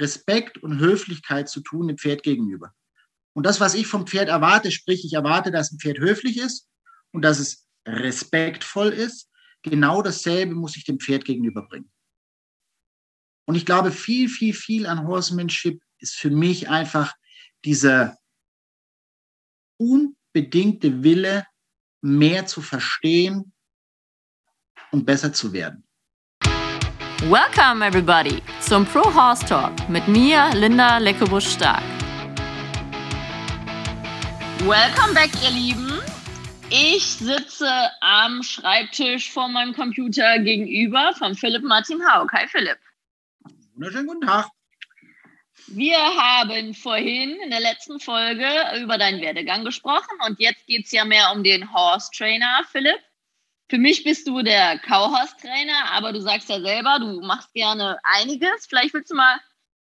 Respekt 0.00 0.58
und 0.58 0.78
Höflichkeit 0.78 1.48
zu 1.48 1.60
tun 1.60 1.88
dem 1.88 1.98
Pferd 1.98 2.22
gegenüber. 2.22 2.74
Und 3.34 3.44
das, 3.44 3.60
was 3.60 3.74
ich 3.74 3.86
vom 3.86 4.06
Pferd 4.06 4.28
erwarte, 4.28 4.70
sprich, 4.70 5.04
ich 5.04 5.12
erwarte, 5.12 5.50
dass 5.50 5.70
ein 5.70 5.78
Pferd 5.78 5.98
höflich 5.98 6.38
ist 6.38 6.68
und 7.12 7.22
dass 7.22 7.38
es 7.38 7.66
respektvoll 7.86 8.88
ist, 8.88 9.30
genau 9.62 10.02
dasselbe 10.02 10.54
muss 10.54 10.76
ich 10.76 10.84
dem 10.84 10.98
Pferd 10.98 11.24
gegenüberbringen. 11.24 11.90
Und 13.46 13.54
ich 13.54 13.66
glaube, 13.66 13.92
viel, 13.92 14.28
viel, 14.28 14.54
viel 14.54 14.86
an 14.86 15.06
Horsemanship 15.06 15.82
ist 15.98 16.14
für 16.14 16.30
mich 16.30 16.68
einfach 16.68 17.14
dieser 17.64 18.16
unbedingte 19.78 21.02
Wille, 21.02 21.46
mehr 22.02 22.46
zu 22.46 22.62
verstehen 22.62 23.52
und 24.92 25.04
besser 25.04 25.32
zu 25.32 25.52
werden. 25.52 25.85
Welcome 27.28 27.82
everybody 27.82 28.40
zum 28.60 28.86
Pro 28.86 29.02
Horse 29.02 29.44
Talk 29.46 29.72
mit 29.88 30.06
mir, 30.06 30.48
Linda 30.54 30.98
Leckebusch-Stark. 30.98 31.82
Welcome 34.60 35.12
back, 35.12 35.30
ihr 35.42 35.50
Lieben. 35.50 36.00
Ich 36.70 37.04
sitze 37.04 37.68
am 38.00 38.44
Schreibtisch 38.44 39.32
vor 39.32 39.48
meinem 39.48 39.74
Computer 39.74 40.38
gegenüber 40.38 41.14
von 41.18 41.34
Philipp 41.34 41.64
Martin 41.64 42.00
Haug. 42.06 42.30
Hi 42.30 42.46
Philipp. 42.46 42.78
Wunderschönen 43.74 44.06
guten 44.06 44.24
Tag. 44.24 44.46
Wir 45.66 45.98
haben 45.98 46.74
vorhin 46.74 47.40
in 47.42 47.50
der 47.50 47.60
letzten 47.60 47.98
Folge 47.98 48.46
über 48.80 48.98
deinen 48.98 49.20
Werdegang 49.20 49.64
gesprochen 49.64 50.16
und 50.24 50.38
jetzt 50.38 50.64
geht 50.66 50.86
es 50.86 50.92
ja 50.92 51.04
mehr 51.04 51.32
um 51.34 51.42
den 51.42 51.72
Horse 51.72 52.08
Trainer, 52.16 52.60
Philipp. 52.70 53.00
Für 53.68 53.78
mich 53.78 54.04
bist 54.04 54.28
du 54.28 54.42
der 54.42 54.78
Kauhaus-Trainer, 54.78 55.90
aber 55.90 56.12
du 56.12 56.20
sagst 56.20 56.48
ja 56.48 56.60
selber, 56.60 56.98
du 57.00 57.20
machst 57.20 57.52
gerne 57.52 57.98
einiges. 58.04 58.66
Vielleicht 58.68 58.94
willst 58.94 59.10
du 59.10 59.16
mal 59.16 59.40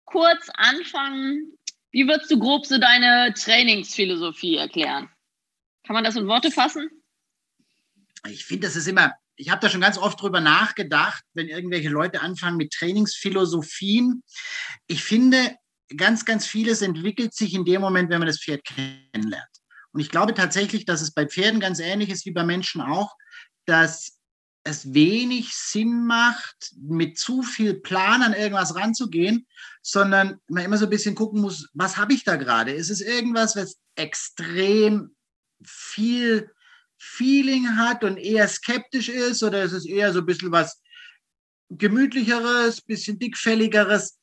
kurz 0.05 0.47
anfangen. 0.53 1.57
Wie 1.91 2.07
würdest 2.07 2.29
du 2.29 2.37
grob 2.37 2.65
so 2.67 2.77
deine 2.77 3.33
Trainingsphilosophie 3.33 4.57
erklären? 4.57 5.09
Kann 5.85 5.95
man 5.95 6.03
das 6.03 6.15
in 6.15 6.27
Worte 6.27 6.51
fassen? 6.51 6.89
Ich 8.27 8.45
finde, 8.45 8.67
das 8.67 8.75
ist 8.75 8.87
immer, 8.87 9.13
ich 9.35 9.49
habe 9.49 9.59
da 9.59 9.69
schon 9.69 9.81
ganz 9.81 9.97
oft 9.97 10.21
drüber 10.21 10.39
nachgedacht, 10.39 11.23
wenn 11.33 11.47
irgendwelche 11.47 11.89
Leute 11.89 12.21
anfangen 12.21 12.57
mit 12.57 12.71
Trainingsphilosophien. 12.73 14.23
Ich 14.85 15.03
finde, 15.03 15.55
ganz, 15.97 16.25
ganz 16.25 16.45
vieles 16.45 16.83
entwickelt 16.83 17.33
sich 17.33 17.53
in 17.55 17.65
dem 17.65 17.81
Moment, 17.81 18.09
wenn 18.11 18.19
man 18.19 18.27
das 18.27 18.39
Pferd 18.39 18.63
kennenlernt. 18.63 19.47
Und 19.91 19.99
ich 19.99 20.09
glaube 20.09 20.33
tatsächlich, 20.33 20.85
dass 20.85 21.01
es 21.01 21.13
bei 21.13 21.27
Pferden 21.27 21.59
ganz 21.59 21.79
ähnlich 21.79 22.09
ist 22.09 22.25
wie 22.25 22.31
bei 22.31 22.43
Menschen 22.43 22.81
auch 22.81 23.15
dass 23.65 24.19
es 24.63 24.93
wenig 24.93 25.53
Sinn 25.53 26.05
macht, 26.05 26.73
mit 26.77 27.17
zu 27.17 27.43
viel 27.43 27.75
Plan 27.75 28.21
an 28.21 28.33
irgendwas 28.33 28.75
ranzugehen, 28.75 29.45
sondern 29.81 30.39
man 30.47 30.63
immer 30.63 30.77
so 30.77 30.85
ein 30.85 30.89
bisschen 30.89 31.15
gucken 31.15 31.41
muss, 31.41 31.69
was 31.73 31.97
habe 31.97 32.13
ich 32.13 32.23
da 32.23 32.37
gerade? 32.37 32.71
Ist 32.71 32.89
es 32.89 33.01
irgendwas, 33.01 33.55
was 33.55 33.77
extrem 33.95 35.15
viel 35.65 36.49
Feeling 36.97 37.75
hat 37.75 38.05
und 38.05 38.17
eher 38.17 38.47
skeptisch 38.47 39.09
ist 39.09 39.43
oder 39.43 39.63
ist 39.63 39.73
es 39.73 39.85
eher 39.85 40.13
so 40.13 40.19
ein 40.19 40.25
bisschen 40.25 40.51
was 40.51 40.81
gemütlicheres, 41.69 42.81
bisschen 42.81 43.19
dickfälligeres? 43.19 44.17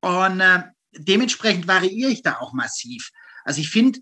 Und 0.00 0.40
äh, 0.40 0.62
dementsprechend 0.96 1.66
variiere 1.66 2.12
ich 2.12 2.22
da 2.22 2.38
auch 2.38 2.52
massiv. 2.52 3.10
Also 3.44 3.60
ich 3.60 3.70
finde, 3.70 3.98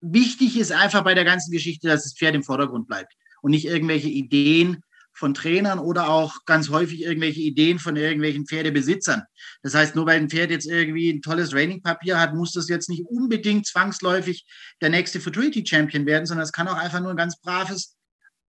wichtig 0.00 0.56
ist 0.56 0.72
einfach 0.72 1.04
bei 1.04 1.12
der 1.12 1.24
ganzen 1.24 1.50
Geschichte, 1.52 1.88
dass 1.88 2.04
das 2.04 2.14
Pferd 2.14 2.34
im 2.34 2.42
Vordergrund 2.42 2.86
bleibt 2.86 3.12
und 3.42 3.50
nicht 3.50 3.66
irgendwelche 3.66 4.08
Ideen 4.08 4.82
von 5.12 5.34
Trainern 5.34 5.78
oder 5.78 6.08
auch 6.08 6.34
ganz 6.46 6.70
häufig 6.70 7.02
irgendwelche 7.02 7.40
Ideen 7.40 7.78
von 7.78 7.96
irgendwelchen 7.96 8.46
Pferdebesitzern. 8.46 9.22
Das 9.62 9.74
heißt, 9.74 9.94
nur 9.94 10.06
weil 10.06 10.18
ein 10.18 10.30
Pferd 10.30 10.50
jetzt 10.50 10.66
irgendwie 10.66 11.10
ein 11.10 11.20
tolles 11.20 11.50
Trainingpapier 11.50 12.18
hat, 12.18 12.34
muss 12.34 12.52
das 12.52 12.68
jetzt 12.68 12.88
nicht 12.88 13.04
unbedingt 13.06 13.66
zwangsläufig 13.66 14.46
der 14.80 14.88
nächste 14.88 15.20
Futurity 15.20 15.64
Champion 15.66 16.06
werden, 16.06 16.26
sondern 16.26 16.44
es 16.44 16.52
kann 16.52 16.68
auch 16.68 16.76
einfach 16.76 17.00
nur 17.00 17.10
ein 17.10 17.16
ganz 17.16 17.38
braves 17.40 17.96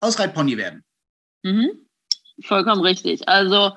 Ausreitpony 0.00 0.56
werden. 0.56 0.84
Mhm. 1.42 1.86
Vollkommen 2.42 2.82
richtig. 2.82 3.28
Also 3.28 3.72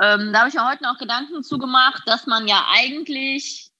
ähm, 0.00 0.32
da 0.32 0.40
habe 0.40 0.48
ich 0.48 0.54
ja 0.54 0.70
heute 0.70 0.84
noch 0.84 0.98
Gedanken 0.98 1.42
zugemacht, 1.42 2.02
dass 2.06 2.26
man 2.26 2.46
ja 2.46 2.66
eigentlich 2.72 3.70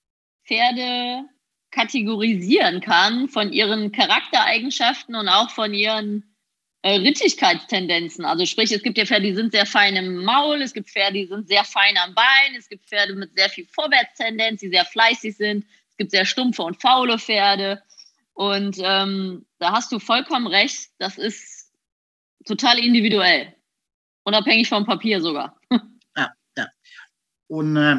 Pferde 0.47 1.25
kategorisieren 1.71 2.81
kann 2.81 3.29
von 3.29 3.53
ihren 3.53 3.93
Charaktereigenschaften 3.93 5.15
und 5.15 5.29
auch 5.29 5.51
von 5.51 5.75
ihren 5.75 6.35
äh, 6.83 6.97
Rittigkeitstendenzen. 6.97 8.25
Also 8.25 8.47
sprich, 8.47 8.71
es 8.73 8.83
gibt 8.83 8.99
ja 8.99 9.05
Pferde, 9.05 9.27
die 9.27 9.35
sind 9.35 9.53
sehr 9.53 9.67
fein 9.67 9.97
im 9.97 10.25
Maul, 10.25 10.63
es 10.63 10.73
gibt 10.73 10.89
Pferde, 10.91 11.15
die 11.15 11.27
sind 11.27 11.49
sehr 11.49 11.65
fein 11.65 11.97
am 11.99 12.15
Bein, 12.15 12.55
es 12.57 12.69
gibt 12.69 12.87
Pferde 12.87 13.15
mit 13.15 13.35
sehr 13.37 13.49
viel 13.49 13.67
Vorwärtstendenz, 13.67 14.61
die 14.61 14.71
sehr 14.71 14.85
fleißig 14.85 15.37
sind, 15.37 15.65
es 15.91 15.97
gibt 15.97 16.13
sehr 16.13 16.25
stumpfe 16.25 16.63
und 16.63 16.81
faule 16.81 17.19
Pferde. 17.19 17.83
Und 18.35 18.79
ähm, 18.81 19.47
da 19.59 19.73
hast 19.73 19.91
du 19.91 19.99
vollkommen 19.99 20.47
recht, 20.47 20.91
das 20.99 21.19
ist 21.19 21.73
total 22.47 22.79
individuell. 22.79 23.55
Unabhängig 24.23 24.69
vom 24.69 24.85
Papier 24.87 25.21
sogar. 25.21 25.59
ja, 26.17 26.31
ja. 26.57 26.69
Und 27.49 27.77
äh, 27.77 27.97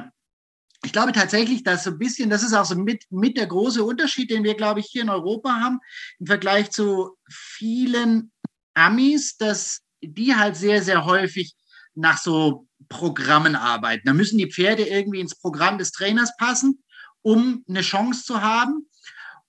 ich 0.86 0.94
glaube 0.94 1.12
tatsächlich, 1.12 1.64
dass 1.64 1.84
so 1.84 1.92
ein 1.92 2.00
bisschen, 2.00 2.30
das 2.30 2.44
ist 2.44 2.54
auch 2.54 2.64
so 2.64 2.76
mit, 2.76 3.04
mit 3.10 3.36
der 3.36 3.48
große 3.48 3.84
Unterschied, 3.84 4.32
den 4.32 4.46
wir, 4.46 4.56
glaube 4.56 4.80
ich, 4.80 4.86
hier 4.86 5.02
in 5.02 5.10
Europa 5.10 5.60
haben, 5.60 5.80
im 6.20 6.28
Vergleich 6.28 6.72
zu 6.72 7.18
vielen 7.30 8.32
Amis, 8.80 9.38
dass 9.38 9.82
die 10.02 10.36
halt 10.36 10.56
sehr, 10.56 10.82
sehr 10.82 11.06
häufig 11.06 11.54
nach 11.96 12.18
so 12.18 12.68
Programmen 12.88 13.56
arbeiten. 13.56 14.04
Da 14.06 14.14
müssen 14.14 14.38
die 14.38 14.52
Pferde 14.52 14.88
irgendwie 14.88 15.20
ins 15.20 15.36
Programm 15.36 15.78
des 15.78 15.92
Trainers 15.92 16.36
passen, 16.38 16.84
um 17.22 17.64
eine 17.68 17.82
Chance 17.82 18.24
zu 18.24 18.42
haben. 18.42 18.90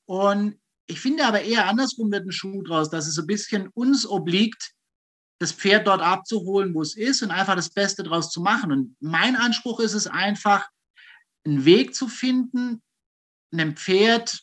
Und 0.04 0.58
ich 0.86 1.00
finde 1.00 1.24
aber 1.24 1.42
eher 1.42 1.68
andersrum 1.68 2.10
wird 2.10 2.26
ein 2.26 2.32
Schuh 2.32 2.62
draus, 2.62 2.90
dass 2.90 3.06
es 3.06 3.14
so 3.14 3.22
ein 3.22 3.26
bisschen 3.26 3.68
uns 3.68 4.06
obliegt, 4.06 4.72
das 5.38 5.52
Pferd 5.52 5.86
dort 5.86 6.02
abzuholen, 6.02 6.74
wo 6.74 6.82
es 6.82 6.96
ist 6.96 7.22
und 7.22 7.30
einfach 7.30 7.54
das 7.54 7.70
Beste 7.70 8.02
draus 8.02 8.30
zu 8.30 8.40
machen. 8.42 8.72
Und 8.72 8.96
mein 9.00 9.36
Anspruch 9.36 9.80
ist 9.80 9.94
es 9.94 10.06
einfach, 10.06 10.68
einen 11.44 11.64
Weg 11.64 11.94
zu 11.94 12.08
finden, 12.08 12.82
einem 13.52 13.76
Pferd 13.76 14.42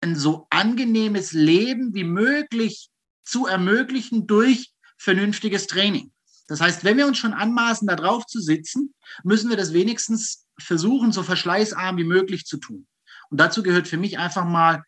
ein 0.00 0.16
so 0.16 0.46
angenehmes 0.50 1.32
Leben 1.32 1.94
wie 1.94 2.04
möglich 2.04 2.90
zu 3.24 3.46
ermöglichen 3.46 4.26
durch 4.26 4.72
vernünftiges 4.96 5.66
Training. 5.66 6.12
Das 6.46 6.60
heißt, 6.60 6.82
wenn 6.82 6.96
wir 6.96 7.06
uns 7.06 7.18
schon 7.18 7.34
anmaßen, 7.34 7.86
da 7.86 7.94
drauf 7.94 8.24
zu 8.26 8.40
sitzen, 8.40 8.94
müssen 9.22 9.50
wir 9.50 9.56
das 9.56 9.72
wenigstens 9.74 10.46
versuchen, 10.58 11.12
so 11.12 11.22
verschleißarm 11.22 11.98
wie 11.98 12.04
möglich 12.04 12.46
zu 12.46 12.56
tun. 12.56 12.86
Und 13.30 13.38
dazu 13.38 13.62
gehört 13.62 13.86
für 13.86 13.98
mich 13.98 14.18
einfach 14.18 14.46
mal 14.46 14.82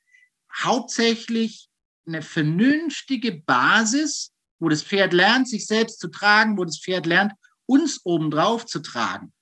hauptsächlich 0.53 1.69
eine 2.07 2.23
vernünftige 2.23 3.33
Basis, 3.33 4.33
wo 4.59 4.69
das 4.69 4.83
Pferd 4.83 5.13
lernt, 5.13 5.49
sich 5.49 5.67
selbst 5.67 6.01
zu 6.01 6.09
tragen, 6.09 6.57
wo 6.57 6.65
das 6.65 6.79
Pferd 6.79 7.07
lernt, 7.07 7.33
uns 7.67 8.01
obendrauf 8.05 8.67
zu 8.67 8.81
tragen. 8.81 9.33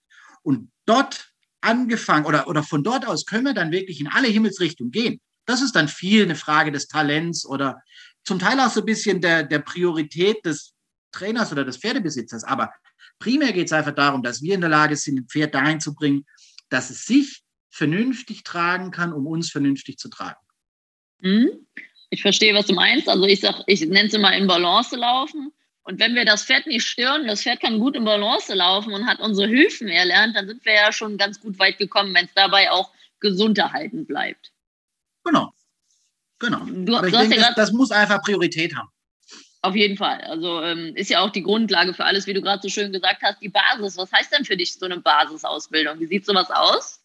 Und 0.42 0.70
dort 0.86 1.32
angefangen 1.60 2.26
oder, 2.26 2.48
oder 2.48 2.62
von 2.62 2.82
dort 2.82 3.06
aus 3.06 3.26
können 3.26 3.44
wir 3.44 3.54
dann 3.54 3.72
wirklich 3.72 4.00
in 4.00 4.08
alle 4.08 4.28
Himmelsrichtungen 4.28 4.92
gehen. 4.92 5.20
Das 5.48 5.62
ist 5.62 5.74
dann 5.74 5.88
viel 5.88 6.24
eine 6.24 6.34
Frage 6.34 6.70
des 6.70 6.88
Talents 6.88 7.46
oder 7.46 7.82
zum 8.22 8.38
Teil 8.38 8.60
auch 8.60 8.68
so 8.68 8.80
ein 8.80 8.86
bisschen 8.86 9.22
der, 9.22 9.44
der 9.44 9.60
Priorität 9.60 10.44
des 10.44 10.74
Trainers 11.10 11.50
oder 11.50 11.64
des 11.64 11.78
Pferdebesitzers. 11.78 12.44
Aber 12.44 12.70
primär 13.18 13.54
geht 13.54 13.68
es 13.68 13.72
einfach 13.72 13.94
darum, 13.94 14.22
dass 14.22 14.42
wir 14.42 14.54
in 14.54 14.60
der 14.60 14.68
Lage 14.68 14.94
sind, 14.94 15.18
ein 15.18 15.26
Pferd 15.26 15.54
dahin 15.54 15.80
zu 15.80 15.94
bringen, 15.94 16.26
dass 16.68 16.90
es 16.90 17.06
sich 17.06 17.44
vernünftig 17.70 18.42
tragen 18.42 18.90
kann, 18.90 19.14
um 19.14 19.26
uns 19.26 19.50
vernünftig 19.50 19.96
zu 19.96 20.10
tragen. 20.10 20.36
Mhm. 21.20 21.66
Ich 22.10 22.20
verstehe, 22.20 22.52
was 22.52 22.66
du 22.66 22.74
meinst. 22.74 23.08
Also 23.08 23.24
ich 23.24 23.40
sag, 23.40 23.62
ich 23.66 23.80
nenne 23.80 24.08
es 24.08 24.12
immer 24.12 24.36
in 24.36 24.46
Balance 24.46 24.96
laufen. 24.96 25.50
Und 25.80 25.98
wenn 25.98 26.14
wir 26.14 26.26
das 26.26 26.44
Pferd 26.44 26.66
nicht 26.66 26.86
stören, 26.86 27.26
das 27.26 27.42
Pferd 27.42 27.62
kann 27.62 27.78
gut 27.78 27.96
in 27.96 28.04
Balance 28.04 28.52
laufen 28.52 28.92
und 28.92 29.06
hat 29.06 29.20
unsere 29.20 29.48
Hilfen 29.48 29.88
erlernt, 29.88 30.36
dann 30.36 30.46
sind 30.46 30.62
wir 30.66 30.74
ja 30.74 30.92
schon 30.92 31.16
ganz 31.16 31.40
gut 31.40 31.58
weit 31.58 31.78
gekommen, 31.78 32.14
wenn 32.14 32.26
es 32.26 32.34
dabei 32.34 32.70
auch 32.70 32.92
gesund 33.20 33.56
erhalten 33.56 34.04
bleibt. 34.04 34.52
Genau. 35.28 35.52
Genau. 36.38 36.64
Du, 36.64 36.96
Aber 36.96 37.06
ich 37.06 37.14
denke, 37.14 37.36
ja 37.36 37.48
das, 37.48 37.54
das 37.56 37.72
muss 37.72 37.90
einfach 37.90 38.22
Priorität 38.22 38.74
haben. 38.74 38.88
Auf 39.60 39.74
jeden 39.74 39.96
Fall. 39.96 40.20
Also 40.22 40.62
ähm, 40.62 40.94
ist 40.94 41.10
ja 41.10 41.20
auch 41.20 41.30
die 41.30 41.42
Grundlage 41.42 41.92
für 41.92 42.04
alles, 42.04 42.26
wie 42.26 42.32
du 42.32 42.40
gerade 42.40 42.62
so 42.62 42.68
schön 42.68 42.92
gesagt 42.92 43.22
hast, 43.22 43.42
die 43.42 43.48
Basis. 43.48 43.96
Was 43.96 44.12
heißt 44.12 44.32
denn 44.32 44.44
für 44.44 44.56
dich 44.56 44.72
so 44.72 44.86
eine 44.86 45.00
Basisausbildung? 45.00 45.98
Wie 45.98 46.06
sieht 46.06 46.24
sowas 46.24 46.50
aus? 46.50 47.00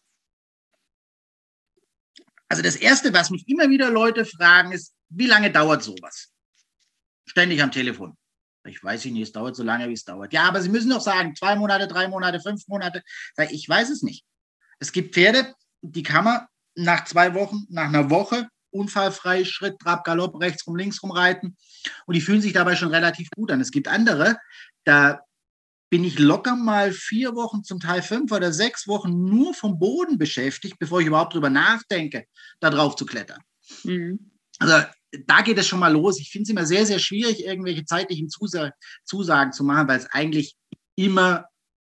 Also 2.48 2.62
das 2.62 2.76
Erste, 2.76 3.12
was 3.12 3.30
mich 3.30 3.48
immer 3.48 3.68
wieder 3.68 3.90
Leute 3.90 4.24
fragen, 4.24 4.72
ist, 4.72 4.94
wie 5.08 5.26
lange 5.26 5.50
dauert 5.50 5.82
sowas? 5.82 6.30
Ständig 7.26 7.62
am 7.62 7.72
Telefon. 7.72 8.16
Ich 8.66 8.82
weiß 8.82 9.04
nicht, 9.06 9.20
es 9.20 9.32
dauert 9.32 9.56
so 9.56 9.62
lange, 9.62 9.88
wie 9.88 9.92
es 9.92 10.04
dauert. 10.04 10.32
Ja, 10.32 10.44
aber 10.44 10.62
Sie 10.62 10.68
müssen 10.70 10.90
doch 10.90 11.00
sagen, 11.00 11.34
zwei 11.34 11.56
Monate, 11.56 11.88
drei 11.88 12.08
Monate, 12.08 12.40
fünf 12.40 12.66
Monate. 12.68 13.02
Ich 13.50 13.68
weiß 13.68 13.90
es 13.90 14.02
nicht. 14.02 14.24
Es 14.78 14.92
gibt 14.92 15.14
Pferde, 15.14 15.54
die 15.82 16.02
kann 16.02 16.24
man 16.24 16.46
nach 16.74 17.04
zwei 17.04 17.34
Wochen, 17.34 17.66
nach 17.68 17.88
einer 17.88 18.10
Woche 18.10 18.48
unfallfrei 18.70 19.44
Schritt, 19.44 19.78
Trab, 19.78 20.04
Galopp, 20.04 20.40
rechts 20.40 20.66
rum, 20.66 20.76
links 20.76 21.02
rum 21.02 21.12
reiten 21.12 21.56
und 22.06 22.14
die 22.14 22.20
fühlen 22.20 22.40
sich 22.40 22.52
dabei 22.52 22.74
schon 22.74 22.88
relativ 22.88 23.30
gut 23.30 23.52
an. 23.52 23.60
Es 23.60 23.70
gibt 23.70 23.88
andere, 23.88 24.36
da 24.84 25.20
bin 25.90 26.02
ich 26.02 26.18
locker 26.18 26.56
mal 26.56 26.92
vier 26.92 27.36
Wochen, 27.36 27.62
zum 27.62 27.78
Teil 27.78 28.02
fünf 28.02 28.32
oder 28.32 28.52
sechs 28.52 28.88
Wochen 28.88 29.24
nur 29.24 29.54
vom 29.54 29.78
Boden 29.78 30.18
beschäftigt, 30.18 30.76
bevor 30.80 31.00
ich 31.00 31.06
überhaupt 31.06 31.34
drüber 31.34 31.50
nachdenke, 31.50 32.26
da 32.58 32.68
drauf 32.70 32.96
zu 32.96 33.06
klettern. 33.06 33.40
Mhm. 33.84 34.32
Also 34.58 34.84
da 35.26 35.42
geht 35.42 35.58
es 35.58 35.68
schon 35.68 35.78
mal 35.78 35.92
los. 35.92 36.18
Ich 36.18 36.30
finde 36.30 36.42
es 36.42 36.48
immer 36.50 36.66
sehr, 36.66 36.84
sehr 36.84 36.98
schwierig, 36.98 37.44
irgendwelche 37.44 37.84
zeitlichen 37.84 38.28
Zusagen 38.28 39.52
zu 39.52 39.62
machen, 39.62 39.86
weil 39.86 40.00
es 40.00 40.06
eigentlich 40.06 40.56
immer 40.96 41.46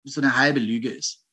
so 0.02 0.20
eine 0.20 0.36
halbe 0.36 0.58
Lüge 0.58 0.90
ist. 0.90 1.24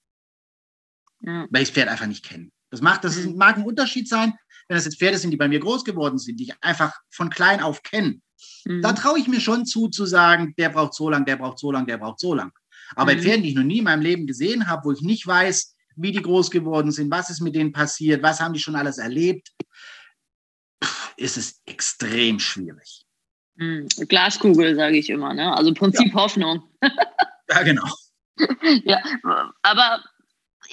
Ja. 1.21 1.47
Weil 1.49 1.63
ich 1.63 1.69
das 1.69 1.75
Pferd 1.75 1.89
einfach 1.89 2.05
nicht 2.05 2.23
kenne. 2.23 2.51
Das 2.71 2.81
macht, 2.81 3.03
das 3.03 3.17
ist, 3.17 3.27
mhm. 3.27 3.37
mag 3.37 3.57
ein 3.57 3.65
Unterschied 3.65 4.07
sein, 4.07 4.33
wenn 4.67 4.75
das 4.75 4.85
jetzt 4.85 4.97
Pferde 4.97 5.17
sind, 5.17 5.31
die 5.31 5.37
bei 5.37 5.47
mir 5.47 5.59
groß 5.59 5.83
geworden 5.83 6.17
sind, 6.17 6.39
die 6.39 6.45
ich 6.45 6.53
einfach 6.61 6.93
von 7.09 7.29
klein 7.29 7.61
auf 7.61 7.83
kenne. 7.83 8.21
Mhm. 8.65 8.81
Da 8.81 8.93
traue 8.93 9.19
ich 9.19 9.27
mir 9.27 9.41
schon 9.41 9.65
zu, 9.65 9.89
zu 9.89 10.05
sagen, 10.05 10.55
der 10.57 10.69
braucht 10.69 10.93
so 10.93 11.09
lang, 11.09 11.25
der 11.25 11.35
braucht 11.35 11.59
so 11.59 11.71
lang, 11.71 11.85
der 11.85 11.97
braucht 11.97 12.19
so 12.19 12.33
lang. 12.33 12.51
Aber 12.95 13.13
mhm. 13.13 13.17
bei 13.17 13.23
Pferden, 13.23 13.43
die 13.43 13.49
ich 13.49 13.55
noch 13.55 13.63
nie 13.63 13.79
in 13.79 13.83
meinem 13.83 14.01
Leben 14.01 14.25
gesehen 14.25 14.67
habe, 14.67 14.85
wo 14.85 14.91
ich 14.93 15.01
nicht 15.01 15.27
weiß, 15.27 15.75
wie 15.97 16.11
die 16.11 16.21
groß 16.21 16.49
geworden 16.49 16.91
sind, 16.91 17.11
was 17.11 17.29
ist 17.29 17.41
mit 17.41 17.55
denen 17.55 17.73
passiert, 17.73 18.23
was 18.23 18.39
haben 18.39 18.53
die 18.53 18.59
schon 18.59 18.75
alles 18.75 18.97
erlebt, 18.97 19.49
ist 21.17 21.37
es 21.37 21.61
extrem 21.65 22.39
schwierig. 22.39 23.05
Mhm. 23.55 23.87
Glaskugel, 24.07 24.75
sage 24.75 24.97
ich 24.97 25.09
immer. 25.09 25.33
Ne? 25.33 25.53
Also 25.53 25.73
Prinzip 25.73 26.07
ja. 26.07 26.13
Hoffnung. 26.13 26.63
ja, 27.49 27.63
genau. 27.63 27.87
ja, 28.85 29.03
aber 29.61 30.03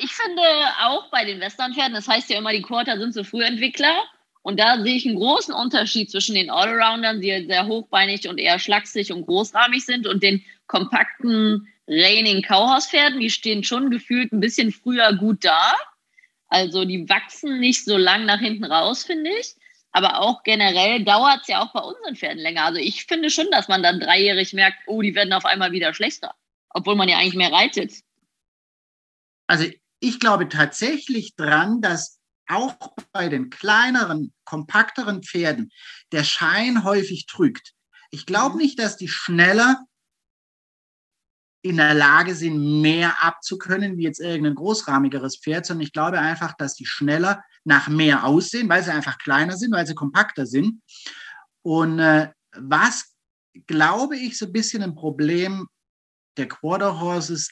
ich 0.01 0.13
finde 0.13 0.43
auch 0.81 1.11
bei 1.11 1.25
den 1.25 1.41
Westernpferden, 1.41 1.95
das 1.95 2.09
heißt 2.09 2.31
ja 2.31 2.39
immer, 2.39 2.53
die 2.53 2.63
Quarter 2.63 2.99
sind 2.99 3.15
so 3.15 3.25
Frühentwickler. 3.25 4.05
Und 4.43 4.59
da 4.59 4.81
sehe 4.81 4.95
ich 4.95 5.07
einen 5.07 5.17
großen 5.17 5.53
Unterschied 5.53 6.11
zwischen 6.11 6.35
den 6.35 6.49
Allroundern, 6.49 7.21
die 7.21 7.47
sehr 7.47 7.67
hochbeinig 7.67 8.29
und 8.29 8.39
eher 8.39 8.59
schlaksig 8.59 9.13
und 9.13 9.27
großrahmig 9.27 9.85
sind, 9.85 10.07
und 10.07 10.23
den 10.23 10.43
kompakten 10.67 11.69
Raining 11.87 12.43
Kauhauspferden. 12.43 13.21
Die 13.21 13.31
stehen 13.31 13.65
schon 13.65 13.91
gefühlt 13.91 14.33
ein 14.33 14.41
bisschen 14.41 14.73
früher 14.73 15.13
gut 15.15 15.45
da. 15.45 15.75
Also 16.49 16.85
die 16.85 17.09
wachsen 17.09 17.61
nicht 17.61 17.85
so 17.85 17.97
lang 17.97 18.25
nach 18.25 18.39
hinten 18.39 18.65
raus, 18.65 19.05
finde 19.05 19.31
ich. 19.39 19.55
Aber 19.93 20.21
auch 20.21 20.43
generell 20.45 21.05
dauert 21.05 21.43
es 21.43 21.49
ja 21.49 21.63
auch 21.63 21.73
bei 21.73 21.81
unseren 21.81 22.17
Pferden 22.17 22.39
länger. 22.39 22.65
Also 22.65 22.81
ich 22.81 23.05
finde 23.05 23.31
schon, 23.31 23.51
dass 23.51 23.69
man 23.69 23.83
dann 23.83 24.01
dreijährig 24.01 24.53
merkt, 24.53 24.79
oh, 24.87 25.03
die 25.03 25.15
werden 25.15 25.33
auf 25.33 25.45
einmal 25.45 25.73
wieder 25.73 25.93
schlechter. 25.93 26.35
Obwohl 26.71 26.95
man 26.95 27.09
ja 27.09 27.19
eigentlich 27.19 27.35
mehr 27.35 27.53
reitet. 27.53 27.93
Also 29.47 29.67
ich 30.01 30.21
glaube 30.21 30.49
tatsächlich 30.49 31.35
dran, 31.37 31.81
dass 31.81 32.19
auch 32.47 32.77
bei 33.13 33.29
den 33.29 33.51
kleineren, 33.51 34.33
kompakteren 34.45 35.23
Pferden 35.23 35.71
der 36.13 36.25
Schein 36.25 36.85
häufig 36.85 37.27
trügt. 37.27 37.75
Ich 38.11 38.27
glaube 38.27 38.55
mhm. 38.55 38.63
nicht, 38.63 38.79
dass 38.79 38.97
die 38.97 39.09
schneller 39.09 39.85
in 41.63 41.77
der 41.77 41.93
Lage 41.93 42.35
sind, 42.35 42.81
mehr 42.81 43.23
abzukönnen 43.23 43.99
wie 43.99 44.05
jetzt 44.05 44.21
irgendein 44.21 44.55
großrahmigeres 44.55 45.39
Pferd, 45.39 45.67
sondern 45.67 45.87
ich 45.87 45.93
glaube 45.93 46.19
einfach, 46.19 46.55
dass 46.57 46.75
die 46.75 46.87
schneller 46.87 47.43
nach 47.65 47.89
mehr 47.89 48.25
aussehen, 48.25 48.69
weil 48.69 48.83
sie 48.83 48.93
einfach 48.93 49.19
kleiner 49.19 49.57
sind, 49.57 49.73
weil 49.73 49.87
sie 49.87 49.95
kompakter 49.95 50.47
sind. 50.47 50.81
Und 51.63 51.99
äh, 51.99 52.31
was, 52.53 53.15
glaube 53.67 54.17
ich, 54.17 54.39
so 54.39 54.47
ein 54.47 54.53
bisschen 54.53 54.83
ein 54.83 54.95
Problem 54.95 55.67
der 56.37 56.49
Quarter 56.49 57.01
Horses 57.01 57.51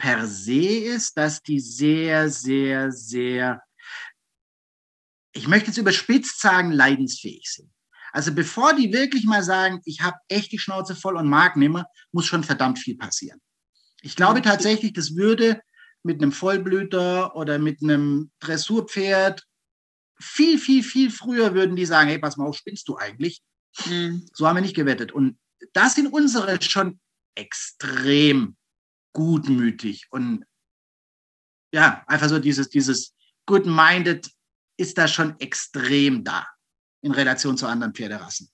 per 0.00 0.26
se 0.26 0.78
ist, 0.78 1.16
dass 1.18 1.42
die 1.42 1.60
sehr, 1.60 2.30
sehr, 2.30 2.90
sehr, 2.90 3.62
ich 5.32 5.46
möchte 5.46 5.68
jetzt 5.68 5.76
überspitzt 5.76 6.40
sagen, 6.40 6.72
leidensfähig 6.72 7.48
sind. 7.50 7.70
Also 8.12 8.34
bevor 8.34 8.74
die 8.74 8.92
wirklich 8.92 9.24
mal 9.24 9.44
sagen, 9.44 9.82
ich 9.84 10.00
habe 10.00 10.16
echt 10.28 10.50
die 10.52 10.58
Schnauze 10.58 10.96
voll 10.96 11.16
und 11.16 11.28
mag 11.28 11.56
nimmer, 11.56 11.84
muss 12.12 12.26
schon 12.26 12.42
verdammt 12.42 12.78
viel 12.78 12.96
passieren. 12.96 13.40
Ich 14.00 14.16
glaube 14.16 14.40
tatsächlich, 14.40 14.94
das 14.94 15.16
würde 15.16 15.60
mit 16.02 16.22
einem 16.22 16.32
Vollblüter 16.32 17.36
oder 17.36 17.58
mit 17.58 17.82
einem 17.82 18.32
Dressurpferd 18.40 19.44
viel, 20.18 20.58
viel, 20.58 20.82
viel 20.82 21.10
früher 21.10 21.54
würden 21.54 21.76
die 21.76 21.84
sagen, 21.84 22.08
hey, 22.08 22.18
pass 22.18 22.38
mal 22.38 22.46
auf, 22.46 22.56
spinnst 22.56 22.88
du 22.88 22.96
eigentlich? 22.96 23.42
Mhm. 23.84 24.26
So 24.32 24.48
haben 24.48 24.56
wir 24.56 24.62
nicht 24.62 24.74
gewettet. 24.74 25.12
Und 25.12 25.38
das 25.74 25.94
sind 25.94 26.06
unsere 26.06 26.60
schon 26.62 26.98
extrem 27.34 28.56
gutmütig 29.12 30.06
und 30.10 30.44
ja, 31.72 32.02
einfach 32.06 32.28
so 32.28 32.38
dieses, 32.38 32.68
dieses 32.68 33.14
good-minded 33.46 34.28
ist 34.76 34.98
da 34.98 35.06
schon 35.06 35.38
extrem 35.38 36.24
da 36.24 36.46
in 37.02 37.12
Relation 37.12 37.56
zu 37.56 37.66
anderen 37.66 37.94
Pferderassen. 37.94 38.50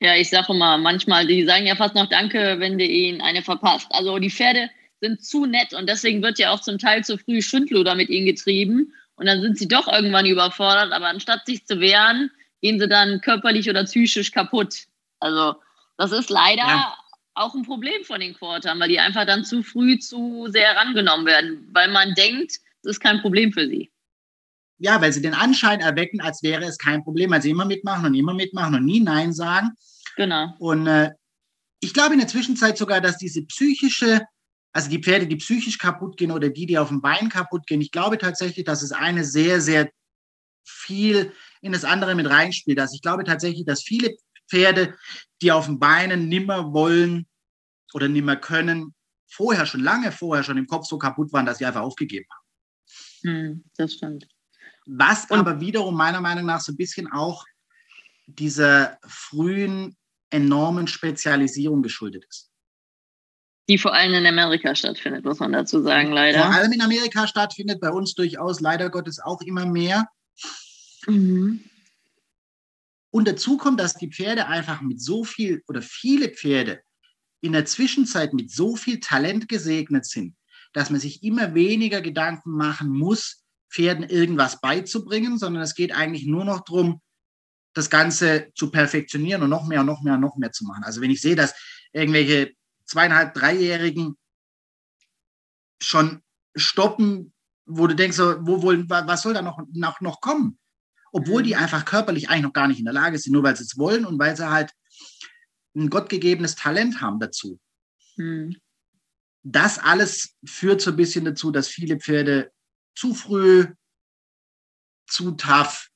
Ja, 0.00 0.14
ich 0.14 0.28
sage 0.28 0.52
mal, 0.52 0.76
manchmal, 0.78 1.26
die 1.26 1.44
sagen 1.44 1.66
ja 1.66 1.74
fast 1.74 1.94
noch 1.94 2.08
Danke, 2.08 2.56
wenn 2.58 2.76
du 2.76 2.84
ihnen 2.84 3.20
eine 3.20 3.42
verpasst. 3.42 3.86
Also 3.90 4.18
die 4.18 4.30
Pferde 4.30 4.68
sind 5.00 5.24
zu 5.24 5.46
nett 5.46 5.72
und 5.72 5.88
deswegen 5.88 6.22
wird 6.22 6.38
ja 6.38 6.50
auch 6.50 6.60
zum 6.60 6.78
Teil 6.78 7.04
zu 7.04 7.18
früh 7.18 7.40
Schindluder 7.40 7.94
mit 7.94 8.08
ihnen 8.08 8.26
getrieben 8.26 8.92
und 9.14 9.26
dann 9.26 9.40
sind 9.40 9.58
sie 9.58 9.68
doch 9.68 9.88
irgendwann 9.88 10.26
überfordert, 10.26 10.92
aber 10.92 11.08
anstatt 11.08 11.46
sich 11.46 11.64
zu 11.66 11.80
wehren, 11.80 12.30
gehen 12.60 12.78
sie 12.78 12.88
dann 12.88 13.20
körperlich 13.20 13.70
oder 13.70 13.84
psychisch 13.84 14.32
kaputt. 14.32 14.86
Also 15.20 15.54
das 15.96 16.12
ist 16.12 16.30
leider 16.30 16.62
ja 16.62 16.94
auch 17.36 17.54
ein 17.54 17.62
Problem 17.62 18.02
von 18.04 18.20
den 18.20 18.34
Quartern, 18.34 18.80
weil 18.80 18.88
die 18.88 18.98
einfach 18.98 19.26
dann 19.26 19.44
zu 19.44 19.62
früh 19.62 19.98
zu 19.98 20.46
sehr 20.48 20.74
herangenommen 20.74 21.26
werden, 21.26 21.68
weil 21.72 21.90
man 21.90 22.14
denkt, 22.14 22.52
es 22.82 22.92
ist 22.92 23.00
kein 23.00 23.20
Problem 23.20 23.52
für 23.52 23.68
sie. 23.68 23.90
Ja, 24.78 25.00
weil 25.00 25.12
sie 25.12 25.22
den 25.22 25.34
Anschein 25.34 25.80
erwecken, 25.80 26.20
als 26.20 26.42
wäre 26.42 26.64
es 26.64 26.78
kein 26.78 27.02
Problem, 27.02 27.30
weil 27.30 27.42
sie 27.42 27.50
immer 27.50 27.64
mitmachen 27.64 28.06
und 28.06 28.14
immer 28.14 28.34
mitmachen 28.34 28.74
und 28.74 28.84
nie 28.84 29.00
Nein 29.00 29.32
sagen. 29.32 29.70
Genau. 30.16 30.54
Und 30.58 30.86
äh, 30.86 31.12
ich 31.80 31.92
glaube 31.92 32.14
in 32.14 32.20
der 32.20 32.28
Zwischenzeit 32.28 32.76
sogar, 32.76 33.00
dass 33.00 33.18
diese 33.18 33.42
psychische, 33.42 34.22
also 34.72 34.90
die 34.90 35.02
Pferde, 35.02 35.26
die 35.26 35.36
psychisch 35.36 35.78
kaputt 35.78 36.16
gehen 36.16 36.30
oder 36.30 36.48
die, 36.48 36.66
die 36.66 36.78
auf 36.78 36.88
dem 36.88 37.00
Bein 37.00 37.28
kaputt 37.28 37.66
gehen, 37.66 37.80
ich 37.80 37.90
glaube 37.90 38.18
tatsächlich, 38.18 38.64
dass 38.64 38.82
es 38.82 38.92
eine 38.92 39.24
sehr, 39.24 39.60
sehr 39.60 39.90
viel 40.64 41.32
in 41.60 41.72
das 41.72 41.84
andere 41.84 42.14
mit 42.14 42.28
reinspielt. 42.28 42.78
Also 42.78 42.94
ich 42.94 43.02
glaube 43.02 43.24
tatsächlich, 43.24 43.64
dass 43.64 43.82
viele 43.82 44.16
Pferde, 44.48 44.96
die 45.42 45.52
auf 45.52 45.66
den 45.66 45.78
Beinen 45.78 46.28
nimmer 46.28 46.72
wollen 46.72 47.26
oder 47.92 48.08
nimmer 48.08 48.36
können, 48.36 48.94
vorher 49.28 49.66
schon 49.66 49.80
lange 49.80 50.12
vorher 50.12 50.44
schon 50.44 50.56
im 50.56 50.66
Kopf 50.66 50.86
so 50.86 50.98
kaputt 50.98 51.32
waren, 51.32 51.46
dass 51.46 51.58
sie 51.58 51.66
einfach 51.66 51.82
aufgegeben 51.82 52.26
haben. 52.30 52.46
Hm, 53.22 53.64
das 53.76 53.94
stimmt. 53.94 54.26
Was 54.86 55.28
Und 55.30 55.40
aber 55.40 55.60
wiederum 55.60 55.96
meiner 55.96 56.20
Meinung 56.20 56.46
nach 56.46 56.60
so 56.60 56.72
ein 56.72 56.76
bisschen 56.76 57.10
auch 57.10 57.44
dieser 58.26 58.98
frühen 59.06 59.96
enormen 60.30 60.86
Spezialisierung 60.86 61.82
geschuldet 61.82 62.24
ist. 62.28 62.50
Die 63.68 63.78
vor 63.78 63.92
allem 63.92 64.14
in 64.14 64.26
Amerika 64.26 64.74
stattfindet, 64.76 65.24
muss 65.24 65.40
man 65.40 65.52
dazu 65.52 65.82
sagen, 65.82 66.12
leider. 66.12 66.38
Vor 66.38 66.54
allem 66.54 66.72
in 66.72 66.80
Amerika 66.80 67.26
stattfindet, 67.26 67.80
bei 67.80 67.90
uns 67.90 68.14
durchaus 68.14 68.60
leider 68.60 68.90
Gottes 68.90 69.18
auch 69.18 69.40
immer 69.40 69.66
mehr. 69.66 70.08
Mhm. 71.06 71.64
Und 73.16 73.26
dazu 73.26 73.56
kommt, 73.56 73.80
dass 73.80 73.94
die 73.94 74.10
Pferde 74.10 74.46
einfach 74.46 74.82
mit 74.82 75.00
so 75.00 75.24
viel 75.24 75.62
oder 75.68 75.80
viele 75.80 76.28
Pferde 76.28 76.82
in 77.40 77.52
der 77.52 77.64
Zwischenzeit 77.64 78.34
mit 78.34 78.50
so 78.50 78.76
viel 78.76 79.00
Talent 79.00 79.48
gesegnet 79.48 80.04
sind, 80.04 80.36
dass 80.74 80.90
man 80.90 81.00
sich 81.00 81.22
immer 81.22 81.54
weniger 81.54 82.02
Gedanken 82.02 82.50
machen 82.50 82.90
muss, 82.90 83.42
Pferden 83.72 84.04
irgendwas 84.04 84.60
beizubringen, 84.60 85.38
sondern 85.38 85.62
es 85.62 85.74
geht 85.74 85.92
eigentlich 85.92 86.26
nur 86.26 86.44
noch 86.44 86.60
darum, 86.60 87.00
das 87.72 87.88
Ganze 87.88 88.52
zu 88.54 88.70
perfektionieren 88.70 89.42
und 89.42 89.48
noch 89.48 89.66
mehr 89.66 89.80
und 89.80 89.86
noch 89.86 90.02
mehr 90.02 90.16
und 90.16 90.20
noch 90.20 90.36
mehr 90.36 90.52
zu 90.52 90.66
machen. 90.66 90.84
Also 90.84 91.00
wenn 91.00 91.10
ich 91.10 91.22
sehe, 91.22 91.36
dass 91.36 91.54
irgendwelche 91.94 92.52
zweieinhalb, 92.84 93.32
dreijährigen 93.32 94.18
schon 95.80 96.20
stoppen, 96.54 97.32
wo 97.64 97.86
du 97.86 97.96
denkst, 97.96 98.18
wo, 98.18 98.62
wo, 98.62 98.74
was 98.74 99.22
soll 99.22 99.32
da 99.32 99.40
noch, 99.40 99.58
noch, 99.72 100.02
noch 100.02 100.20
kommen? 100.20 100.58
Obwohl 101.16 101.42
die 101.42 101.54
mhm. 101.54 101.62
einfach 101.62 101.86
körperlich 101.86 102.28
eigentlich 102.28 102.42
noch 102.42 102.52
gar 102.52 102.68
nicht 102.68 102.78
in 102.78 102.84
der 102.84 102.92
Lage 102.92 103.18
sind, 103.18 103.32
nur 103.32 103.42
weil 103.42 103.56
sie 103.56 103.64
es 103.64 103.78
wollen 103.78 104.04
und 104.04 104.18
weil 104.18 104.36
sie 104.36 104.50
halt 104.50 104.72
ein 105.74 105.88
gottgegebenes 105.88 106.56
Talent 106.56 107.00
haben 107.00 107.18
dazu. 107.18 107.58
Mhm. 108.16 108.54
Das 109.42 109.78
alles 109.78 110.34
führt 110.44 110.82
so 110.82 110.90
ein 110.90 110.96
bisschen 110.96 111.24
dazu, 111.24 111.50
dass 111.50 111.68
viele 111.68 111.98
Pferde 111.98 112.52
zu 112.94 113.14
früh, 113.14 113.66
zu 115.06 115.30
tough 115.32 115.88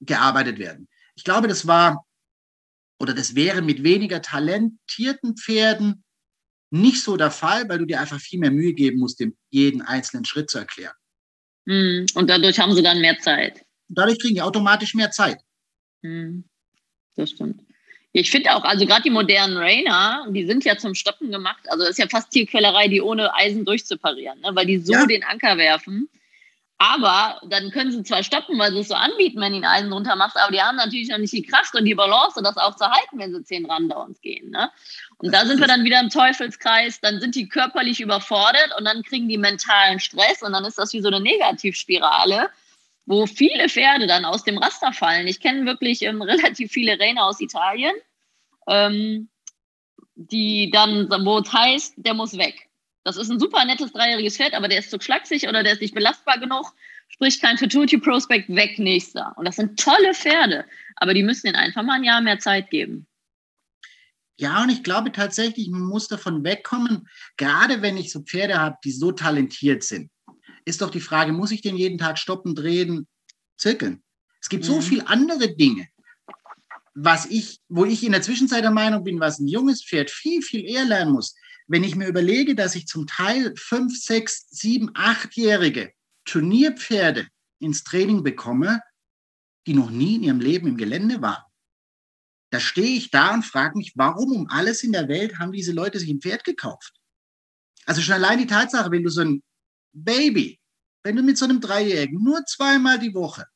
gearbeitet 0.00 0.58
werden. 0.58 0.88
Ich 1.16 1.24
glaube, 1.24 1.48
das 1.48 1.66
war 1.66 2.04
oder 3.00 3.14
das 3.14 3.34
wäre 3.34 3.62
mit 3.62 3.82
weniger 3.82 4.20
talentierten 4.20 5.38
Pferden 5.38 6.04
nicht 6.70 7.02
so 7.02 7.16
der 7.16 7.30
Fall, 7.30 7.66
weil 7.70 7.78
du 7.78 7.86
dir 7.86 7.98
einfach 7.98 8.20
viel 8.20 8.40
mehr 8.40 8.50
Mühe 8.50 8.74
geben 8.74 8.98
musst, 8.98 9.20
dem 9.20 9.38
jeden 9.48 9.80
einzelnen 9.80 10.26
Schritt 10.26 10.50
zu 10.50 10.58
erklären. 10.58 10.96
Mhm. 11.64 12.04
Und 12.14 12.28
dadurch 12.28 12.58
haben 12.58 12.74
sie 12.74 12.82
dann 12.82 13.00
mehr 13.00 13.18
Zeit 13.20 13.64
dadurch 13.88 14.18
kriegen 14.18 14.34
die 14.34 14.42
automatisch 14.42 14.94
mehr 14.94 15.10
Zeit. 15.10 15.40
Hm, 16.02 16.44
das 17.16 17.30
stimmt. 17.30 17.62
Ich 18.12 18.30
finde 18.30 18.54
auch, 18.54 18.64
also 18.64 18.86
gerade 18.86 19.02
die 19.02 19.10
modernen 19.10 19.56
Rainer, 19.56 20.26
die 20.30 20.46
sind 20.46 20.64
ja 20.64 20.76
zum 20.76 20.94
Stoppen 20.94 21.30
gemacht. 21.30 21.62
Also 21.68 21.84
ist 21.84 21.98
ja 21.98 22.08
fast 22.08 22.30
Tierquälerei, 22.30 22.88
die 22.88 23.02
ohne 23.02 23.34
Eisen 23.34 23.64
durchzuparieren, 23.64 24.40
ne? 24.40 24.50
weil 24.54 24.66
die 24.66 24.78
so 24.78 24.92
ja. 24.92 25.06
den 25.06 25.24
Anker 25.24 25.58
werfen. 25.58 26.08
Aber 26.78 27.40
dann 27.48 27.72
können 27.72 27.90
sie 27.90 28.04
zwar 28.04 28.22
stoppen, 28.22 28.56
weil 28.56 28.72
sie 28.72 28.78
es 28.78 28.88
so 28.88 28.94
anbieten, 28.94 29.40
wenn 29.40 29.52
du 29.52 29.58
den 29.58 29.68
Eisen 29.68 29.92
runter 29.92 30.14
machst, 30.14 30.36
aber 30.36 30.52
die 30.52 30.62
haben 30.62 30.76
natürlich 30.76 31.08
noch 31.08 31.18
nicht 31.18 31.32
die 31.32 31.42
Kraft 31.42 31.74
und 31.74 31.84
die 31.84 31.94
Balance, 31.94 32.40
das 32.40 32.56
auch 32.56 32.76
zu 32.76 32.88
halten, 32.88 33.18
wenn 33.18 33.34
sie 33.34 33.42
zehn 33.42 33.66
Rundowns 33.66 34.20
gehen. 34.20 34.50
Ne? 34.50 34.70
Und 35.18 35.34
da 35.34 35.44
sind 35.44 35.58
wir 35.58 35.66
dann 35.66 35.82
wieder 35.82 35.98
im 35.98 36.08
Teufelskreis, 36.08 37.00
dann 37.00 37.20
sind 37.20 37.34
die 37.34 37.48
körperlich 37.48 38.00
überfordert 38.00 38.72
und 38.78 38.84
dann 38.84 39.02
kriegen 39.02 39.28
die 39.28 39.38
mentalen 39.38 39.98
Stress 39.98 40.40
und 40.42 40.52
dann 40.52 40.64
ist 40.64 40.78
das 40.78 40.92
wie 40.92 41.00
so 41.00 41.08
eine 41.08 41.20
Negativspirale, 41.20 42.48
wo 43.08 43.26
viele 43.26 43.70
Pferde 43.70 44.06
dann 44.06 44.26
aus 44.26 44.44
dem 44.44 44.58
Raster 44.58 44.92
fallen. 44.92 45.26
Ich 45.26 45.40
kenne 45.40 45.64
wirklich 45.64 46.02
ähm, 46.02 46.20
relativ 46.22 46.70
viele 46.70 47.00
Rainer 47.00 47.24
aus 47.24 47.40
Italien, 47.40 47.94
ähm, 48.68 49.30
die 50.14 50.70
dann, 50.70 51.08
wo 51.24 51.38
es 51.38 51.52
heißt, 51.52 51.94
der 51.96 52.12
muss 52.12 52.36
weg. 52.36 52.68
Das 53.04 53.16
ist 53.16 53.30
ein 53.30 53.40
super 53.40 53.64
nettes 53.64 53.92
dreijähriges 53.92 54.36
Pferd, 54.36 54.52
aber 54.52 54.68
der 54.68 54.80
ist 54.80 54.90
zu 54.90 55.00
schlaksig 55.00 55.48
oder 55.48 55.62
der 55.62 55.72
ist 55.72 55.80
nicht 55.80 55.94
belastbar 55.94 56.38
genug. 56.38 56.74
Sprich, 57.08 57.40
kein 57.40 57.56
Futurity 57.56 57.96
Prospect, 57.96 58.54
weg 58.54 58.78
nächster. 58.78 59.32
Und 59.36 59.46
das 59.46 59.56
sind 59.56 59.80
tolle 59.80 60.12
Pferde, 60.12 60.66
aber 60.96 61.14
die 61.14 61.22
müssen 61.22 61.46
ihnen 61.46 61.56
einfach 61.56 61.82
mal 61.82 61.94
ein 61.94 62.04
Jahr 62.04 62.20
mehr 62.20 62.38
Zeit 62.38 62.68
geben. 62.68 63.06
Ja, 64.36 64.62
und 64.62 64.68
ich 64.68 64.82
glaube 64.82 65.12
tatsächlich, 65.12 65.70
man 65.70 65.80
muss 65.80 66.08
davon 66.08 66.44
wegkommen, 66.44 67.08
gerade 67.38 67.80
wenn 67.80 67.96
ich 67.96 68.12
so 68.12 68.20
Pferde 68.20 68.60
habe, 68.60 68.76
die 68.84 68.92
so 68.92 69.12
talentiert 69.12 69.82
sind, 69.82 70.10
ist 70.68 70.82
doch 70.82 70.90
die 70.90 71.00
Frage, 71.00 71.32
muss 71.32 71.50
ich 71.50 71.62
den 71.62 71.76
jeden 71.76 71.98
Tag 71.98 72.18
stoppen, 72.18 72.54
drehen, 72.54 73.08
zirkeln? 73.56 74.02
Es 74.40 74.48
gibt 74.48 74.64
mhm. 74.64 74.68
so 74.68 74.80
viele 74.80 75.08
andere 75.08 75.54
Dinge, 75.56 75.88
was 76.94 77.26
ich, 77.26 77.60
wo 77.68 77.84
ich 77.84 78.04
in 78.04 78.12
der 78.12 78.22
Zwischenzeit 78.22 78.64
der 78.64 78.70
Meinung 78.70 79.04
bin, 79.04 79.20
was 79.20 79.38
ein 79.38 79.48
junges 79.48 79.84
Pferd 79.84 80.10
viel, 80.10 80.42
viel 80.42 80.64
eher 80.64 80.84
lernen 80.84 81.12
muss, 81.12 81.34
wenn 81.66 81.84
ich 81.84 81.96
mir 81.96 82.08
überlege, 82.08 82.54
dass 82.54 82.74
ich 82.74 82.86
zum 82.86 83.06
Teil 83.06 83.54
fünf, 83.56 83.98
sechs, 83.98 84.48
sieben, 84.50 84.90
achtjährige 84.94 85.92
Turnierpferde 86.24 87.28
ins 87.60 87.84
Training 87.84 88.22
bekomme, 88.22 88.80
die 89.66 89.74
noch 89.74 89.90
nie 89.90 90.16
in 90.16 90.22
ihrem 90.22 90.40
Leben 90.40 90.66
im 90.66 90.76
Gelände 90.76 91.20
waren. 91.20 91.44
Da 92.50 92.60
stehe 92.60 92.96
ich 92.96 93.10
da 93.10 93.34
und 93.34 93.44
frage 93.44 93.76
mich, 93.76 93.92
warum 93.96 94.32
um 94.32 94.48
alles 94.48 94.82
in 94.82 94.92
der 94.92 95.08
Welt 95.08 95.38
haben 95.38 95.52
diese 95.52 95.72
Leute 95.72 95.98
sich 95.98 96.08
ein 96.08 96.20
Pferd 96.20 96.44
gekauft? 96.44 96.94
Also 97.84 98.00
schon 98.00 98.14
allein 98.14 98.38
die 98.38 98.46
Tatsache, 98.46 98.90
wenn 98.90 99.02
du 99.02 99.10
so 99.10 99.20
ein 99.20 99.42
Baby, 99.92 100.58
wenn 101.02 101.16
du 101.16 101.22
mit 101.22 101.38
so 101.38 101.44
einem 101.44 101.60
Dreijährigen 101.60 102.22
nur 102.22 102.44
zweimal 102.44 102.98
die 102.98 103.14
Woche 103.14 103.46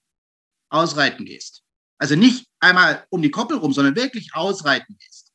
ausreiten 0.70 1.24
gehst, 1.24 1.62
also 1.98 2.16
nicht 2.16 2.46
einmal 2.60 3.06
um 3.10 3.22
die 3.22 3.30
Koppel 3.30 3.58
rum, 3.58 3.72
sondern 3.72 3.96
wirklich 3.96 4.34
ausreiten 4.34 4.96
gehst, 4.98 5.32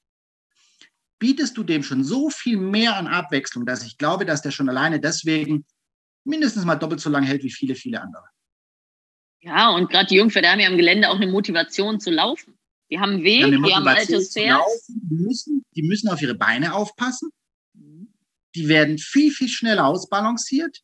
bietest 1.19 1.57
du 1.57 1.63
dem 1.63 1.83
schon 1.83 2.03
so 2.03 2.29
viel 2.29 2.57
mehr 2.57 2.95
an 2.95 3.07
Abwechslung, 3.07 3.65
dass 3.65 3.83
ich 3.83 3.97
glaube, 3.97 4.25
dass 4.25 4.41
der 4.41 4.51
schon 4.51 4.69
alleine 4.69 4.99
deswegen 4.99 5.65
mindestens 6.23 6.65
mal 6.65 6.75
doppelt 6.75 6.99
so 6.99 7.09
lange 7.09 7.27
hält 7.27 7.43
wie 7.43 7.51
viele, 7.51 7.75
viele 7.75 8.01
andere. 8.01 8.25
Ja, 9.41 9.69
und 9.69 9.89
gerade 9.89 10.07
die 10.07 10.15
Jungpferde 10.15 10.49
haben 10.49 10.59
ja 10.59 10.69
im 10.69 10.77
Gelände 10.77 11.09
auch 11.09 11.15
eine 11.15 11.27
Motivation 11.27 11.99
zu 11.99 12.11
laufen. 12.11 12.57
Die 12.89 12.99
haben 12.99 13.13
einen 13.13 13.23
Weg, 13.23 13.41
ja, 13.41 13.49
die 13.49 13.73
haben 13.73 13.87
ein 13.87 13.97
altes 13.97 14.33
Pferd. 14.33 14.61
Die 14.87 15.15
müssen, 15.15 15.65
die 15.75 15.83
müssen 15.83 16.09
auf 16.09 16.21
ihre 16.21 16.35
Beine 16.35 16.73
aufpassen. 16.73 17.29
Die 17.73 18.67
werden 18.67 18.97
viel, 18.97 19.31
viel 19.31 19.49
schneller 19.49 19.85
ausbalanciert. 19.85 20.81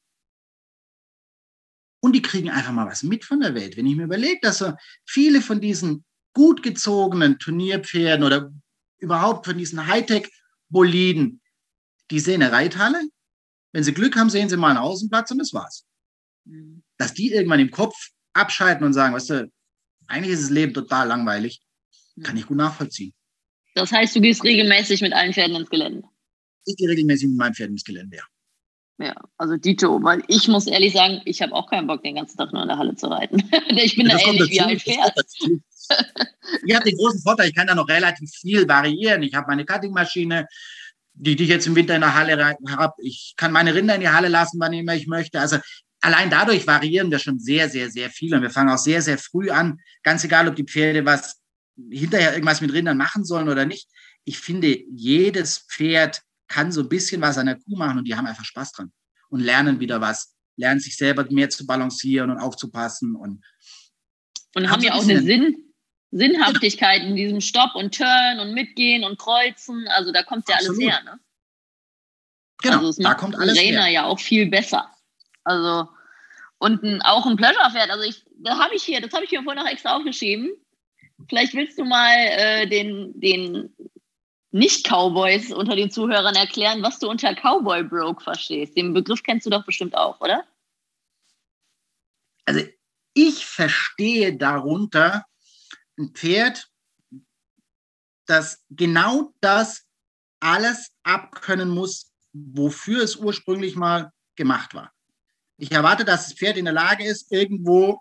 Und 2.03 2.11
die 2.11 2.21
kriegen 2.21 2.49
einfach 2.49 2.73
mal 2.73 2.85
was 2.85 3.01
mit 3.01 3.23
von 3.23 3.39
der 3.39 3.55
Welt. 3.55 3.77
Wenn 3.77 3.85
ich 3.85 3.95
mir 3.95 4.03
überlege, 4.03 4.39
dass 4.41 4.57
so 4.57 4.73
viele 5.05 5.41
von 5.41 5.61
diesen 5.61 6.03
gut 6.33 6.61
gezogenen 6.61 7.39
Turnierpferden 7.39 8.25
oder 8.25 8.51
überhaupt 8.97 9.45
von 9.45 9.57
diesen 9.57 9.87
Hightech-Boliden, 9.87 11.39
die 12.11 12.19
sehen 12.19 12.43
eine 12.43 12.51
Reithalle. 12.51 13.01
Wenn 13.71 13.85
sie 13.85 13.93
Glück 13.93 14.17
haben, 14.17 14.29
sehen 14.29 14.49
sie 14.49 14.57
mal 14.57 14.71
einen 14.71 14.79
Außenplatz 14.79 15.31
und 15.31 15.37
das 15.37 15.53
war's. 15.53 15.85
Mhm. 16.43 16.83
Dass 16.97 17.13
die 17.13 17.31
irgendwann 17.31 17.61
im 17.61 17.71
Kopf 17.71 17.95
abschalten 18.33 18.85
und 18.85 18.91
sagen, 18.91 19.15
weißt 19.15 19.29
du, 19.29 19.51
eigentlich 20.07 20.33
ist 20.33 20.43
das 20.43 20.49
Leben 20.49 20.73
total 20.73 21.07
langweilig, 21.07 21.61
kann 22.21 22.35
ich 22.35 22.47
gut 22.47 22.57
nachvollziehen. 22.57 23.13
Das 23.75 23.93
heißt, 23.93 24.13
du 24.13 24.19
gehst 24.19 24.43
regelmäßig 24.43 25.01
mit 25.01 25.13
allen 25.13 25.31
Pferden 25.31 25.55
ins 25.55 25.69
Gelände? 25.69 26.03
Ich 26.65 26.75
gehe 26.75 26.89
regelmäßig 26.89 27.29
mit 27.29 27.37
meinen 27.37 27.53
Pferden 27.53 27.75
ins 27.75 27.85
Gelände, 27.85 28.17
ja. 28.17 28.23
Ja, 28.99 29.15
also 29.37 29.57
Dito, 29.57 30.03
weil 30.03 30.23
ich 30.27 30.47
muss 30.47 30.67
ehrlich 30.67 30.93
sagen, 30.93 31.21
ich 31.25 31.41
habe 31.41 31.53
auch 31.53 31.69
keinen 31.69 31.87
Bock, 31.87 32.03
den 32.03 32.15
ganzen 32.15 32.37
Tag 32.37 32.53
nur 32.53 32.61
in 32.61 32.67
der 32.67 32.77
Halle 32.77 32.95
zu 32.95 33.07
reiten. 33.07 33.37
ich 33.69 33.95
bin 33.95 34.07
ja, 34.07 34.17
da 34.17 34.23
ähnlich 34.23 34.51
wie 34.51 34.61
ein 34.61 34.79
Pferd. 34.79 35.13
ich 36.65 36.75
habe 36.75 36.85
den 36.85 36.97
großen 36.97 37.21
Vorteil, 37.21 37.49
ich 37.49 37.55
kann 37.55 37.67
da 37.67 37.75
noch 37.75 37.87
relativ 37.87 38.29
viel 38.31 38.67
variieren. 38.67 39.23
Ich 39.23 39.33
habe 39.33 39.47
meine 39.47 39.65
Cuttingmaschine, 39.65 40.47
die, 41.13 41.35
die 41.35 41.43
ich 41.43 41.49
jetzt 41.49 41.65
im 41.65 41.75
Winter 41.75 41.95
in 41.95 42.01
der 42.01 42.13
Halle 42.13 42.55
habe. 42.69 42.93
Ich 42.99 43.33
kann 43.35 43.51
meine 43.51 43.73
Rinder 43.73 43.95
in 43.95 44.01
die 44.01 44.09
Halle 44.09 44.27
lassen, 44.27 44.59
wann 44.59 44.73
immer 44.73 44.95
ich 44.95 45.07
möchte. 45.07 45.39
Also 45.39 45.57
allein 46.01 46.29
dadurch 46.29 46.67
variieren 46.67 47.09
wir 47.09 47.19
schon 47.19 47.39
sehr, 47.39 47.69
sehr, 47.69 47.89
sehr 47.89 48.09
viel. 48.09 48.33
Und 48.35 48.43
wir 48.43 48.51
fangen 48.51 48.69
auch 48.69 48.77
sehr, 48.77 49.01
sehr 49.01 49.17
früh 49.17 49.49
an. 49.49 49.79
Ganz 50.03 50.23
egal, 50.23 50.47
ob 50.47 50.55
die 50.55 50.65
Pferde 50.65 51.03
was 51.05 51.41
hinterher 51.89 52.33
irgendwas 52.33 52.61
mit 52.61 52.73
Rindern 52.73 52.97
machen 52.97 53.25
sollen 53.25 53.49
oder 53.49 53.65
nicht. 53.65 53.89
Ich 54.25 54.37
finde, 54.37 54.77
jedes 54.91 55.65
Pferd 55.69 56.21
kann 56.53 56.71
so 56.71 56.81
ein 56.81 56.89
bisschen 56.89 57.19
was 57.21 57.37
an 57.37 57.47
der 57.47 57.55
Kuh 57.55 57.75
machen 57.75 57.97
und 57.97 58.05
die 58.07 58.15
haben 58.15 58.27
einfach 58.27 58.45
Spaß 58.45 58.73
dran 58.73 58.91
und 59.29 59.39
lernen 59.39 59.79
wieder 59.79 59.99
was, 60.01 60.35
lernen 60.55 60.79
sich 60.79 60.95
selber 60.95 61.25
mehr 61.31 61.49
zu 61.49 61.65
balancieren 61.65 62.29
und 62.29 62.37
aufzupassen 62.37 63.15
und 63.15 63.43
und 64.55 64.69
haben 64.69 64.83
ja 64.83 64.93
auch 64.93 65.01
eine 65.01 65.19
Sinn, 65.19 65.73
Sinnhaftigkeit 66.11 67.01
in 67.01 67.15
diesem 67.15 67.41
Stopp 67.41 67.73
und 67.73 67.95
Turn 67.95 68.39
und 68.39 68.53
Mitgehen 68.53 69.03
und 69.03 69.17
Kreuzen. 69.17 69.87
Also 69.87 70.11
da 70.11 70.21
kommt 70.21 70.47
ja 70.47 70.57
alles 70.57 70.77
her. 70.77 71.01
Ne? 71.03 71.19
Genau, 72.61 72.85
also 72.85 73.01
da 73.01 73.15
kommt 73.15 73.35
alles 73.35 73.57
Trainer 73.57 73.85
her. 73.85 73.91
ja 73.91 74.05
auch 74.05 74.19
viel 74.19 74.47
besser. 74.47 74.91
Also 75.43 75.89
und 76.59 76.83
ein, 76.83 77.01
auch 77.01 77.25
ein 77.25 77.35
Pleasure-Pferd. 77.35 77.89
Also 77.89 78.03
ich, 78.03 78.23
da 78.37 78.59
habe 78.59 78.75
ich 78.75 78.83
hier, 78.83 79.01
das 79.01 79.11
habe 79.11 79.23
ich 79.23 79.31
hier 79.31 79.41
vorhin 79.41 79.63
noch 79.63 79.69
extra 79.69 79.97
aufgeschrieben. 79.97 80.51
Vielleicht 81.27 81.55
willst 81.55 81.79
du 81.79 81.83
mal 81.83 82.15
äh, 82.15 82.67
den, 82.67 83.19
den 83.19 83.75
Nicht-Cowboys 84.53 85.51
unter 85.51 85.75
den 85.75 85.89
Zuhörern 85.89 86.35
erklären, 86.35 86.83
was 86.83 86.99
du 86.99 87.09
unter 87.09 87.33
Cowboy 87.33 87.83
Broke 87.83 88.23
verstehst. 88.23 88.77
Den 88.77 88.93
Begriff 88.93 89.23
kennst 89.23 89.47
du 89.47 89.49
doch 89.49 89.65
bestimmt 89.65 89.97
auch, 89.97 90.21
oder? 90.21 90.43
Also 92.45 92.61
ich 93.15 93.45
verstehe 93.45 94.37
darunter 94.37 95.25
ein 95.97 96.11
Pferd, 96.13 96.69
das 98.27 98.63
genau 98.69 99.33
das 99.41 99.85
alles 100.39 100.91
abkönnen 101.01 101.69
muss, 101.69 102.13
wofür 102.33 103.03
es 103.03 103.15
ursprünglich 103.15 103.75
mal 103.75 104.11
gemacht 104.35 104.75
war. 104.75 104.93
Ich 105.57 105.71
erwarte, 105.71 106.05
dass 106.05 106.25
das 106.25 106.37
Pferd 106.37 106.57
in 106.57 106.65
der 106.65 106.73
Lage 106.73 107.05
ist, 107.05 107.31
irgendwo 107.31 107.99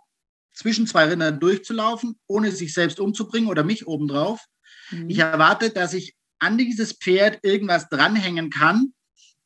zwischen 0.53 0.87
zwei 0.87 1.07
Rindern 1.07 1.41
durchzulaufen, 1.41 2.21
ohne 2.27 2.53
sich 2.53 2.75
selbst 2.75 3.01
umzubringen 3.01 3.49
oder 3.49 3.65
mich 3.65 3.87
obendrauf. 3.87 4.45
Mhm. 4.91 5.09
Ich 5.09 5.19
erwarte, 5.19 5.71
dass 5.71 5.95
ich 5.95 6.15
an 6.43 6.59
dieses 6.59 6.93
Pferd 6.93 7.39
irgendwas 7.43 7.89
dranhängen 7.89 8.51
kann 8.51 8.93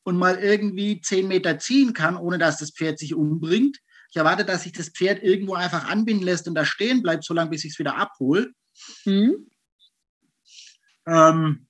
und 0.02 0.16
mal 0.16 0.38
irgendwie 0.38 1.00
zehn 1.02 1.28
Meter 1.28 1.58
ziehen 1.58 1.92
kann, 1.92 2.16
ohne 2.16 2.38
dass 2.38 2.58
das 2.58 2.70
Pferd 2.70 2.98
sich 2.98 3.14
umbringt. 3.14 3.78
Ich 4.10 4.16
erwarte, 4.16 4.44
dass 4.44 4.62
sich 4.62 4.72
das 4.72 4.88
Pferd 4.88 5.22
irgendwo 5.22 5.54
einfach 5.54 5.88
anbinden 5.88 6.24
lässt 6.24 6.48
und 6.48 6.54
da 6.54 6.64
stehen 6.64 7.02
bleibt, 7.02 7.24
solange 7.24 7.50
bis 7.50 7.64
ich 7.64 7.72
es 7.72 7.78
wieder 7.78 7.96
abhole. 7.96 8.52
Mhm. 9.04 9.50
Ähm, 11.06 11.66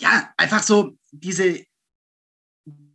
ja, 0.00 0.32
einfach 0.36 0.62
so 0.64 0.98
diese 1.12 1.64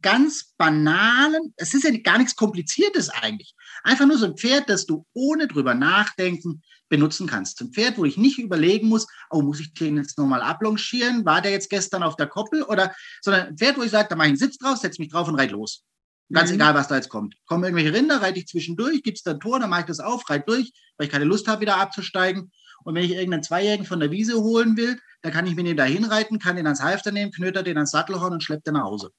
ganz 0.02 0.54
banalen, 0.58 1.54
es 1.58 1.74
ist 1.74 1.84
ja 1.84 1.92
gar 1.98 2.18
nichts 2.18 2.36
Kompliziertes 2.36 3.10
eigentlich. 3.10 3.56
Einfach 3.84 4.06
nur 4.06 4.18
so 4.18 4.26
ein 4.26 4.38
Pferd, 4.38 4.70
das 4.70 4.86
du 4.86 5.06
ohne 5.14 5.48
drüber 5.48 5.74
nachdenken 5.74 6.62
benutzen 6.90 7.28
kannst. 7.28 7.62
Ein 7.62 7.72
Pferd, 7.72 7.98
wo 7.98 8.06
ich 8.06 8.18
nicht 8.18 8.40
überlegen 8.40 8.88
muss, 8.88 9.08
oh, 9.30 9.42
muss 9.42 9.60
ich 9.60 9.74
den 9.74 9.98
jetzt 9.98 10.18
nochmal 10.18 10.42
ablongieren? 10.42 11.26
War 11.26 11.42
der 11.42 11.52
jetzt 11.52 11.70
gestern 11.70 12.04
auf 12.04 12.16
der 12.16 12.28
Koppel? 12.28 12.64
Oder, 12.64 12.94
sondern 13.22 13.48
ein 13.48 13.58
Pferd, 13.58 13.78
wo 13.78 13.84
ich 13.84 13.92
sage, 13.92 14.08
da 14.10 14.16
mache 14.16 14.28
ich 14.28 14.32
einen 14.32 14.38
Sitz 14.38 14.58
drauf, 14.58 14.78
setze 14.78 15.02
mich 15.02 15.12
drauf 15.12 15.28
und 15.28 15.36
reite 15.36 15.54
los. 15.54 15.84
Ganz 16.32 16.50
mhm. 16.50 16.56
egal, 16.56 16.76
was 16.76 16.88
da 16.88 16.96
jetzt 16.96 17.10
kommt. 17.10 17.36
Kommen 17.46 17.64
irgendwelche 17.64 17.94
Rinder, 17.94 18.22
reite 18.22 18.40
ich 18.40 18.48
zwischendurch, 18.48 19.04
gibt 19.04 19.18
es 19.18 19.24
da 19.24 19.32
ein 19.32 19.40
Tor, 19.40 19.60
dann 19.60 19.70
mache 19.70 19.82
ich 19.82 19.88
das 19.88 20.00
auf, 20.00 20.30
reite 20.30 20.46
durch, 20.48 20.72
weil 20.98 21.08
ich 21.08 21.12
keine 21.12 21.26
Lust 21.26 21.48
habe, 21.48 21.62
wieder 21.62 21.78
abzusteigen. 21.78 22.52
Und 22.84 22.96
wenn 22.96 23.04
ich 23.04 23.12
irgendeinen 23.12 23.44
Zweijährigen 23.44 23.86
von 23.86 24.00
der 24.00 24.12
Wiese 24.12 24.36
holen 24.36 24.78
will, 24.78 25.00
dann 25.22 25.32
kann 25.32 25.48
ich 25.48 25.56
mit 25.56 25.68
ihm 25.68 25.78
da 25.78 25.84
hinreiten, 25.84 26.40
kann 26.40 26.56
den 26.56 26.68
ans 26.68 26.82
Halfter 26.82 27.12
nehmen, 27.12 27.32
knöter 27.32 27.64
den 27.64 27.78
ans 27.78 27.92
Sattelhorn 27.92 28.34
und 28.34 28.44
schleppt 28.44 28.68
den 28.68 28.76
nach 28.76 28.84
Hause. 28.84 29.12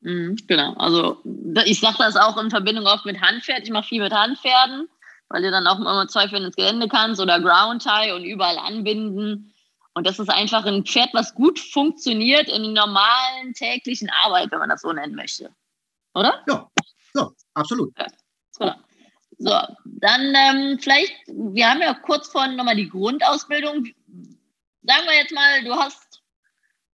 Mhm, 0.00 0.36
genau, 0.46 0.72
also 0.74 1.20
ich 1.66 1.80
sage 1.80 1.96
das 1.98 2.16
auch 2.16 2.36
in 2.38 2.50
Verbindung 2.50 2.86
oft 2.86 3.04
mit 3.04 3.20
Handpferd. 3.20 3.64
Ich 3.64 3.70
mache 3.70 3.88
viel 3.88 4.02
mit 4.02 4.12
Handpferden, 4.12 4.88
weil 5.28 5.42
du 5.42 5.50
dann 5.50 5.66
auch 5.66 5.78
immer 5.78 6.08
zwei 6.08 6.28
Pferde 6.28 6.46
ins 6.46 6.56
Gelände 6.56 6.88
kannst 6.88 7.20
oder 7.20 7.40
Ground 7.40 7.82
Tie 7.82 8.12
und 8.12 8.24
überall 8.24 8.58
anbinden. 8.58 9.52
Und 9.94 10.06
das 10.06 10.18
ist 10.18 10.30
einfach 10.30 10.64
ein 10.64 10.84
Pferd, 10.84 11.10
was 11.12 11.34
gut 11.34 11.58
funktioniert 11.58 12.48
in 12.48 12.62
der 12.62 12.86
normalen 12.86 13.52
täglichen 13.54 14.08
Arbeit, 14.24 14.50
wenn 14.50 14.60
man 14.60 14.70
das 14.70 14.82
so 14.82 14.92
nennen 14.92 15.14
möchte 15.14 15.50
oder? 16.14 16.42
Ja, 16.46 16.70
ja 17.14 17.30
absolut. 17.54 17.96
Ja. 17.98 18.06
So. 18.50 18.72
so, 19.38 19.58
dann 19.84 20.34
ähm, 20.34 20.78
vielleicht, 20.78 21.14
wir 21.28 21.68
haben 21.68 21.80
ja 21.80 21.94
kurz 21.94 22.28
vorhin 22.28 22.56
nochmal 22.56 22.76
die 22.76 22.88
Grundausbildung. 22.88 23.86
Sagen 24.82 25.06
wir 25.06 25.14
jetzt 25.14 25.32
mal, 25.32 25.64
du 25.64 25.74
hast 25.74 26.09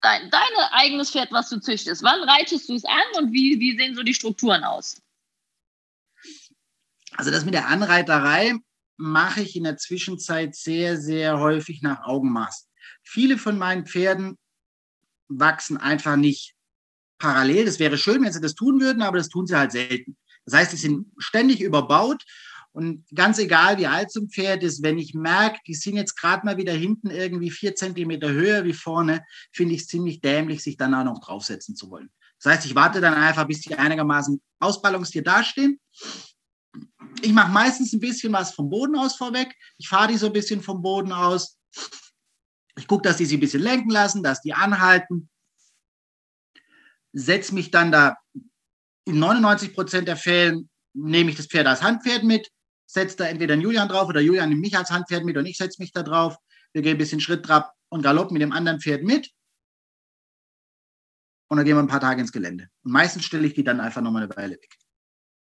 dein 0.05 0.29
deine 0.29 0.73
eigenes 0.73 1.11
Pferd, 1.11 1.31
was 1.31 1.49
du 1.49 1.59
züchtest. 1.59 2.03
Wann 2.03 2.29
reitest 2.29 2.69
du 2.69 2.75
es 2.75 2.85
an 2.85 3.03
und 3.17 3.33
wie, 3.33 3.59
wie 3.59 3.77
sehen 3.77 3.95
so 3.95 4.03
die 4.03 4.13
Strukturen 4.13 4.63
aus? 4.63 5.01
Also 7.17 7.31
das 7.31 7.45
mit 7.45 7.53
der 7.53 7.67
Anreiterei 7.67 8.55
mache 8.97 9.41
ich 9.41 9.55
in 9.55 9.63
der 9.63 9.77
Zwischenzeit 9.77 10.55
sehr, 10.55 10.97
sehr 10.97 11.39
häufig 11.39 11.81
nach 11.81 12.03
Augenmaß. 12.03 12.67
Viele 13.03 13.37
von 13.37 13.57
meinen 13.57 13.85
Pferden 13.85 14.37
wachsen 15.27 15.77
einfach 15.77 16.15
nicht 16.15 16.53
parallel. 17.17 17.65
Das 17.65 17.79
wäre 17.79 17.97
schön, 17.97 18.23
wenn 18.23 18.31
sie 18.31 18.41
das 18.41 18.55
tun 18.55 18.79
würden, 18.79 19.01
aber 19.01 19.17
das 19.17 19.29
tun 19.29 19.47
sie 19.47 19.55
halt 19.55 19.71
selten. 19.71 20.17
Das 20.45 20.53
heißt, 20.53 20.71
sie 20.71 20.77
sind 20.77 21.07
ständig 21.17 21.61
überbaut 21.61 22.23
und 22.75 23.05
ganz 23.15 23.39
egal, 23.39 23.77
wie 23.77 23.87
alt 23.87 24.11
so 24.11 24.19
ein 24.19 24.27
Pferd 24.27 24.61
ist, 24.61 24.83
wenn 24.83 24.97
ich 24.97 25.13
merke, 25.13 25.59
die 25.65 25.75
sind 25.75 25.95
jetzt 25.95 26.17
gerade 26.17 26.45
mal 26.45 26.57
wieder 26.57 26.73
hinten 26.73 27.09
irgendwie 27.09 27.49
vier 27.49 27.73
Zentimeter 27.73 28.29
höher 28.29 28.65
wie 28.65 28.73
vorne, 28.73 29.23
finde 29.53 29.75
ich 29.75 29.81
es 29.81 29.87
ziemlich 29.87 30.19
dämlich, 30.19 30.61
sich 30.61 30.75
dann 30.75 30.93
auch 30.93 31.05
noch 31.05 31.21
draufsetzen 31.21 31.77
zu 31.77 31.89
wollen. 31.89 32.11
Das 32.43 32.51
heißt, 32.51 32.65
ich 32.65 32.75
warte 32.75 32.99
dann 32.99 33.13
einfach, 33.13 33.47
bis 33.47 33.61
die 33.61 33.75
einigermaßen 33.75 34.41
ausbalanciert 34.59 35.25
dastehen. 35.25 35.79
Ich 37.21 37.31
mache 37.31 37.49
meistens 37.49 37.93
ein 37.93 38.01
bisschen 38.01 38.33
was 38.33 38.53
vom 38.53 38.69
Boden 38.69 38.97
aus 38.97 39.15
vorweg. 39.15 39.55
Ich 39.77 39.87
fahre 39.87 40.09
die 40.09 40.17
so 40.17 40.25
ein 40.25 40.33
bisschen 40.33 40.61
vom 40.61 40.81
Boden 40.81 41.13
aus. 41.13 41.57
Ich 42.77 42.87
gucke, 42.87 43.03
dass 43.03 43.15
die 43.15 43.25
sich 43.25 43.37
ein 43.37 43.39
bisschen 43.39 43.61
lenken 43.61 43.89
lassen, 43.89 44.21
dass 44.21 44.41
die 44.41 44.53
anhalten. 44.53 45.29
Setze 47.13 47.53
mich 47.53 47.71
dann 47.71 47.93
da 47.93 48.17
in 49.05 49.17
99 49.17 49.73
Prozent 49.73 50.09
der 50.09 50.17
Fällen 50.17 50.69
nehme 50.93 51.29
ich 51.29 51.37
das 51.37 51.47
Pferd 51.47 51.67
als 51.67 51.81
Handpferd 51.81 52.23
mit, 52.23 52.49
setze 52.85 53.17
da 53.17 53.25
entweder 53.25 53.55
Julian 53.55 53.87
drauf 53.87 54.07
oder 54.07 54.21
Julian 54.21 54.49
nimmt 54.49 54.61
mich 54.61 54.77
als 54.77 54.91
Handpferd 54.91 55.25
mit 55.25 55.37
und 55.37 55.45
ich 55.45 55.57
setze 55.57 55.81
mich 55.81 55.91
da 55.91 56.03
drauf. 56.03 56.37
Wir 56.73 56.81
gehen 56.81 56.95
ein 56.95 56.97
bisschen 56.97 57.19
Schritt, 57.19 57.45
Trab 57.45 57.73
und 57.89 58.01
Galopp 58.01 58.31
mit 58.31 58.41
dem 58.41 58.51
anderen 58.51 58.79
Pferd 58.79 59.03
mit. 59.03 59.31
Und 61.47 61.57
dann 61.57 61.65
gehen 61.65 61.75
wir 61.75 61.83
ein 61.83 61.87
paar 61.87 62.01
Tage 62.01 62.21
ins 62.21 62.31
Gelände. 62.31 62.69
Und 62.83 62.91
meistens 62.91 63.25
stelle 63.25 63.47
ich 63.47 63.53
die 63.53 63.63
dann 63.63 63.79
einfach 63.79 64.01
nochmal 64.01 64.23
eine 64.23 64.35
Weile 64.35 64.55
weg. 64.55 64.77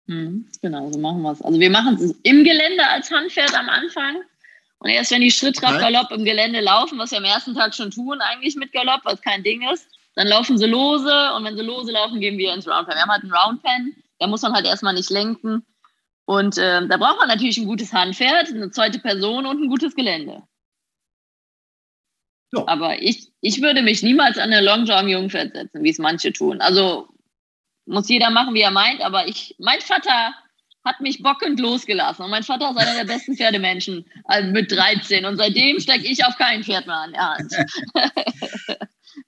Mhm, 0.06 0.48
genau, 0.60 0.90
so 0.90 0.98
machen 0.98 1.22
wir 1.22 1.32
es. 1.32 1.42
Also 1.42 1.60
wir 1.60 1.70
machen 1.70 1.94
es 1.94 2.12
im 2.22 2.44
Gelände 2.44 2.86
als 2.86 3.10
Handpferd 3.10 3.54
am 3.54 3.68
Anfang. 3.68 4.22
Und 4.78 4.90
erst 4.90 5.12
wenn 5.12 5.20
die 5.20 5.30
Schritt, 5.30 5.56
Trab, 5.56 5.78
Galopp 5.78 6.10
im 6.10 6.24
Gelände 6.24 6.60
laufen, 6.60 6.98
was 6.98 7.12
wir 7.12 7.18
am 7.18 7.24
ersten 7.24 7.54
Tag 7.54 7.74
schon 7.74 7.92
tun, 7.92 8.20
eigentlich 8.20 8.56
mit 8.56 8.72
Galopp, 8.72 9.02
was 9.04 9.20
kein 9.20 9.44
Ding 9.44 9.62
ist, 9.70 9.86
dann 10.16 10.26
laufen 10.26 10.58
sie 10.58 10.66
lose 10.66 11.32
und 11.36 11.44
wenn 11.44 11.56
sie 11.56 11.62
lose 11.62 11.92
laufen, 11.92 12.20
gehen 12.20 12.36
wir 12.36 12.52
ins 12.52 12.66
Roundpen. 12.66 12.94
Wir 12.94 13.02
haben 13.02 13.10
halt 13.10 13.22
einen 13.22 13.32
Roundpen, 13.32 14.02
da 14.18 14.26
muss 14.26 14.42
man 14.42 14.52
halt 14.52 14.66
erstmal 14.66 14.94
nicht 14.94 15.10
lenken. 15.10 15.64
Und 16.24 16.56
äh, 16.58 16.86
da 16.86 16.96
braucht 16.96 17.18
man 17.18 17.28
natürlich 17.28 17.58
ein 17.58 17.66
gutes 17.66 17.92
Handpferd, 17.92 18.48
eine 18.48 18.70
zweite 18.70 18.98
Person 18.98 19.46
und 19.46 19.62
ein 19.62 19.68
gutes 19.68 19.94
Gelände. 19.94 20.42
Ja. 22.52 22.64
Aber 22.66 23.00
ich, 23.00 23.32
ich 23.40 23.62
würde 23.62 23.82
mich 23.82 24.02
niemals 24.02 24.38
an 24.38 24.52
eine 24.52 24.64
Longjump 24.64 25.08
Jungpferd 25.08 25.54
setzen, 25.54 25.82
wie 25.82 25.90
es 25.90 25.98
manche 25.98 26.32
tun. 26.32 26.60
Also 26.60 27.08
muss 27.86 28.08
jeder 28.08 28.30
machen, 28.30 28.54
wie 28.54 28.60
er 28.60 28.70
meint, 28.70 29.00
aber 29.00 29.26
ich, 29.26 29.56
mein 29.58 29.80
Vater 29.80 30.34
hat 30.84 31.00
mich 31.00 31.22
bockend 31.22 31.60
losgelassen. 31.60 32.24
Und 32.24 32.30
mein 32.30 32.42
Vater 32.42 32.70
ist 32.70 32.76
einer 32.76 32.94
der 32.94 33.04
besten 33.04 33.36
Pferdemenschen 33.36 34.04
also 34.24 34.50
mit 34.50 34.70
13. 34.70 35.24
Und 35.24 35.36
seitdem 35.36 35.78
stecke 35.80 36.06
ich 36.06 36.24
auf 36.24 36.36
kein 36.36 36.64
Pferd 36.64 36.86
mehr 36.86 36.96
an 36.96 37.12
der 37.12 37.28
Hand. 37.28 37.52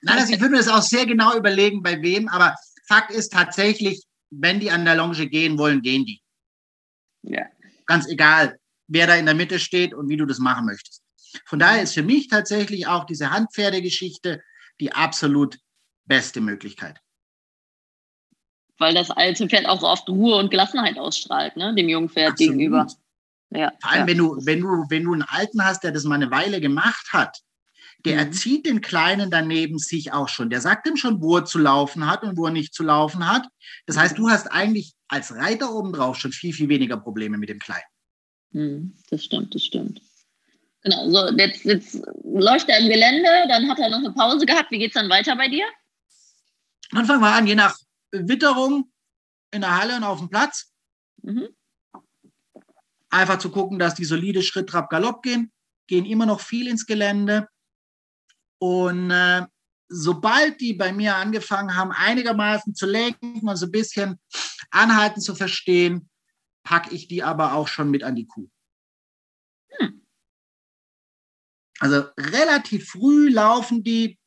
Nein, 0.02 0.18
also 0.18 0.32
ich 0.32 0.40
würde 0.40 0.52
mir 0.52 0.58
das 0.58 0.68
auch 0.68 0.82
sehr 0.82 1.06
genau 1.06 1.36
überlegen, 1.36 1.82
bei 1.82 2.02
wem. 2.02 2.28
Aber 2.28 2.54
Fakt 2.88 3.12
ist 3.12 3.32
tatsächlich, 3.32 4.02
wenn 4.30 4.60
die 4.60 4.70
an 4.70 4.84
der 4.84 4.96
Longe 4.96 5.26
gehen 5.28 5.58
wollen, 5.58 5.82
gehen 5.82 6.04
die. 6.04 6.20
Ja. 7.24 7.46
Ganz 7.86 8.08
egal, 8.08 8.58
wer 8.86 9.06
da 9.06 9.14
in 9.14 9.26
der 9.26 9.34
Mitte 9.34 9.58
steht 9.58 9.94
und 9.94 10.08
wie 10.08 10.16
du 10.16 10.26
das 10.26 10.38
machen 10.38 10.66
möchtest. 10.66 11.02
Von 11.46 11.58
daher 11.58 11.82
ist 11.82 11.94
für 11.94 12.02
mich 12.02 12.28
tatsächlich 12.28 12.86
auch 12.86 13.04
diese 13.04 13.30
Handpferdegeschichte 13.30 14.42
die 14.80 14.92
absolut 14.92 15.58
beste 16.04 16.40
Möglichkeit. 16.40 17.00
Weil 18.78 18.94
das 18.94 19.10
alte 19.10 19.48
Pferd 19.48 19.66
auch 19.66 19.82
oft 19.82 20.08
Ruhe 20.08 20.36
und 20.36 20.50
Gelassenheit 20.50 20.98
ausstrahlt, 20.98 21.56
ne, 21.56 21.74
dem 21.74 21.88
jungen 21.88 22.08
Pferd 22.08 22.32
absolut. 22.32 22.52
gegenüber. 22.52 22.86
Ja, 23.50 23.72
Vor 23.80 23.90
allem, 23.90 24.00
ja. 24.00 24.06
wenn, 24.08 24.18
du, 24.18 24.36
wenn, 24.44 24.60
du, 24.60 24.84
wenn 24.88 25.04
du 25.04 25.12
einen 25.12 25.22
Alten 25.22 25.64
hast, 25.64 25.84
der 25.84 25.92
das 25.92 26.04
mal 26.04 26.16
eine 26.16 26.30
Weile 26.30 26.60
gemacht 26.60 27.12
hat, 27.12 27.40
der 28.04 28.14
mhm. 28.14 28.18
erzieht 28.18 28.66
den 28.66 28.80
Kleinen 28.80 29.30
daneben 29.30 29.78
sich 29.78 30.12
auch 30.12 30.28
schon. 30.28 30.50
Der 30.50 30.60
sagt 30.60 30.88
ihm 30.88 30.96
schon, 30.96 31.22
wo 31.22 31.38
er 31.38 31.44
zu 31.44 31.58
laufen 31.58 32.10
hat 32.10 32.22
und 32.22 32.36
wo 32.36 32.46
er 32.46 32.52
nicht 32.52 32.74
zu 32.74 32.82
laufen 32.82 33.30
hat. 33.30 33.46
Das 33.86 33.96
heißt, 33.96 34.18
du 34.18 34.28
hast 34.28 34.48
eigentlich 34.48 34.94
als 35.14 35.32
Reiter 35.32 35.72
obendrauf 35.72 36.16
schon 36.16 36.32
viel, 36.32 36.52
viel 36.52 36.68
weniger 36.68 36.96
Probleme 36.96 37.38
mit 37.38 37.48
dem 37.48 37.60
Kleinen. 37.60 37.84
Mhm, 38.50 38.94
das 39.10 39.24
stimmt, 39.24 39.54
das 39.54 39.64
stimmt. 39.64 40.00
Genau, 40.82 41.08
so 41.08 41.30
jetzt, 41.36 41.64
jetzt 41.64 42.02
läuft 42.24 42.68
er 42.68 42.78
im 42.78 42.88
Gelände, 42.88 43.28
dann 43.48 43.70
hat 43.70 43.78
er 43.78 43.90
noch 43.90 43.98
eine 43.98 44.12
Pause 44.12 44.44
gehabt. 44.44 44.70
Wie 44.70 44.78
geht 44.78 44.90
es 44.90 44.94
dann 44.94 45.08
weiter 45.08 45.36
bei 45.36 45.48
dir? 45.48 45.64
Dann 46.90 47.06
fangen 47.06 47.22
wir 47.22 47.32
an, 47.32 47.46
je 47.46 47.54
nach 47.54 47.78
Witterung 48.10 48.92
in 49.52 49.60
der 49.60 49.76
Halle 49.78 49.96
und 49.96 50.04
auf 50.04 50.18
dem 50.18 50.28
Platz. 50.28 50.72
Mhm. 51.22 51.48
Einfach 53.08 53.38
zu 53.38 53.50
gucken, 53.50 53.78
dass 53.78 53.94
die 53.94 54.04
solide 54.04 54.42
Schritt, 54.42 54.68
Trab, 54.68 54.90
Galopp 54.90 55.22
gehen. 55.22 55.52
Gehen 55.86 56.04
immer 56.04 56.26
noch 56.26 56.40
viel 56.40 56.66
ins 56.66 56.86
Gelände. 56.86 57.48
Und 58.58 59.10
äh, 59.12 59.42
sobald 59.88 60.60
die 60.60 60.74
bei 60.74 60.92
mir 60.92 61.14
angefangen 61.14 61.76
haben, 61.76 61.92
einigermaßen 61.92 62.74
zu 62.74 62.86
lenken 62.86 63.48
und 63.48 63.56
so 63.56 63.66
ein 63.66 63.72
bisschen 63.72 64.18
anhalten 64.74 65.20
zu 65.20 65.34
verstehen, 65.34 66.08
packe 66.64 66.94
ich 66.94 67.08
die 67.08 67.22
aber 67.22 67.54
auch 67.54 67.68
schon 67.68 67.90
mit 67.90 68.02
an 68.02 68.16
die 68.16 68.26
Kuh. 68.26 68.48
Hm. 69.78 70.06
Also 71.80 72.04
relativ 72.18 72.88
früh 72.88 73.30
laufen 73.30 73.82
die 73.82 74.18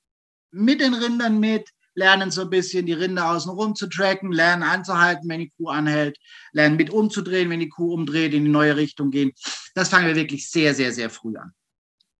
mit 0.51 0.81
den 0.81 0.93
Rindern 0.93 1.39
mit, 1.39 1.69
lernen 1.93 2.29
so 2.29 2.41
ein 2.41 2.49
bisschen 2.49 2.85
die 2.85 2.93
Rinder 2.93 3.31
außen 3.31 3.51
rum 3.51 3.75
zu 3.75 3.87
tracken, 3.87 4.31
lernen 4.31 4.63
anzuhalten, 4.63 5.27
wenn 5.27 5.39
die 5.39 5.51
Kuh 5.57 5.69
anhält, 5.69 6.17
lernen 6.51 6.77
mit 6.77 6.91
umzudrehen, 6.91 7.49
wenn 7.49 7.59
die 7.59 7.69
Kuh 7.69 7.93
umdreht, 7.93 8.33
in 8.33 8.45
die 8.45 8.51
neue 8.51 8.77
Richtung 8.77 9.09
gehen. 9.09 9.31
Das 9.73 9.89
fangen 9.89 10.07
wir 10.07 10.15
wirklich 10.15 10.49
sehr, 10.49 10.75
sehr, 10.75 10.91
sehr 10.91 11.09
früh 11.09 11.35
an. 11.35 11.53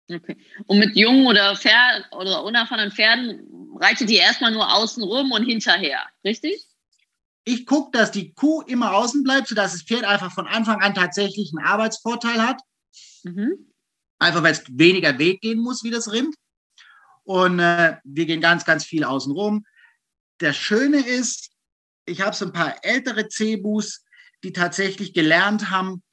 Okay. 0.10 0.38
Und 0.66 0.80
mit 0.80 0.96
jungen 0.96 1.28
oder, 1.28 1.56
Pferd 1.56 2.12
oder 2.13 2.44
unerfahrenen 2.44 2.92
Pferden 2.92 3.46
reitet 3.80 4.10
ihr 4.10 4.22
erstmal 4.22 4.52
nur 4.52 4.74
außen 4.74 5.04
rum 5.04 5.32
und 5.32 5.46
hinterher, 5.46 6.00
richtig? 6.24 6.66
Ich 7.47 7.65
gucke, 7.65 7.97
dass 7.97 8.12
die 8.12 8.33
Kuh 8.33 8.62
immer 8.63 8.93
außen 8.93 9.23
bleibt, 9.23 9.47
sodass 9.47 9.71
das 9.71 9.83
Pferd 9.83 10.03
einfach 10.03 10.33
von 10.33 10.47
Anfang 10.47 10.81
an 10.81 10.93
tatsächlich 10.93 11.53
einen 11.55 11.65
Arbeitsvorteil 11.65 12.41
hat. 12.45 12.60
Mhm. 13.23 13.71
Einfach 14.19 14.43
weil 14.43 14.51
es 14.51 14.63
weniger 14.67 15.17
Weg 15.17 15.39
gehen 15.39 15.60
muss 15.60 15.81
wie 15.86 15.89
das 15.89 16.12
Rind. 16.12 16.36
Und 17.23 17.60
äh, 17.60 17.99
wir 18.03 18.25
gehen 18.25 18.41
ganz, 18.41 18.65
ganz 18.65 18.83
viel 18.83 19.05
außen 19.05 19.31
rum. 19.31 19.65
Das 20.39 20.57
Schöne 20.57 21.07
ist, 21.07 21.51
ich 22.05 22.19
habe 22.19 22.36
so 22.36 22.43
ein 22.43 22.51
paar 22.51 22.83
ältere 22.83 23.29
Cebus, 23.29 24.03
die 24.43 24.51
tatsächlich 24.51 25.13
gelernt 25.13 25.69
haben, 25.69 26.03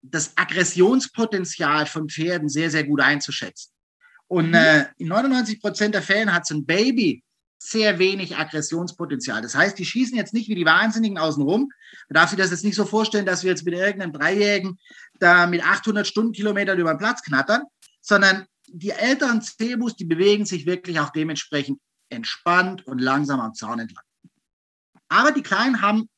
das 0.00 0.38
Aggressionspotenzial 0.38 1.84
von 1.84 2.08
Pferden 2.08 2.48
sehr, 2.48 2.70
sehr 2.70 2.84
gut 2.84 3.02
einzuschätzen. 3.02 3.70
Und 4.26 4.48
mhm. 4.48 4.54
äh, 4.54 4.86
in 4.96 5.08
99 5.08 5.60
Prozent 5.60 5.94
der 5.94 6.02
Fällen 6.02 6.32
hat 6.32 6.46
so 6.46 6.54
ein 6.54 6.64
Baby 6.64 7.22
sehr 7.68 7.98
wenig 7.98 8.36
Aggressionspotenzial. 8.36 9.40
Das 9.42 9.54
heißt, 9.54 9.78
die 9.78 9.84
schießen 9.84 10.16
jetzt 10.16 10.34
nicht 10.34 10.48
wie 10.48 10.54
die 10.54 10.64
Wahnsinnigen 10.64 11.18
außen 11.18 11.42
rum. 11.42 11.70
Man 12.08 12.14
darf 12.14 12.30
sich 12.30 12.38
das 12.38 12.50
jetzt 12.50 12.64
nicht 12.64 12.74
so 12.74 12.84
vorstellen, 12.84 13.26
dass 13.26 13.42
wir 13.44 13.50
jetzt 13.50 13.64
mit 13.64 13.74
irgendeinem 13.74 14.12
Dreijährigen 14.12 14.78
da 15.18 15.46
mit 15.46 15.64
800 15.64 16.06
Stundenkilometern 16.06 16.78
über 16.78 16.94
den 16.94 16.98
Platz 16.98 17.22
knattern, 17.22 17.62
sondern 18.00 18.46
die 18.66 18.90
älteren 18.90 19.42
Cebus, 19.42 19.96
die 19.96 20.04
bewegen 20.04 20.44
sich 20.44 20.66
wirklich 20.66 20.98
auch 21.00 21.10
dementsprechend 21.10 21.80
entspannt 22.08 22.86
und 22.86 23.00
langsam 23.00 23.40
am 23.40 23.54
Zaun 23.54 23.78
entlang. 23.78 24.04
Aber 25.08 25.32
die 25.32 25.42
Kleinen 25.42 25.80
haben 25.82 26.08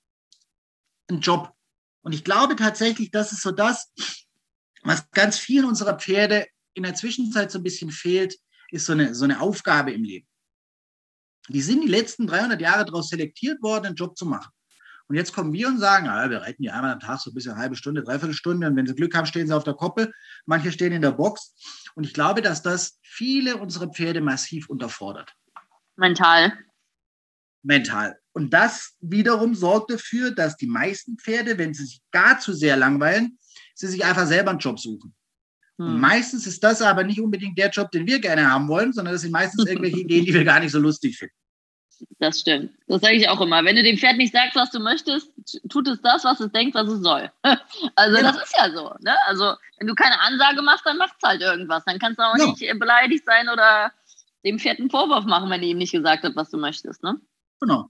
einen 1.09 1.21
Job. 1.21 1.53
Und 2.03 2.13
ich 2.13 2.25
glaube 2.25 2.57
tatsächlich, 2.57 3.11
das 3.11 3.33
ist 3.33 3.43
so 3.43 3.51
das, 3.51 3.93
was 4.83 5.11
ganz 5.11 5.39
vielen 5.39 5.65
unserer 5.65 5.99
Pferde 5.99 6.47
in 6.75 6.83
der 6.83 6.95
Zwischenzeit 6.95 7.51
so 7.51 7.59
ein 7.59 7.63
bisschen 7.65 7.91
fehlt, 7.91 8.37
ist 8.71 8.87
so 8.87 8.93
eine, 8.93 9.15
so 9.15 9.25
eine 9.25 9.41
Aufgabe 9.41 9.93
im 9.93 10.05
Leben. 10.05 10.27
Die 11.49 11.61
sind 11.61 11.83
die 11.83 11.89
letzten 11.89 12.27
300 12.27 12.61
Jahre 12.61 12.85
daraus 12.85 13.09
selektiert 13.09 13.63
worden, 13.63 13.87
einen 13.87 13.97
Job 13.97 14.17
zu 14.17 14.27
machen. 14.27 14.51
Und 15.07 15.17
jetzt 15.17 15.35
kommen 15.35 15.53
wir 15.53 15.69
und 15.69 15.79
sagen, 15.79 16.09
ah, 16.09 16.31
wir 16.31 16.41
reiten 16.41 16.63
die 16.63 16.71
einmal 16.71 16.93
am 16.93 17.01
Tag 17.01 17.21
so 17.21 17.31
ein 17.31 17.35
bisschen 17.35 17.53
eine 17.53 17.61
halbe 17.61 17.77
Stunde, 17.77 18.03
dreiviertel 18.03 18.35
Stunde. 18.35 18.67
Und 18.67 18.77
wenn 18.77 18.87
sie 18.87 18.95
Glück 18.95 19.15
haben, 19.15 19.27
stehen 19.27 19.47
sie 19.47 19.55
auf 19.55 19.65
der 19.65 19.75
Koppel. 19.75 20.13
Manche 20.47 20.73
stehen 20.73 20.93
in 20.93 21.03
der 21.03 21.13
Box. 21.13 21.55
Und 21.95 22.05
ich 22.05 22.15
glaube, 22.15 22.41
dass 22.41 22.63
das 22.63 22.99
viele 23.03 23.59
unserer 23.59 23.89
Pferde 23.89 24.23
massiv 24.23 24.71
unterfordert. 24.71 25.31
Mental. 25.97 26.55
Mental. 27.63 28.19
Und 28.33 28.53
das 28.53 28.97
wiederum 29.01 29.55
sorgt 29.55 29.91
dafür, 29.91 30.31
dass 30.31 30.57
die 30.57 30.67
meisten 30.67 31.19
Pferde, 31.19 31.59
wenn 31.59 31.75
sie 31.75 31.85
sich 31.85 32.01
gar 32.11 32.41
zu 32.41 32.55
sehr 32.55 32.77
langweilen, 32.77 33.39
sie 33.75 33.87
sich 33.89 34.05
einfach 34.05 34.27
selber 34.27 34.51
einen 34.51 34.59
Job 34.59 34.81
suchen. 34.81 35.15
Hm. 35.77 35.99
meistens 35.99 36.47
ist 36.47 36.63
das 36.63 36.83
aber 36.83 37.03
nicht 37.03 37.21
unbedingt 37.21 37.59
der 37.59 37.71
Job, 37.71 37.91
den 37.91 38.07
wir 38.07 38.21
gerne 38.21 38.51
haben 38.51 38.69
wollen, 38.69 38.93
sondern 38.93 39.15
das 39.15 39.23
sind 39.23 39.33
meistens 39.33 39.67
irgendwelche 39.69 40.01
Ideen, 40.01 40.25
die 40.25 40.35
wir 40.35 40.45
gar 40.45 40.61
nicht 40.61 40.73
so 40.73 40.79
lustig 40.79 41.19
finden. 41.19 41.35
Das 42.19 42.41
stimmt. 42.41 42.73
Das 42.87 43.01
sage 43.01 43.15
ich 43.15 43.29
auch 43.29 43.41
immer. 43.41 43.65
Wenn 43.65 43.77
du 43.77 43.83
dem 43.83 43.97
Pferd 43.97 44.17
nicht 44.17 44.33
sagst, 44.33 44.57
was 44.57 44.71
du 44.71 44.81
möchtest, 44.81 45.31
tut 45.69 45.89
es 45.89 46.01
das, 46.03 46.25
was 46.25 46.41
es 46.41 46.51
denkt, 46.53 46.75
was 46.75 46.89
es 46.89 47.01
soll. 47.01 47.31
Also 47.97 48.17
genau. 48.17 48.33
das 48.33 48.43
ist 48.45 48.57
ja 48.57 48.71
so. 48.71 48.95
Ne? 49.01 49.15
Also 49.27 49.55
wenn 49.79 49.87
du 49.87 49.95
keine 49.95 50.19
Ansage 50.21 50.63
machst, 50.63 50.85
dann 50.87 50.97
macht 50.97 51.15
es 51.21 51.29
halt 51.29 51.41
irgendwas. 51.41 51.85
Dann 51.85 51.99
kannst 51.99 52.19
du 52.19 52.23
auch 52.25 52.37
ja. 52.37 52.47
nicht 52.47 52.79
beleidigt 52.79 53.25
sein 53.25 53.49
oder 53.49 53.93
dem 54.45 54.59
Pferd 54.59 54.79
einen 54.79 54.91
Vorwurf 54.91 55.25
machen, 55.25 55.51
wenn 55.51 55.61
du 55.61 55.67
ihm 55.67 55.79
nicht 55.79 55.93
gesagt 55.93 56.25
hast, 56.25 56.37
was 56.37 56.51
du 56.51 56.59
möchtest. 56.59 57.03
Ne? 57.03 57.21
Genau. 57.61 57.89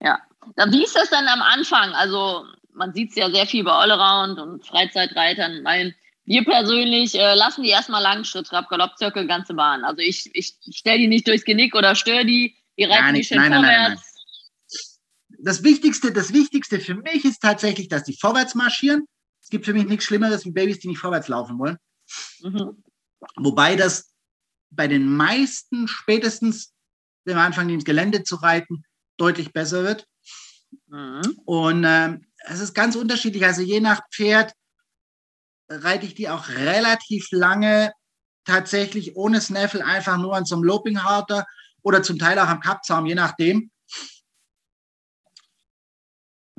Ja. 0.00 0.20
Wie 0.68 0.84
ist 0.84 0.96
das 0.96 1.10
dann 1.10 1.26
am 1.28 1.42
Anfang? 1.42 1.92
Also 1.92 2.44
man 2.72 2.92
sieht 2.92 3.10
es 3.10 3.16
ja 3.16 3.30
sehr 3.30 3.46
viel 3.46 3.64
bei 3.64 3.72
Allround 3.72 4.38
und 4.38 4.66
Freizeitreitern. 4.66 5.62
Mein, 5.62 5.94
wir 6.30 6.44
persönlich 6.44 7.16
äh, 7.16 7.34
lassen 7.34 7.64
die 7.64 7.70
erstmal 7.70 8.00
Langschritt, 8.00 8.46
Trab, 8.46 8.68
Galoppzirkel, 8.68 9.26
ganze 9.26 9.52
Bahn. 9.52 9.84
Also 9.84 10.00
ich, 10.00 10.30
ich 10.32 10.56
stelle 10.70 10.98
die 10.98 11.08
nicht 11.08 11.26
durchs 11.26 11.44
Genick 11.44 11.74
oder 11.74 11.96
störe 11.96 12.24
die. 12.24 12.54
Die 12.78 12.84
reiten 12.84 13.12
nicht, 13.14 13.26
schön 13.26 13.38
nein, 13.38 13.52
vorwärts. 13.52 13.88
Nein, 13.88 13.94
nein, 13.94 14.04
das 15.42 15.64
Wichtigste, 15.64 16.12
das 16.12 16.32
Wichtigste 16.32 16.78
für 16.78 16.94
mich 16.94 17.24
ist 17.24 17.40
tatsächlich, 17.40 17.88
dass 17.88 18.04
die 18.04 18.16
vorwärts 18.16 18.54
marschieren. 18.54 19.06
Es 19.42 19.48
gibt 19.48 19.64
für 19.64 19.72
mich 19.72 19.86
nichts 19.86 20.04
Schlimmeres 20.04 20.44
wie 20.44 20.52
Babys, 20.52 20.78
die 20.78 20.86
nicht 20.86 21.00
vorwärts 21.00 21.26
laufen 21.26 21.58
wollen. 21.58 21.78
Mhm. 22.42 22.84
Wobei 23.36 23.74
das 23.74 24.12
bei 24.70 24.86
den 24.86 25.12
meisten 25.12 25.88
spätestens, 25.88 26.72
wenn 27.24 27.36
wir 27.36 27.42
anfangen, 27.42 27.70
ins 27.70 27.84
Gelände 27.84 28.22
zu 28.22 28.36
reiten, 28.36 28.84
deutlich 29.16 29.52
besser 29.52 29.82
wird. 29.82 30.06
Mhm. 30.86 31.22
Und 31.44 31.82
äh, 31.82 32.18
es 32.46 32.60
ist 32.60 32.72
ganz 32.72 32.94
unterschiedlich. 32.94 33.44
Also 33.44 33.62
je 33.62 33.80
nach 33.80 34.00
Pferd 34.12 34.52
reite 35.70 36.06
ich 36.06 36.14
die 36.14 36.28
auch 36.28 36.48
relativ 36.48 37.28
lange 37.30 37.92
tatsächlich 38.44 39.16
ohne 39.16 39.40
Snaffle 39.40 39.84
einfach 39.84 40.18
nur 40.18 40.36
an 40.36 40.44
so 40.44 40.56
einem 40.56 40.64
Loping-Harter 40.64 41.46
oder 41.82 42.02
zum 42.02 42.18
Teil 42.18 42.38
auch 42.38 42.48
am 42.48 42.60
Kappzaum, 42.60 43.06
je 43.06 43.14
nachdem 43.14 43.70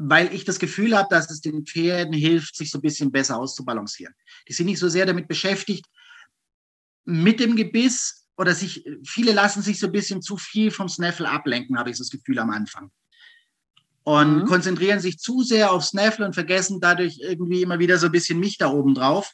weil 0.04 0.34
ich 0.34 0.45
das 0.45 0.58
Gefühl 0.58 0.97
habe, 0.97 1.08
dass 1.12 1.30
es 1.30 1.41
den 1.41 1.65
Pferden 1.65 2.13
hilft, 2.13 2.56
sich 2.56 2.71
so 2.71 2.80
ein 2.80 2.82
bisschen 2.82 3.12
besser 3.12 3.38
auszubalancieren. 3.38 4.15
Die 4.47 4.54
sind 4.54 4.65
nicht 4.65 4.80
so 4.80 4.89
sehr 4.89 5.06
damit 5.06 5.28
beschäftigt, 5.28 5.86
mit 7.04 7.39
dem 7.39 7.56
Gebiss 7.56 8.28
oder 8.38 8.56
sich, 8.56 8.84
viele 9.06 9.32
lassen 9.32 9.62
sich 9.62 9.80
so 9.80 9.88
ein 9.88 9.91
bisschen 9.91 10.21
zu 10.21 10.38
viel 10.38 10.71
vom 10.71 10.89
Snaffle 10.89 11.30
ablenken, 11.30 11.78
habe 11.78 11.91
ich 11.91 11.97
das 11.97 12.10
Gefühl 12.10 12.39
am 12.39 12.50
Anfang. 12.50 12.91
Und 14.04 14.40
mhm. 14.40 14.46
konzentrieren 14.46 15.00
sich 15.00 15.20
zu 15.20 15.44
sehr 15.44 15.72
auf 15.72 15.86
Snaffle 15.86 16.26
und 16.26 16.34
vergessen 16.34 16.80
dadurch 16.82 17.20
irgendwie 17.22 17.62
immer 17.62 17.78
wieder 17.80 17.98
so 17.98 18.08
ein 18.08 18.12
bisschen 18.12 18.40
mich 18.40 18.58
da 18.58 18.72
oben 18.72 18.96
drauf. 18.96 19.32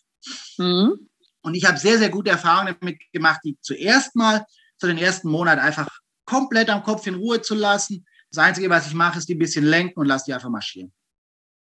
Mhm. 0.57 1.07
Und 1.41 1.55
ich 1.55 1.65
habe 1.65 1.77
sehr, 1.77 1.97
sehr 1.97 2.09
gute 2.09 2.31
Erfahrungen 2.31 2.75
damit 2.79 2.99
gemacht, 3.13 3.39
die 3.45 3.57
zuerst 3.61 4.15
mal 4.15 4.45
zu 4.77 4.87
den 4.87 4.97
ersten 4.97 5.29
Monat 5.29 5.59
einfach 5.59 5.87
komplett 6.25 6.69
am 6.69 6.83
Kopf 6.83 7.07
in 7.07 7.15
Ruhe 7.15 7.41
zu 7.41 7.55
lassen, 7.55 8.05
das 8.29 8.43
Einzige, 8.43 8.69
was 8.69 8.87
ich 8.87 8.93
mache, 8.93 9.17
ist 9.17 9.29
die 9.29 9.35
ein 9.35 9.39
bisschen 9.39 9.65
lenken 9.65 9.99
und 9.99 10.07
lasse 10.07 10.25
die 10.27 10.33
einfach 10.33 10.49
marschieren. 10.49 10.91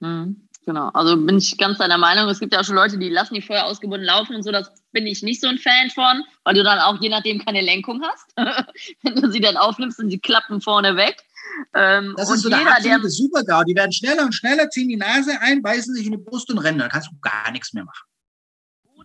Mhm, 0.01 0.47
genau, 0.65 0.89
also 0.89 1.17
bin 1.17 1.37
ich 1.37 1.57
ganz 1.57 1.77
deiner 1.77 1.97
Meinung. 1.97 2.29
Es 2.29 2.39
gibt 2.39 2.53
ja 2.53 2.59
auch 2.59 2.65
schon 2.65 2.75
Leute, 2.75 2.97
die 2.97 3.09
lassen 3.09 3.33
die 3.33 3.41
vorher 3.41 3.65
ausgebunden 3.65 4.05
laufen 4.05 4.35
und 4.35 4.43
so. 4.43 4.51
Das 4.51 4.71
bin 4.91 5.07
ich 5.07 5.23
nicht 5.23 5.41
so 5.41 5.47
ein 5.47 5.57
Fan 5.57 5.89
von, 5.89 6.23
weil 6.43 6.55
du 6.55 6.63
dann 6.63 6.79
auch 6.79 6.99
je 7.01 7.09
nachdem 7.09 7.43
keine 7.43 7.61
Lenkung 7.61 8.01
hast. 8.03 8.33
Wenn 9.03 9.15
du 9.15 9.31
sie 9.31 9.39
dann 9.39 9.57
aufnimmst 9.57 9.99
und 9.99 10.09
sie 10.09 10.19
klappen 10.19 10.61
vorne 10.61 10.95
weg. 10.95 11.23
Ähm, 11.73 12.13
das 12.17 12.29
ist 12.29 12.41
so 12.41 12.49
der 12.49 12.67
absolute 12.67 13.09
Super-GAU. 13.09 13.63
Die 13.63 13.75
werden 13.75 13.91
schneller 13.91 14.23
und 14.23 14.33
schneller, 14.33 14.69
ziehen 14.69 14.89
die 14.89 14.97
Nase 14.97 15.39
ein, 15.41 15.61
beißen 15.61 15.93
sich 15.93 16.05
in 16.05 16.13
die 16.13 16.17
Brust 16.17 16.49
und 16.49 16.59
rennen. 16.59 16.79
Dann 16.79 16.89
kannst 16.89 17.09
du 17.09 17.19
gar 17.21 17.51
nichts 17.51 17.73
mehr 17.73 17.85
machen 17.85 18.09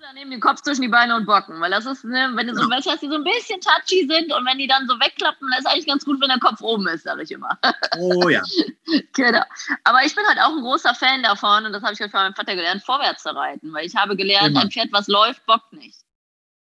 oder 0.05 0.13
nehmen 0.13 0.31
den 0.31 0.41
Kopf 0.41 0.61
zwischen 0.61 0.83
die 0.83 0.89
Beine 0.89 1.17
und 1.17 1.25
bocken, 1.25 1.61
weil 1.61 1.71
das 1.71 1.87
ist, 1.87 2.05
ne, 2.05 2.31
wenn 2.35 2.47
du 2.47 2.55
so 2.55 2.69
welche 2.69 2.91
hast, 2.91 3.03
die 3.03 3.09
so 3.09 3.15
ein 3.15 3.25
bisschen 3.25 3.61
touchy 3.61 4.07
sind 4.07 4.33
und 4.33 4.45
wenn 4.45 4.59
die 4.59 4.67
dann 4.67 4.87
so 4.87 4.95
wegklappen, 4.95 5.49
dann 5.49 5.59
ist 5.59 5.67
eigentlich 5.67 5.87
ganz 5.87 6.05
gut, 6.05 6.21
wenn 6.21 6.29
der 6.29 6.39
Kopf 6.39 6.61
oben 6.61 6.87
ist, 6.89 7.05
sage 7.05 7.23
ich 7.23 7.31
immer. 7.31 7.59
Oh 7.99 8.29
ja. 8.29 8.43
genau. 9.15 9.43
Aber 9.85 10.05
ich 10.05 10.15
bin 10.15 10.25
halt 10.27 10.39
auch 10.41 10.55
ein 10.55 10.63
großer 10.63 10.95
Fan 10.95 11.23
davon 11.23 11.65
und 11.65 11.73
das 11.73 11.83
habe 11.83 11.95
ich 11.95 12.01
halt 12.01 12.11
von 12.11 12.21
meinem 12.21 12.35
Vater 12.35 12.55
gelernt, 12.55 12.83
vorwärts 12.83 13.23
zu 13.23 13.35
reiten, 13.35 13.73
weil 13.73 13.87
ich 13.87 13.97
habe 13.97 14.17
gelernt, 14.17 14.49
genau. 14.49 14.61
ein 14.61 14.71
Pferd, 14.71 14.93
was 14.93 15.09
läuft, 15.09 15.47
bockt 15.47 15.73
nicht. 15.73 15.99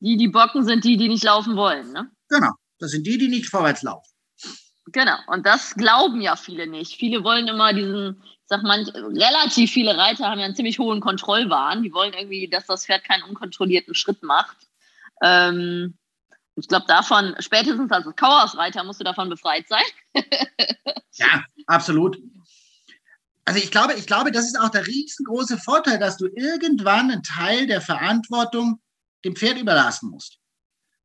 Die, 0.00 0.16
die 0.16 0.28
bocken, 0.28 0.64
sind 0.64 0.84
die, 0.84 0.96
die 0.96 1.08
nicht 1.08 1.24
laufen 1.24 1.56
wollen. 1.56 1.92
Ne? 1.92 2.10
Genau. 2.28 2.52
Das 2.78 2.90
sind 2.90 3.06
die, 3.06 3.16
die 3.16 3.28
nicht 3.28 3.48
vorwärts 3.48 3.82
laufen. 3.82 4.11
Genau. 4.86 5.16
Und 5.28 5.46
das 5.46 5.74
glauben 5.74 6.20
ja 6.20 6.36
viele 6.36 6.66
nicht. 6.66 6.96
Viele 6.96 7.22
wollen 7.24 7.48
immer 7.48 7.72
diesen 7.72 8.22
sag 8.52 8.62
man, 8.64 8.84
relativ 8.84 9.72
viele 9.72 9.96
Reiter 9.96 10.28
haben 10.28 10.38
ja 10.38 10.44
einen 10.44 10.54
ziemlich 10.54 10.78
hohen 10.78 11.00
Kontrollwahn. 11.00 11.82
Die 11.82 11.92
wollen 11.94 12.12
irgendwie, 12.12 12.48
dass 12.48 12.66
das 12.66 12.84
Pferd 12.84 13.02
keinen 13.02 13.22
unkontrollierten 13.22 13.94
Schritt 13.94 14.22
macht. 14.22 14.58
Ähm, 15.22 15.96
ich 16.54 16.68
glaube, 16.68 16.84
davon, 16.86 17.34
spätestens 17.38 17.90
als 17.90 18.04
Kauersreiter 18.14 18.84
musst 18.84 19.00
du 19.00 19.04
davon 19.04 19.30
befreit 19.30 19.66
sein. 19.68 19.84
ja, 21.14 21.42
absolut. 21.66 22.18
Also 23.46 23.58
ich 23.58 23.70
glaube, 23.70 23.94
ich 23.94 24.06
glaube, 24.06 24.32
das 24.32 24.44
ist 24.44 24.60
auch 24.60 24.68
der 24.68 24.86
riesengroße 24.86 25.56
Vorteil, 25.56 25.98
dass 25.98 26.18
du 26.18 26.26
irgendwann 26.26 27.10
einen 27.10 27.22
Teil 27.22 27.66
der 27.66 27.80
Verantwortung 27.80 28.82
dem 29.24 29.34
Pferd 29.34 29.58
überlassen 29.58 30.10
musst. 30.10 30.41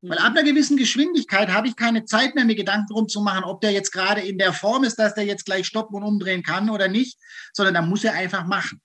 Weil 0.02 0.20
ab 0.20 0.34
einer 0.34 0.44
gewissen 0.44 0.78
Geschwindigkeit 0.78 1.50
habe 1.50 1.68
ich 1.68 1.76
keine 1.76 2.06
Zeit 2.06 2.36
mehr, 2.36 2.46
mir 2.46 2.56
Gedanken 2.56 2.88
darum 2.90 3.08
zu 3.08 3.22
machen, 3.22 3.44
ob 3.44 3.62
der 3.62 3.72
jetzt 3.72 3.92
gerade 3.92 4.22
in 4.22 4.38
der 4.38 4.54
Form 4.54 4.84
ist, 4.84 4.98
dass 4.98 5.16
der 5.16 5.26
jetzt 5.26 5.46
gleich 5.46 5.66
stoppen 5.66 5.96
und 5.96 6.04
umdrehen 6.04 6.44
kann 6.44 6.70
oder 6.70 6.88
nicht, 6.88 7.18
sondern 7.52 7.74
da 7.74 7.82
muss 7.82 8.04
er 8.04 8.14
einfach 8.14 8.46
machen. 8.46 8.80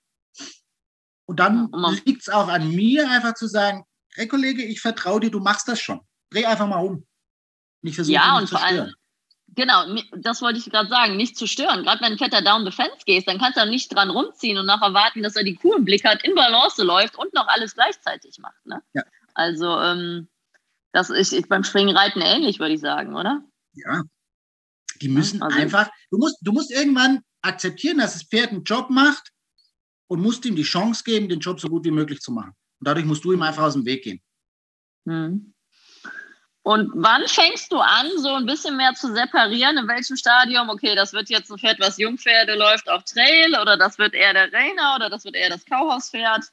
Und 1.25 1.39
dann 1.39 1.71
liegt 2.05 2.23
es 2.23 2.29
auch 2.29 2.47
an 2.47 2.69
mir, 2.69 3.09
einfach 3.09 3.35
zu 3.35 3.47
sagen, 3.47 3.83
hey 4.15 4.27
Kollege, 4.27 4.63
ich 4.63 4.81
vertraue 4.81 5.19
dir, 5.19 5.31
du 5.31 5.39
machst 5.39 5.67
das 5.67 5.79
schon. 5.79 6.01
Dreh 6.31 6.45
einfach 6.45 6.67
mal 6.67 6.79
um. 6.79 7.05
Nicht 7.81 7.95
versuchen, 7.95 8.15
ja, 8.15 8.37
und 8.37 8.47
zu 8.47 8.55
vor 8.55 8.65
allem, 8.65 8.93
Genau, 9.55 9.83
das 10.17 10.41
wollte 10.41 10.57
ich 10.57 10.65
gerade 10.65 10.89
sagen, 10.89 11.15
nicht 11.15 11.37
zu 11.37 11.45
stören. 11.45 11.83
Gerade 11.83 12.01
wenn 12.01 12.13
ein 12.13 12.17
fetter 12.17 12.41
Down 12.41 12.65
the 12.65 12.71
Fence 12.71 13.05
gehst, 13.05 13.27
dann 13.27 13.37
kannst 13.37 13.57
du 13.57 13.61
auch 13.61 13.67
nicht 13.67 13.93
dran 13.93 14.09
rumziehen 14.09 14.57
und 14.57 14.65
nachher 14.65 14.93
warten, 14.93 15.21
dass 15.21 15.35
er 15.35 15.43
die 15.43 15.55
Kuh 15.55 15.75
im 15.75 15.85
Blick 15.85 16.03
hat, 16.05 16.23
in 16.23 16.33
Balance 16.33 16.81
läuft 16.81 17.17
und 17.17 17.33
noch 17.33 17.47
alles 17.47 17.75
gleichzeitig 17.75 18.39
macht. 18.39 18.65
Ne? 18.65 18.81
Ja. 18.93 19.03
Also 19.35 19.79
ähm, 19.79 20.27
das 20.93 21.09
ist, 21.09 21.49
beim 21.49 21.63
Springreiten 21.63 22.21
ähnlich, 22.21 22.59
würde 22.59 22.75
ich 22.75 22.79
sagen, 22.79 23.15
oder? 23.15 23.43
Ja. 23.73 24.03
Die 25.01 25.09
müssen 25.09 25.41
also, 25.41 25.57
einfach, 25.57 25.89
du 26.11 26.17
musst, 26.17 26.37
du 26.41 26.51
musst 26.51 26.71
irgendwann 26.71 27.21
akzeptieren, 27.41 27.97
dass 27.97 28.13
das 28.13 28.23
Pferd 28.23 28.51
einen 28.51 28.63
Job 28.63 28.89
macht 28.89 29.31
und 30.07 30.21
musst 30.21 30.45
ihm 30.45 30.55
die 30.55 30.63
Chance 30.63 31.03
geben, 31.03 31.27
den 31.27 31.39
Job 31.39 31.59
so 31.59 31.67
gut 31.67 31.83
wie 31.83 31.91
möglich 31.91 32.21
zu 32.21 32.31
machen. 32.31 32.53
Und 32.79 32.87
dadurch 32.87 33.05
musst 33.05 33.25
du 33.25 33.33
ihm 33.33 33.41
einfach 33.41 33.63
aus 33.63 33.73
dem 33.73 33.85
Weg 33.85 34.03
gehen. 34.03 34.21
Hm. 35.05 35.53
Und 36.65 36.91
wann 36.95 37.27
fängst 37.27 37.73
du 37.73 37.79
an, 37.79 38.07
so 38.17 38.29
ein 38.29 38.45
bisschen 38.45 38.77
mehr 38.77 38.93
zu 38.93 39.13
separieren? 39.13 39.77
In 39.77 39.87
welchem 39.87 40.15
Stadium? 40.15 40.69
Okay, 40.69 40.95
das 40.95 41.11
wird 41.11 41.29
jetzt 41.29 41.51
ein 41.51 41.57
Pferd, 41.57 41.79
was 41.79 41.97
Jungpferde 41.97 42.55
läuft 42.55 42.89
auf 42.89 43.03
Trail 43.03 43.59
oder 43.59 43.75
das 43.75 43.97
wird 43.97 44.13
eher 44.13 44.33
der 44.33 44.53
Rainer 44.53 44.95
oder 44.95 45.09
das 45.09 45.25
wird 45.25 45.35
eher 45.35 45.49
das 45.49 45.65
Kauhauspferd? 45.65 46.45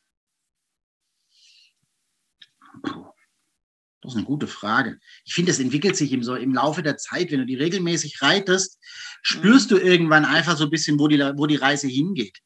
Das 4.10 4.16
ist 4.16 4.26
eine 4.26 4.26
gute 4.26 4.48
Frage. 4.48 4.98
Ich 5.24 5.34
finde, 5.34 5.52
es 5.52 5.60
entwickelt 5.60 5.96
sich 5.96 6.10
im, 6.10 6.24
so 6.24 6.34
im 6.34 6.52
Laufe 6.52 6.82
der 6.82 6.96
Zeit, 6.96 7.30
wenn 7.30 7.38
du 7.38 7.46
die 7.46 7.54
regelmäßig 7.54 8.20
reitest, 8.20 8.78
spürst 9.22 9.70
mhm. 9.70 9.76
du 9.76 9.80
irgendwann 9.80 10.24
einfach 10.24 10.56
so 10.56 10.64
ein 10.64 10.70
bisschen, 10.70 10.98
wo 10.98 11.06
die, 11.06 11.20
wo 11.20 11.46
die 11.46 11.54
Reise 11.54 11.86
hingeht. 11.86 12.40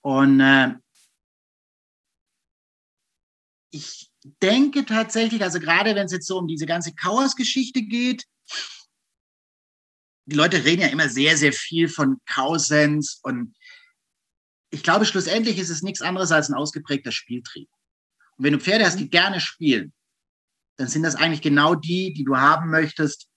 Und 0.00 0.40
äh, 0.40 0.74
ich 3.70 4.10
denke 4.42 4.84
tatsächlich, 4.84 5.42
also 5.42 5.60
gerade 5.60 5.94
wenn 5.94 6.06
es 6.06 6.12
jetzt 6.12 6.26
so 6.26 6.38
um 6.38 6.48
diese 6.48 6.66
ganze 6.66 6.92
Chaos-Geschichte 6.92 7.82
geht, 7.82 8.24
die 10.26 10.36
Leute 10.36 10.64
reden 10.64 10.82
ja 10.82 10.88
immer 10.88 11.08
sehr, 11.08 11.36
sehr 11.36 11.52
viel 11.52 11.88
von 11.88 12.20
Kausens 12.26 13.20
und 13.22 13.54
ich 14.72 14.82
glaube, 14.82 15.04
schlussendlich 15.04 15.58
ist 15.58 15.70
es 15.70 15.82
nichts 15.82 16.02
anderes 16.02 16.32
als 16.32 16.48
ein 16.48 16.54
ausgeprägter 16.54 17.12
Spieltrieb. 17.12 17.68
Und 18.36 18.44
wenn 18.44 18.54
du 18.54 18.58
Pferde 18.58 18.86
hast, 18.86 18.98
die 18.98 19.04
mhm. 19.04 19.10
gerne 19.10 19.40
spielen, 19.40 19.92
dann 20.80 20.88
sind 20.88 21.02
das 21.02 21.14
eigentlich 21.14 21.42
genau 21.42 21.74
die, 21.74 22.14
die 22.14 22.24
du 22.24 22.38
haben 22.38 22.70
möchtest, 22.70 23.28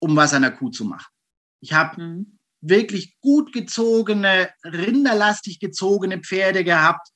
um 0.00 0.14
was 0.14 0.32
an 0.32 0.42
der 0.42 0.52
Kuh 0.52 0.70
zu 0.70 0.84
machen. 0.84 1.12
Ich 1.60 1.72
habe 1.72 2.00
mhm. 2.00 2.38
wirklich 2.60 3.18
gut 3.18 3.52
gezogene, 3.52 4.50
rinderlastig 4.62 5.58
gezogene 5.58 6.20
Pferde 6.20 6.62
gehabt, 6.62 7.08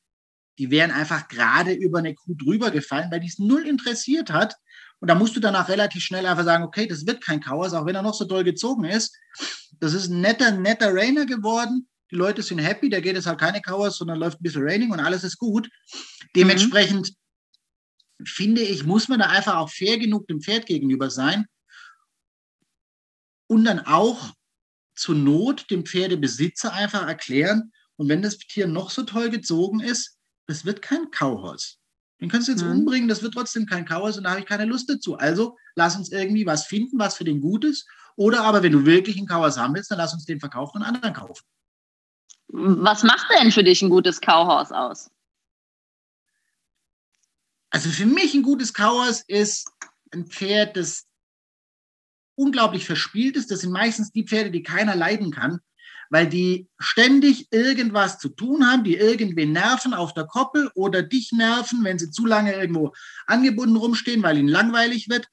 die 0.59 0.73
wären 0.73 0.91
einfach 0.91 1.29
gerade 1.29 1.73
über 1.73 2.01
eine 2.01 2.17
Kuh 2.17 2.35
drüber 2.35 2.73
gefallen, 2.73 3.13
weil 3.13 3.21
die 3.21 3.29
es 3.29 3.39
null 3.39 3.65
interessiert 3.65 4.33
hat. 4.33 4.57
Und 4.99 5.07
da 5.07 5.15
musst 5.15 5.37
du 5.37 5.41
danach 5.41 5.69
relativ 5.69 6.03
schnell 6.03 6.27
einfach 6.27 6.45
sagen, 6.45 6.65
okay, 6.65 6.89
das 6.89 7.07
wird 7.07 7.25
kein 7.25 7.41
Kauers, 7.41 7.75
auch 7.75 7.87
wenn 7.87 7.95
er 7.95 8.03
noch 8.03 8.15
so 8.15 8.25
doll 8.25 8.43
gezogen 8.43 8.85
ist. 8.85 9.17
Das 9.79 9.95
ist 9.95 10.09
ein 10.09 10.21
netter, 10.21 10.51
netter 10.51 10.93
Rainer 10.93 11.27
geworden. 11.27 11.89
Die 12.11 12.17
Leute 12.17 12.43
sind 12.43 12.59
happy, 12.59 12.91
da 12.91 12.99
geht 12.99 13.17
es 13.17 13.27
halt 13.27 13.39
keine 13.39 13.63
Kauers, 13.63 13.99
sondern 13.99 14.19
läuft 14.19 14.41
ein 14.41 14.43
bisschen 14.43 14.65
Raining 14.65 14.91
und 14.91 14.99
alles 14.99 15.23
ist 15.23 15.39
gut. 15.39 15.69
Mhm. 15.69 15.99
Dementsprechend 16.35 17.22
finde 18.25 18.63
ich, 18.63 18.85
muss 18.85 19.09
man 19.09 19.19
da 19.19 19.27
einfach 19.27 19.57
auch 19.57 19.71
fair 19.71 19.99
genug 19.99 20.27
dem 20.27 20.41
Pferd 20.41 20.67
gegenüber 20.67 21.11
sein 21.11 21.47
und 23.47 23.65
dann 23.65 23.81
auch 23.81 24.33
zur 24.95 25.15
Not 25.15 25.71
dem 25.71 25.87
Pferdebesitzer 25.87 26.73
einfach 26.73 27.07
erklären, 27.07 27.73
und 27.97 28.09
wenn 28.09 28.23
das 28.23 28.39
Tier 28.39 28.67
noch 28.67 28.91
so 28.91 29.05
toll 29.05 29.31
gezogen 29.31 29.81
ist, 29.81 30.17
das 30.47 30.65
wird 30.65 30.83
kein 30.83 31.11
Kauholz. 31.11 31.79
Den 32.21 32.29
kannst 32.29 32.49
du 32.49 32.53
jetzt 32.53 32.65
mhm. 32.65 32.73
umbringen, 32.73 33.09
das 33.09 33.23
wird 33.23 33.35
trotzdem 33.35 33.67
kein 33.67 33.85
Kauholz 33.85 34.17
und 34.17 34.25
da 34.25 34.31
habe 34.31 34.41
ich 34.41 34.47
keine 34.47 34.65
Lust 34.65 34.89
dazu. 34.89 35.17
Also 35.17 35.57
lass 35.75 35.97
uns 35.97 36.11
irgendwie 36.11 36.47
was 36.47 36.67
finden, 36.67 36.99
was 36.99 37.17
für 37.17 37.25
den 37.25 37.41
gut 37.41 37.65
ist. 37.65 37.87
Oder 38.17 38.43
aber, 38.43 38.63
wenn 38.63 38.73
du 38.73 38.85
wirklich 38.87 39.17
einen 39.19 39.27
Kauhaus 39.27 39.57
haben 39.57 39.75
willst, 39.75 39.91
dann 39.91 39.99
lass 39.99 40.13
uns 40.13 40.25
den 40.25 40.41
verkaufen 40.41 40.79
und 40.79 40.83
einen 40.83 40.97
anderen 40.97 41.15
kaufen. 41.15 41.45
Was 42.49 43.03
macht 43.03 43.27
denn 43.39 43.51
für 43.51 43.65
dich 43.65 43.83
ein 43.83 43.89
gutes 43.89 44.21
Kauhaus 44.21 44.73
aus? 44.73 45.11
Also 47.73 47.89
für 47.89 48.07
mich 48.07 48.35
ein 48.35 48.43
gutes 48.43 48.75
Kauers 48.75 49.25
ist 49.27 49.67
ein 50.13 50.27
Pferd, 50.27 50.77
das 50.77 51.07
unglaublich 52.35 52.85
verspielt 52.85 53.35
ist. 53.37 53.51
Das 53.51 53.61
sind 53.61 53.73
meistens 53.73 54.13
die 54.13 54.25
Pferde, 54.25 54.51
die 54.51 54.63
keiner 54.63 54.95
leiden 54.95 55.31
kann, 55.31 55.59
weil 56.11 56.29
die 56.29 56.69
ständig 56.79 57.49
irgendwas 57.51 58.19
zu 58.19 58.29
tun 58.29 58.67
haben, 58.71 58.85
die 58.85 58.97
irgendwie 58.97 59.47
nerven 59.47 59.95
auf 59.95 60.13
der 60.13 60.27
Koppel 60.27 60.71
oder 60.75 61.03
dich 61.03 61.33
nerven, 61.33 61.83
wenn 61.83 61.99
sie 61.99 62.11
zu 62.11 62.27
lange 62.27 62.53
irgendwo 62.53 62.93
angebunden 63.27 63.77
rumstehen, 63.77 64.23
weil 64.23 64.37
ihnen 64.37 64.49
langweilig 64.49 65.09
wird, 65.09 65.29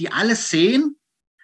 die 0.00 0.10
alles 0.10 0.48
sehen. 0.48 0.96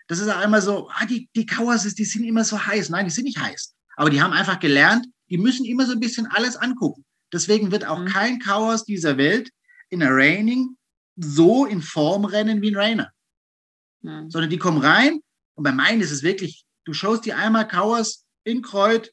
Das 0.06 0.18
ist 0.18 0.30
auch 0.30 0.42
immer 0.42 0.62
so, 0.62 0.88
ah, 0.88 1.04
die, 1.04 1.28
die 1.36 1.44
Kauers, 1.44 1.82
die 1.94 2.04
sind 2.06 2.24
immer 2.24 2.44
so 2.44 2.64
heiß. 2.64 2.88
Nein, 2.88 3.04
die 3.04 3.10
sind 3.10 3.24
nicht 3.24 3.38
heiß. 3.38 3.74
Aber 3.96 4.08
die 4.08 4.22
haben 4.22 4.32
einfach 4.32 4.60
gelernt, 4.60 5.06
die 5.28 5.36
müssen 5.36 5.66
immer 5.66 5.84
so 5.84 5.92
ein 5.92 6.00
bisschen 6.00 6.26
alles 6.26 6.56
angucken. 6.56 7.04
Deswegen 7.34 7.70
wird 7.70 7.84
auch 7.84 7.98
mhm. 7.98 8.06
kein 8.06 8.38
Kauers 8.38 8.84
dieser 8.84 9.18
Welt 9.18 9.50
in 9.90 10.00
der 10.00 10.10
Raining 10.14 10.76
so 11.16 11.66
in 11.66 11.82
Form 11.82 12.24
rennen 12.24 12.62
wie 12.62 12.70
ein 12.70 12.76
Rainer. 12.76 13.12
Mhm. 14.02 14.30
Sondern 14.30 14.50
die 14.50 14.58
kommen 14.58 14.78
rein 14.78 15.20
und 15.54 15.64
bei 15.64 15.72
meinen 15.72 16.00
ist 16.00 16.10
es 16.10 16.22
wirklich, 16.22 16.64
du 16.84 16.92
schaust 16.92 17.24
dir 17.24 17.36
einmal 17.36 17.66
Kauers 17.66 18.24
in 18.44 18.62
Kreuz, 18.62 19.10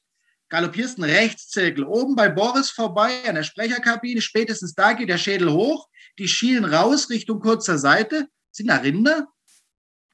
galoppierst 0.49 0.97
einen 0.97 1.09
Rechtszirkel 1.09 1.83
oben 1.83 2.15
bei 2.15 2.29
Boris 2.29 2.69
vorbei 2.69 3.27
an 3.27 3.35
der 3.35 3.43
Sprecherkabine, 3.43 4.21
spätestens 4.21 4.73
da 4.73 4.93
geht 4.93 5.09
der 5.09 5.17
Schädel 5.17 5.51
hoch, 5.51 5.89
die 6.19 6.27
schielen 6.27 6.65
raus 6.65 7.09
Richtung 7.09 7.39
kurzer 7.39 7.77
Seite, 7.77 8.27
sind 8.51 8.67
da 8.67 8.77
Rinder 8.77 9.27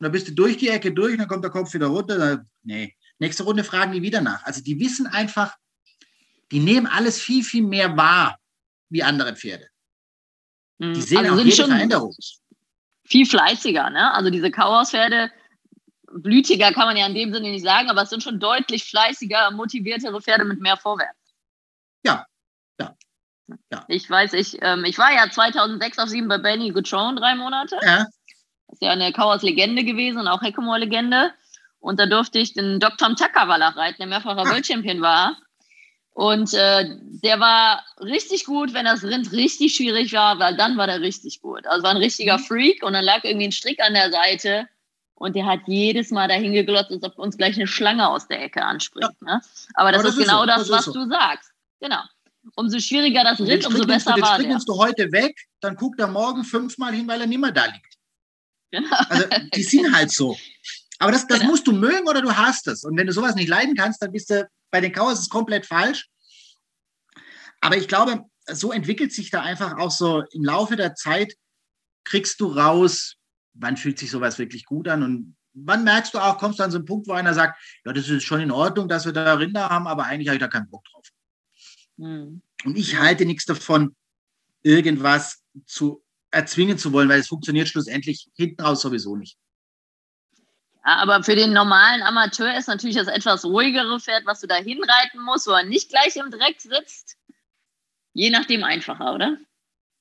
und 0.02 0.06
dann 0.06 0.14
bist 0.14 0.28
du 0.28 0.32
durch 0.32 0.58
die 0.58 0.70
Ecke 0.70 0.92
durch 0.92 1.14
und 1.14 1.20
dann 1.20 1.28
kommt 1.28 1.44
der 1.44 1.52
Kopf 1.52 1.76
wieder 1.76 1.86
runter. 1.86 2.18
Dann, 2.18 2.50
nee, 2.64 2.96
nächste 3.20 3.44
Runde 3.44 3.64
fragen 3.64 3.92
die 3.92 4.02
wieder 4.02 4.20
nach. 4.20 4.44
Also 4.46 4.60
die 4.64 4.80
wissen 4.80 5.06
einfach, 5.06 5.56
die 6.52 6.60
nehmen 6.60 6.88
alles 6.88 7.22
viel, 7.22 7.44
viel 7.44 7.62
mehr 7.62 7.96
wahr 7.96 8.40
wie 8.90 9.04
andere 9.04 9.36
Pferde. 9.36 9.68
Die 10.82 10.88
hm, 10.88 10.96
sehen 10.96 11.18
also 11.20 11.36
auch 11.36 11.46
jede 11.46 11.56
Veränderung. 11.56 12.16
Viel 13.04 13.26
fleißiger, 13.28 13.90
ne? 13.92 14.14
Also 14.14 14.32
diese 14.32 14.50
Kauhaus-Pferde, 14.50 15.32
blütiger 16.12 16.72
kann 16.72 16.88
man 16.88 16.98
ja 16.98 17.06
in 17.06 17.14
dem 17.14 17.32
Sinne 17.32 17.52
nicht 17.52 17.64
sagen, 17.64 17.90
aber 17.90 18.02
es 18.02 18.10
sind 18.10 18.24
schon 18.24 18.40
deutlich 18.40 18.86
fleißiger, 18.86 19.52
motiviertere 19.52 20.20
Pferde 20.22 20.44
mit 20.44 20.60
mehr 20.60 20.78
Vorwärts. 20.78 21.20
Ja, 22.04 22.26
ja. 22.80 22.96
ja. 23.72 23.86
Ich 23.88 24.10
weiß, 24.10 24.34
ich, 24.34 24.58
ähm, 24.62 24.84
ich 24.86 24.98
war 24.98 25.14
ja 25.14 25.30
2006 25.30 26.00
auf 26.00 26.10
7 26.10 26.28
bei 26.28 26.40
Benny 26.40 26.72
Gutron 26.72 27.16
drei 27.16 27.36
Monate. 27.36 27.78
Ja. 27.84 28.06
Das 28.68 28.74
ist 28.74 28.82
ja 28.82 28.92
eine 28.92 29.12
Kauers 29.12 29.44
Legende 29.44 29.84
gewesen 29.84 30.20
und 30.20 30.28
auch 30.28 30.42
Heckemoor-Legende. 30.42 31.32
Und 31.80 32.00
da 32.00 32.08
durfte 32.08 32.40
ich 32.40 32.54
den 32.54 32.80
Dr. 32.80 33.16
Takawalach 33.16 33.76
reiten, 33.76 33.98
der 34.00 34.08
mehrfacher 34.08 34.48
ah. 34.48 34.52
Weltchampion 34.52 35.02
war. 35.02 35.38
Und 36.14 36.54
äh, 36.54 36.98
der 37.24 37.40
war 37.40 37.84
richtig 38.00 38.46
gut, 38.46 38.74
wenn 38.74 38.86
das 38.86 39.04
Rind 39.04 39.32
richtig 39.32 39.76
schwierig 39.76 40.12
war, 40.14 40.40
weil 40.40 40.58
dann 40.58 40.78
war 40.78 40.88
der 40.88 41.00
richtig 41.00 41.42
gut. 41.42 41.66
Also 41.66 41.84
war 41.84 41.92
ein 41.92 41.98
richtiger 41.98 42.38
mhm. 42.38 42.44
Freak 42.44 42.84
und 42.84 42.94
dann 42.94 43.06
lag 43.06 43.24
irgendwie 43.24 43.48
ein 43.48 43.52
Strick 43.54 43.80
an 43.80 43.94
der 43.94 44.12
Seite 44.12 44.68
und 45.16 45.36
der 45.36 45.46
hat 45.46 45.62
jedes 45.68 46.12
Mal 46.12 46.28
dahin 46.28 46.54
geglotzt, 46.54 46.92
als 46.92 47.04
ob 47.04 47.18
uns 47.18 47.38
gleich 47.38 47.56
eine 47.56 47.68
Schlange 47.68 48.10
aus 48.10 48.28
der 48.28 48.42
Ecke 48.42 48.64
anspringt. 48.64 49.14
Ja. 49.22 49.36
Ne? 49.36 49.42
Aber 49.76 49.92
das, 49.92 50.02
Aber 50.02 50.10
das 50.10 50.16
ist, 50.16 50.18
ist 50.18 50.26
genau 50.26 50.42
so. 50.42 50.46
das, 50.48 50.58
das 50.58 50.70
was 50.70 50.86
so. 50.86 50.94
du 50.94 51.08
sagst. 51.08 51.52
Genau. 51.80 52.02
Umso 52.56 52.80
schwieriger 52.80 53.24
das 53.24 53.40
Rind, 53.40 53.66
umso 53.68 53.86
besser 53.86 54.16
du, 54.16 54.22
war 54.22 54.38
den 54.38 54.50
der. 54.50 54.60
du 54.60 54.78
heute 54.78 55.12
weg, 55.12 55.38
dann 55.62 55.76
guckt 55.76 56.00
er 56.00 56.08
morgen 56.08 56.44
fünfmal 56.44 56.94
hin, 56.94 57.08
weil 57.08 57.22
er 57.22 57.28
nicht 57.28 57.40
mehr 57.40 57.52
da 57.52 57.66
liegt. 57.66 57.98
Genau. 58.72 58.96
Also 59.10 59.26
die 59.54 59.64
sind 59.64 59.96
halt 59.96 60.12
so. 60.12 60.36
Aber 60.98 61.12
das, 61.12 61.28
das 61.28 61.40
genau. 61.40 61.52
musst 61.52 61.68
du 61.68 61.72
mögen 61.72 62.08
oder 62.08 62.22
du 62.22 62.36
hast 62.36 62.68
es. 62.68 62.84
Und 62.84 62.98
wenn 62.98 63.08
du 63.08 63.14
sowas 63.14 63.36
nicht 63.36 63.48
leiden 63.48 63.76
kannst, 63.76 64.02
dann 64.02 64.12
bist 64.12 64.30
du 64.30 64.48
bei 64.72 64.82
den 64.82 64.94
Kauers 64.94 65.20
ist 65.20 65.30
komplett 65.30 65.66
falsch. 65.66 66.10
Aber 67.60 67.78
ich 67.78 67.88
glaube, 67.88 68.26
so 68.48 68.72
entwickelt 68.72 69.14
sich 69.14 69.30
da 69.30 69.42
einfach 69.42 69.78
auch 69.78 69.92
so 69.92 70.24
im 70.32 70.44
Laufe 70.44 70.76
der 70.76 70.96
Zeit, 70.96 71.34
kriegst 72.04 72.40
du 72.40 72.48
raus, 72.48 73.18
wann 73.54 73.78
fühlt 73.78 74.00
sich 74.00 74.10
sowas 74.10 74.40
wirklich 74.40 74.66
gut 74.66 74.88
an 74.88 75.04
und 75.04 75.36
wann 75.54 75.84
merkst 75.84 76.14
du 76.14 76.20
auch, 76.20 76.38
kommst 76.38 76.60
du 76.60 76.64
an 76.64 76.72
so 76.72 76.78
einen 76.78 76.86
Punkt, 76.86 77.08
wo 77.08 77.14
einer 77.14 77.34
sagt, 77.34 77.62
ja, 77.86 77.94
das 77.94 78.10
ist 78.10 78.24
schon 78.24 78.42
in 78.42 78.52
Ordnung, 78.52 78.88
dass 78.88 79.06
wir 79.06 79.12
da 79.12 79.34
Rinder 79.34 79.70
haben, 79.70 79.88
aber 79.88 80.06
eigentlich 80.06 80.28
habe 80.30 80.38
ich 80.38 80.42
da 80.42 80.48
keinen 80.48 80.70
Bock 80.70 80.84
drauf. 80.86 81.08
Mhm. 81.98 82.42
Und 82.64 82.78
ich 82.78 82.98
halte 82.98 83.26
nichts 83.26 83.46
davon, 83.46 83.96
irgendwas 84.64 85.42
zu 85.66 86.04
erzwingen 86.32 86.78
zu 86.78 86.94
wollen, 86.94 87.10
weil 87.10 87.20
es 87.20 87.28
funktioniert 87.28 87.68
schlussendlich 87.68 88.30
hinten 88.36 88.62
raus 88.62 88.82
sowieso 88.82 89.16
nicht. 89.16 89.38
Ja, 90.84 90.96
aber 90.96 91.24
für 91.24 91.36
den 91.36 91.54
normalen 91.54 92.02
Amateur 92.02 92.58
ist 92.58 92.68
natürlich 92.68 92.96
das 92.96 93.08
etwas 93.08 93.46
ruhigere 93.46 94.00
Pferd, 94.00 94.26
was 94.26 94.42
du 94.42 94.48
da 94.48 94.56
hinreiten 94.56 95.22
musst, 95.22 95.48
wo 95.48 95.52
er 95.52 95.64
nicht 95.64 95.90
gleich 95.90 96.16
im 96.16 96.32
Dreck 96.32 96.60
sitzt, 96.60 97.18
je 98.14 98.30
nachdem 98.30 98.64
einfacher, 98.64 99.14
oder? 99.14 99.38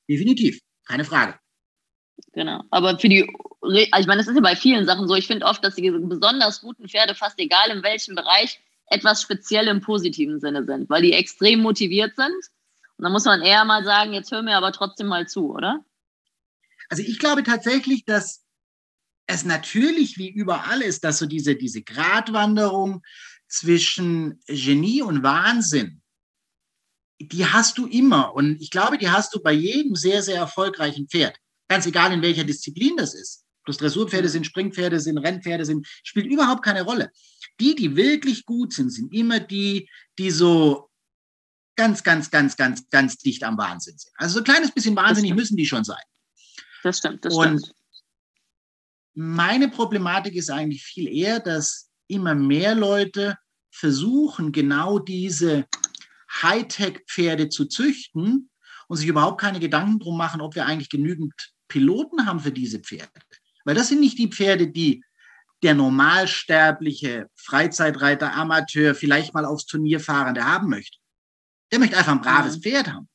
Definitiv, 0.09 0.61
keine 0.87 1.05
Frage. 1.05 1.39
Genau. 2.33 2.63
Aber 2.71 2.99
für 2.99 3.09
die, 3.09 3.31
also 3.63 4.01
ich 4.01 4.07
meine, 4.07 4.19
das 4.19 4.29
ist 4.29 4.35
ja 4.35 4.41
bei 4.41 4.57
vielen 4.57 4.87
Sachen 4.87 5.09
so. 5.09 5.15
Ich 5.15 5.27
finde 5.27 5.47
oft, 5.47 5.65
dass 5.65 5.75
die 5.75 5.91
besonders 5.91 6.61
guten 6.61 6.89
Pferde, 6.89 7.15
fast 7.15 7.39
egal 7.39 7.71
in 7.71 7.83
welchem 7.83 8.15
Bereich, 8.15 8.61
etwas 8.87 9.23
speziell 9.23 9.69
im 9.69 9.81
positiven 9.81 10.41
Sinne 10.41 10.65
sind, 10.65 10.91
weil 10.91 11.03
die 11.03 11.13
extrem 11.13 11.61
motiviert 11.61 12.17
sind. 12.17 12.35
Und 12.97 13.05
dann 13.05 13.13
muss 13.13 13.25
man 13.25 13.43
eher 13.43 13.65
mal 13.65 13.85
sagen, 13.85 14.13
jetzt 14.13 14.33
hör 14.33 14.43
mir 14.43 14.57
aber 14.57 14.73
trotzdem 14.73 15.07
mal 15.07 15.29
zu, 15.29 15.51
oder? 15.51 15.85
Also 16.89 17.03
ich 17.03 17.19
glaube 17.19 17.43
tatsächlich, 17.43 18.05
dass 18.05 18.45
es 19.31 19.45
natürlich 19.45 20.19
wie 20.19 20.29
überall 20.29 20.83
ist, 20.83 21.05
dass 21.05 21.19
so 21.19 21.27
diese, 21.27 21.57
diese 21.57 21.83
Gratwanderung 21.83 23.03
zwischen 23.49 24.41
Genie 24.47 25.03
und 25.03 25.23
Wahnsinn, 25.23 26.03
die 27.21 27.47
hast 27.47 27.79
du 27.79 27.87
immer. 27.87 28.35
Und 28.35 28.61
ich 28.61 28.71
glaube, 28.71 28.99
die 28.99 29.11
hast 29.11 29.35
du 29.35 29.43
bei 29.43 29.53
jedem 29.53 29.95
sehr, 29.95 30.23
sehr 30.23 30.37
erfolgreichen 30.37 31.09
Pferd. 31.09 31.37
Ganz 31.69 31.87
egal, 31.87 32.13
in 32.13 32.23
welcher 32.23 32.45
Disziplin 32.45 32.97
das 32.97 33.15
ist. 33.15 33.45
Das 33.67 33.77
Dressurpferde 33.77 34.29
sind, 34.29 34.47
Springpferde 34.47 34.99
sind, 34.99 35.19
Rennpferde 35.19 35.65
sind, 35.65 35.87
spielt 36.03 36.27
überhaupt 36.27 36.65
keine 36.65 36.83
Rolle. 36.83 37.11
Die, 37.61 37.75
die 37.75 37.95
wirklich 37.95 38.45
gut 38.47 38.73
sind, 38.73 38.91
sind 38.91 39.13
immer 39.13 39.39
die, 39.39 39.89
die 40.19 40.31
so 40.31 40.91
ganz, 41.77 42.03
ganz, 42.03 42.31
ganz, 42.31 42.57
ganz, 42.57 42.89
ganz 42.89 43.19
dicht 43.19 43.45
am 43.45 43.59
Wahnsinn 43.59 43.97
sind. 43.99 44.13
Also 44.17 44.35
so 44.35 44.41
ein 44.41 44.45
kleines 44.45 44.73
bisschen 44.73 44.97
wahnsinnig 44.97 45.35
müssen 45.35 45.57
die 45.57 45.67
schon 45.67 45.85
sein. 45.85 46.03
Das 46.83 46.99
stimmt, 46.99 47.25
das 47.25 47.35
Und 47.35 47.61
stimmt. 47.61 47.80
Meine 49.23 49.69
Problematik 49.69 50.35
ist 50.35 50.49
eigentlich 50.49 50.83
viel 50.83 51.07
eher, 51.07 51.41
dass 51.41 51.91
immer 52.09 52.35
mehr 52.35 52.75
Leute 52.75 53.37
versuchen, 53.71 54.51
genau 54.51 54.99
diese 54.99 55.67
Hightech-Pferde 56.41 57.51
zu 57.51 57.67
züchten 57.67 58.49
und 58.89 58.97
sich 58.97 59.07
überhaupt 59.07 59.39
keine 59.39 59.61
Gedanken 59.61 59.99
drum 59.99 60.17
machen, 60.17 60.41
ob 60.41 60.55
wir 60.55 60.65
eigentlich 60.65 60.89
genügend 60.89 61.35
Piloten 61.69 62.25
haben 62.25 62.41
für 62.41 62.51
diese 62.51 62.79
Pferde. 62.79 63.13
Weil 63.67 63.75
das 63.75 63.89
sind 63.89 64.01
nicht 64.01 64.17
die 64.17 64.29
Pferde, 64.29 64.69
die 64.69 65.05
der 65.63 65.75
normalsterbliche 65.75 67.29
Freizeitreiter, 67.35 68.33
Amateur, 68.33 68.95
vielleicht 68.95 69.35
mal 69.35 69.45
aufs 69.45 69.67
Turnier 69.67 70.01
fahrende 70.01 70.47
haben 70.47 70.71
möchte. 70.71 70.97
Der 71.71 71.79
möchte 71.79 71.99
einfach 71.99 72.13
ein 72.13 72.23
braves 72.23 72.57
mhm. 72.57 72.63
Pferd 72.63 72.89
haben. 72.91 73.09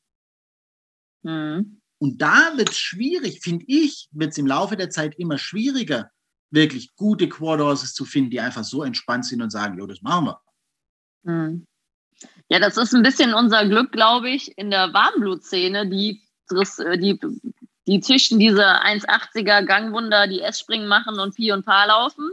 Mhm. 1.24 1.82
Und 1.98 2.22
da 2.22 2.54
wird 2.56 2.70
es 2.70 2.78
schwierig, 2.78 3.42
finde 3.42 3.66
ich, 3.68 4.10
wird 4.12 4.32
es 4.32 4.38
im 4.38 4.48
Laufe 4.48 4.76
der 4.76 4.90
Zeit 4.90 5.16
immer 5.18 5.38
schwieriger, 5.38 6.12
wirklich 6.52 6.96
gute 6.96 7.30
Quad 7.30 7.78
zu 7.78 8.06
finden, 8.06 8.32
die 8.32 8.40
einfach 8.40 8.64
so 8.64 8.84
entspannt 8.84 9.26
sind 9.26 9.42
und 9.42 9.50
sagen, 9.50 9.78
jo, 9.78 9.88
das 9.88 10.02
machen 10.02 10.26
wir. 10.26 10.42
Mhm. 11.24 11.66
Ja, 12.50 12.60
das 12.60 12.78
ist 12.78 12.94
ein 12.94 13.04
bisschen 13.04 13.34
unser 13.34 13.68
Glück, 13.68 13.92
glaube 13.92 14.30
ich, 14.30 14.58
in 14.58 14.72
der 14.72 14.94
Warmblutszene, 14.94 15.90
die, 15.90 16.22
die 16.52 17.20
die 17.88 18.00
zwischen 18.00 18.40
diese 18.40 18.66
1,80er 18.66 19.64
Gangwunder, 19.64 20.28
die 20.28 20.42
S-Springen 20.42 20.88
machen 20.88 21.20
und 21.20 21.36
Pi 21.36 21.52
und 21.52 21.66
Pa 21.66 21.86
laufen, 21.86 22.30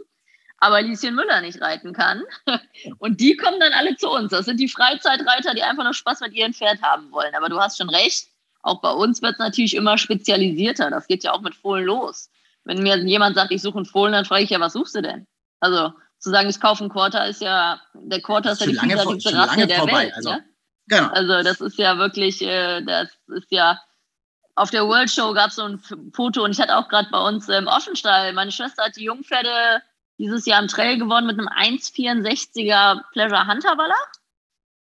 aber 0.58 0.80
Lieschen 0.80 1.14
Müller 1.14 1.40
nicht 1.40 1.60
reiten 1.60 1.92
kann. 1.92 2.22
Und 2.98 3.20
die 3.20 3.36
kommen 3.36 3.58
dann 3.58 3.72
alle 3.72 3.96
zu 3.96 4.08
uns. 4.08 4.30
Das 4.30 4.44
sind 4.44 4.60
die 4.60 4.68
Freizeitreiter, 4.68 5.54
die 5.54 5.62
einfach 5.64 5.82
nur 5.82 5.92
Spaß 5.92 6.20
mit 6.20 6.34
ihrem 6.34 6.54
Pferd 6.54 6.80
haben 6.82 7.10
wollen. 7.10 7.34
Aber 7.34 7.48
du 7.48 7.58
hast 7.58 7.78
schon 7.78 7.90
recht, 7.90 8.28
auch 8.62 8.80
bei 8.80 8.90
uns 8.90 9.22
wird 9.22 9.34
es 9.34 9.38
natürlich 9.38 9.74
immer 9.74 9.98
spezialisierter. 9.98 10.90
Das 10.90 11.06
geht 11.06 11.24
ja 11.24 11.32
auch 11.32 11.40
mit 11.40 11.54
Fohlen 11.54 11.84
los. 11.84 12.30
Wenn 12.64 12.82
mir 12.82 12.96
jemand 12.98 13.34
sagt, 13.34 13.52
ich 13.52 13.60
suche 13.60 13.78
einen 13.78 13.86
Fohlen, 13.86 14.12
dann 14.12 14.24
frage 14.24 14.44
ich 14.44 14.50
ja, 14.50 14.60
was 14.60 14.72
suchst 14.72 14.94
du 14.94 15.02
denn? 15.02 15.26
Also 15.60 15.92
zu 16.18 16.30
sagen, 16.30 16.48
ich 16.48 16.60
kaufe 16.60 16.84
einen 16.84 16.92
Quarter, 16.92 17.26
ist 17.26 17.42
ja, 17.42 17.80
der 17.94 18.22
Quarter 18.22 18.52
ist 18.52 18.60
ja 18.60 18.68
die 18.68 18.78
vielseitigste 18.78 19.34
Rasse 19.34 19.66
der 19.66 19.78
vorbei. 19.78 20.04
Welt. 20.04 20.14
Also, 20.14 20.30
ja? 20.30 20.38
genau. 20.86 21.08
also 21.08 21.42
das 21.42 21.60
ist 21.60 21.78
ja 21.78 21.98
wirklich, 21.98 22.40
äh, 22.42 22.82
das 22.82 23.10
ist 23.28 23.50
ja 23.50 23.80
auf 24.54 24.70
der 24.70 24.86
World 24.86 25.10
Show 25.10 25.32
gab 25.32 25.48
es 25.48 25.56
so 25.56 25.64
ein 25.64 25.78
Foto 26.12 26.44
und 26.44 26.52
ich 26.52 26.60
hatte 26.60 26.76
auch 26.76 26.88
gerade 26.88 27.08
bei 27.10 27.18
uns 27.26 27.48
im 27.48 27.66
Offenstall, 27.66 28.32
meine 28.32 28.52
Schwester 28.52 28.84
hat 28.84 28.96
die 28.96 29.04
Jungpferde 29.04 29.82
dieses 30.18 30.46
Jahr 30.46 30.60
im 30.60 30.68
Trail 30.68 30.98
gewonnen 30.98 31.26
mit 31.26 31.38
einem 31.38 31.48
1,64er 31.48 33.02
Pleasure 33.12 33.46
Hunter 33.46 33.76
Wallach. 33.78 34.12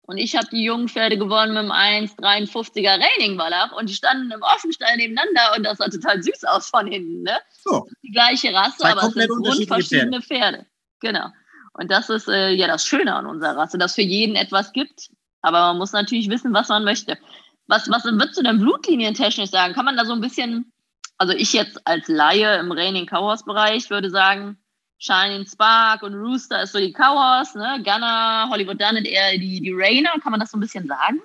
Und 0.07 0.19
ich 0.19 0.37
habe 0.37 0.47
die 0.53 0.63
Jungpferde 0.63 1.19
gewonnen 1.19 1.55
mit 1.55 1.71
einem 1.71 2.09
1,53er 2.09 3.01
Raining 3.01 3.37
Wallach 3.39 3.73
und 3.73 3.89
die 3.89 3.95
standen 3.95 4.31
im 4.31 4.41
Offenstall 4.43 4.97
nebeneinander 4.97 5.57
und 5.57 5.65
das 5.65 5.79
sah 5.79 5.89
total 5.89 6.23
süß 6.23 6.45
aus 6.45 6.69
von 6.69 6.87
hinten. 6.87 7.23
Ne? 7.23 7.37
So. 7.65 7.89
Die 8.03 8.13
gleiche 8.13 8.55
Rasse, 8.55 8.79
Zwei 8.79 8.93
aber 8.93 9.03
es 9.03 9.15
sind 9.15 9.29
grundverschiedene 9.29 10.23
Pferde. 10.23 10.59
Pferde. 10.59 10.67
Genau. 11.01 11.27
Und 11.73 11.91
das 11.91 12.09
ist 12.09 12.29
äh, 12.29 12.51
ja 12.51 12.69
das 12.69 12.87
Schöne 12.87 13.15
an 13.15 13.27
unserer 13.27 13.57
Rasse, 13.57 13.79
dass 13.79 13.97
für 13.97 14.03
jeden 14.03 14.37
etwas 14.37 14.73
gibt. 14.73 15.11
Aber 15.43 15.61
man 15.61 15.79
muss 15.79 15.93
natürlich 15.93 16.31
wissen, 16.31 16.55
was 16.55 16.69
man 16.69 16.85
möchte. 16.85 17.19
Was, 17.67 17.91
was 17.91 18.05
würdest 18.05 18.39
du 18.39 18.43
denn 18.43 18.59
blutlinientechnisch 18.59 19.51
sagen? 19.51 19.75
Kann 19.75 19.85
man 19.85 19.97
da 19.97 20.05
so 20.05 20.13
ein 20.13 20.21
bisschen, 20.21 20.73
also 21.19 21.33
ich 21.33 21.53
jetzt 21.53 21.85
als 21.87 22.07
Laie 22.07 22.59
im 22.61 22.71
Raining 22.71 23.07
Cowhouse 23.07 23.45
Bereich 23.45 23.91
würde 23.91 24.11
sagen, 24.11 24.57
Shining 24.99 25.47
Spark 25.47 26.03
und 26.03 26.15
Rooster 26.15 26.63
ist 26.63 26.73
so 26.73 26.79
die 26.79 26.93
Cowhorse, 26.93 27.59
ne? 27.59 27.83
Gunner, 27.85 28.49
Hollywood 28.51 28.81
Dunnet 28.81 29.07
eher 29.07 29.33
die, 29.33 29.61
die 29.61 29.73
Rainer. 29.73 30.19
Kann 30.21 30.31
man 30.31 30.41
das 30.41 30.51
so 30.51 30.57
ein 30.57 30.61
bisschen 30.61 30.87
sagen? 30.87 31.21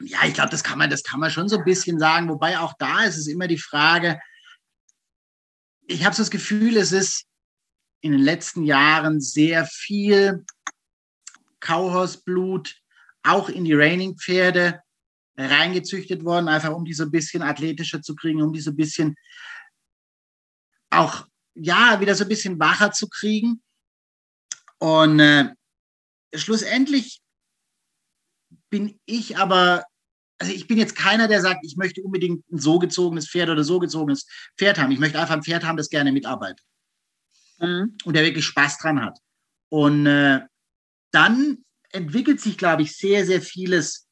Ja, 0.00 0.20
ich 0.24 0.32
glaube, 0.32 0.50
das 0.50 0.64
kann 0.64 0.78
man, 0.78 0.88
das 0.88 1.02
kann 1.02 1.20
man 1.20 1.30
schon 1.30 1.48
so 1.48 1.58
ein 1.58 1.64
bisschen 1.64 1.98
sagen. 1.98 2.28
Wobei 2.28 2.58
auch 2.58 2.72
da 2.78 3.04
ist 3.04 3.18
es 3.18 3.26
immer 3.26 3.48
die 3.48 3.58
Frage. 3.58 4.18
Ich 5.86 6.04
habe 6.04 6.14
so 6.14 6.22
das 6.22 6.30
Gefühl, 6.30 6.76
es 6.76 6.92
ist 6.92 7.26
in 8.00 8.12
den 8.12 8.20
letzten 8.22 8.64
Jahren 8.64 9.20
sehr 9.20 9.66
viel 9.66 10.44
Cowhorse-Blut 11.60 12.76
auch 13.22 13.50
in 13.50 13.64
die 13.64 13.74
Raining-Pferde 13.74 14.80
reingezüchtet 15.36 16.24
worden, 16.24 16.48
einfach 16.48 16.72
um 16.72 16.84
die 16.84 16.94
so 16.94 17.04
ein 17.04 17.10
bisschen 17.10 17.42
athletischer 17.42 18.00
zu 18.00 18.14
kriegen, 18.14 18.42
um 18.42 18.52
die 18.52 18.60
so 18.60 18.70
ein 18.70 18.76
bisschen 18.76 19.16
auch, 20.90 21.26
ja, 21.54 22.00
wieder 22.00 22.14
so 22.14 22.24
ein 22.24 22.28
bisschen 22.28 22.58
wacher 22.58 22.92
zu 22.92 23.08
kriegen. 23.08 23.62
Und 24.78 25.20
äh, 25.20 25.52
schlussendlich 26.34 27.20
bin 28.70 28.98
ich 29.04 29.36
aber, 29.36 29.84
also 30.38 30.52
ich 30.52 30.66
bin 30.66 30.78
jetzt 30.78 30.96
keiner, 30.96 31.28
der 31.28 31.40
sagt, 31.42 31.60
ich 31.64 31.76
möchte 31.76 32.02
unbedingt 32.02 32.48
ein 32.50 32.58
so 32.58 32.78
gezogenes 32.78 33.28
Pferd 33.28 33.50
oder 33.50 33.64
so 33.64 33.78
gezogenes 33.78 34.26
Pferd 34.56 34.78
haben. 34.78 34.92
Ich 34.92 34.98
möchte 34.98 35.20
einfach 35.20 35.34
ein 35.34 35.42
Pferd 35.42 35.64
haben, 35.64 35.76
das 35.76 35.90
gerne 35.90 36.12
mitarbeitet. 36.12 36.64
Mhm. 37.58 37.96
Und 38.04 38.14
der 38.14 38.24
wirklich 38.24 38.46
Spaß 38.46 38.78
dran 38.78 39.04
hat. 39.04 39.18
Und 39.68 40.06
äh, 40.06 40.40
dann 41.10 41.64
entwickelt 41.90 42.40
sich, 42.40 42.56
glaube 42.56 42.82
ich, 42.82 42.96
sehr, 42.96 43.26
sehr 43.26 43.42
vieles 43.42 44.08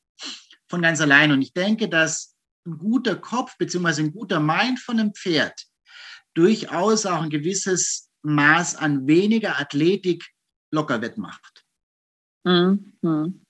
von 0.69 0.83
ganz 0.83 1.01
allein. 1.01 1.33
Und 1.33 1.41
ich 1.41 1.53
denke, 1.53 1.89
dass 1.89 2.37
ein 2.67 2.77
guter 2.77 3.17
Kopf 3.17 3.57
bzw. 3.57 4.03
ein 4.03 4.13
guter 4.13 4.41
Mind 4.41 4.79
von 4.81 4.99
einem 4.99 5.15
Pferd 5.15 5.67
durchaus 6.39 7.05
auch 7.05 7.23
ein 7.23 7.31
gewisses 7.31 8.11
Maß 8.23 8.77
an 8.77 9.07
weniger 9.07 9.59
Athletik 9.59 10.25
locker 10.71 11.01
wettmacht. 11.03 11.65
Mhm. 12.45 13.45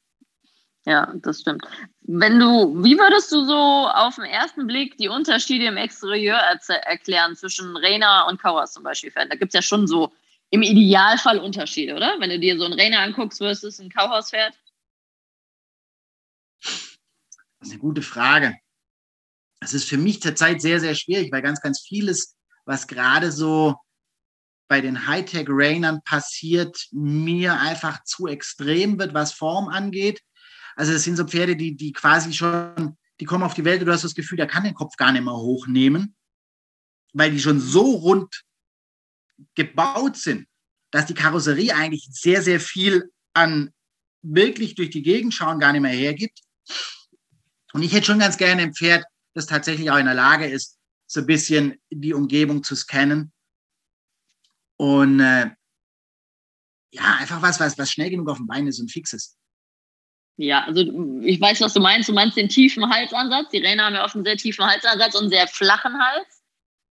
Ja, 0.86 1.12
das 1.16 1.40
stimmt. 1.42 1.64
Wenn 2.00 2.38
du, 2.38 2.82
wie 2.82 2.98
würdest 2.98 3.30
du 3.30 3.44
so 3.44 3.54
auf 3.54 4.14
den 4.14 4.24
ersten 4.24 4.66
Blick 4.66 4.96
die 4.96 5.08
Unterschiede 5.08 5.66
im 5.66 5.76
Exterieur 5.76 6.38
erklären 6.38 7.36
zwischen 7.36 7.76
Rainer 7.76 8.26
und 8.26 8.40
Kauers 8.40 8.72
zum 8.72 8.84
Beispiel? 8.84 9.12
Da 9.14 9.36
gibt 9.36 9.50
es 9.50 9.54
ja 9.54 9.60
schon 9.62 9.86
so 9.86 10.10
im 10.48 10.62
Idealfall 10.62 11.38
Unterschiede, 11.40 11.94
oder? 11.94 12.16
Wenn 12.18 12.30
du 12.30 12.38
dir 12.38 12.56
so 12.56 12.64
einen 12.64 12.80
Rainer 12.80 13.00
anguckst 13.00 13.38
versus 13.38 13.78
ein 13.80 13.90
Kauhaus-Pferd? 13.90 14.58
Das 16.62 17.68
ist 17.68 17.72
eine 17.72 17.80
gute 17.80 18.00
Frage. 18.00 18.56
Das 19.60 19.74
ist 19.74 19.84
für 19.84 19.98
mich 19.98 20.22
zurzeit 20.22 20.62
sehr, 20.62 20.80
sehr 20.80 20.94
schwierig, 20.94 21.30
weil 21.30 21.42
ganz, 21.42 21.60
ganz 21.60 21.84
vieles, 21.86 22.37
was 22.68 22.86
gerade 22.86 23.32
so 23.32 23.76
bei 24.68 24.82
den 24.82 25.06
Hightech-Rainern 25.06 26.02
passiert, 26.04 26.86
mir 26.92 27.58
einfach 27.58 28.04
zu 28.04 28.26
extrem 28.26 28.98
wird, 28.98 29.14
was 29.14 29.32
Form 29.32 29.68
angeht. 29.68 30.20
Also 30.76 30.92
es 30.92 31.04
sind 31.04 31.16
so 31.16 31.24
Pferde, 31.24 31.56
die, 31.56 31.74
die 31.74 31.92
quasi 31.92 32.34
schon, 32.34 32.98
die 33.20 33.24
kommen 33.24 33.42
auf 33.42 33.54
die 33.54 33.64
Welt 33.64 33.80
und 33.80 33.86
du 33.86 33.92
hast 33.92 34.04
das 34.04 34.14
Gefühl, 34.14 34.36
der 34.36 34.46
kann 34.46 34.64
den 34.64 34.74
Kopf 34.74 34.96
gar 34.96 35.12
nicht 35.12 35.24
mehr 35.24 35.34
hochnehmen, 35.34 36.14
weil 37.14 37.30
die 37.30 37.40
schon 37.40 37.58
so 37.58 37.90
rund 37.92 38.44
gebaut 39.54 40.18
sind, 40.18 40.46
dass 40.90 41.06
die 41.06 41.14
Karosserie 41.14 41.74
eigentlich 41.74 42.06
sehr, 42.10 42.42
sehr 42.42 42.60
viel 42.60 43.10
an 43.32 43.70
wirklich 44.20 44.74
durch 44.74 44.90
die 44.90 45.02
Gegend 45.02 45.32
schauen 45.32 45.58
gar 45.58 45.72
nicht 45.72 45.80
mehr 45.80 45.90
hergibt. 45.90 46.40
Und 47.72 47.82
ich 47.82 47.94
hätte 47.94 48.06
schon 48.06 48.18
ganz 48.18 48.36
gerne 48.36 48.60
ein 48.60 48.74
Pferd, 48.74 49.06
das 49.32 49.46
tatsächlich 49.46 49.90
auch 49.90 49.96
in 49.96 50.06
der 50.06 50.14
Lage 50.14 50.46
ist, 50.46 50.77
so 51.08 51.20
ein 51.20 51.26
bisschen 51.26 51.80
die 51.90 52.14
Umgebung 52.14 52.62
zu 52.62 52.76
scannen. 52.76 53.32
Und 54.76 55.20
äh, 55.20 55.50
ja, 56.92 57.16
einfach 57.18 57.42
was, 57.42 57.58
was, 57.58 57.76
was 57.78 57.90
schnell 57.90 58.10
genug 58.10 58.28
auf 58.28 58.36
dem 58.36 58.46
Bein 58.46 58.66
ist 58.66 58.78
und 58.78 58.92
fix 58.92 59.12
ist. 59.12 59.36
Ja, 60.36 60.64
also 60.64 60.82
ich 61.22 61.40
weiß, 61.40 61.60
was 61.62 61.74
du 61.74 61.80
meinst. 61.80 62.08
Du 62.08 62.12
meinst 62.12 62.36
den 62.36 62.48
tiefen 62.48 62.88
Halsansatz. 62.88 63.50
Die 63.50 63.58
Räder 63.58 63.86
haben 63.86 63.94
ja 63.94 64.04
oft 64.04 64.14
einen 64.14 64.24
sehr 64.24 64.36
tiefen 64.36 64.64
Halsansatz 64.64 65.14
und 65.14 65.22
einen 65.22 65.30
sehr 65.30 65.48
flachen 65.48 65.98
Hals. 65.98 66.42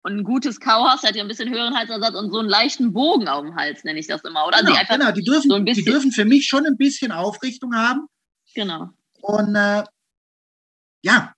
Und 0.03 0.19
ein 0.19 0.25
gutes 0.25 0.61
Kauhaus 0.61 1.03
hat 1.03 1.15
ja 1.15 1.23
ein 1.23 1.29
bisschen 1.29 1.51
höheren 1.51 1.75
Halsansatz 1.75 2.15
und 2.15 2.33
so 2.33 2.39
einen 2.39 2.49
leichten 2.49 2.93
Bogen 2.93 3.29
auf 3.29 3.43
dem 3.43 3.55
Hals, 3.55 3.85
nenne 3.85 3.99
ich 3.99 4.07
das 4.07 4.23
immer. 4.25 4.47
Oder 4.47 4.63
genau, 4.63 4.81
genau. 4.89 5.13
Die, 5.13 5.23
dürfen, 5.23 5.51
so 5.51 5.59
die 5.59 5.85
dürfen 5.85 6.11
für 6.11 6.25
mich 6.25 6.47
schon 6.47 6.67
ein 6.67 6.77
bisschen 6.77 7.13
Aufrichtung 7.13 7.75
haben. 7.75 8.07
Genau. 8.55 8.91
Und 9.21 9.55
äh, 9.55 9.85
ja, 11.03 11.35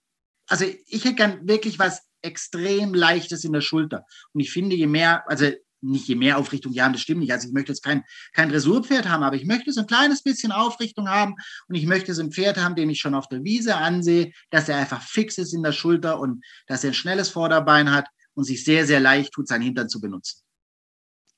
also 0.49 0.65
ich 0.65 1.05
hätte 1.05 1.15
gern 1.15 1.47
wirklich 1.47 1.79
was 1.79 2.03
extrem 2.23 2.95
Leichtes 2.95 3.45
in 3.45 3.53
der 3.53 3.61
Schulter. 3.61 4.07
Und 4.33 4.41
ich 4.41 4.53
finde, 4.53 4.77
je 4.77 4.87
mehr, 4.87 5.29
also 5.29 5.47
nicht 5.83 6.07
je 6.07 6.15
mehr 6.15 6.39
Aufrichtung 6.39 6.73
ja, 6.73 6.89
das 6.89 7.01
stimmt 7.01 7.21
nicht. 7.21 7.33
Also 7.33 7.49
ich 7.49 7.55
möchte 7.55 7.73
jetzt 7.73 7.83
kein, 7.83 8.05
kein 8.33 8.49
Dressurpferd 8.49 9.09
haben, 9.09 9.23
aber 9.23 9.37
ich 9.37 9.45
möchte 9.45 9.73
so 9.73 9.81
ein 9.81 9.87
kleines 9.87 10.23
bisschen 10.23 10.53
Aufrichtung 10.53 11.09
haben 11.09 11.35
und 11.69 11.75
ich 11.75 11.87
möchte 11.87 12.15
so 12.15 12.23
ein 12.23 12.33
Pferd 12.33 12.57
haben, 12.57 12.77
dem 12.77 12.91
ich 12.91 13.01
schon 13.01 13.15
auf 13.15 13.29
der 13.29 13.45
Wiese 13.45 13.77
ansehe, 13.77 14.33
dass 14.51 14.69
er 14.69 14.77
einfach 14.77 15.03
fix 15.03 15.39
ist 15.39 15.53
in 15.53 15.63
der 15.63 15.73
Schulter 15.73 16.21
und 16.21 16.45
dass 16.67 16.85
er 16.85 16.91
ein 16.91 16.95
schnelles 16.95 17.29
Vorderbein 17.29 17.91
hat 17.91 18.07
und 18.35 18.45
sich 18.45 18.65
sehr, 18.65 18.87
sehr 18.87 19.01
leicht 19.01 19.33
tut, 19.33 19.49
seinen 19.49 19.63
Hintern 19.63 19.89
zu 19.89 20.01
benutzen. 20.01 20.43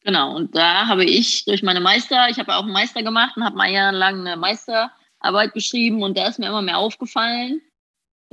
Genau, 0.02 0.36
und 0.36 0.54
da 0.54 0.86
habe 0.86 1.04
ich 1.04 1.46
durch 1.46 1.62
meine 1.62 1.80
Meister, 1.80 2.28
ich 2.28 2.38
habe 2.38 2.54
auch 2.54 2.64
einen 2.64 2.72
Meister 2.72 3.02
gemacht 3.02 3.36
und 3.36 3.44
habe 3.44 3.56
mal 3.56 3.70
jahrelang 3.70 4.20
eine 4.20 4.36
Meisterarbeit 4.36 5.54
geschrieben 5.54 6.02
und 6.02 6.18
da 6.18 6.28
ist 6.28 6.38
mir 6.38 6.48
immer 6.48 6.60
mehr 6.60 6.76
aufgefallen, 6.76 7.62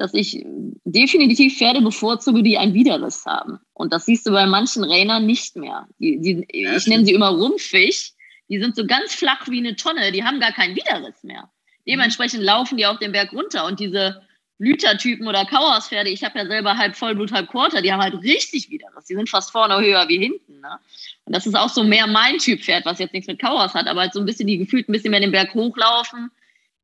dass 0.02 0.16
ich 0.16 0.44
definitiv 0.84 1.58
Pferde 1.58 1.80
bevorzuge, 1.82 2.42
die 2.42 2.58
ein 2.58 2.74
Widerriss 2.74 3.24
haben. 3.28 3.60
Und 3.74 3.94
das 3.94 4.06
siehst 4.06 4.26
du 4.26 4.32
bei 4.32 4.48
manchen 4.48 4.84
Rainern 4.84 5.28
nicht 5.28 5.56
mehr. 5.56 5.88
Die, 6.00 6.20
die, 6.20 6.48
ich 6.50 6.88
nenne 6.88 7.06
sie 7.06 7.14
immer 7.14 7.30
rumpfig. 7.30 8.14
Die 8.50 8.60
sind 8.60 8.76
so 8.76 8.88
ganz 8.88 9.14
flach 9.14 9.48
wie 9.48 9.60
eine 9.60 9.76
Tonne. 9.76 10.12
Die 10.12 10.24
haben 10.24 10.40
gar 10.40 10.54
keinen 10.54 10.76
Widerriss 10.76 11.24
mehr. 11.24 11.52
Dementsprechend 11.88 12.42
laufen 12.42 12.78
die 12.78 12.88
auf 12.88 12.98
den 12.98 13.12
Berg 13.12 13.32
runter. 13.32 13.66
Und 13.66 13.80
diese 13.80 14.24
Blütertypen 14.58 15.28
oder 15.28 15.46
Kauerspferde, 15.46 16.10
ich 16.10 16.24
habe 16.24 16.40
ja 16.40 16.48
selber 16.48 16.78
halb 16.78 16.96
Vollblut, 16.96 17.32
halb 17.32 17.50
Quarter, 17.50 17.84
die 17.84 17.94
haben 17.94 18.02
halt 18.02 18.16
richtig 18.24 18.72
Widerriss. 18.72 19.06
Die 19.06 19.16
sind 19.16 19.30
fast 19.30 19.52
vorne 19.52 19.80
höher 19.80 20.08
wie 20.10 20.18
hinten. 20.18 20.62
Ne? 20.62 20.80
Und 21.26 21.36
das 21.36 21.46
ist 21.46 21.56
auch 21.56 21.70
so 21.70 21.84
mehr 21.84 22.08
mein 22.08 22.40
Typ 22.40 22.62
Pferd, 22.62 22.86
was 22.86 22.98
jetzt 22.98 23.14
nichts 23.14 23.28
mit 23.28 23.40
Kauers 23.40 23.76
hat, 23.76 23.86
aber 23.86 24.02
halt 24.02 24.14
so 24.14 24.20
ein 24.20 24.26
bisschen 24.26 24.48
die 24.48 24.58
gefühlt 24.58 24.90
ein 24.90 24.94
bisschen 24.94 25.12
mehr 25.12 25.20
den 25.20 25.32
Berg 25.32 25.54
hochlaufen 25.54 26.32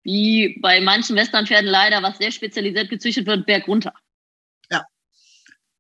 wie 0.08 0.58
bei 0.62 0.80
manchen 0.80 1.18
Westernpferden 1.18 1.70
leider, 1.70 2.02
was 2.02 2.18
sehr 2.18 2.32
spezialisiert 2.32 2.90
gezüchtet 2.90 3.28
wird, 3.28 3.46
Berg 3.46 3.68
runter. 3.68 3.94
Ja. 4.72 4.86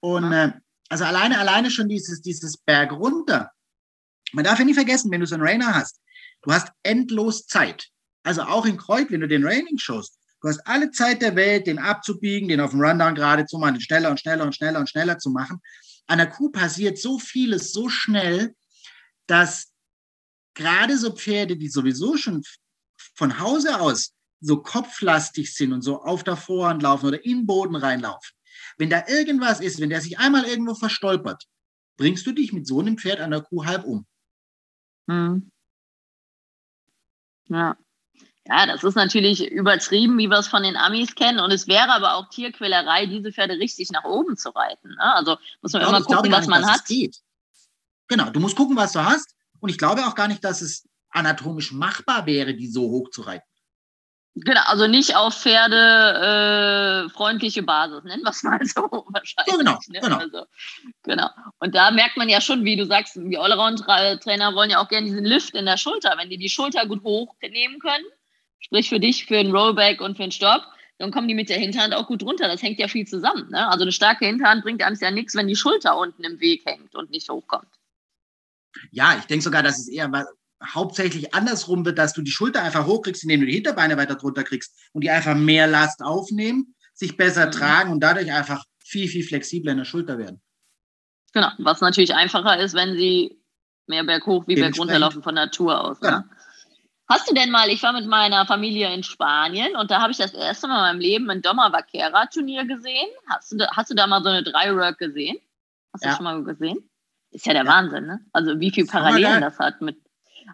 Und 0.02 0.34
äh, 0.34 0.52
also 0.90 1.06
alleine, 1.06 1.40
alleine 1.40 1.72
schon 1.72 1.88
dieses, 1.88 2.22
dieses 2.22 2.58
Berg 2.58 2.92
runter. 2.92 3.52
Man 4.34 4.44
darf 4.44 4.60
ja 4.60 4.66
nie 4.66 4.74
vergessen, 4.74 5.12
wenn 5.12 5.22
du 5.22 5.28
so 5.28 5.36
einen 5.36 5.48
Rainer 5.48 5.74
hast, 5.74 6.02
du 6.42 6.52
hast 6.52 6.74
endlos 6.84 7.48
Zeit. 7.48 7.88
Also 8.24 8.42
auch 8.42 8.66
in 8.66 8.76
Kreuz, 8.76 9.10
wenn 9.12 9.22
du 9.22 9.30
den 9.30 9.46
Raining 9.46 9.78
schaust, 9.78 10.20
du 10.42 10.50
hast 10.50 10.60
alle 10.68 10.92
Zeit 10.92 11.22
der 11.22 11.38
Welt, 11.38 11.66
den 11.66 11.80
abzubiegen, 11.80 12.50
den 12.50 12.60
auf 12.60 12.72
dem 12.72 12.82
Rundown 12.82 13.16
gerade 13.16 13.46
zu 13.46 13.58
machen, 13.58 13.76
den 13.76 13.82
schneller 13.82 14.10
und 14.10 14.20
schneller 14.20 14.44
und 14.44 14.54
schneller 14.54 14.80
und 14.82 14.90
schneller 14.90 15.18
zu 15.20 15.30
machen. 15.30 15.62
An 16.06 16.18
der 16.18 16.28
Kuh 16.28 16.50
passiert 16.50 16.98
so 16.98 17.18
vieles 17.18 17.72
so 17.72 17.88
schnell, 17.88 18.54
dass 19.26 19.72
gerade 20.54 20.98
so 20.98 21.14
Pferde, 21.16 21.56
die 21.56 21.70
sowieso 21.70 22.18
schon 22.18 22.44
von 23.16 23.40
Hause 23.40 23.80
aus 23.80 24.17
so 24.40 24.62
kopflastig 24.62 25.54
sind 25.54 25.74
und 25.74 25.82
so 25.82 26.02
auf 26.02 26.24
der 26.24 26.36
Vorhand 26.36 26.82
laufen 26.84 27.08
oder 27.08 27.24
in 27.24 27.40
den 27.40 27.46
Boden 27.48 27.76
reinlaufen, 27.76 28.36
wenn 28.78 28.90
da 28.90 29.04
irgendwas 29.08 29.60
ist, 29.60 29.80
wenn 29.80 29.90
der 29.90 30.02
sich 30.02 30.20
einmal 30.20 30.46
irgendwo 30.46 30.76
verstolpert, 30.76 31.46
bringst 31.98 32.26
du 32.26 32.32
dich 32.32 32.54
mit 32.54 32.68
so 32.68 32.80
einem 32.80 32.98
Pferd 32.98 33.20
an 33.20 33.32
der 33.32 33.42
Kuh 33.42 33.66
halb 33.66 33.84
um. 33.86 34.06
Hm. 35.10 35.52
Ja. 37.50 37.78
Ja, 38.50 38.66
das 38.66 38.84
ist 38.84 38.96
natürlich 38.96 39.46
übertrieben, 39.52 40.18
wie 40.18 40.28
wir 40.28 40.38
es 40.38 40.48
von 40.48 40.64
den 40.64 40.78
Amis 40.78 41.16
kennen. 41.16 41.40
Und 41.40 41.52
es 41.52 41.68
wäre 41.68 41.90
aber 41.90 42.16
auch 42.16 42.30
Tierquälerei, 42.30 43.06
diese 43.06 43.34
Pferde 43.34 43.56
richtig 43.56 43.92
nach 43.92 44.06
oben 44.06 44.38
zu 44.38 44.52
reiten. 44.52 44.90
Ne? 44.90 45.16
Also 45.16 45.38
muss 45.62 45.74
man 45.74 45.82
glaube, 45.82 45.98
immer 45.98 46.06
gucken, 46.06 46.32
was 46.32 46.40
nicht, 46.42 46.50
man 46.50 46.66
hat. 46.66 46.82
Genau, 48.08 48.30
du 48.30 48.40
musst 48.40 48.56
gucken, 48.56 48.78
was 48.78 48.94
du 48.94 49.04
hast. 49.04 49.36
Und 49.60 49.70
ich 49.70 49.78
glaube 49.78 50.06
auch 50.08 50.16
gar 50.16 50.30
nicht, 50.30 50.44
dass 50.46 50.62
es 50.62 50.88
anatomisch 51.10 51.74
machbar 51.74 52.26
wäre, 52.26 52.54
die 52.54 52.68
so 52.68 52.84
hoch 52.84 53.10
zu 53.10 53.24
reiten. 53.24 53.46
Genau, 54.40 54.62
also 54.66 54.86
nicht 54.86 55.16
auf 55.16 55.34
pferdefreundliche 55.34 57.62
äh, 57.62 57.64
Basis, 57.64 58.04
nennen 58.04 58.22
wir 58.24 58.30
es 58.30 58.44
mal 58.44 58.64
so 58.64 58.82
wahrscheinlich. 59.10 59.58
Genau, 59.58 59.80
ne? 59.88 60.00
genau. 60.00 60.18
Also, 60.18 60.46
genau. 61.04 61.28
Und 61.60 61.74
da 61.74 61.90
merkt 61.90 62.18
man 62.18 62.30
ja 62.30 62.40
schon, 62.40 62.64
wie 62.64 62.76
du 62.76 62.86
sagst, 62.86 63.16
die 63.16 63.38
Allround-Trainer 63.38 64.54
wollen 64.54 64.70
ja 64.70 64.80
auch 64.80 64.90
gerne 64.90 65.08
diesen 65.08 65.26
Lift 65.26 65.56
in 65.56 65.66
der 65.66 65.78
Schulter. 65.78 66.14
Wenn 66.18 66.30
die 66.30 66.38
die 66.38 66.50
Schulter 66.50 66.86
gut 66.86 67.02
hochnehmen 67.04 67.80
können, 67.80 68.06
sprich 68.60 68.90
für 68.90 69.00
dich, 69.00 69.26
für 69.26 69.40
einen 69.40 69.56
Rollback 69.56 70.02
und 70.02 70.18
für 70.18 70.24
einen 70.24 70.32
Stopp, 70.32 70.68
dann 71.00 71.10
kommen 71.12 71.28
die 71.28 71.34
mit 71.34 71.50
der 71.50 71.58
Hinterhand 71.58 71.96
auch 71.96 72.06
gut 72.06 72.22
runter. 72.22 72.48
Das 72.48 72.62
hängt 72.62 72.78
ja 72.80 72.88
viel 72.88 73.08
zusammen. 73.08 73.50
Ne? 73.50 73.68
Also 73.68 73.82
eine 73.84 73.92
starke 73.92 74.28
Hinterhand 74.28 74.62
bringt 74.64 74.84
einem 74.84 74.98
ja 75.00 75.10
nichts, 75.10 75.34
wenn 75.36 75.48
die 75.48 75.56
Schulter 75.56 75.98
unten 75.98 76.24
im 76.24 76.40
Weg 76.40 76.64
hängt 76.66 76.94
und 76.96 77.10
nicht 77.10 77.28
hochkommt. 77.30 77.72
Ja, 78.92 79.16
ich 79.18 79.26
denke 79.26 79.44
sogar, 79.44 79.64
dass 79.64 79.80
es 79.80 79.88
eher 79.88 80.08
hauptsächlich 80.64 81.34
andersrum 81.34 81.86
wird, 81.86 81.98
dass 81.98 82.14
du 82.14 82.22
die 82.22 82.32
Schulter 82.32 82.64
einfach 82.64 82.86
hochkriegst, 82.86 83.24
indem 83.24 83.42
du 83.42 83.46
die 83.48 83.54
Hinterbeine 83.54 83.98
weiter 83.98 84.16
drunter 84.16 84.44
kriegst 84.44 84.74
und 84.94 85.04
die 85.04 85.10
einfach 85.10 85.36
mehr 85.36 85.68
Last 85.68 86.02
aufnehmen, 86.02 86.76
sich 86.94 87.18
besser 87.18 87.48
mhm. 87.48 87.52
tragen 87.52 87.92
und 87.92 88.00
dadurch 88.00 88.32
einfach 88.32 88.64
viel, 88.80 89.08
viel 89.08 89.24
flexibler 89.24 89.74
in 89.74 89.80
der 89.80 89.86
Schulter 89.86 90.18
werden. 90.18 90.42
Genau, 91.34 91.52
was 91.60 91.82
natürlich 91.82 92.16
einfacher 92.16 92.58
ist, 92.60 92.74
wenn 92.74 92.96
sie 92.96 93.40
mehr 93.86 94.04
berghoch 94.04 94.48
wie 94.48 94.56
bergunter 94.56 95.00
laufen 95.00 95.24
von 95.24 95.36
Natur 95.36 95.80
aus. 95.80 96.02
Ne? 96.02 96.10
Ja. 96.10 96.24
Hast 97.10 97.30
du 97.30 97.34
denn 97.34 97.52
mal, 97.52 97.70
ich 97.70 97.82
war 97.84 97.94
mit 97.94 98.06
meiner 98.06 98.46
Familie 98.46 98.94
in 98.94 99.04
Spanien 99.04 99.78
und 99.78 99.92
da 99.92 100.02
habe 100.02 100.12
ich 100.12 100.18
das 100.18 100.34
erste 100.34 100.68
Mal 100.68 100.78
in 100.78 100.98
meinem 100.98 101.00
Leben 101.00 101.30
ein 101.30 101.42
Doma 101.42 101.72
Vaquera 101.72 102.26
Turnier 102.26 102.66
gesehen. 102.66 103.08
Hast 103.30 103.52
du, 103.52 103.58
da, 103.58 103.70
hast 103.72 103.90
du 103.90 103.96
da 103.96 104.08
mal 104.08 104.22
so 104.22 104.30
eine 104.30 104.44
Dreiwork 104.44 104.98
gesehen? 104.98 105.38
Hast 105.94 106.04
ja. 106.04 106.12
du 106.12 106.16
schon 106.18 106.24
mal 106.26 106.44
gesehen? 106.44 106.90
Ist 107.32 107.46
ja 107.46 107.54
der 107.54 107.64
ja. 107.64 107.72
Wahnsinn, 107.72 108.08
ne? 108.08 108.20
Also 108.34 108.60
wie 108.60 108.72
viel 108.72 108.86
Parallelen 108.86 109.42
das 109.42 109.58
hat 109.60 109.82
mit. 109.82 109.98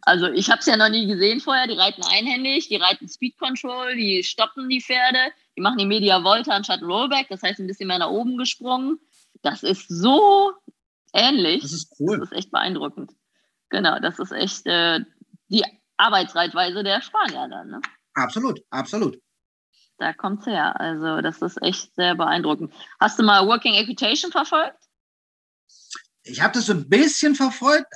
Also 0.02 0.28
ich 0.28 0.50
habe 0.50 0.60
es 0.60 0.66
ja 0.66 0.76
noch 0.76 0.90
nie 0.90 1.08
gesehen 1.08 1.40
vorher. 1.40 1.68
Die 1.68 1.78
reiten 1.78 2.04
einhändig, 2.04 2.68
die 2.68 2.78
reiten 2.78 3.08
Speed 3.08 3.38
Control, 3.38 3.96
die 3.96 4.24
stoppen 4.24 4.68
die 4.70 4.82
Pferde, 4.82 5.32
die 5.56 5.62
machen 5.62 5.78
die 5.78 5.86
Media 5.86 6.24
Volta 6.24 6.52
anstatt 6.52 6.82
Rollback, 6.82 7.28
das 7.30 7.44
heißt 7.44 7.60
ein 7.60 7.68
bisschen 7.68 7.88
mehr 7.88 8.00
nach 8.00 8.10
oben 8.10 8.38
gesprungen. 8.38 9.00
Das 9.42 9.64
ist 9.64 9.88
so 9.88 10.54
ähnlich. 11.14 11.62
Das 11.62 11.74
ist 11.74 11.94
cool. 12.00 12.20
Das 12.20 12.32
ist 12.32 12.38
echt 12.38 12.52
beeindruckend. 12.52 13.12
Genau, 13.70 14.00
das 14.00 14.20
ist 14.20 14.32
echt 14.32 14.66
äh, 14.66 15.02
die 15.50 15.64
Arbeitsreitweise 15.98 16.84
der 16.84 17.02
Spanier 17.02 17.48
dann. 17.48 17.70
Ne? 17.70 17.82
Absolut, 18.14 18.62
absolut. 18.70 19.20
Da 19.98 20.14
kommt 20.14 20.42
es 20.42 20.48
her. 20.48 20.80
Also, 20.80 21.22
das 21.22 21.42
ist 21.42 21.62
echt 21.62 21.96
sehr 21.96 22.16
beeindruckend. 22.16 22.74
Hast 23.00 23.20
du 23.20 23.24
mal 23.24 23.48
Working 23.48 23.76
Equitation 23.76 24.32
verfolgt? 24.32 24.78
Ich 26.24 26.42
habe 26.42 26.54
das 26.54 26.66
so 26.66 26.74
ein 26.74 26.90
bisschen 26.90 27.36
verfolgt, 27.36 27.94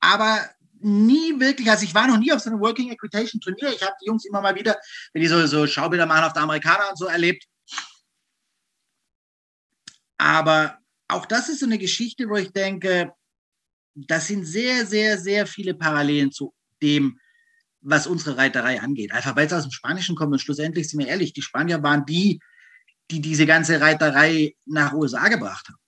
aber 0.00 0.38
nie 0.82 1.38
wirklich, 1.38 1.70
also 1.70 1.84
ich 1.84 1.94
war 1.94 2.06
noch 2.06 2.18
nie 2.18 2.32
auf 2.32 2.40
so 2.40 2.50
einem 2.50 2.60
Working 2.60 2.90
Equitation 2.90 3.40
Turnier. 3.40 3.72
Ich 3.72 3.82
habe 3.82 3.94
die 4.00 4.06
Jungs 4.06 4.24
immer 4.24 4.40
mal 4.40 4.54
wieder, 4.54 4.76
wenn 5.12 5.22
die 5.22 5.28
so, 5.28 5.46
so 5.46 5.66
Schaubilder 5.66 6.06
machen 6.06 6.24
auf 6.24 6.32
der 6.32 6.42
Amerikaner 6.42 6.90
und 6.90 6.98
so 6.98 7.06
erlebt. 7.06 7.44
Aber 10.18 10.78
auch 11.08 11.26
das 11.26 11.48
ist 11.48 11.60
so 11.60 11.66
eine 11.66 11.78
Geschichte, 11.78 12.28
wo 12.28 12.36
ich 12.36 12.52
denke, 12.52 13.12
das 13.94 14.28
sind 14.28 14.44
sehr, 14.44 14.86
sehr, 14.86 15.18
sehr 15.18 15.46
viele 15.46 15.74
Parallelen 15.74 16.30
zu 16.30 16.54
dem, 16.82 17.18
was 17.80 18.06
unsere 18.06 18.36
Reiterei 18.36 18.80
angeht. 18.80 19.12
Einfach 19.12 19.36
weil 19.36 19.46
es 19.46 19.52
aus 19.52 19.64
dem 19.64 19.72
Spanischen 19.72 20.16
kommt 20.16 20.32
und 20.32 20.38
schlussendlich 20.38 20.88
sind 20.88 21.00
wir 21.00 21.08
ehrlich, 21.08 21.32
die 21.32 21.42
Spanier 21.42 21.82
waren 21.82 22.04
die, 22.06 22.40
die 23.10 23.20
diese 23.20 23.46
ganze 23.46 23.80
Reiterei 23.80 24.54
nach 24.66 24.92
USA 24.92 25.28
gebracht 25.28 25.68
haben. 25.68 25.79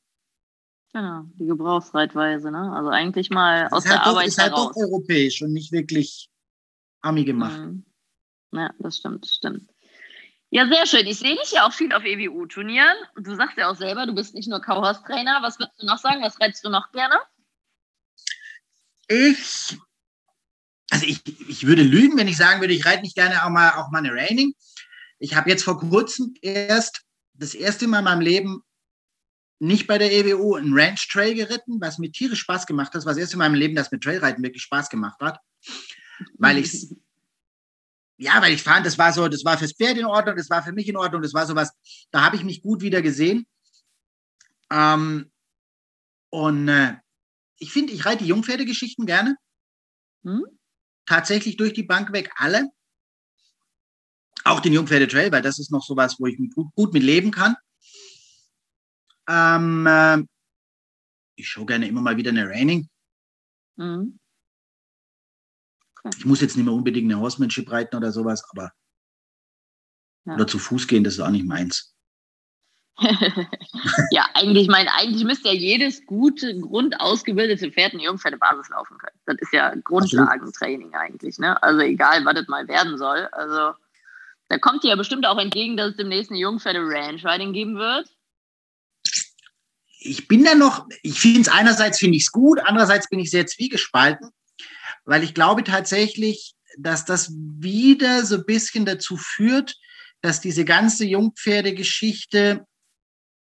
Genau, 0.95 1.23
die 1.39 1.47
Gebrauchsreitweise, 1.47 2.51
ne? 2.51 2.71
Also 2.75 2.91
eigentlich 2.91 3.31
mal 3.31 3.69
aus 3.71 3.85
der 3.85 3.93
halt 3.93 4.07
Arbeit 4.07 4.25
doch, 4.25 4.29
ist 4.29 4.39
heraus. 4.39 4.67
halt 4.67 4.77
doch 4.77 4.77
europäisch 4.77 5.43
und 5.43 5.53
nicht 5.53 5.73
wirklich 5.73 6.29
Ami 7.01 7.25
gemacht. 7.25 7.59
Mhm. 7.59 7.85
Ja, 8.53 8.71
das 8.79 8.99
stimmt, 8.99 9.25
das 9.25 9.35
stimmt. 9.35 9.69
Ja, 10.51 10.69
sehr 10.69 10.87
schön. 10.87 11.07
Ich 11.07 11.19
sehe 11.19 11.35
dich 11.35 11.53
ja 11.53 11.67
auch 11.67 11.73
viel 11.73 11.95
auf 11.95 12.05
EWU-Turnieren. 12.05 12.95
Du 13.17 13.35
sagst 13.35 13.57
ja 13.57 13.71
auch 13.71 13.75
selber, 13.75 14.05
du 14.05 14.15
bist 14.15 14.35
nicht 14.35 14.51
nur 14.51 14.61
Kauhaus-Trainer. 14.61 15.39
Was 15.41 15.59
würdest 15.59 15.81
du 15.81 15.87
noch 15.87 15.97
sagen? 15.97 16.23
Was 16.23 16.39
reizt 16.39 16.63
du 16.63 16.69
noch 16.69 16.93
gerne? 16.93 17.15
Ich, 19.09 19.79
also 20.91 21.07
ich, 21.07 21.23
ich 21.49 21.67
würde 21.67 21.83
lügen, 21.83 22.19
wenn 22.19 22.29
ich 22.29 22.37
sagen 22.37 22.61
würde, 22.61 22.75
ich 22.75 22.85
reite 22.85 23.01
nicht 23.01 23.17
gerne 23.17 23.43
auch 23.47 23.49
mal, 23.49 23.71
auch 23.71 23.91
mal 23.91 23.99
eine 23.99 24.13
Raining. 24.13 24.55
Ich 25.19 25.35
habe 25.35 25.49
jetzt 25.49 25.65
vor 25.65 25.81
kurzem 25.81 26.35
erst 26.43 27.03
das 27.33 27.55
erste 27.55 27.87
Mal 27.87 28.01
in 28.01 28.05
meinem 28.05 28.21
Leben 28.21 28.63
nicht 29.63 29.87
bei 29.87 29.97
der 29.97 30.11
EWU 30.11 30.57
einen 30.57 30.75
Ranch 30.75 31.09
Trail 31.09 31.35
geritten, 31.35 31.81
was 31.81 31.99
mir 31.99 32.11
tierisch 32.11 32.41
Spaß 32.41 32.67
gemacht 32.67 32.89
hat. 32.89 32.97
Das 32.97 33.07
war 33.07 33.13
das 33.13 33.21
erste 33.21 33.35
in 33.35 33.39
meinem 33.39 33.55
Leben, 33.55 33.77
dass 33.77 33.93
mir 33.93 34.01
Trailreiten 34.01 34.43
wirklich 34.43 34.63
Spaß 34.65 34.89
gemacht 34.89 35.21
hat, 35.21 35.39
weil 36.37 36.59
ich 36.59 36.89
ja, 38.19 38.43
weil 38.43 38.53
ich 38.53 38.63
fand, 38.63 38.85
das 38.85 38.99
war 38.99 39.13
so, 39.13 39.29
das 39.29 39.45
war 39.45 39.57
fürs 39.57 39.73
Pferd 39.73 39.99
in 39.99 40.05
Ordnung, 40.05 40.37
das 40.37 40.51
war 40.51 40.65
für 40.65 40.73
mich 40.73 40.89
in 40.89 40.97
Ordnung, 40.97 41.23
das 41.23 41.33
war 41.33 41.47
sowas, 41.47 41.73
da 42.11 42.23
habe 42.23 42.35
ich 42.35 42.43
mich 42.43 42.61
gut 42.61 42.81
wieder 42.83 43.03
gesehen. 43.03 43.47
Ähm, 44.71 45.31
und 46.31 46.69
äh, 46.69 46.97
ich 47.59 47.73
finde, 47.73 47.93
ich 47.93 48.05
reite 48.05 48.25
die 48.25 48.31
Jungpferdegeschichten 48.31 49.07
gerne. 49.07 49.37
Hm? 50.25 50.45
Tatsächlich 51.07 51.57
durch 51.57 51.73
die 51.73 51.83
Bank 51.85 52.13
weg 52.13 52.33
alle. 52.37 52.69
Auch 54.45 54.59
den 54.59 54.73
Jungpferdetrail, 54.73 55.31
weil 55.31 55.43
das 55.43 55.61
ist 55.61 55.71
noch 55.71 55.85
sowas, 55.85 56.17
wo 56.19 56.27
ich 56.27 56.37
gut, 56.37 56.75
gut 56.75 56.93
mit 56.93 57.05
leben 57.05 57.31
kann. 57.31 57.55
Ähm, 59.29 59.87
äh, 59.87 60.23
ich 61.37 61.49
schaue 61.49 61.67
gerne 61.67 61.89
immer 61.89 62.01
mal 62.01 62.17
wieder 62.17 62.31
eine 62.31 62.49
Raining. 62.49 62.89
Mhm. 63.77 64.19
Ich 66.17 66.25
muss 66.25 66.41
jetzt 66.41 66.57
nicht 66.57 66.65
mehr 66.65 66.75
unbedingt 66.75 67.11
eine 67.11 67.21
Horsemanship 67.21 67.71
reiten 67.71 67.97
oder 67.97 68.11
sowas, 68.11 68.45
aber 68.51 68.73
ja. 70.25 70.35
oder 70.35 70.47
zu 70.47 70.59
Fuß 70.59 70.89
gehen, 70.89 71.05
das 71.05 71.15
ist 71.15 71.21
auch 71.21 71.31
nicht 71.31 71.47
meins. 71.47 71.95
ja, 74.11 74.27
eigentlich, 74.35 74.69
mein, 74.69 74.87
eigentlich 74.89 75.25
müsste 75.25 75.49
ja 75.49 75.55
jedes 75.55 76.05
gute, 76.05 76.59
grundausgebildete 76.59 77.71
Pferd 77.73 77.95
eine 77.95 78.05
Jungpferdebasis 78.05 78.69
laufen 78.69 78.99
können. 78.99 79.19
Das 79.27 79.37
ist 79.41 79.53
ja 79.53 79.75
Grundlagentraining 79.83 80.95
eigentlich. 80.95 81.39
Ne? 81.39 81.61
Also 81.63 81.81
egal, 81.81 82.25
was 82.25 82.35
das 82.35 82.49
mal 82.49 82.69
werden 82.69 82.99
soll. 82.99 83.29
Also 83.33 83.75
da 84.49 84.59
kommt 84.59 84.85
dir 84.85 84.89
ja 84.89 84.97
bestimmt 84.97 85.27
auch 85.27 85.39
entgegen, 85.39 85.77
dass 85.77 85.93
es 85.93 85.97
demnächst 85.97 86.31
eine 86.31 86.41
Jungpferde-Ranch-Riding 86.41 87.53
geben 87.53 87.77
wird. 87.77 88.09
Ich 90.05 90.29
bin 90.29 90.45
da 90.45 90.55
noch, 90.55 90.87
ich 91.03 91.21
finde 91.21 91.43
es 91.43 91.49
einerseits 91.49 91.99
finde 91.99 92.17
ich 92.17 92.25
es 92.25 92.33
gut, 92.33 92.59
andererseits 92.65 93.09
bin 93.09 93.21
ich 93.21 93.31
sehr 93.31 93.47
zwiegespalten 93.47 94.31
weil 95.05 95.25
ich 95.25 95.35
glaube 95.35 95.65
tatsächlich, 95.65 96.55
dass 96.79 97.05
das 97.05 97.33
wieder 97.35 98.25
so 98.25 98.37
ein 98.37 98.47
bisschen 98.47 98.85
dazu 98.85 99.17
führt, 99.17 99.77
dass 100.21 100.41
diese 100.41 100.65
ganze 100.65 101.05
Jungpferdegeschichte, 101.05 102.65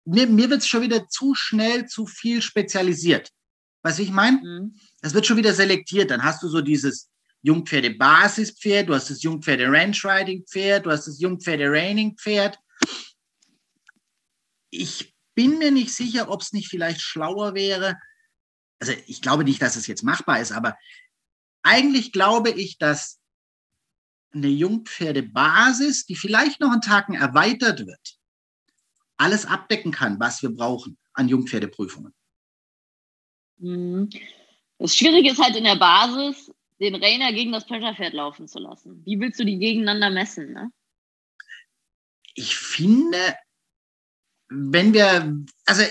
mir, 0.06 0.28
mir 0.28 0.50
wird 0.50 0.62
es 0.62 0.68
schon 0.68 0.82
wieder 0.82 1.08
zu 1.08 1.36
schnell, 1.36 1.86
zu 1.86 2.08
viel 2.08 2.42
spezialisiert. 2.42 3.30
Was 3.84 4.00
ich 4.00 4.12
meine? 4.12 4.38
Mhm. 4.38 4.80
Das 5.02 5.14
wird 5.14 5.26
schon 5.26 5.38
wieder 5.38 5.54
selektiert. 5.54 6.10
Dann 6.10 6.24
hast 6.24 6.42
du 6.42 6.48
so 6.48 6.62
dieses 6.62 7.10
Jungpferde-Basispferd, 7.44 8.90
du 8.90 8.96
hast 8.96 9.12
das 9.12 9.22
Jungpferde-Ranch-Riding-Pferd, 9.22 10.86
du 10.86 10.92
hast 10.92 11.08
das 11.08 11.20
Jungpferde-Raining-Pferd. 11.20 12.58
Ich 14.72 15.15
bin 15.36 15.58
mir 15.58 15.72
nicht 15.72 15.94
sicher, 15.94 16.30
ob 16.30 16.42
es 16.42 16.54
nicht 16.54 16.70
vielleicht 16.70 17.02
schlauer 17.02 17.54
wäre. 17.54 18.00
Also 18.80 18.94
ich 19.08 19.22
glaube 19.22 19.44
nicht, 19.44 19.62
dass 19.62 19.76
es 19.76 19.88
jetzt 19.88 20.04
machbar 20.04 20.40
ist, 20.40 20.52
aber 20.52 20.78
eigentlich 21.62 22.12
glaube 22.12 22.50
ich, 22.50 22.78
dass 22.78 23.20
eine 24.34 24.48
Jungpferdebasis, 24.48 26.06
die 26.06 26.16
vielleicht 26.16 26.60
noch 26.60 26.72
einen 26.72 26.82
Tagen 26.82 27.14
erweitert 27.14 27.86
wird, 27.86 28.18
alles 29.18 29.46
abdecken 29.46 29.92
kann, 29.92 30.20
was 30.20 30.42
wir 30.42 30.50
brauchen 30.50 30.98
an 31.14 31.30
Jungpferdeprüfungen. 31.30 32.14
Mhm. 33.58 34.10
Das 34.78 34.96
Schwierige 34.96 35.32
ist 35.32 35.42
halt 35.42 35.56
in 35.56 35.64
der 35.64 35.78
Basis, 35.78 36.52
den 36.80 36.96
Rainer 36.96 37.32
gegen 37.32 37.54
das 37.54 37.66
Pleasure-Pferd 37.66 38.14
laufen 38.14 38.48
zu 38.48 38.60
lassen. 38.60 39.02
Wie 39.06 39.20
willst 39.20 39.40
du 39.40 39.46
die 39.46 39.58
gegeneinander 39.58 40.10
messen? 40.10 40.52
Ne? 40.52 40.70
Ich 42.34 42.58
finde, 42.58 43.36
wenn 44.50 44.94
wir, 44.94 45.36
also 45.66 45.84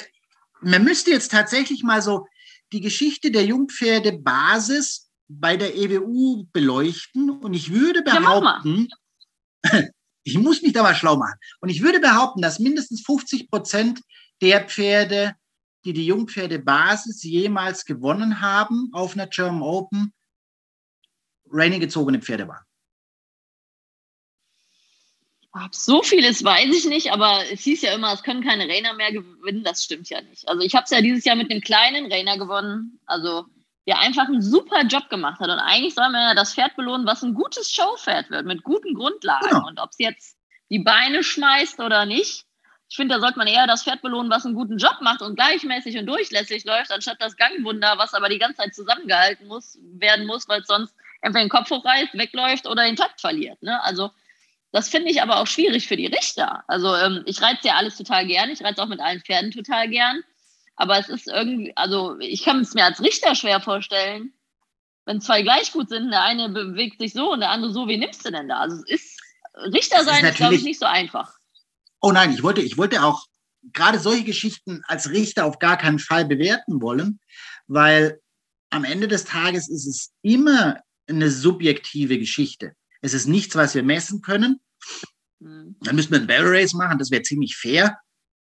man 0.60 0.84
müsste 0.84 1.10
jetzt 1.10 1.30
tatsächlich 1.30 1.82
mal 1.82 2.02
so 2.02 2.26
die 2.72 2.80
Geschichte 2.80 3.30
der 3.30 3.44
Jungpferdebasis 3.44 5.10
bei 5.28 5.56
der 5.56 5.74
EWU 5.76 6.46
beleuchten. 6.52 7.30
Und 7.30 7.54
ich 7.54 7.72
würde 7.72 8.02
behaupten, 8.02 8.88
ja, 9.64 9.82
ich 10.24 10.38
muss 10.38 10.62
mich 10.62 10.72
da 10.72 10.82
mal 10.82 10.94
schlau 10.94 11.16
machen, 11.16 11.38
und 11.60 11.68
ich 11.68 11.82
würde 11.82 12.00
behaupten, 12.00 12.42
dass 12.42 12.58
mindestens 12.58 13.02
50 13.02 13.50
Prozent 13.50 14.00
der 14.40 14.66
Pferde, 14.66 15.34
die 15.84 15.92
die 15.92 16.06
Jungpferdebasis 16.06 17.22
jemals 17.22 17.84
gewonnen 17.84 18.40
haben 18.40 18.90
auf 18.92 19.14
einer 19.14 19.26
German 19.26 19.62
Open, 19.62 20.12
Raining 21.50 21.80
gezogene 21.80 22.20
Pferde 22.20 22.48
waren. 22.48 22.64
So 25.70 26.02
vieles 26.02 26.42
weiß 26.42 26.74
ich 26.74 26.84
nicht, 26.86 27.12
aber 27.12 27.42
es 27.52 27.60
hieß 27.62 27.82
ja 27.82 27.94
immer, 27.94 28.12
es 28.12 28.22
können 28.22 28.42
keine 28.42 28.68
Rainer 28.68 28.94
mehr 28.94 29.12
gewinnen. 29.12 29.62
Das 29.62 29.84
stimmt 29.84 30.08
ja 30.08 30.20
nicht. 30.20 30.48
Also 30.48 30.62
ich 30.62 30.74
habe 30.74 30.84
es 30.84 30.90
ja 30.90 31.00
dieses 31.00 31.24
Jahr 31.24 31.36
mit 31.36 31.50
dem 31.50 31.60
kleinen 31.60 32.10
Rainer 32.10 32.38
gewonnen. 32.38 32.98
Also 33.06 33.46
der 33.86 33.98
einfach 34.00 34.26
einen 34.26 34.42
super 34.42 34.82
Job 34.84 35.10
gemacht 35.10 35.40
hat. 35.40 35.50
Und 35.50 35.58
eigentlich 35.58 35.94
soll 35.94 36.10
man 36.10 36.22
ja 36.22 36.34
das 36.34 36.54
Pferd 36.54 36.74
belohnen, 36.76 37.06
was 37.06 37.22
ein 37.22 37.34
gutes 37.34 37.70
Showpferd 37.72 38.30
wird, 38.30 38.46
mit 38.46 38.62
guten 38.62 38.94
Grundlagen. 38.94 39.48
Genau. 39.48 39.66
Und 39.66 39.78
ob 39.78 39.90
es 39.90 39.98
jetzt 39.98 40.38
die 40.70 40.78
Beine 40.78 41.22
schmeißt 41.22 41.80
oder 41.80 42.06
nicht, 42.06 42.46
ich 42.88 42.96
finde, 42.96 43.14
da 43.14 43.20
sollte 43.20 43.38
man 43.38 43.46
eher 43.46 43.66
das 43.66 43.82
Pferd 43.82 44.02
belohnen, 44.02 44.30
was 44.30 44.46
einen 44.46 44.54
guten 44.54 44.78
Job 44.78 44.98
macht 45.00 45.20
und 45.20 45.36
gleichmäßig 45.36 45.98
und 45.98 46.06
durchlässig 46.06 46.64
läuft, 46.64 46.92
anstatt 46.92 47.20
das 47.20 47.36
Gangwunder, 47.36 47.98
was 47.98 48.14
aber 48.14 48.28
die 48.28 48.38
ganze 48.38 48.58
Zeit 48.58 48.74
zusammengehalten 48.74 49.46
muss, 49.48 49.78
werden 49.82 50.26
muss, 50.26 50.48
weil 50.48 50.60
es 50.60 50.66
sonst 50.66 50.94
entweder 51.20 51.44
den 51.44 51.50
Kopf 51.50 51.70
hochreißt, 51.70 52.14
wegläuft 52.14 52.66
oder 52.66 52.84
den 52.84 52.96
Takt 52.96 53.20
verliert. 53.20 53.62
Ne? 53.62 53.82
Also 53.82 54.10
das 54.74 54.88
finde 54.88 55.08
ich 55.08 55.22
aber 55.22 55.36
auch 55.36 55.46
schwierig 55.46 55.86
für 55.86 55.96
die 55.96 56.08
Richter. 56.08 56.64
Also 56.66 56.96
ähm, 56.96 57.22
ich 57.26 57.40
reize 57.40 57.68
ja 57.68 57.76
alles 57.76 57.96
total 57.96 58.26
gern, 58.26 58.50
ich 58.50 58.60
reize 58.60 58.82
auch 58.82 58.88
mit 58.88 58.98
allen 58.98 59.20
Pferden 59.20 59.52
total 59.52 59.88
gern. 59.88 60.20
Aber 60.74 60.98
es 60.98 61.08
ist 61.08 61.28
irgendwie, 61.28 61.72
also 61.76 62.18
ich 62.18 62.42
kann 62.44 62.58
es 62.58 62.74
mir 62.74 62.84
als 62.84 63.00
Richter 63.00 63.36
schwer 63.36 63.60
vorstellen, 63.60 64.32
wenn 65.04 65.20
zwei 65.20 65.42
gleich 65.42 65.70
gut 65.70 65.90
sind, 65.90 66.10
der 66.10 66.22
eine 66.22 66.48
bewegt 66.48 66.98
sich 66.98 67.12
so 67.12 67.32
und 67.32 67.38
der 67.38 67.50
andere 67.50 67.72
so, 67.72 67.86
wie 67.86 67.98
nimmst 67.98 68.26
du 68.26 68.32
denn 68.32 68.48
da? 68.48 68.58
Also 68.58 68.82
es 68.88 69.02
ist, 69.02 69.20
Richter 69.72 70.02
sein 70.02 70.24
ist, 70.24 70.30
ist 70.30 70.36
glaube 70.38 70.56
ich, 70.56 70.64
nicht 70.64 70.80
so 70.80 70.86
einfach. 70.86 71.32
Oh 72.00 72.10
nein, 72.10 72.32
ich 72.32 72.42
wollte, 72.42 72.60
ich 72.60 72.76
wollte 72.76 73.04
auch 73.04 73.26
gerade 73.72 74.00
solche 74.00 74.24
Geschichten 74.24 74.82
als 74.88 75.08
Richter 75.08 75.44
auf 75.44 75.60
gar 75.60 75.76
keinen 75.76 76.00
Fall 76.00 76.24
bewerten 76.24 76.82
wollen, 76.82 77.20
weil 77.68 78.20
am 78.70 78.82
Ende 78.82 79.06
des 79.06 79.24
Tages 79.24 79.68
ist 79.68 79.86
es 79.86 80.12
immer 80.22 80.80
eine 81.06 81.30
subjektive 81.30 82.18
Geschichte. 82.18 82.72
Es 83.02 83.14
ist 83.14 83.26
nichts, 83.26 83.54
was 83.54 83.76
wir 83.76 83.84
messen 83.84 84.20
können. 84.20 84.58
Mhm. 85.40 85.76
Dann 85.80 85.96
müssen 85.96 86.12
wir 86.12 86.20
ein 86.20 86.26
Barrel 86.26 86.56
Race 86.56 86.74
machen, 86.74 86.98
das 86.98 87.10
wäre 87.10 87.22
ziemlich 87.22 87.56
fair. 87.56 87.98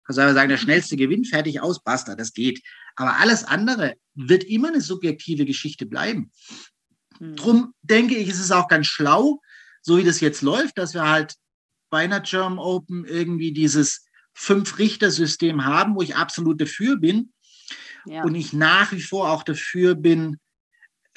Also 0.05 0.21
wir 0.21 0.33
sagen, 0.33 0.49
der 0.49 0.57
schnellste 0.57 0.95
gewinnt, 0.95 1.27
fertig 1.27 1.61
aus, 1.61 1.83
basta, 1.83 2.15
das 2.15 2.33
geht. 2.33 2.61
Aber 2.95 3.17
alles 3.17 3.43
andere 3.43 3.95
wird 4.15 4.43
immer 4.45 4.69
eine 4.69 4.81
subjektive 4.81 5.45
Geschichte 5.45 5.85
bleiben. 5.85 6.31
Mhm. 7.19 7.35
Drum 7.35 7.73
denke 7.81 8.15
ich, 8.15 8.29
ist 8.29 8.39
es 8.39 8.51
auch 8.51 8.67
ganz 8.67 8.87
schlau, 8.87 9.41
so 9.81 9.97
wie 9.97 10.03
das 10.03 10.19
jetzt 10.19 10.41
läuft, 10.41 10.77
dass 10.77 10.93
wir 10.93 11.07
halt 11.07 11.35
bei 11.89 11.99
einer 11.99 12.21
German 12.21 12.59
Open 12.59 13.05
irgendwie 13.05 13.53
dieses 13.53 14.05
Fünf-Richter-System 14.33 15.65
haben, 15.65 15.95
wo 15.95 16.01
ich 16.01 16.15
absolut 16.15 16.61
dafür 16.61 16.97
bin. 16.97 17.33
Ja. 18.05 18.23
Und 18.23 18.35
ich 18.35 18.53
nach 18.53 18.91
wie 18.91 19.01
vor 19.01 19.31
auch 19.31 19.43
dafür 19.43 19.95
bin, 19.95 20.37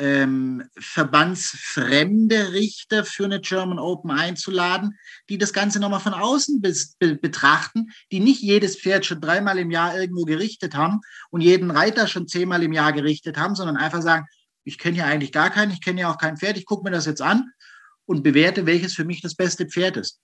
ähm, 0.01 0.65
verbandsfremde 0.79 2.53
Richter 2.53 3.05
für 3.05 3.27
eine 3.27 3.41
German 3.41 3.79
Open 3.79 4.11
einzuladen, 4.11 4.99
die 5.29 5.37
das 5.37 5.53
Ganze 5.53 5.79
nochmal 5.79 6.01
von 6.01 6.15
außen 6.15 6.61
be 6.63 6.75
betrachten, 7.17 7.91
die 8.11 8.21
nicht 8.21 8.41
jedes 8.41 8.81
Pferd 8.81 9.05
schon 9.05 9.21
dreimal 9.21 9.59
im 9.59 9.71
Jahr 9.71 9.99
irgendwo 9.99 10.25
gerichtet 10.25 10.75
haben 10.75 11.01
und 11.31 11.43
jeden 11.43 11.71
Reiter 11.71 12.07
schon 12.07 12.27
zehnmal 12.27 12.63
im 12.63 12.73
Jahr 12.73 12.93
gerichtet 12.93 13.37
haben, 13.37 13.55
sondern 13.55 13.77
einfach 13.77 14.01
sagen, 14.01 14.27
ich 14.65 14.79
kenne 14.79 14.97
ja 14.97 15.05
eigentlich 15.05 15.33
gar 15.33 15.51
keinen, 15.51 15.71
ich 15.71 15.83
kenne 15.83 16.01
ja 16.01 16.11
auch 16.11 16.19
kein 16.19 16.39
Pferd, 16.39 16.57
ich 16.57 16.65
gucke 16.65 16.85
mir 16.85 16.91
das 16.91 17.07
jetzt 17.07 17.23
an 17.23 17.51
und 18.07 18.23
bewerte, 18.23 18.65
welches 18.65 18.95
für 18.95 19.05
mich 19.05 19.21
das 19.21 19.35
beste 19.35 19.67
Pferd 19.67 19.99
ist. 19.99 20.21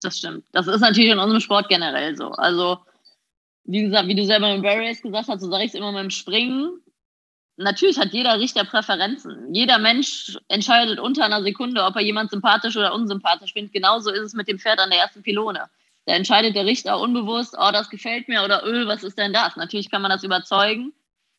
Das 0.00 0.18
stimmt. 0.18 0.46
Das 0.52 0.68
ist 0.68 0.80
natürlich 0.80 1.10
in 1.10 1.18
unserem 1.18 1.40
Sport 1.40 1.68
generell 1.68 2.16
so. 2.16 2.28
Also, 2.30 2.78
wie 3.64 3.82
gesagt, 3.82 4.06
wie 4.06 4.14
du 4.14 4.24
selber 4.24 4.54
im 4.54 4.62
Barrier 4.62 4.90
Race 4.90 5.02
gesagt 5.02 5.28
hast, 5.28 5.40
so 5.40 5.50
sage 5.50 5.64
ich 5.64 5.70
es 5.70 5.74
immer 5.74 5.90
mit 5.90 6.02
dem 6.02 6.10
Springen 6.10 6.80
natürlich 7.56 7.98
hat 7.98 8.12
jeder 8.12 8.38
Richter 8.38 8.64
Präferenzen. 8.64 9.54
Jeder 9.54 9.78
Mensch 9.78 10.38
entscheidet 10.48 10.98
unter 11.00 11.24
einer 11.24 11.42
Sekunde, 11.42 11.84
ob 11.84 11.96
er 11.96 12.02
jemand 12.02 12.30
sympathisch 12.30 12.76
oder 12.76 12.94
unsympathisch 12.94 13.52
findet. 13.52 13.72
Genauso 13.72 14.10
ist 14.10 14.22
es 14.22 14.34
mit 14.34 14.48
dem 14.48 14.58
Pferd 14.58 14.78
an 14.78 14.90
der 14.90 15.00
ersten 15.00 15.22
Pylone. 15.22 15.68
Da 16.06 16.14
entscheidet 16.14 16.54
der 16.54 16.66
Richter 16.66 17.00
unbewusst, 17.00 17.56
oh, 17.58 17.70
das 17.72 17.90
gefällt 17.90 18.28
mir 18.28 18.44
oder 18.44 18.64
öh, 18.64 18.86
was 18.86 19.02
ist 19.02 19.18
denn 19.18 19.32
das? 19.32 19.56
Natürlich 19.56 19.90
kann 19.90 20.02
man 20.02 20.10
das 20.10 20.22
überzeugen. 20.22 20.92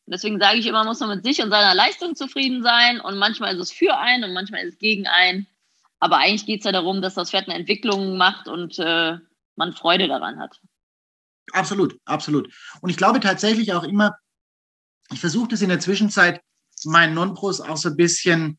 deswegen 0.06 0.38
sage 0.38 0.58
ich 0.58 0.66
immer, 0.66 0.84
muss 0.84 1.00
man 1.00 1.10
mit 1.10 1.24
sich 1.24 1.42
und 1.42 1.50
seiner 1.50 1.74
Leistung 1.74 2.14
zufrieden 2.14 2.62
sein. 2.62 3.00
Und 3.00 3.18
manchmal 3.18 3.54
ist 3.54 3.60
es 3.60 3.72
für 3.72 3.96
einen 3.96 4.24
und 4.24 4.34
manchmal 4.34 4.62
ist 4.62 4.74
es 4.74 4.78
gegen 4.78 5.06
einen. 5.06 5.46
Aber 6.00 6.18
eigentlich 6.18 6.46
geht 6.46 6.60
es 6.60 6.64
ja 6.64 6.72
darum, 6.72 7.02
dass 7.02 7.14
das 7.14 7.30
Pferd 7.30 7.48
eine 7.48 7.58
Entwicklung 7.58 8.16
macht 8.16 8.46
und 8.46 8.78
äh, 8.78 9.18
man 9.56 9.72
Freude 9.72 10.06
daran 10.06 10.38
hat. 10.38 10.60
Absolut, 11.52 11.98
absolut. 12.04 12.52
Und 12.80 12.90
ich 12.90 12.96
glaube 12.96 13.20
tatsächlich 13.20 13.72
auch 13.72 13.84
immer, 13.84 14.16
ich 15.12 15.20
versuche 15.20 15.48
das 15.48 15.62
in 15.62 15.68
der 15.68 15.80
Zwischenzeit 15.80 16.40
meinen 16.84 17.14
Non-Pros 17.14 17.60
auch 17.60 17.76
so 17.76 17.88
ein 17.88 17.96
bisschen 17.96 18.58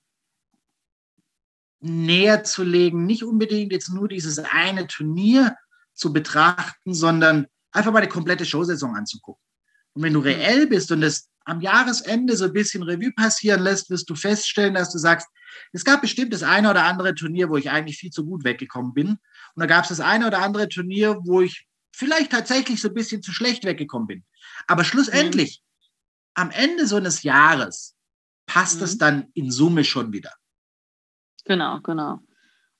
näher 1.79 2.43
zu 2.43 2.63
legen, 2.63 3.05
nicht 3.05 3.23
unbedingt 3.23 3.71
jetzt 3.71 3.89
nur 3.89 4.07
dieses 4.07 4.39
eine 4.39 4.87
Turnier 4.87 5.55
zu 5.93 6.11
betrachten, 6.11 6.93
sondern 6.93 7.47
einfach 7.71 7.91
mal 7.91 8.01
die 8.01 8.07
komplette 8.07 8.45
Showsaison 8.45 8.95
anzugucken. 8.95 9.41
Und 9.93 10.03
wenn 10.03 10.13
du 10.13 10.19
reell 10.19 10.67
bist 10.67 10.91
und 10.91 11.03
es 11.03 11.29
am 11.45 11.61
Jahresende 11.61 12.35
so 12.35 12.45
ein 12.45 12.53
bisschen 12.53 12.83
Revue 12.83 13.11
passieren 13.13 13.61
lässt, 13.61 13.89
wirst 13.89 14.09
du 14.09 14.15
feststellen, 14.15 14.73
dass 14.73 14.91
du 14.91 14.97
sagst, 14.97 15.27
es 15.71 15.83
gab 15.83 16.01
bestimmt 16.01 16.33
das 16.33 16.43
eine 16.43 16.69
oder 16.69 16.83
andere 16.85 17.15
Turnier, 17.15 17.49
wo 17.49 17.57
ich 17.57 17.69
eigentlich 17.69 17.97
viel 17.97 18.11
zu 18.11 18.25
gut 18.25 18.43
weggekommen 18.43 18.93
bin. 18.93 19.09
Und 19.09 19.19
da 19.55 19.65
gab 19.65 19.83
es 19.83 19.89
das 19.89 19.99
eine 19.99 20.27
oder 20.27 20.39
andere 20.39 20.69
Turnier, 20.69 21.17
wo 21.23 21.41
ich 21.41 21.67
vielleicht 21.91 22.31
tatsächlich 22.31 22.81
so 22.81 22.89
ein 22.89 22.93
bisschen 22.93 23.23
zu 23.23 23.31
schlecht 23.31 23.65
weggekommen 23.65 24.07
bin. 24.07 24.25
Aber 24.67 24.83
schlussendlich 24.83 25.61
am 26.39 26.51
Ende 26.51 26.87
so 26.87 26.95
eines 26.95 27.23
Jahres 27.23 27.97
passt 28.45 28.77
mhm. 28.77 28.83
es 28.83 28.97
dann 28.97 29.27
in 29.33 29.51
Summe 29.51 29.83
schon 29.83 30.13
wieder. 30.13 30.33
Genau, 31.45 31.79
genau. 31.81 32.19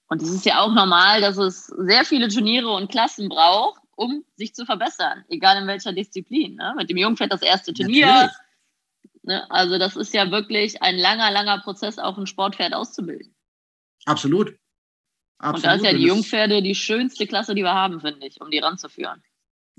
Und 0.07 0.21
es 0.21 0.29
ist 0.29 0.45
ja 0.45 0.61
auch 0.61 0.73
normal, 0.73 1.21
dass 1.21 1.37
es 1.37 1.67
sehr 1.67 2.05
viele 2.05 2.29
Turniere 2.29 2.69
und 2.69 2.89
Klassen 2.89 3.29
braucht, 3.29 3.81
um 3.95 4.23
sich 4.35 4.55
zu 4.55 4.65
verbessern, 4.65 5.25
egal 5.27 5.61
in 5.61 5.67
welcher 5.67 5.91
Disziplin. 5.91 6.55
Ne? 6.55 6.73
Mit 6.77 6.89
dem 6.89 6.97
Jungpferd 6.97 7.31
das 7.31 7.41
erste 7.41 7.73
Turnier. 7.73 8.31
Ne? 9.23 9.45
Also 9.51 9.77
das 9.77 9.95
ist 9.95 10.13
ja 10.13 10.31
wirklich 10.31 10.81
ein 10.81 10.97
langer, 10.97 11.29
langer 11.29 11.59
Prozess, 11.59 11.99
auch 11.99 12.17
ein 12.17 12.25
Sportpferd 12.25 12.73
auszubilden. 12.73 13.35
Absolut. 14.05 14.55
Absolut. 15.37 15.55
Und 15.55 15.65
da 15.65 15.73
ist 15.73 15.83
ja 15.83 15.93
die 15.93 16.05
Jungpferde 16.05 16.61
die 16.61 16.75
schönste 16.75 17.27
Klasse, 17.27 17.53
die 17.53 17.63
wir 17.63 17.73
haben, 17.73 17.99
finde 18.01 18.25
ich, 18.25 18.41
um 18.41 18.49
die 18.49 18.59
ranzuführen 18.59 19.21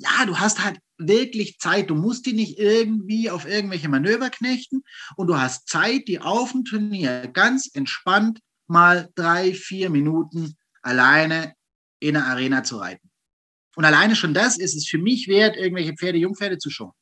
ja, 0.01 0.25
du 0.25 0.39
hast 0.39 0.65
halt 0.65 0.81
wirklich 0.97 1.59
Zeit. 1.59 1.91
Du 1.91 1.95
musst 1.95 2.25
die 2.25 2.33
nicht 2.33 2.59
irgendwie 2.59 3.31
auf 3.31 3.47
irgendwelche 3.47 3.89
Manöver 3.89 4.31
knechten 4.31 4.83
und 5.17 5.27
du 5.27 5.39
hast 5.39 5.69
Zeit, 5.69 6.09
die 6.09 6.21
auf 6.21 6.53
dem 6.53 6.65
Turnier 6.65 7.29
ganz 7.29 7.69
entspannt 7.73 8.41
mal 8.67 9.11
drei, 9.15 9.53
vier 9.53 9.91
Minuten 9.91 10.55
alleine 10.83 11.55
in 11.99 12.15
der 12.15 12.27
Arena 12.27 12.65
zu 12.65 12.79
reiten. 12.79 13.11
Und 13.77 13.85
alleine 13.85 14.17
schon 14.17 14.33
das 14.33 14.59
ist 14.59 14.75
es 14.75 14.87
für 14.87 14.99
mich 14.99 15.29
wert, 15.29 15.57
irgendwelche 15.57 15.95
Pferde, 15.95 16.19
Jungpferde 16.19 16.59
zu 16.59 16.71
schauen. 16.71 16.93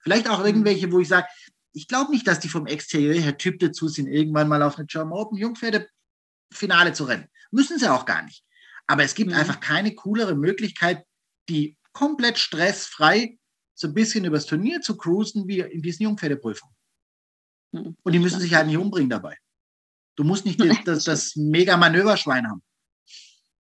Vielleicht 0.00 0.28
auch 0.28 0.40
mhm. 0.40 0.46
irgendwelche, 0.46 0.92
wo 0.92 1.00
ich 1.00 1.08
sage, 1.08 1.26
ich 1.72 1.88
glaube 1.88 2.12
nicht, 2.12 2.26
dass 2.26 2.40
die 2.40 2.48
vom 2.48 2.66
Exterieur 2.66 3.14
her 3.14 3.36
Typ 3.36 3.58
dazu 3.58 3.88
sind, 3.88 4.06
irgendwann 4.06 4.48
mal 4.48 4.62
auf 4.62 4.78
eine 4.78 4.86
German 4.86 5.12
Open 5.12 5.38
Jungpferde-Finale 5.38 6.92
zu 6.92 7.04
rennen. 7.04 7.26
Müssen 7.50 7.78
sie 7.78 7.90
auch 7.90 8.04
gar 8.04 8.22
nicht. 8.22 8.44
Aber 8.86 9.02
es 9.02 9.14
gibt 9.14 9.30
mhm. 9.32 9.36
einfach 9.36 9.60
keine 9.60 9.94
coolere 9.94 10.36
Möglichkeit, 10.36 11.04
die 11.48 11.77
komplett 11.98 12.38
stressfrei 12.38 13.36
so 13.74 13.88
ein 13.88 13.94
bisschen 13.94 14.24
übers 14.24 14.46
Turnier 14.46 14.80
zu 14.80 14.96
cruisen 14.96 15.48
wie 15.48 15.60
in 15.60 15.82
diesen 15.82 16.04
Jungpferdeprüfungen. 16.04 16.76
Hm, 17.74 17.96
Und 18.00 18.12
die 18.12 18.20
müssen 18.20 18.38
sich 18.38 18.54
halt 18.54 18.68
nicht 18.68 18.76
umbringen 18.76 19.10
dabei. 19.10 19.36
Du 20.16 20.22
musst 20.22 20.46
nicht 20.46 20.60
das, 20.60 20.84
das, 20.84 21.04
das 21.04 21.36
mega 21.36 21.76
Manöverschwein 21.76 22.48
haben. 22.48 22.62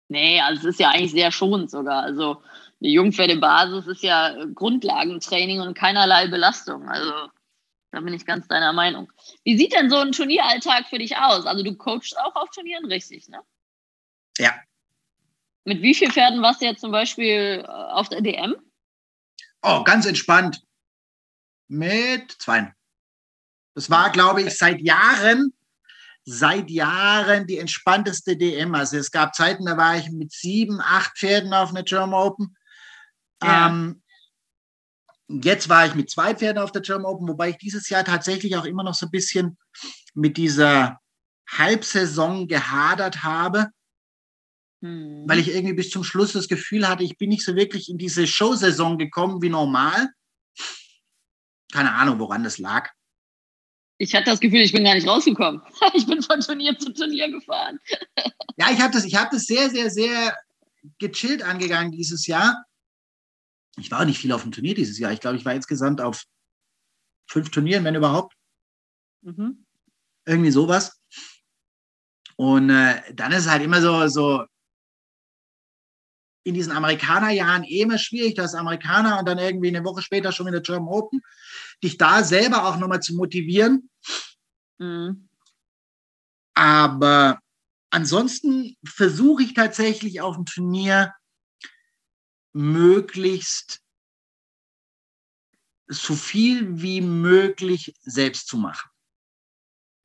Nee, 0.10 0.42
also 0.42 0.68
es 0.68 0.76
ist 0.76 0.80
ja 0.82 0.90
eigentlich 0.90 1.12
sehr 1.12 1.32
schonend 1.32 1.72
sogar. 1.72 2.04
Also 2.04 2.42
eine 2.82 2.90
Jungpferdebasis 2.90 3.88
ist 3.88 4.04
ja 4.04 4.46
Grundlagentraining 4.54 5.62
und 5.62 5.78
keinerlei 5.78 6.28
Belastung. 6.28 6.90
Also 6.90 7.30
da 7.92 8.02
bin 8.02 8.14
ich 8.14 8.26
ganz 8.26 8.48
deiner 8.50 8.74
Meinung. 8.74 9.10
Wie 9.46 9.58
sieht 9.58 9.74
denn 9.74 9.90
so 9.90 9.98
ein 9.98 10.12
Turnieralltag 10.12 10.88
für 10.88 10.98
dich 10.98 11.16
aus? 11.16 11.46
Also 11.46 11.64
du 11.64 11.76
coachst 11.76 12.18
auch 12.20 12.36
auf 12.36 12.50
Turnieren, 12.50 12.86
richtig, 12.86 13.30
ne? 13.30 13.40
Ja, 14.38 14.54
mit 15.70 15.84
wie 15.84 15.94
vielen 15.94 16.12
Pferden 16.12 16.42
warst 16.42 16.62
du 16.62 16.66
jetzt 16.66 16.82
zum 16.82 16.92
Beispiel 16.92 17.64
äh, 17.64 17.68
auf 17.68 18.10
der 18.10 18.22
DM? 18.22 18.56
Oh, 19.62 19.84
ganz 19.84 20.08
entspannt. 20.08 20.64
Mit 21.68 22.32
zwei. 22.40 22.74
Das 23.76 23.92
war, 23.92 24.12
glaube 24.12 24.42
ich, 24.42 24.58
seit 24.58 24.82
Jahren, 24.82 25.54
seit 26.26 26.72
Jahren 26.72 27.46
die 27.46 27.60
entspannteste 27.60 28.36
DM. 28.36 28.74
Also 28.74 28.98
es 28.98 29.12
gab 29.12 29.36
Zeiten, 29.36 29.68
da 29.68 29.78
war 29.78 29.96
ich 29.96 30.10
mit 30.10 30.32
sieben, 30.32 30.82
acht 30.82 31.16
Pferden 31.20 31.54
auf 31.54 31.70
einer 31.70 31.84
German 31.84 32.16
Open. 32.16 32.58
Ja. 33.44 33.68
Ähm, 33.68 34.02
jetzt 35.28 35.70
war 35.70 35.86
ich 35.86 35.94
mit 35.94 36.10
zwei 36.10 36.34
Pferden 36.34 36.64
auf 36.64 36.72
der 36.72 36.82
German 36.82 37.06
Open, 37.06 37.28
wobei 37.28 37.50
ich 37.50 37.58
dieses 37.58 37.90
Jahr 37.90 38.04
tatsächlich 38.04 38.58
auch 38.58 38.66
immer 38.66 38.84
noch 38.84 38.96
so 38.96 39.06
ein 39.06 39.12
bisschen 39.12 39.60
mit 40.16 40.36
dieser 40.36 41.00
Halbsaison 41.48 42.48
gehadert 42.48 43.24
habe 43.24 43.70
Mhm. 44.82 45.24
Weil 45.28 45.40
ich 45.40 45.50
irgendwie 45.50 45.74
bis 45.74 45.90
zum 45.90 46.04
Schluss 46.04 46.34
das 46.34 46.48
Gefühl 46.48 46.88
hatte, 46.88 47.04
ich 47.04 47.18
bin 47.18 47.30
nicht 47.30 47.44
so 47.44 47.56
wirklich 47.56 47.90
in 47.90 47.98
diese 47.98 48.28
Showsaison 48.28 48.98
gekommen 48.98 49.42
wie 49.42 49.50
normal. 49.50 50.10
Keine 51.72 51.94
Ahnung, 51.94 52.20
woran 52.20 52.44
das 52.44 52.58
lag. 52.58 52.90
Ich 53.98 54.16
hatte 54.16 54.26
das 54.26 54.40
Gefühl, 54.40 54.62
ich 54.62 54.72
bin 54.72 54.86
gar 54.86 54.96
nicht 54.96 55.08
rausgekommen. 55.08 55.62
Ich 55.94 56.06
bin 56.06 56.22
von 56.22 56.40
Turnier 56.40 56.78
zu 56.80 56.94
Turnier 56.94 57.30
gefahren. 57.30 57.80
Ja, 58.58 58.70
ich 58.72 58.82
habe 58.82 58.92
das, 58.92 59.06
hab 59.06 59.32
das 59.32 59.46
sehr, 59.46 59.70
sehr, 59.70 59.90
sehr 59.90 60.38
gechillt 60.98 61.44
angegangen 61.44 61.94
dieses 61.94 62.28
Jahr. 62.28 62.66
Ich 63.78 63.90
war 63.90 64.02
auch 64.02 64.06
nicht 64.06 64.20
viel 64.20 64.34
auf 64.34 64.42
dem 64.42 64.52
Turnier 64.52 64.76
dieses 64.76 65.00
Jahr. 65.00 65.14
Ich 65.14 65.22
glaube, 65.22 65.38
ich 65.38 65.46
war 65.46 65.54
insgesamt 65.54 66.02
auf 66.02 66.26
fünf 67.26 67.52
Turnieren, 67.52 67.86
wenn 67.86 67.96
überhaupt. 67.96 68.36
Mhm. 69.22 69.66
Irgendwie 70.26 70.52
sowas. 70.52 71.00
Und 72.36 72.70
äh, 72.70 73.02
dann 73.14 73.32
ist 73.32 73.46
es 73.46 73.50
halt 73.50 73.64
immer 73.64 73.82
so, 73.82 74.10
so 74.10 74.46
in 76.50 76.56
diesen 76.56 76.74
Amerikanerjahren 76.74 77.64
eh 77.64 77.82
immer 77.82 77.98
schwierig, 77.98 78.36
dass 78.36 78.56
Amerikaner 78.56 79.20
und 79.20 79.28
dann 79.28 79.38
irgendwie 79.38 79.70
eine 79.70 79.86
Woche 79.86 80.02
später 80.02 80.32
schon 80.32 80.48
wieder 80.48 80.62
German 80.62 80.90
Open, 80.90 81.22
dich 81.84 81.98
da 81.98 82.24
selber 82.24 82.66
auch 82.66 82.78
nochmal 82.78 83.02
zu 83.02 83.16
motivieren. 83.16 83.90
Mhm. 84.80 85.30
Aber 86.56 87.40
ansonsten 87.92 88.76
versuche 88.84 89.44
ich 89.44 89.54
tatsächlich 89.54 90.22
auf 90.22 90.36
dem 90.36 90.46
Turnier 90.46 91.14
möglichst 92.54 93.80
so 95.88 96.16
viel 96.16 96.82
wie 96.82 97.02
möglich 97.02 97.94
selbst 98.02 98.48
zu 98.48 98.58
machen. 98.58 98.90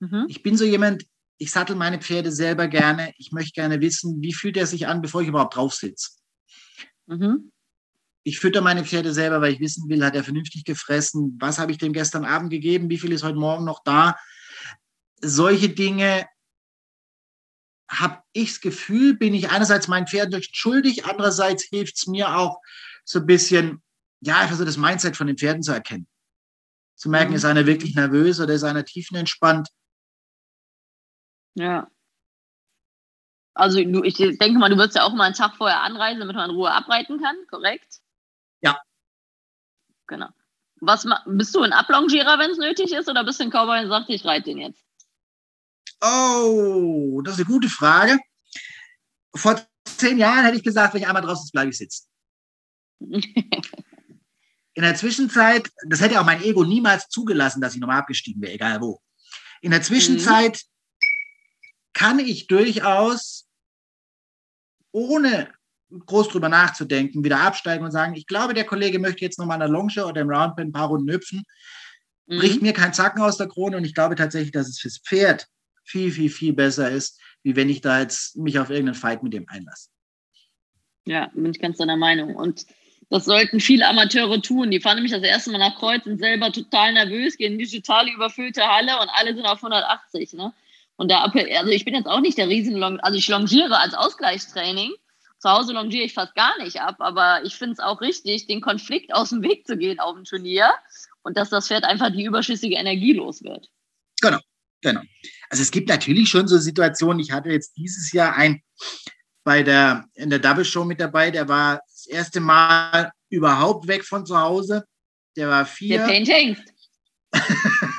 Mhm. 0.01 0.27
Ich 0.29 0.43
bin 0.43 0.57
so 0.57 0.65
jemand, 0.65 1.05
ich 1.39 1.51
sattel 1.51 1.77
meine 1.77 2.01
Pferde 2.01 2.31
selber 2.31 2.69
gerne. 2.69 3.13
Ich 3.19 3.33
möchte 3.33 3.53
gerne 3.53 3.81
wissen, 3.81 4.23
wie 4.23 4.33
fühlt 4.33 4.57
er 4.57 4.67
sich 4.67 4.87
an, 4.87 5.03
bevor 5.03 5.23
ich 5.23 5.29
überhaupt 5.29 5.57
drauf 5.57 5.75
sitze. 5.75 6.11
Mhm. 7.07 7.51
Ich 8.23 8.39
fütter 8.39 8.63
meine 8.63 8.85
Pferde 8.85 9.13
selber, 9.13 9.41
weil 9.41 9.53
ich 9.53 9.61
wissen 9.61 9.89
will, 9.89 10.05
hat 10.05 10.15
er 10.15 10.25
vernünftig 10.25 10.65
gefressen? 10.65 11.37
Was 11.41 11.59
habe 11.59 11.73
ich 11.73 11.79
dem 11.79 11.93
gestern 11.93 12.25
Abend 12.25 12.51
gegeben? 12.51 12.89
Wie 12.89 12.99
viel 12.99 13.13
ist 13.13 13.23
heute 13.23 13.39
Morgen 13.39 13.65
noch 13.65 13.83
da? 13.85 14.17
Solche 15.21 15.69
Dinge 15.69 16.27
habe 17.89 18.23
ich 18.33 18.53
das 18.53 18.61
Gefühl, 18.61 19.17
bin 19.17 19.35
ich 19.35 19.51
einerseits 19.51 19.89
meinen 19.89 20.07
Pferden 20.07 20.43
schuldig, 20.43 21.05
andererseits 21.05 21.65
hilft 21.65 21.97
es 21.97 22.07
mir 22.07 22.37
auch 22.37 22.61
so 23.05 23.21
ein 23.21 23.27
bisschen, 23.27 23.83
ja, 24.21 24.39
einfach 24.39 24.57
so 24.57 24.65
das 24.65 24.79
Mindset 24.79 25.17
von 25.17 25.27
den 25.27 25.37
Pferden 25.37 25.63
zu 25.63 25.73
erkennen. 25.73 26.09
Zu 26.97 27.11
merken, 27.11 27.31
mhm. 27.31 27.37
ist 27.37 27.45
einer 27.45 27.67
wirklich 27.67 27.95
nervös 27.95 28.41
oder 28.41 28.55
ist 28.55 28.65
einer 28.65 28.85
tiefenentspannt? 28.85 29.69
Ja. 31.55 31.89
Also 33.55 33.83
du, 33.83 34.03
ich 34.03 34.17
denke 34.17 34.59
mal, 34.59 34.69
du 34.69 34.77
wirst 34.77 34.97
ja 34.97 35.05
auch 35.05 35.15
mal 35.15 35.25
einen 35.25 35.35
Tag 35.35 35.57
vorher 35.57 35.83
anreisen, 35.83 36.21
damit 36.21 36.35
man 36.35 36.51
in 36.51 36.57
Ruhe 36.57 36.73
abreiten 36.73 37.21
kann, 37.21 37.37
korrekt? 37.49 38.01
Ja. 38.61 38.81
Genau. 40.09 40.29
Was 40.81 41.07
bist 41.27 41.55
du 41.55 41.63
ein 41.63 41.73
Ablongierer, 41.73 42.39
wenn 42.39 42.51
es 42.51 42.59
nötig 42.59 42.93
ist, 42.93 43.09
oder 43.09 43.25
bist 43.25 43.41
du 43.41 43.45
ein 43.45 43.51
Cowboy 43.51 43.81
und 43.85 43.89
sagst, 43.89 44.11
ich 44.11 44.25
reite 44.25 44.51
den 44.51 44.59
jetzt? 44.59 44.85
Oh, 46.03 47.23
das 47.23 47.35
ist 47.35 47.41
eine 47.41 47.49
gute 47.49 47.69
Frage. 47.69 48.19
Vor 49.35 49.61
zehn 49.85 50.19
Jahren 50.19 50.45
hätte 50.45 50.57
ich 50.57 50.65
gesagt, 50.65 50.93
wenn 50.93 51.01
ich 51.01 51.07
einmal 51.07 51.23
draußen 51.23 51.49
bleibe 51.53 51.71
ich 51.71 51.79
sitzen. 51.79 52.09
In 54.77 54.83
der 54.83 54.97
Zwischenzeit, 54.97 55.71
das 55.87 56.01
hätte 56.01 56.21
auch 56.21 56.25
mein 56.25 56.43
Ego 56.43 56.65
niemals 56.65 57.09
zugelassen, 57.09 57.61
dass 57.61 57.75
ich 57.75 57.81
nochmal 57.81 58.01
abgestiegen 58.01 58.43
wäre, 58.43 58.55
egal 58.55 58.81
wo. 58.81 59.01
In 59.61 59.71
der 59.71 59.83
Zwischenzeit 59.83 60.57
mhm. 60.57 60.74
Kann 61.95 62.19
ich 62.19 62.47
durchaus, 62.47 63.49
ohne 64.93 65.53
groß 65.91 66.29
drüber 66.29 66.49
nachzudenken, 66.49 67.25
wieder 67.25 67.41
absteigen 67.41 67.85
und 67.85 67.93
sagen, 67.93 68.15
ich 68.15 68.27
glaube, 68.27 68.55
der 68.55 68.65
Kollege 68.65 68.99
möchte 68.99 69.25
jetzt 69.25 69.39
nochmal 69.39 69.55
an 69.55 69.61
der 69.61 69.69
Longe 69.69 70.05
oder 70.07 70.21
im 70.21 70.31
Roundpen 70.31 70.69
ein 70.69 70.73
paar 70.73 70.89
Runden 70.89 71.11
hüpfen, 71.13 71.45
mhm. 72.27 72.39
bricht 72.39 72.63
mir 72.63 72.73
kein 72.73 72.93
Zacken 72.93 73.23
aus 73.23 73.37
der 73.37 73.49
Krone 73.49 73.77
und 73.77 73.85
ich 73.85 73.95
glaube 73.95 74.17
tatsächlich, 74.17 74.53
dass 74.53 74.69
es 74.69 74.81
fürs 74.81 74.99
Pferd 74.99 75.47
viel, 75.85 76.11
viel, 76.11 76.31
viel 76.31 76.53
besser 76.53 76.91
ist, 76.91 77.21
wie 77.43 77.57
wenn 77.57 77.69
ich 77.69 77.81
da 77.81 78.01
jetzt 78.01 78.37
mich 78.37 78.59
auf 78.59 78.71
irgendeinen 78.71 78.97
Fight 78.97 79.23
mit 79.23 79.33
dem 79.33 79.49
einlasse. 79.49 79.91
Ja, 81.07 81.31
bin 81.35 81.51
ich 81.51 81.61
ganz 81.61 81.77
deiner 81.77 81.99
Meinung. 81.99 82.35
Und 82.35 82.67
das 83.11 83.27
sollten 83.27 83.61
viele 83.61 83.87
Amateure 83.87 84.41
tun. 84.41 84.71
Die 84.71 84.81
fahren 84.81 84.97
nämlich 84.97 85.13
das 85.13 85.23
erste 85.23 85.51
Mal 85.51 85.59
nach 85.59 85.79
Kreuz 85.79 86.07
und 86.07 86.19
selber 86.19 86.51
total 86.51 86.95
nervös, 86.95 87.37
gehen 87.37 87.53
in 87.53 87.59
die 87.59 87.81
total 87.83 88.09
überfüllte 88.09 88.67
Halle 88.67 88.99
und 89.01 89.11
alle 89.11 89.35
sind 89.35 89.45
auf 89.45 89.59
180. 89.63 90.33
Ne? 90.33 90.55
Und 90.97 91.11
da, 91.11 91.25
also 91.25 91.71
ich 91.71 91.85
bin 91.85 91.95
jetzt 91.95 92.07
auch 92.07 92.21
nicht 92.21 92.39
der 92.39 92.49
riesen 92.49 92.83
also 92.83 93.19
ich 93.19 93.29
longiere 93.29 93.79
als 93.81 93.95
Ausgleichstraining. 93.95 94.93
Zu 95.39 95.51
Hause 95.51 95.73
longiere 95.73 96.05
ich 96.05 96.15
fast 96.15 96.35
gar 96.35 96.57
nicht 96.63 96.81
ab, 96.81 96.97
aber 97.01 97.45
ich 97.45 97.57
finde 97.57 97.75
es 97.75 97.79
auch 97.79 98.01
richtig, 98.01 98.47
den 98.47 98.61
Konflikt 98.61 99.13
aus 99.13 99.31
dem 99.31 99.43
Weg 99.43 99.67
zu 99.67 99.77
gehen 99.77 100.01
auf 100.01 100.15
dem 100.15 100.25
Turnier 100.25 100.71
und 101.23 101.37
dass 101.37 101.51
das 101.51 101.69
Pferd 101.69 101.85
einfach 101.85 102.11
die 102.11 102.25
überschüssige 102.25 102.77
Energie 102.77 103.13
los 103.13 103.43
wird. 103.43 103.69
Genau, 104.23 104.39
genau. 104.81 105.03
Also 105.51 105.63
es 105.63 105.71
gibt 105.71 105.89
natürlich 105.89 106.29
schon 106.29 106.49
so 106.49 106.57
Situationen. 106.57 107.21
Ich 107.21 107.33
hatte 107.33 107.51
jetzt 107.51 107.77
dieses 107.77 108.13
Jahr 108.13 108.35
ein 108.37 108.63
bei 109.43 109.63
der 109.63 110.07
in 110.15 110.31
der 110.31 110.39
Double 110.39 110.65
Show 110.65 110.85
mit 110.85 111.01
dabei. 111.01 111.31
Der 111.31 111.49
war 111.49 111.81
das 111.91 112.07
erste 112.07 112.41
Mal 112.41 113.13
überhaupt 113.29 113.87
weg 113.87 114.05
von 114.05 114.25
zu 114.25 114.39
Hause. 114.39 114.85
Der 115.37 115.49
war 115.49 115.67
vier. 115.67 115.99
Der 115.99 116.07
Painting. 116.07 116.57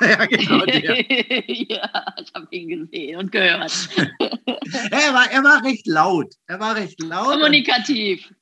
ja, 0.00 0.26
genau. 0.26 0.64
Ja, 0.66 2.14
ich 2.18 2.34
habe 2.34 2.46
ihn 2.50 2.68
gesehen 2.68 3.18
und 3.18 3.32
gehört. 3.32 3.88
er, 3.96 5.14
war, 5.14 5.30
er 5.30 5.44
war 5.44 5.64
recht 5.64 5.86
laut. 5.86 6.34
Er 6.46 6.60
war 6.60 6.76
recht 6.76 7.00
laut. 7.02 7.32
Kommunikativ. 7.32 8.32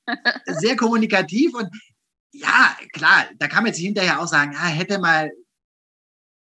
sehr 0.47 0.77
kommunikativ 0.77 1.55
und 1.55 1.69
ja, 2.33 2.77
klar, 2.93 3.27
da 3.39 3.47
kann 3.47 3.63
man 3.63 3.73
jetzt 3.73 3.79
hinterher 3.79 4.21
auch 4.21 4.27
sagen, 4.27 4.57
ah, 4.57 4.67
hätte 4.67 4.99
mal 4.99 5.31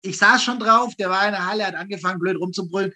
ich 0.07 0.19
saß 0.19 0.43
schon 0.43 0.59
drauf, 0.59 0.95
der 0.95 1.11
war 1.11 1.27
in 1.27 1.33
der 1.33 1.47
Halle, 1.47 1.67
hat 1.67 1.75
angefangen, 1.75 2.19
blöd 2.19 2.39
rumzubrüllen. 2.39 2.93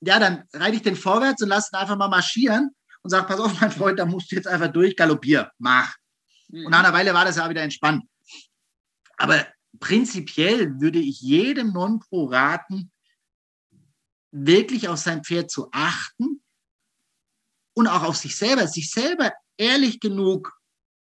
Ja, 0.00 0.18
dann 0.18 0.44
reite 0.52 0.76
ich 0.76 0.82
den 0.82 0.96
vorwärts 0.96 1.42
und 1.42 1.48
lasse 1.48 1.70
ihn 1.72 1.78
einfach 1.78 1.96
mal 1.96 2.08
marschieren 2.08 2.74
und 3.02 3.10
sage, 3.10 3.26
pass 3.26 3.40
auf, 3.40 3.60
mein 3.60 3.70
Freund, 3.70 3.98
da 3.98 4.06
musst 4.06 4.30
du 4.30 4.36
jetzt 4.36 4.48
einfach 4.48 4.68
durch, 4.68 4.96
galoppier, 4.96 5.50
mach. 5.58 5.94
Mhm. 6.48 6.66
Und 6.66 6.70
nach 6.72 6.80
einer 6.80 6.92
Weile 6.92 7.14
war 7.14 7.24
das 7.24 7.36
ja 7.36 7.48
wieder 7.48 7.62
entspannt. 7.62 8.04
Aber 9.16 9.46
prinzipiell 9.80 10.80
würde 10.80 10.98
ich 10.98 11.20
jedem 11.20 11.72
Non-Pro 11.72 12.26
raten, 12.26 12.90
wirklich 14.30 14.88
auf 14.88 14.98
sein 14.98 15.24
Pferd 15.24 15.50
zu 15.50 15.68
achten 15.72 16.42
und 17.74 17.86
auch 17.86 18.02
auf 18.02 18.16
sich 18.16 18.36
selber, 18.36 18.66
sich 18.66 18.90
selber 18.90 19.32
ehrlich 19.56 20.00
genug 20.00 20.58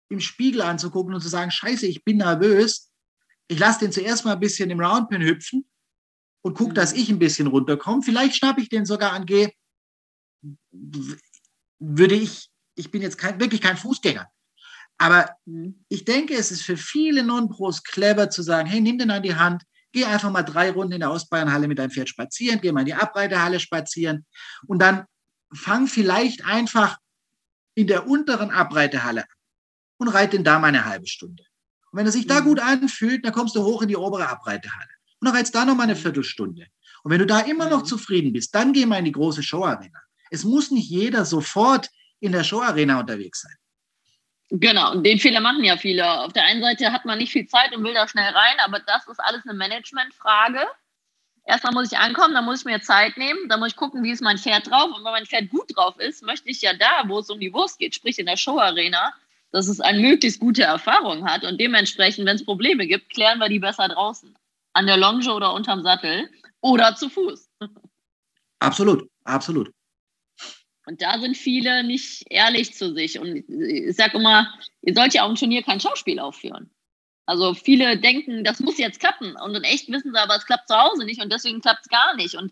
im 0.10 0.20
Spiegel 0.20 0.62
anzugucken 0.62 1.14
und 1.14 1.22
zu 1.22 1.30
sagen, 1.30 1.52
scheiße, 1.52 1.88
ich 1.88 2.04
bin 2.04 2.18
nervös, 2.18 2.92
ich 3.48 3.60
lasse 3.60 3.80
den 3.80 3.92
zuerst 3.92 4.26
mal 4.26 4.34
ein 4.34 4.40
bisschen 4.40 4.70
im 4.70 4.80
Roundpin 4.80 5.22
hüpfen 5.22 5.70
und 6.42 6.58
gucke, 6.58 6.72
mhm. 6.72 6.76
dass 6.76 6.94
ich 6.94 7.10
ein 7.10 7.20
bisschen 7.20 7.48
runterkomme. 7.48 8.02
Vielleicht 8.02 8.36
schnappe 8.36 8.62
ich 8.62 8.70
den 8.70 8.86
sogar 8.86 9.14
an 9.14 9.26
G. 9.26 9.50
Würde 11.80 12.16
ich, 12.16 12.50
ich 12.76 12.92
bin 12.92 13.02
jetzt 13.02 13.18
kein, 13.18 13.40
wirklich 13.40 13.62
kein 13.62 13.78
Fußgänger. 13.78 14.30
Aber 15.02 15.36
mhm. 15.46 15.84
ich 15.90 16.06
denke, 16.06 16.36
es 16.36 16.52
ist 16.52 16.62
für 16.62 16.78
viele 16.78 17.24
Non-Pros 17.24 17.82
clever 17.82 18.30
zu 18.30 18.44
sagen, 18.44 18.70
hey, 18.70 18.80
nimm 18.80 19.00
den 19.00 19.10
an 19.10 19.24
die 19.24 19.34
Hand, 19.34 19.64
geh 19.94 20.06
einfach 20.06 20.30
mal 20.30 20.44
drei 20.44 20.70
Runden 20.70 20.94
in 20.94 21.00
der 21.00 21.10
Ostbayernhalle 21.10 21.68
mit 21.68 21.80
deinem 21.80 21.90
Pferd 21.90 22.08
spazieren, 22.08 22.62
geh 22.62 22.72
mal 22.72 22.82
in 22.82 22.86
die 22.86 22.94
Abreitehalle 22.94 23.60
spazieren 23.60 24.28
und 24.68 24.80
dann 24.80 25.06
fang 25.52 25.88
vielleicht 25.88 26.46
einfach 26.46 27.00
in 27.74 27.88
der 27.88 28.08
unteren 28.08 28.52
Abreitehalle 28.52 29.22
an 29.22 29.38
und 29.98 30.08
reite 30.10 30.38
den 30.38 30.44
da 30.44 30.60
mal 30.60 30.68
eine 30.68 30.86
halbe 30.86 31.08
Stunde. 31.08 31.44
Und 31.92 31.98
wenn 31.98 32.06
er 32.06 32.12
sich 32.12 32.28
da 32.28 32.42
mhm. 32.42 32.46
gut 32.46 32.60
anfühlt, 32.60 33.26
dann 33.26 33.34
kommst 33.34 33.56
du 33.56 33.64
hoch 33.64 33.82
in 33.82 33.88
die 33.88 33.98
obere 33.98 34.30
Abreitehalle. 34.30 34.92
Und 35.20 35.26
dann 35.26 35.36
reizt 35.36 35.56
da 35.56 35.66
noch 35.66 35.76
mal 35.76 35.84
eine 35.84 35.96
Viertelstunde. 35.96 36.68
Und 37.04 37.12
wenn 37.12 37.20
du 37.20 37.26
da 37.26 37.40
immer 37.40 37.68
noch 37.72 37.82
mhm. 37.82 37.86
zufrieden 37.86 38.34
bist, 38.34 38.54
dann 38.54 38.72
geh 38.72 38.86
mal 38.86 39.00
in 39.00 39.06
die 39.06 39.12
große 39.12 39.42
Showarena. 39.42 40.00
Es 40.30 40.44
muss 40.44 40.70
nicht 40.70 40.92
jeder 40.92 41.26
sofort 41.26 41.90
in 42.20 42.34
der 42.34 42.44
Showarena 42.44 43.00
unterwegs 43.00 43.42
sein. 43.42 43.56
Genau, 44.54 44.96
den 44.96 45.18
Fehler 45.18 45.40
machen 45.40 45.64
ja 45.64 45.78
viele. 45.78 46.22
Auf 46.22 46.34
der 46.34 46.44
einen 46.44 46.62
Seite 46.62 46.92
hat 46.92 47.06
man 47.06 47.18
nicht 47.20 47.32
viel 47.32 47.48
Zeit 47.48 47.74
und 47.74 47.86
will 47.86 47.94
da 47.94 48.06
schnell 48.06 48.34
rein, 48.34 48.58
aber 48.66 48.80
das 48.80 49.08
ist 49.08 49.20
alles 49.20 49.44
eine 49.46 49.54
Managementfrage. 49.54 50.60
Erstmal 51.46 51.74
muss 51.74 51.92
ich 51.92 51.98
ankommen, 51.98 52.34
dann 52.34 52.44
muss 52.44 52.60
ich 52.60 52.66
mir 52.66 52.82
Zeit 52.82 53.16
nehmen, 53.16 53.48
dann 53.48 53.62
muss 53.62 53.70
ich 53.70 53.76
gucken, 53.78 54.04
wie 54.04 54.12
ist 54.12 54.22
mein 54.22 54.38
Pferd 54.38 54.70
drauf. 54.70 54.88
Und 54.88 55.06
wenn 55.06 55.12
mein 55.14 55.26
Pferd 55.26 55.50
gut 55.50 55.76
drauf 55.76 55.98
ist, 56.00 56.22
möchte 56.24 56.50
ich 56.50 56.62
ja 56.62 56.74
da, 56.74 57.04
wo 57.08 57.20
es 57.20 57.30
um 57.30 57.40
die 57.40 57.54
Wurst 57.54 57.80
geht, 57.80 57.96
sprich 57.96 58.20
in 58.20 58.26
der 58.26 58.36
Showarena, 58.36 59.14
dass 59.52 59.70
es 59.70 59.80
eine 59.80 60.00
möglichst 60.00 60.42
gute 60.42 60.64
Erfahrung 60.64 61.26
hat 61.26 61.46
und 61.46 61.60
dementsprechend, 61.60 62.26
wenn 62.26 62.36
es 62.36 62.46
Probleme 62.46 62.88
gibt, 62.88 63.10
klären 63.10 63.40
wir 63.40 63.48
die 63.48 63.60
besser 63.60 63.88
draußen. 63.88 64.36
An 64.74 64.86
der 64.86 64.98
Longe 64.98 65.34
oder 65.34 65.54
unterm 65.54 65.82
Sattel 65.82 66.30
oder 66.60 66.96
zu 66.96 67.10
Fuß. 67.10 67.50
Absolut, 68.60 69.10
absolut. 69.24 69.72
Und 70.86 71.02
da 71.02 71.20
sind 71.20 71.38
viele 71.38 71.84
nicht 71.84 72.26
ehrlich 72.30 72.74
zu 72.74 72.94
sich. 72.94 73.20
Und 73.20 73.48
ich 73.48 73.96
sage 73.96 74.18
immer, 74.18 74.52
ihr 74.82 74.94
sollt 74.94 75.14
ja 75.14 75.24
auch 75.24 75.30
im 75.30 75.36
Turnier 75.36 75.64
kein 75.64 75.80
Schauspiel 75.80 76.20
aufführen. 76.20 76.72
Also 77.26 77.54
viele 77.54 78.00
denken, 78.00 78.44
das 78.44 78.60
muss 78.60 78.78
jetzt 78.78 79.00
klappen. 79.00 79.36
Und 79.36 79.56
in 79.56 79.64
echt 79.64 79.90
wissen 79.90 80.12
sie 80.12 80.20
aber, 80.20 80.36
es 80.36 80.46
klappt 80.46 80.68
zu 80.68 80.76
Hause 80.76 81.06
nicht 81.06 81.22
und 81.22 81.32
deswegen 81.32 81.62
klappt 81.62 81.82
es 81.84 81.90
gar 81.90 82.16
nicht. 82.16 82.36
Und 82.36 82.52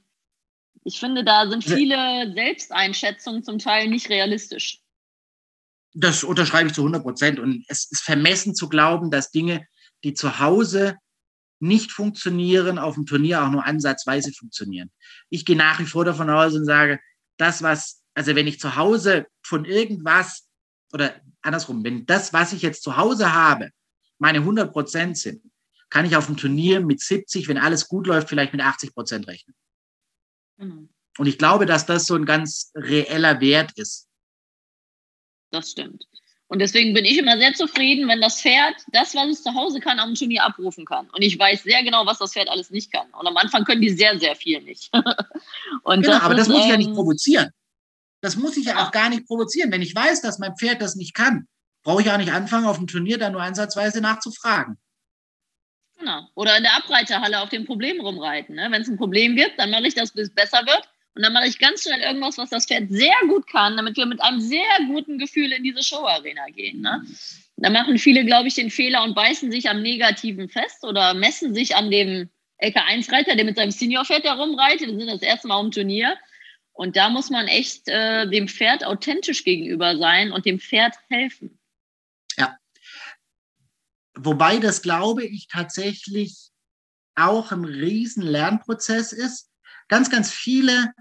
ich 0.83 0.99
finde, 0.99 1.23
da 1.23 1.49
sind 1.49 1.63
viele 1.63 2.31
Selbsteinschätzungen 2.33 3.43
zum 3.43 3.59
Teil 3.59 3.87
nicht 3.87 4.09
realistisch. 4.09 4.79
Das 5.93 6.23
unterschreibe 6.23 6.69
ich 6.69 6.75
zu 6.75 6.81
100 6.81 7.01
Prozent. 7.01 7.39
Und 7.39 7.65
es 7.67 7.91
ist 7.91 8.03
vermessen 8.03 8.55
zu 8.55 8.69
glauben, 8.69 9.09
dass 9.09 9.31
Dinge, 9.31 9.67
die 10.03 10.13
zu 10.13 10.39
Hause 10.39 10.97
nicht 11.59 11.91
funktionieren, 11.91 12.77
auf 12.77 12.95
dem 12.95 13.05
Turnier 13.05 13.43
auch 13.43 13.49
nur 13.49 13.65
ansatzweise 13.65 14.31
funktionieren. 14.31 14.91
Ich 15.29 15.45
gehe 15.45 15.57
nach 15.57 15.79
wie 15.79 15.85
vor 15.85 16.05
davon 16.05 16.29
aus 16.29 16.53
und 16.53 16.65
sage, 16.65 16.99
das, 17.37 17.61
was, 17.61 17.98
also 18.13 18.35
wenn 18.35 18.47
ich 18.47 18.59
zu 18.59 18.75
Hause 18.75 19.27
von 19.41 19.65
irgendwas 19.65 20.47
oder 20.93 21.15
andersrum, 21.41 21.83
wenn 21.83 22.05
das, 22.05 22.33
was 22.33 22.53
ich 22.53 22.61
jetzt 22.61 22.83
zu 22.83 22.97
Hause 22.97 23.33
habe, 23.33 23.69
meine 24.17 24.39
100 24.39 24.71
Prozent 24.71 25.17
sind, 25.17 25.41
kann 25.89 26.05
ich 26.05 26.15
auf 26.15 26.27
dem 26.27 26.37
Turnier 26.37 26.81
mit 26.81 27.01
70, 27.01 27.47
wenn 27.47 27.57
alles 27.57 27.87
gut 27.87 28.07
läuft, 28.07 28.29
vielleicht 28.29 28.53
mit 28.53 28.61
80 28.61 28.93
Prozent 28.93 29.27
rechnen. 29.27 29.55
Mhm. 30.57 30.89
Und 31.17 31.25
ich 31.25 31.37
glaube, 31.37 31.65
dass 31.65 31.85
das 31.85 32.05
so 32.05 32.15
ein 32.15 32.25
ganz 32.25 32.71
reeller 32.75 33.39
Wert 33.41 33.71
ist 33.75 34.09
das 35.51 35.71
stimmt. 35.71 36.05
Und 36.47 36.59
deswegen 36.59 36.95
bin 36.95 37.05
ich 37.05 37.19
immer 37.19 37.37
sehr 37.37 37.53
zufrieden, 37.53 38.07
wenn 38.07 38.21
das 38.21 38.41
Pferd 38.41 38.73
das, 38.91 39.13
was 39.13 39.27
es 39.29 39.43
zu 39.43 39.53
Hause 39.53 39.79
kann, 39.79 39.99
am 39.99 40.15
Turnier 40.15 40.43
abrufen 40.43 40.83
kann. 40.83 41.07
Und 41.11 41.21
ich 41.21 41.37
weiß 41.37 41.61
sehr 41.61 41.83
genau, 41.83 42.07
was 42.07 42.17
das 42.17 42.33
Pferd 42.33 42.49
alles 42.49 42.71
nicht 42.71 42.91
kann. 42.91 43.07
Und 43.11 43.27
am 43.27 43.37
Anfang 43.37 43.65
können 43.65 43.81
die 43.81 43.91
sehr, 43.91 44.17
sehr 44.17 44.35
viel 44.35 44.61
nicht. 44.61 44.91
Und 45.83 46.01
genau, 46.01 46.15
das 46.15 46.23
aber 46.23 46.33
ist, 46.33 46.39
das 46.39 46.47
muss 46.47 46.63
ich 46.63 46.71
ja 46.71 46.77
nicht 46.77 46.89
ähm, 46.89 46.95
provozieren. 46.95 47.51
Das 48.21 48.35
muss 48.35 48.57
ich 48.57 48.65
ja 48.65 48.85
auch 48.85 48.91
gar 48.91 49.09
nicht 49.09 49.25
provozieren. 49.25 49.71
Wenn 49.71 49.81
ich 49.81 49.95
weiß, 49.95 50.21
dass 50.21 50.39
mein 50.39 50.55
Pferd 50.55 50.81
das 50.81 50.95
nicht 50.95 51.13
kann, 51.13 51.47
brauche 51.83 52.01
ich 52.01 52.11
auch 52.11 52.17
nicht 52.17 52.31
anfangen, 52.31 52.65
auf 52.65 52.77
dem 52.77 52.87
Turnier 52.87 53.17
da 53.17 53.29
nur 53.29 53.41
ansatzweise 53.41 54.01
nachzufragen. 54.01 54.77
Genau. 55.97 56.27
Oder 56.35 56.57
in 56.57 56.63
der 56.63 56.75
Abreiterhalle 56.77 57.41
auf 57.41 57.49
dem 57.49 57.65
Problem 57.65 57.99
rumreiten. 57.99 58.55
Ne? 58.55 58.67
Wenn 58.71 58.81
es 58.81 58.87
ein 58.87 58.97
Problem 58.97 59.35
gibt, 59.35 59.59
dann 59.59 59.69
mache 59.69 59.87
ich 59.87 59.95
das, 59.95 60.11
bis 60.11 60.29
es 60.29 60.33
besser 60.33 60.65
wird. 60.65 60.89
Und 61.15 61.23
dann 61.23 61.33
mache 61.33 61.47
ich 61.47 61.59
ganz 61.59 61.83
schnell 61.83 61.99
irgendwas, 61.99 62.37
was 62.37 62.49
das 62.49 62.65
Pferd 62.65 62.89
sehr 62.89 63.15
gut 63.27 63.47
kann, 63.47 63.75
damit 63.75 63.97
wir 63.97 64.05
mit 64.05 64.21
einem 64.21 64.39
sehr 64.39 64.79
guten 64.87 65.17
Gefühl 65.17 65.51
in 65.51 65.63
diese 65.63 65.83
Showarena 65.83 66.45
gehen. 66.47 66.81
Ne? 66.81 67.03
Da 67.57 67.69
machen 67.69 67.97
viele, 67.97 68.23
glaube 68.23 68.47
ich, 68.47 68.55
den 68.55 68.69
Fehler 68.69 69.03
und 69.03 69.15
beißen 69.15 69.51
sich 69.51 69.69
am 69.69 69.81
Negativen 69.81 70.47
fest 70.47 70.83
oder 70.83 71.13
messen 71.13 71.53
sich 71.53 71.75
an 71.75 71.91
dem 71.91 72.29
LK1-Reiter, 72.61 73.35
der 73.35 73.45
mit 73.45 73.57
seinem 73.57 73.71
Senior-Pferd 73.71 74.23
herumreitet. 74.23 74.87
Wir 74.87 74.97
sind 74.97 75.07
das 75.07 75.21
erste 75.21 75.47
Mal 75.47 75.63
im 75.63 75.71
Turnier. 75.71 76.15
Und 76.79 76.95
da 76.95 77.09
muss 77.09 77.29
man 77.29 77.49
echt 77.49 77.89
äh, 77.89 78.25
dem 78.29 78.47
Pferd 78.47 78.85
authentisch 78.85 79.43
gegenüber 79.43 79.97
sein 79.97 80.31
und 80.31 80.45
dem 80.45 80.61
Pferd 80.61 80.95
helfen. 81.09 81.59
Ja. 82.37 82.57
Wobei 84.15 84.59
das, 84.59 84.81
glaube 84.81 85.25
ich, 85.25 85.49
tatsächlich 85.49 86.51
auch 87.15 87.51
ein 87.51 87.65
riesen 87.65 88.23
Lernprozess 88.23 89.11
ist. 89.11 89.51
Ganz, 89.89 90.09
ganz 90.09 90.31
viele 90.31 90.93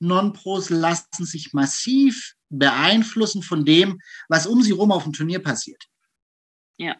Non-Pros 0.00 0.70
lassen 0.70 1.24
sich 1.24 1.52
massiv 1.52 2.34
beeinflussen 2.48 3.44
von 3.44 3.64
dem, 3.64 4.00
was 4.28 4.48
um 4.48 4.60
sie 4.60 4.72
rum 4.72 4.90
auf 4.90 5.04
dem 5.04 5.12
Turnier 5.12 5.40
passiert. 5.40 5.84
Ja. 6.78 6.96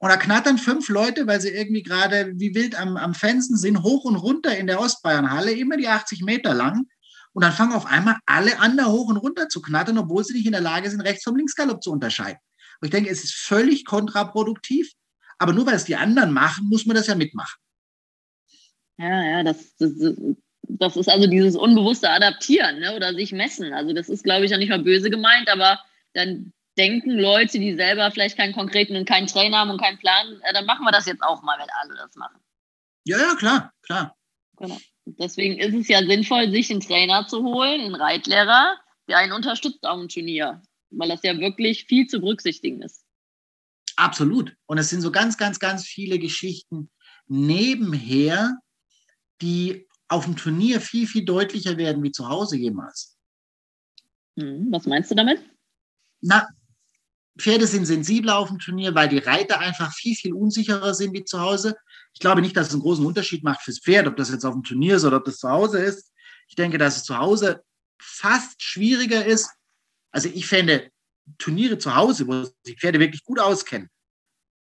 Und 0.00 0.08
da 0.08 0.16
knattern 0.16 0.56
fünf 0.56 0.88
Leute, 0.88 1.26
weil 1.26 1.42
sie 1.42 1.50
irgendwie 1.50 1.82
gerade 1.82 2.32
wie 2.34 2.54
wild 2.54 2.74
am, 2.74 2.96
am 2.96 3.12
Fenster 3.12 3.56
sind, 3.56 3.82
hoch 3.82 4.04
und 4.04 4.16
runter 4.16 4.56
in 4.56 4.66
der 4.66 4.80
Ostbayernhalle, 4.80 5.52
immer 5.52 5.76
die 5.76 5.88
80 5.88 6.22
Meter 6.22 6.54
lang. 6.54 6.86
Und 7.34 7.44
dann 7.44 7.52
fangen 7.52 7.74
auf 7.74 7.84
einmal 7.84 8.16
alle 8.24 8.58
an, 8.60 8.78
da 8.78 8.86
hoch 8.86 9.08
und 9.08 9.18
runter 9.18 9.50
zu 9.50 9.60
knattern, 9.60 9.98
obwohl 9.98 10.24
sie 10.24 10.32
nicht 10.32 10.46
in 10.46 10.52
der 10.52 10.62
Lage 10.62 10.90
sind, 10.90 11.02
rechts 11.02 11.22
vom 11.22 11.36
Linksgalopp 11.36 11.82
zu 11.82 11.92
unterscheiden. 11.92 12.38
Und 12.80 12.86
ich 12.86 12.90
denke, 12.90 13.10
es 13.10 13.22
ist 13.22 13.34
völlig 13.34 13.84
kontraproduktiv. 13.84 14.90
Aber 15.38 15.52
nur 15.52 15.66
weil 15.66 15.76
es 15.76 15.84
die 15.84 15.96
anderen 15.96 16.32
machen, 16.32 16.66
muss 16.68 16.86
man 16.86 16.96
das 16.96 17.06
ja 17.06 17.14
mitmachen. 17.14 17.60
Ja, 18.96 19.22
ja, 19.22 19.42
das, 19.42 19.76
das, 19.76 19.92
das 20.62 20.96
ist 20.96 21.10
also 21.10 21.26
dieses 21.26 21.56
unbewusste 21.56 22.08
Adaptieren 22.08 22.80
ne? 22.80 22.96
oder 22.96 23.14
sich 23.14 23.32
messen. 23.32 23.74
Also 23.74 23.92
das 23.92 24.08
ist, 24.08 24.24
glaube 24.24 24.46
ich, 24.46 24.54
auch 24.54 24.58
nicht 24.58 24.70
mal 24.70 24.82
böse 24.82 25.10
gemeint, 25.10 25.50
aber 25.50 25.78
dann 26.14 26.52
denken 26.80 27.10
Leute, 27.10 27.58
die 27.58 27.74
selber 27.74 28.10
vielleicht 28.10 28.38
keinen 28.38 28.54
konkreten 28.54 28.96
und 28.96 29.06
keinen 29.06 29.26
Trainer 29.26 29.58
haben 29.58 29.70
und 29.70 29.80
keinen 29.80 29.98
Plan, 29.98 30.40
äh, 30.42 30.54
dann 30.54 30.64
machen 30.64 30.84
wir 30.84 30.92
das 30.92 31.06
jetzt 31.06 31.22
auch 31.22 31.42
mal, 31.42 31.58
wenn 31.58 31.68
alle 31.82 31.94
das 31.94 32.16
machen. 32.16 32.40
Ja, 33.04 33.18
ja, 33.18 33.34
klar, 33.34 33.72
klar. 33.82 34.16
Genau. 34.56 34.78
Deswegen 35.04 35.58
ist 35.58 35.74
es 35.74 35.88
ja 35.88 36.02
sinnvoll, 36.02 36.50
sich 36.50 36.70
einen 36.70 36.80
Trainer 36.80 37.26
zu 37.26 37.42
holen, 37.42 37.82
einen 37.82 37.94
Reitlehrer, 37.94 38.78
der 39.08 39.18
einen 39.18 39.32
unterstützt 39.32 39.84
auf 39.84 39.98
dem 39.98 40.08
Turnier, 40.08 40.62
weil 40.90 41.08
das 41.08 41.22
ja 41.22 41.38
wirklich 41.38 41.84
viel 41.84 42.06
zu 42.06 42.20
berücksichtigen 42.20 42.80
ist. 42.80 43.04
Absolut. 43.96 44.54
Und 44.66 44.78
es 44.78 44.88
sind 44.88 45.02
so 45.02 45.10
ganz, 45.10 45.36
ganz, 45.36 45.58
ganz 45.58 45.84
viele 45.84 46.18
Geschichten 46.18 46.90
nebenher, 47.26 48.56
die 49.42 49.86
auf 50.08 50.24
dem 50.24 50.36
Turnier 50.36 50.80
viel, 50.80 51.06
viel 51.06 51.24
deutlicher 51.24 51.76
werden 51.76 52.02
wie 52.02 52.12
zu 52.12 52.28
Hause 52.28 52.56
jemals. 52.56 53.18
Hm, 54.38 54.68
was 54.70 54.86
meinst 54.86 55.10
du 55.10 55.14
damit? 55.14 55.42
Na, 56.22 56.46
Pferde 57.40 57.66
sind 57.66 57.86
sensibler 57.86 58.38
auf 58.38 58.48
dem 58.48 58.58
Turnier, 58.58 58.94
weil 58.94 59.08
die 59.08 59.18
Reiter 59.18 59.58
einfach 59.58 59.92
viel, 59.92 60.14
viel 60.14 60.32
unsicherer 60.32 60.94
sind 60.94 61.12
wie 61.12 61.24
zu 61.24 61.40
Hause. 61.40 61.76
Ich 62.12 62.20
glaube 62.20 62.40
nicht, 62.40 62.56
dass 62.56 62.68
es 62.68 62.72
einen 62.74 62.82
großen 62.82 63.04
Unterschied 63.04 63.42
macht 63.42 63.62
fürs 63.62 63.80
Pferd, 63.80 64.06
ob 64.06 64.16
das 64.16 64.30
jetzt 64.30 64.44
auf 64.44 64.54
dem 64.54 64.62
Turnier 64.62 64.96
ist 64.96 65.04
oder 65.04 65.16
ob 65.16 65.24
das 65.24 65.38
zu 65.38 65.48
Hause 65.48 65.80
ist. 65.80 66.12
Ich 66.48 66.54
denke, 66.54 66.78
dass 66.78 66.96
es 66.96 67.04
zu 67.04 67.18
Hause 67.18 67.62
fast 68.00 68.62
schwieriger 68.62 69.24
ist. 69.24 69.50
Also 70.10 70.28
ich 70.28 70.46
fände 70.46 70.90
Turniere 71.38 71.78
zu 71.78 71.94
Hause, 71.94 72.26
wo 72.26 72.44
sich 72.64 72.78
Pferde 72.78 72.98
wirklich 72.98 73.22
gut 73.24 73.38
auskennen, 73.38 73.88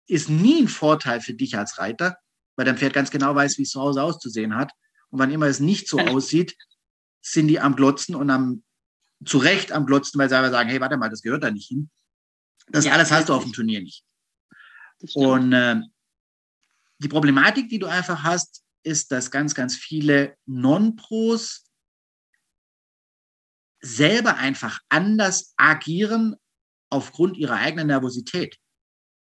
ist 0.08 0.30
nie 0.30 0.62
ein 0.62 0.68
Vorteil 0.68 1.22
für 1.22 1.34
dich 1.34 1.58
als 1.58 1.78
Reiter, 1.78 2.18
weil 2.56 2.66
dein 2.66 2.78
Pferd 2.78 2.94
ganz 2.94 3.12
genau 3.12 3.36
weiß, 3.36 3.58
wie 3.58 3.64
es 3.64 3.70
zu 3.70 3.82
Hause 3.82 4.02
auszusehen 4.02 4.56
hat. 4.56 4.72
Und 5.10 5.20
wann 5.20 5.32
immer 5.32 5.48
es 5.48 5.60
nicht 5.60 5.88
so 5.88 6.00
aussieht, 6.00 6.56
sind 7.22 7.48
die 7.48 7.60
am 7.60 7.76
Glotzen 7.76 8.16
und 8.16 8.30
am 8.30 8.64
zu 9.24 9.38
Recht 9.38 9.72
am 9.72 9.86
Glotzen, 9.86 10.20
weil 10.20 10.30
sie 10.30 10.38
aber 10.38 10.52
sagen, 10.52 10.70
hey, 10.70 10.82
warte 10.82 10.98
mal, 10.98 11.10
das 11.10 11.22
gehört 11.22 11.44
da 11.44 11.52
nicht 11.52 11.68
hin. 11.68 11.90
Das 12.68 12.86
ja, 12.86 12.94
alles 12.94 13.12
hast 13.12 13.30
du 13.30 13.34
auf 13.34 13.44
dem 13.44 13.54
Turnier 13.54 13.82
nicht. 13.82 14.04
Und 15.14 15.54
äh, 15.54 15.82
die 17.00 17.08
Problematik, 17.08 17.70
die 17.70 17.80
du 17.80 17.88
einfach 17.88 18.24
hast, 18.24 18.64
ist, 18.84 19.12
dass 19.12 19.32
ganz, 19.32 19.56
ganz 19.56 19.76
viele 19.76 20.38
Non-Pros 20.46 21.66
selber 23.82 24.38
einfach 24.38 24.80
anders 24.90 25.54
agieren 25.58 26.36
aufgrund 26.90 27.38
ihrer 27.38 27.56
eigenen 27.56 27.88
Nervosität. 27.88 28.58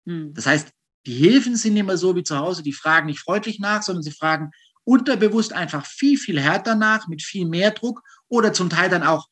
Hm. 0.06 0.34
Das 0.34 0.46
heißt, 0.46 0.70
die 1.06 1.14
Hilfen 1.14 1.56
sind 1.56 1.76
immer 1.76 1.96
so 1.96 2.14
wie 2.16 2.24
zu 2.24 2.36
Hause, 2.36 2.62
die 2.62 2.72
fragen 2.72 3.06
nicht 3.06 3.20
freundlich 3.20 3.58
nach, 3.58 3.82
sondern 3.82 4.02
sie 4.02 4.12
fragen 4.12 4.50
unterbewusst 4.84 5.52
einfach 5.52 5.84
viel, 5.84 6.18
viel 6.18 6.40
härter 6.40 6.74
nach, 6.74 7.08
mit 7.08 7.22
viel 7.22 7.46
mehr 7.46 7.72
Druck 7.72 8.02
oder 8.28 8.52
zum 8.52 8.70
Teil 8.70 8.88
dann 8.88 9.02
auch 9.02 9.28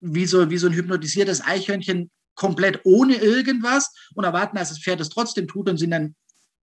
wie 0.00 0.26
so, 0.26 0.50
wie 0.50 0.58
so 0.58 0.66
ein 0.66 0.74
hypnotisiertes 0.74 1.40
Eichhörnchen 1.40 2.10
komplett 2.38 2.80
ohne 2.84 3.16
irgendwas 3.16 3.92
und 4.14 4.24
erwarten, 4.24 4.56
dass 4.56 4.70
das 4.70 4.78
Pferd 4.78 5.00
es 5.00 5.10
trotzdem 5.10 5.48
tut 5.48 5.68
und 5.68 5.76
sind 5.76 5.90
dann 5.90 6.14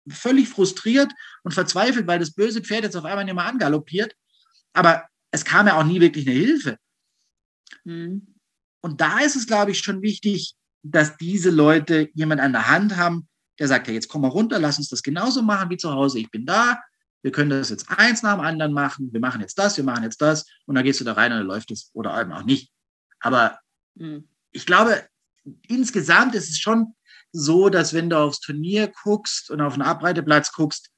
völlig 0.07 0.47
frustriert 0.47 1.11
und 1.43 1.53
verzweifelt, 1.53 2.05
weil 2.05 2.19
das 2.19 2.33
böse 2.33 2.61
Pferd 2.61 2.83
jetzt 2.83 2.95
auf 2.95 3.05
einmal 3.05 3.25
nicht 3.25 3.33
mehr 3.33 3.45
angaloppiert. 3.45 4.15
Aber 4.73 5.07
es 5.31 5.43
kam 5.43 5.65
ja 5.65 5.77
auch 5.77 5.83
nie 5.83 5.99
wirklich 5.99 6.27
eine 6.27 6.37
Hilfe. 6.37 6.77
Mhm. 7.83 8.35
Und 8.81 9.01
da 9.01 9.19
ist 9.19 9.35
es, 9.35 9.47
glaube 9.47 9.71
ich, 9.71 9.79
schon 9.79 10.03
wichtig, 10.03 10.53
dass 10.83 11.17
diese 11.17 11.49
Leute 11.49 12.09
jemand 12.13 12.41
an 12.41 12.53
der 12.53 12.69
Hand 12.69 12.95
haben, 12.95 13.27
der 13.57 13.67
sagt, 13.67 13.87
ja, 13.87 13.93
jetzt 13.93 14.07
komm 14.07 14.21
mal 14.21 14.27
runter, 14.27 14.59
lass 14.59 14.77
uns 14.77 14.89
das 14.89 15.01
genauso 15.01 15.41
machen 15.41 15.71
wie 15.71 15.77
zu 15.77 15.91
Hause. 15.91 16.19
Ich 16.19 16.29
bin 16.29 16.45
da, 16.45 16.79
wir 17.23 17.31
können 17.31 17.49
das 17.49 17.71
jetzt 17.71 17.89
eins 17.89 18.21
nach 18.21 18.35
dem 18.35 18.45
anderen 18.45 18.73
machen, 18.73 19.11
wir 19.11 19.19
machen 19.19 19.41
jetzt 19.41 19.57
das, 19.57 19.77
wir 19.77 19.83
machen 19.83 20.03
jetzt 20.03 20.21
das 20.21 20.45
und 20.67 20.75
dann 20.75 20.83
gehst 20.83 20.99
du 20.99 21.03
da 21.03 21.13
rein 21.13 21.31
und 21.31 21.39
dann 21.39 21.47
läuft 21.47 21.71
es 21.71 21.89
oder 21.93 22.21
eben 22.21 22.31
auch 22.33 22.43
nicht. 22.43 22.71
Aber 23.19 23.57
mhm. 23.95 24.29
ich 24.51 24.67
glaube, 24.67 25.07
insgesamt 25.67 26.35
ist 26.35 26.49
es 26.49 26.59
schon 26.59 26.93
so, 27.31 27.69
dass 27.69 27.93
wenn 27.93 28.09
du 28.09 28.17
aufs 28.17 28.39
Turnier 28.39 28.91
guckst 29.03 29.51
und 29.51 29.61
auf 29.61 29.73
den 29.73 29.81
Abreiteplatz 29.81 30.51
guckst, 30.51 30.91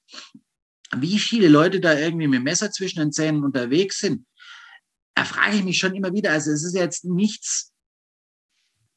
wie 0.96 1.20
viele 1.20 1.48
Leute 1.48 1.80
da 1.80 1.98
irgendwie 1.98 2.28
mit 2.28 2.44
Messer 2.44 2.72
zwischen 2.72 3.00
den 3.00 3.12
Zähnen 3.12 3.44
unterwegs 3.44 4.00
sind, 4.00 4.26
da 5.16 5.26
frage 5.26 5.58
ich 5.58 5.64
mich 5.64 5.80
schon 5.80 5.96
immer 5.96 6.14
wieder. 6.14 6.32
Also 6.32 6.52
es 6.52 6.64
ist 6.64 6.76
jetzt 6.76 7.06
nichts 7.06 7.74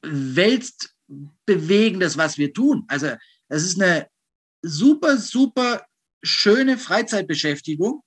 Weltbewegendes, 0.03 2.17
was 2.17 2.39
wir 2.39 2.53
tun. 2.53 2.85
Also 2.89 3.17
es 3.49 3.65
ist 3.65 3.81
eine 3.81 4.09
super, 4.63 5.17
super 5.17 5.85
schöne 6.23 6.79
Freizeitbeschäftigung. 6.79 8.03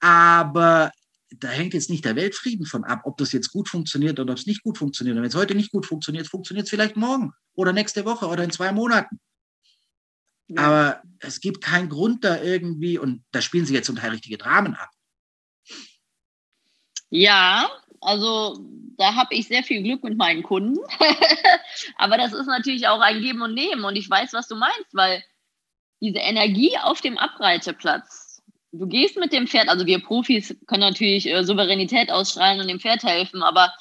Aber 0.00 0.92
da 1.38 1.48
hängt 1.48 1.74
jetzt 1.74 1.90
nicht 1.90 2.04
der 2.04 2.16
Weltfrieden 2.16 2.66
von 2.66 2.84
ab, 2.84 3.02
ob 3.04 3.16
das 3.18 3.32
jetzt 3.32 3.52
gut 3.52 3.68
funktioniert 3.68 4.18
oder 4.18 4.32
ob 4.32 4.38
es 4.38 4.46
nicht 4.46 4.62
gut 4.62 4.78
funktioniert. 4.78 5.16
Und 5.16 5.22
wenn 5.22 5.28
es 5.28 5.36
heute 5.36 5.54
nicht 5.54 5.70
gut 5.70 5.86
funktioniert, 5.86 6.26
funktioniert 6.26 6.64
es 6.64 6.70
vielleicht 6.70 6.96
morgen 6.96 7.32
oder 7.54 7.72
nächste 7.72 8.04
Woche 8.04 8.26
oder 8.26 8.44
in 8.44 8.50
zwei 8.50 8.72
Monaten. 8.72 9.20
Ja. 10.48 10.62
Aber 10.62 11.02
es 11.20 11.40
gibt 11.40 11.62
keinen 11.62 11.88
Grund 11.88 12.24
da 12.24 12.42
irgendwie, 12.42 12.98
und 12.98 13.24
da 13.30 13.40
spielen 13.40 13.66
sie 13.66 13.74
jetzt 13.74 13.86
zum 13.86 13.96
Teil 13.96 14.10
richtige 14.10 14.38
Dramen 14.38 14.74
ab. 14.74 14.90
Ja, 17.10 17.70
also 18.00 18.58
da 18.96 19.14
habe 19.14 19.34
ich 19.34 19.46
sehr 19.46 19.62
viel 19.62 19.82
Glück 19.82 20.02
mit 20.02 20.16
meinen 20.16 20.42
Kunden. 20.42 20.78
Aber 21.96 22.16
das 22.16 22.32
ist 22.32 22.46
natürlich 22.46 22.88
auch 22.88 23.00
ein 23.00 23.20
Geben 23.20 23.42
und 23.42 23.54
Nehmen. 23.54 23.84
Und 23.84 23.96
ich 23.96 24.08
weiß, 24.08 24.32
was 24.32 24.48
du 24.48 24.56
meinst, 24.56 24.92
weil 24.92 25.22
diese 26.00 26.18
Energie 26.18 26.76
auf 26.78 27.00
dem 27.00 27.18
Abreiteplatz, 27.18 28.29
du 28.72 28.86
gehst 28.86 29.16
mit 29.16 29.32
dem 29.32 29.46
Pferd, 29.46 29.68
also 29.68 29.86
wir 29.86 30.02
Profis 30.02 30.56
können 30.66 30.82
natürlich 30.82 31.28
äh, 31.28 31.44
Souveränität 31.44 32.10
ausstrahlen 32.10 32.60
und 32.60 32.68
dem 32.68 32.80
Pferd 32.80 33.02
helfen, 33.02 33.42
aber 33.42 33.72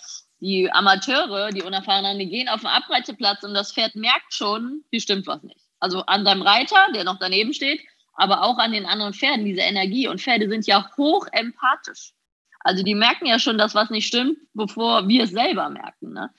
die 0.42 0.72
Amateure, 0.72 1.50
die 1.52 1.64
Unerfahrenen, 1.64 2.18
die 2.18 2.30
gehen 2.30 2.48
auf 2.48 2.62
den 2.62 2.70
Abreiteplatz 2.70 3.44
und 3.44 3.54
das 3.54 3.74
Pferd 3.74 3.96
merkt 3.96 4.34
schon, 4.34 4.84
hier 4.90 5.02
stimmt 5.02 5.28
was 5.28 5.44
nicht. 5.44 5.60
Also 5.80 6.02
an 6.06 6.26
deinem 6.26 6.42
Reiter, 6.42 6.88
der 6.94 7.04
noch 7.04 7.20
daneben 7.20 7.54
steht, 7.54 7.82
aber 8.14 8.44
auch 8.44 8.58
an 8.58 8.72
den 8.72 8.86
anderen 8.86 9.14
Pferden, 9.14 9.46
diese 9.46 9.62
Energie. 9.62 10.08
Und 10.08 10.22
Pferde 10.22 10.50
sind 10.50 10.68
ja 10.68 10.90
hoch 10.98 11.28
empathisch. 11.32 12.14
Also 12.62 12.84
die 12.84 12.96
merken 12.96 13.26
ja 13.26 13.40
schon, 13.40 13.58
dass 13.58 13.76
was 13.76 13.90
nicht 13.90 14.08
stimmt, 14.08 14.38
bevor 14.54 15.08
wir 15.08 15.24
es 15.24 15.32
selber 15.32 15.70
merken. 15.70 16.14
Ne? 16.14 16.30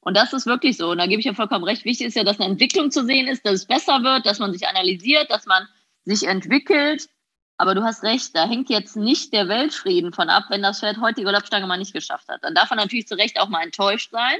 Und 0.00 0.16
das 0.16 0.32
ist 0.32 0.46
wirklich 0.46 0.76
so. 0.76 0.90
Und 0.90 0.98
da 0.98 1.06
gebe 1.06 1.18
ich 1.18 1.26
ja 1.26 1.34
vollkommen 1.34 1.64
recht. 1.64 1.84
Wichtig 1.84 2.08
ist 2.08 2.16
ja, 2.16 2.22
dass 2.22 2.38
eine 2.38 2.50
Entwicklung 2.50 2.92
zu 2.92 3.04
sehen 3.04 3.26
ist, 3.26 3.44
dass 3.44 3.54
es 3.54 3.66
besser 3.66 4.04
wird, 4.04 4.26
dass 4.26 4.38
man 4.38 4.52
sich 4.52 4.68
analysiert, 4.68 5.28
dass 5.30 5.46
man 5.46 5.66
sich 6.04 6.24
entwickelt 6.28 7.08
aber 7.56 7.74
du 7.74 7.82
hast 7.84 8.02
recht, 8.02 8.34
da 8.34 8.48
hängt 8.48 8.68
jetzt 8.68 8.96
nicht 8.96 9.32
der 9.32 9.48
Weltfrieden 9.48 10.12
von 10.12 10.28
ab, 10.28 10.44
wenn 10.48 10.62
das 10.62 10.80
Pferd 10.80 11.00
heute 11.00 11.16
die 11.16 11.24
Galoppstange 11.24 11.66
mal 11.66 11.76
nicht 11.76 11.92
geschafft 11.92 12.28
hat. 12.28 12.42
Dann 12.42 12.54
darf 12.54 12.70
man 12.70 12.78
natürlich 12.78 13.06
zu 13.06 13.14
Recht 13.14 13.38
auch 13.38 13.48
mal 13.48 13.62
enttäuscht 13.62 14.10
sein. 14.10 14.38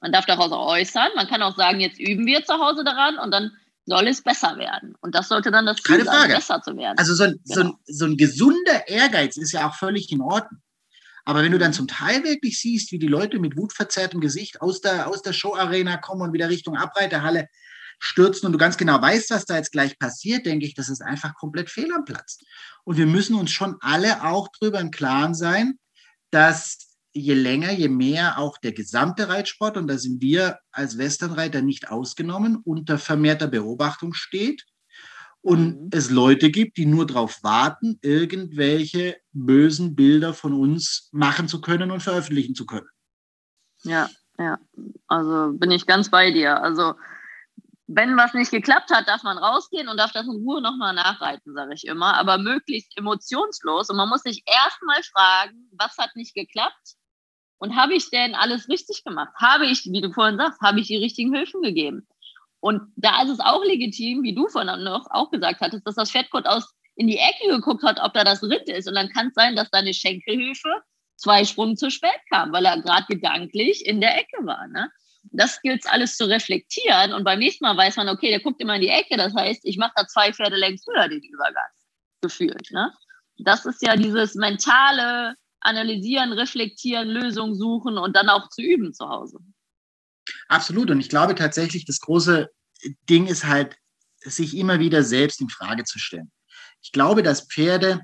Man 0.00 0.12
darf 0.12 0.26
daraus 0.26 0.52
auch 0.52 0.68
äußern. 0.68 1.08
Man 1.16 1.26
kann 1.28 1.42
auch 1.42 1.56
sagen, 1.56 1.80
jetzt 1.80 1.98
üben 1.98 2.26
wir 2.26 2.44
zu 2.44 2.54
Hause 2.54 2.84
daran 2.84 3.18
und 3.18 3.30
dann 3.30 3.52
soll 3.86 4.08
es 4.08 4.22
besser 4.22 4.56
werden. 4.56 4.94
Und 5.00 5.14
das 5.14 5.28
sollte 5.28 5.50
dann 5.50 5.66
das 5.66 5.76
Ziel 5.76 5.98
Keine 5.98 6.04
Frage. 6.04 6.20
sein, 6.20 6.30
besser 6.30 6.62
zu 6.62 6.76
werden. 6.76 6.98
Also 6.98 7.14
so 7.14 7.24
ein, 7.24 7.40
genau. 7.44 7.54
so, 7.54 7.60
ein, 7.60 7.66
genau. 7.66 7.78
so 7.86 8.04
ein 8.06 8.16
gesunder 8.16 8.88
Ehrgeiz 8.88 9.36
ist 9.36 9.52
ja 9.52 9.68
auch 9.68 9.74
völlig 9.74 10.10
in 10.10 10.22
Ordnung. 10.22 10.60
Aber 11.26 11.42
wenn 11.42 11.52
du 11.52 11.58
dann 11.58 11.72
zum 11.72 11.88
Teil 11.88 12.22
wirklich 12.22 12.60
siehst, 12.60 12.92
wie 12.92 12.98
die 12.98 13.08
Leute 13.08 13.38
mit 13.38 13.56
wutverzerrtem 13.56 14.20
Gesicht 14.20 14.60
aus 14.60 14.80
der, 14.80 15.08
aus 15.08 15.22
der 15.22 15.32
Showarena 15.32 15.96
kommen 15.96 16.22
und 16.22 16.32
wieder 16.32 16.50
Richtung 16.50 16.76
Abreiterhalle 16.76 17.48
stürzen 17.98 18.46
und 18.46 18.52
du 18.52 18.58
ganz 18.58 18.76
genau 18.76 19.00
weißt, 19.00 19.30
was 19.30 19.44
da 19.44 19.56
jetzt 19.56 19.72
gleich 19.72 19.98
passiert, 19.98 20.46
denke 20.46 20.66
ich, 20.66 20.74
das 20.74 20.88
ist 20.88 21.02
einfach 21.02 21.34
komplett 21.34 21.70
fehl 21.70 21.92
am 21.94 22.04
Platz. 22.04 22.38
Und 22.84 22.96
wir 22.96 23.06
müssen 23.06 23.36
uns 23.36 23.50
schon 23.50 23.76
alle 23.80 24.24
auch 24.24 24.48
darüber 24.58 24.80
im 24.80 24.90
Klaren 24.90 25.34
sein, 25.34 25.78
dass 26.30 26.96
je 27.12 27.34
länger, 27.34 27.70
je 27.70 27.88
mehr 27.88 28.38
auch 28.38 28.58
der 28.58 28.72
gesamte 28.72 29.28
Reitsport, 29.28 29.76
und 29.76 29.86
da 29.86 29.98
sind 29.98 30.20
wir 30.20 30.58
als 30.72 30.98
Westernreiter 30.98 31.62
nicht 31.62 31.90
ausgenommen, 31.90 32.56
unter 32.56 32.98
vermehrter 32.98 33.46
Beobachtung 33.46 34.14
steht 34.14 34.64
und 35.44 35.80
mhm. 35.80 35.90
es 35.92 36.10
Leute 36.10 36.50
gibt, 36.50 36.78
die 36.78 36.86
nur 36.86 37.06
darauf 37.06 37.42
warten, 37.44 37.98
irgendwelche 38.02 39.16
bösen 39.32 39.94
Bilder 39.94 40.32
von 40.32 40.54
uns 40.54 41.08
machen 41.12 41.48
zu 41.48 41.60
können 41.60 41.90
und 41.90 42.02
veröffentlichen 42.02 42.54
zu 42.54 42.64
können. 42.64 42.88
Ja, 43.82 44.08
ja, 44.38 44.58
also 45.06 45.52
bin 45.52 45.70
ich 45.70 45.86
ganz 45.86 46.10
bei 46.10 46.30
dir. 46.30 46.62
Also 46.62 46.94
wenn 47.86 48.16
was 48.16 48.32
nicht 48.34 48.50
geklappt 48.50 48.90
hat, 48.90 49.08
darf 49.08 49.22
man 49.22 49.36
rausgehen 49.36 49.88
und 49.88 49.98
darf 49.98 50.12
das 50.12 50.26
in 50.26 50.42
Ruhe 50.44 50.62
nochmal 50.62 50.94
nachreiten, 50.94 51.54
sage 51.54 51.74
ich 51.74 51.86
immer, 51.86 52.16
aber 52.16 52.38
möglichst 52.38 52.96
emotionslos. 52.96 53.90
Und 53.90 53.96
man 53.96 54.08
muss 54.08 54.22
sich 54.22 54.42
erstmal 54.46 55.02
fragen, 55.02 55.68
was 55.72 55.96
hat 55.98 56.16
nicht 56.16 56.34
geklappt? 56.34 56.94
Und 57.58 57.76
habe 57.76 57.94
ich 57.94 58.10
denn 58.10 58.34
alles 58.34 58.68
richtig 58.68 59.04
gemacht? 59.04 59.32
Habe 59.36 59.66
ich, 59.66 59.84
wie 59.84 60.00
du 60.00 60.12
vorhin 60.12 60.38
sagst, 60.38 60.60
habe 60.60 60.80
ich 60.80 60.86
die 60.86 60.96
richtigen 60.96 61.34
Hilfen 61.34 61.62
gegeben? 61.62 62.06
Und 62.60 62.80
da 62.96 63.22
ist 63.22 63.30
es 63.30 63.40
auch 63.40 63.62
legitim, 63.62 64.22
wie 64.22 64.34
du 64.34 64.48
vorhin 64.48 64.82
noch 64.82 65.06
auch 65.10 65.30
gesagt 65.30 65.60
hattest, 65.60 65.86
dass 65.86 65.94
das 65.96 66.12
kurz 66.30 66.46
aus 66.46 66.74
in 66.96 67.06
die 67.06 67.18
Ecke 67.18 67.48
geguckt 67.48 67.82
hat, 67.82 68.00
ob 68.00 68.14
da 68.14 68.24
das 68.24 68.42
Ritt 68.42 68.68
ist. 68.68 68.88
Und 68.88 68.94
dann 68.94 69.10
kann 69.10 69.28
es 69.28 69.34
sein, 69.34 69.56
dass 69.56 69.70
deine 69.70 69.92
Schenkelhilfe 69.92 70.70
zwei 71.16 71.44
Sprung 71.44 71.76
zu 71.76 71.90
spät 71.90 72.20
kam, 72.32 72.52
weil 72.52 72.64
er 72.64 72.80
gerade 72.80 73.06
gedanklich 73.08 73.84
in 73.84 74.00
der 74.00 74.18
Ecke 74.18 74.44
war. 74.44 74.66
Ne? 74.68 74.90
Das 75.32 75.60
gilt 75.62 75.86
alles 75.86 76.16
zu 76.16 76.24
reflektieren 76.26 77.12
und 77.12 77.24
beim 77.24 77.38
nächsten 77.38 77.64
Mal 77.64 77.76
weiß 77.76 77.96
man, 77.96 78.08
okay, 78.08 78.30
der 78.30 78.40
guckt 78.40 78.60
immer 78.60 78.76
in 78.76 78.82
die 78.82 78.88
Ecke, 78.88 79.16
das 79.16 79.34
heißt, 79.34 79.60
ich 79.64 79.78
mache 79.78 79.92
da 79.96 80.06
zwei 80.06 80.32
Pferde 80.32 80.56
längst 80.56 80.84
früher 80.84 81.08
den 81.08 81.22
Übergang, 81.22 81.70
gefühlt. 82.20 82.70
Ne? 82.70 82.92
Das 83.38 83.66
ist 83.66 83.82
ja 83.82 83.96
dieses 83.96 84.34
mentale 84.34 85.34
Analysieren, 85.60 86.32
Reflektieren, 86.32 87.08
Lösungen 87.08 87.54
suchen 87.54 87.96
und 87.96 88.14
dann 88.14 88.28
auch 88.28 88.48
zu 88.50 88.60
üben 88.60 88.92
zu 88.92 89.08
Hause. 89.08 89.38
Absolut. 90.48 90.90
Und 90.90 91.00
ich 91.00 91.08
glaube 91.08 91.34
tatsächlich, 91.34 91.84
das 91.84 92.00
große 92.00 92.50
Ding 93.08 93.26
ist 93.26 93.44
halt, 93.44 93.76
sich 94.20 94.56
immer 94.56 94.78
wieder 94.78 95.02
selbst 95.02 95.40
in 95.40 95.50
Frage 95.50 95.84
zu 95.84 95.98
stellen. 95.98 96.32
Ich 96.82 96.92
glaube, 96.92 97.22
dass 97.22 97.46
Pferde 97.46 98.00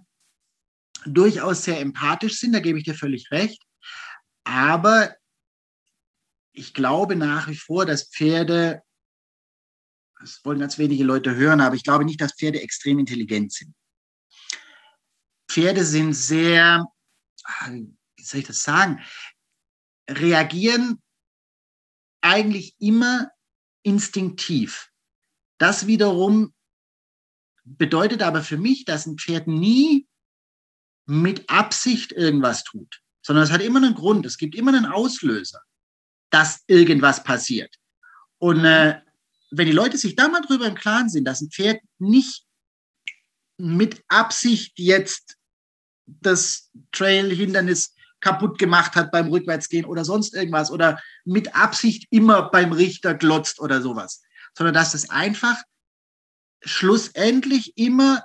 durchaus 1.07 1.65
sehr 1.65 1.81
empathisch 1.81 2.39
sind, 2.39 2.53
da 2.53 2.61
gebe 2.61 2.79
ich 2.79 2.85
dir 2.85 2.95
völlig 2.95 3.31
recht. 3.31 3.63
Aber 4.45 5.15
ich 6.53 6.75
glaube 6.75 7.17
nach 7.17 7.49
wie 7.49 7.57
vor, 7.57 7.87
dass 7.87 8.09
Pferde, 8.09 8.83
das 10.21 10.45
wollen 10.45 10.61
ganz 10.61 10.79
wenige 10.79 11.05
Leute 11.05 11.35
hören, 11.35 11.61
aber 11.61 11.75
ich 11.75 11.85
glaube 11.85 12.05
nicht, 12.05 12.21
dass 12.21 12.35
Pferde 12.35 12.61
extrem 12.61 12.99
intelligent 12.99 13.53
sind. 13.53 13.75
Pferde 15.51 15.85
sind 15.85 16.15
sehr, 16.15 16.87
ah, 17.45 17.71
wie 17.71 18.23
soll 18.23 18.41
ich 18.41 18.47
das 18.47 18.63
sagen, 18.63 19.01
reagieren 20.09 21.01
eigentlich 22.21 22.75
immer 22.79 23.31
instinktiv. 23.83 24.91
Das 25.59 25.87
wiederum 25.87 26.55
bedeutet 27.65 28.23
aber 28.23 28.43
für 28.43 28.59
mich, 28.59 28.85
dass 28.85 29.07
ein 29.07 29.19
Pferd 29.19 29.47
nie 29.47 30.07
mit 31.07 31.49
Absicht 31.49 32.13
irgendwas 32.13 32.65
tut, 32.65 33.03
sondern 33.23 33.45
es 33.45 33.51
hat 33.51 33.63
immer 33.63 33.79
einen 33.79 33.95
Grund, 33.95 34.27
es 34.27 34.39
gibt 34.39 34.55
immer 34.55 34.73
einen 34.73 34.87
Auslöser 34.87 35.61
dass 36.31 36.63
irgendwas 36.67 37.23
passiert. 37.23 37.75
Und 38.39 38.65
äh, 38.65 39.01
wenn 39.51 39.67
die 39.67 39.73
Leute 39.73 39.99
sich 39.99 40.17
da 40.17 40.29
mal 40.29 40.41
drüber 40.41 40.67
im 40.67 40.75
Klaren 40.75 41.09
sind, 41.09 41.25
dass 41.25 41.41
ein 41.41 41.51
Pferd 41.51 41.81
nicht 41.99 42.45
mit 43.59 44.03
Absicht 44.09 44.79
jetzt 44.79 45.37
das 46.07 46.71
Trail-Hindernis 46.93 47.95
kaputt 48.21 48.59
gemacht 48.59 48.95
hat 48.95 49.11
beim 49.11 49.29
Rückwärtsgehen 49.29 49.85
oder 49.85 50.05
sonst 50.05 50.35
irgendwas 50.35 50.71
oder 50.71 51.01
mit 51.25 51.55
Absicht 51.55 52.07
immer 52.11 52.51
beim 52.51 52.73
Richter 52.73 53.15
glotzt 53.15 53.61
oder 53.61 53.81
sowas, 53.83 54.23
sondern 54.55 54.75
dass 54.75 54.95
es 54.95 55.11
einfach 55.11 55.57
schlussendlich 56.63 57.77
immer 57.77 58.25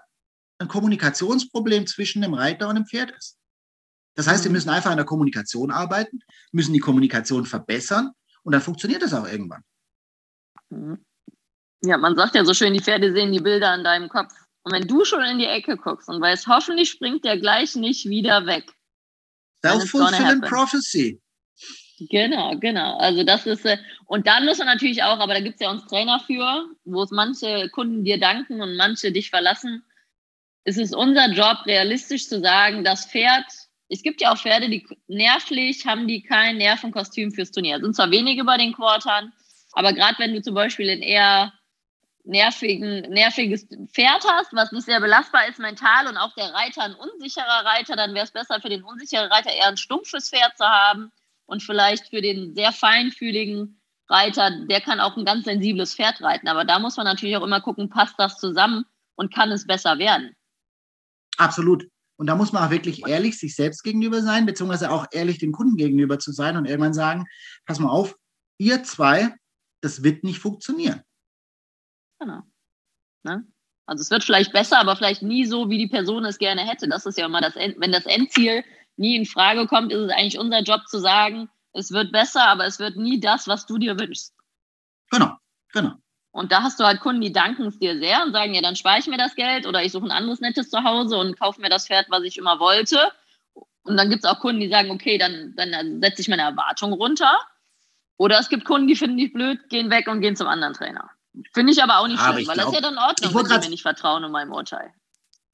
ein 0.57 0.67
Kommunikationsproblem 0.67 1.87
zwischen 1.87 2.21
dem 2.21 2.33
Reiter 2.33 2.67
und 2.67 2.75
dem 2.75 2.85
Pferd 2.85 3.11
ist. 3.11 3.37
Das 4.15 4.27
heißt, 4.27 4.43
wir 4.43 4.49
mhm. 4.49 4.55
müssen 4.55 4.69
einfach 4.69 4.91
an 4.91 4.97
der 4.97 5.05
Kommunikation 5.05 5.71
arbeiten, 5.71 6.19
müssen 6.51 6.73
die 6.73 6.79
Kommunikation 6.79 7.45
verbessern 7.45 8.11
und 8.43 8.53
dann 8.53 8.61
funktioniert 8.61 9.01
das 9.01 9.13
auch 9.13 9.27
irgendwann. 9.27 9.61
Mhm. 10.69 11.03
Ja, 11.83 11.97
man 11.97 12.15
sagt 12.15 12.35
ja 12.35 12.43
so 12.45 12.53
schön, 12.53 12.73
die 12.73 12.81
Pferde 12.81 13.11
sehen 13.13 13.31
die 13.31 13.41
Bilder 13.41 13.69
an 13.69 13.83
deinem 13.83 14.09
Kopf. 14.09 14.33
Und 14.63 14.73
wenn 14.73 14.87
du 14.87 15.05
schon 15.05 15.23
in 15.23 15.37
die 15.37 15.45
Ecke 15.45 15.77
guckst 15.77 16.09
und 16.09 16.21
weißt, 16.21 16.47
hoffentlich 16.47 16.89
springt 16.89 17.23
der 17.23 17.37
gleich 17.37 17.75
nicht 17.75 18.09
wieder 18.09 18.47
weg. 18.47 18.71
Self-fulfilling 19.61 20.41
prophecy. 20.41 21.21
Genau, 22.09 22.57
genau. 22.57 22.97
Also 22.97 23.23
das 23.23 23.45
ist, 23.45 23.65
äh, 23.65 23.77
und 24.05 24.27
dann 24.27 24.45
muss 24.45 24.57
man 24.57 24.67
natürlich 24.67 25.03
auch, 25.03 25.19
aber 25.19 25.33
da 25.33 25.39
gibt 25.39 25.55
es 25.55 25.61
ja 25.61 25.71
uns 25.71 25.85
Trainer 25.85 26.19
für, 26.19 26.67
wo 26.83 27.03
es 27.03 27.11
manche 27.11 27.69
Kunden 27.69 28.03
dir 28.03 28.19
danken 28.19 28.61
und 28.61 28.75
manche 28.75 29.11
dich 29.11 29.29
verlassen. 29.29 29.83
Es 30.65 30.77
ist 30.77 30.95
unser 30.95 31.29
Job, 31.29 31.65
realistisch 31.65 32.27
zu 32.27 32.41
sagen, 32.41 32.83
das 32.83 33.05
Pferd 33.05 33.45
es 33.89 34.01
gibt 34.01 34.21
ja 34.21 34.31
auch 34.31 34.37
Pferde, 34.37 34.69
die 34.69 34.87
nervlich 35.07 35.85
haben 35.85 36.07
die 36.07 36.23
kein 36.23 36.57
Nervenkostüm 36.57 37.31
fürs 37.31 37.51
Turnier. 37.51 37.79
Sind 37.79 37.95
zwar 37.95 38.11
wenige 38.11 38.43
bei 38.43 38.57
den 38.57 38.73
Quartern, 38.73 39.31
aber 39.73 39.93
gerade 39.93 40.17
wenn 40.19 40.33
du 40.33 40.41
zum 40.41 40.55
Beispiel 40.55 40.89
ein 40.89 41.01
eher 41.01 41.53
nervigen, 42.23 43.01
nerviges 43.11 43.67
Pferd 43.93 44.23
hast, 44.27 44.53
was 44.53 44.71
nicht 44.71 44.85
sehr 44.85 44.99
belastbar 44.99 45.47
ist 45.47 45.59
mental 45.59 46.07
und 46.07 46.17
auch 46.17 46.33
der 46.33 46.53
Reiter 46.53 46.81
ein 46.83 46.95
unsicherer 46.95 47.65
Reiter, 47.65 47.95
dann 47.95 48.15
wäre 48.15 48.25
es 48.25 48.31
besser 48.31 48.59
für 48.59 48.69
den 48.69 48.83
unsicheren 48.83 49.31
Reiter 49.31 49.51
eher 49.51 49.67
ein 49.67 49.77
stumpfes 49.77 50.29
Pferd 50.29 50.57
zu 50.57 50.65
haben 50.65 51.11
und 51.45 51.61
vielleicht 51.61 52.09
für 52.09 52.21
den 52.21 52.55
sehr 52.55 52.71
feinfühligen 52.71 53.79
Reiter, 54.09 54.51
der 54.67 54.81
kann 54.81 54.99
auch 54.99 55.17
ein 55.17 55.25
ganz 55.25 55.45
sensibles 55.45 55.95
Pferd 55.95 56.21
reiten. 56.21 56.47
Aber 56.47 56.65
da 56.65 56.79
muss 56.79 56.97
man 56.97 57.05
natürlich 57.05 57.37
auch 57.37 57.43
immer 57.43 57.61
gucken, 57.61 57.89
passt 57.89 58.15
das 58.17 58.37
zusammen 58.37 58.85
und 59.15 59.33
kann 59.33 59.51
es 59.51 59.65
besser 59.65 59.97
werden. 59.97 60.35
Absolut. 61.37 61.85
Und 62.17 62.27
da 62.27 62.35
muss 62.35 62.53
man 62.53 62.63
auch 62.63 62.71
wirklich 62.71 63.05
ehrlich 63.07 63.37
sich 63.37 63.55
selbst 63.55 63.83
gegenüber 63.83 64.21
sein, 64.21 64.45
beziehungsweise 64.45 64.91
auch 64.91 65.05
ehrlich 65.11 65.37
dem 65.37 65.51
Kunden 65.51 65.75
gegenüber 65.75 66.19
zu 66.19 66.31
sein 66.31 66.55
und 66.55 66.65
irgendwann 66.65 66.93
sagen, 66.93 67.25
pass 67.65 67.79
mal 67.79 67.89
auf, 67.89 68.17
ihr 68.57 68.83
zwei, 68.83 69.35
das 69.81 70.03
wird 70.03 70.23
nicht 70.23 70.39
funktionieren. 70.39 71.01
Genau. 72.19 72.43
Ne? 73.23 73.45
Also 73.85 74.01
es 74.01 74.11
wird 74.11 74.23
vielleicht 74.23 74.53
besser, 74.53 74.79
aber 74.79 74.95
vielleicht 74.95 75.21
nie 75.21 75.45
so, 75.45 75.69
wie 75.69 75.77
die 75.77 75.87
Person 75.87 76.25
es 76.25 76.37
gerne 76.37 76.61
hätte. 76.61 76.87
Das 76.87 77.05
ist 77.05 77.17
ja 77.17 77.25
immer 77.25 77.41
das, 77.41 77.55
End 77.55 77.75
wenn 77.79 77.91
das 77.91 78.05
Endziel 78.05 78.63
nie 78.97 79.15
in 79.15 79.25
Frage 79.25 79.67
kommt, 79.67 79.91
ist 79.91 79.99
es 79.99 80.11
eigentlich 80.11 80.39
unser 80.39 80.61
Job 80.61 80.87
zu 80.87 80.99
sagen, 80.99 81.49
es 81.73 81.91
wird 81.91 82.11
besser, 82.11 82.47
aber 82.47 82.65
es 82.65 82.79
wird 82.79 82.95
nie 82.95 83.19
das, 83.19 83.47
was 83.47 83.65
du 83.65 83.77
dir 83.77 83.99
wünschst. 83.99 84.33
Genau, 85.11 85.35
genau. 85.73 85.95
Und 86.35 86.51
da 86.51 86.63
hast 86.63 86.81
du 86.81 86.83
halt 86.83 86.99
Kunden, 86.99 87.21
die 87.21 87.31
danken 87.31 87.67
es 87.67 87.79
dir 87.79 87.97
sehr 87.97 88.21
und 88.21 88.33
sagen, 88.33 88.53
ja, 88.53 88.61
dann 88.61 88.75
spare 88.75 88.99
ich 88.99 89.07
mir 89.07 89.17
das 89.17 89.35
Geld 89.35 89.65
oder 89.65 89.81
ich 89.81 89.93
suche 89.93 90.03
ein 90.03 90.11
anderes 90.11 90.41
nettes 90.41 90.69
Zuhause 90.69 91.15
und 91.15 91.39
kaufe 91.39 91.61
mir 91.61 91.69
das 91.69 91.87
Pferd, 91.87 92.07
was 92.09 92.23
ich 92.23 92.37
immer 92.37 92.59
wollte. 92.59 92.99
Und 93.83 93.95
dann 93.95 94.09
gibt 94.09 94.25
es 94.25 94.29
auch 94.29 94.41
Kunden, 94.41 94.59
die 94.59 94.67
sagen, 94.67 94.91
okay, 94.91 95.17
dann, 95.17 95.53
dann 95.55 96.01
setze 96.01 96.21
ich 96.21 96.27
meine 96.27 96.41
Erwartung 96.41 96.91
runter. 96.91 97.39
Oder 98.17 98.37
es 98.37 98.49
gibt 98.49 98.65
Kunden, 98.65 98.89
die 98.89 98.97
finden 98.97 99.15
dich 99.15 99.31
blöd, 99.31 99.69
gehen 99.69 99.89
weg 99.89 100.09
und 100.09 100.19
gehen 100.19 100.35
zum 100.35 100.47
anderen 100.47 100.73
Trainer. 100.73 101.09
Finde 101.53 101.71
ich 101.71 101.81
aber 101.81 101.99
auch 101.99 102.07
nicht 102.09 102.19
aber 102.19 102.33
schlimm, 102.33 102.47
weil 102.49 102.55
glaub, 102.55 102.65
das 102.65 102.75
ist 102.75 102.81
ja 102.81 102.81
dann 102.81 102.93
in 102.95 102.99
Ordnung, 102.99 103.33
wenn 103.33 103.43
grad, 103.45 103.63
sie 103.63 103.69
mir 103.69 103.71
nicht 103.71 103.83
vertrauen 103.83 104.23
in 104.25 104.31
meinem 104.31 104.51
Urteil. 104.51 104.91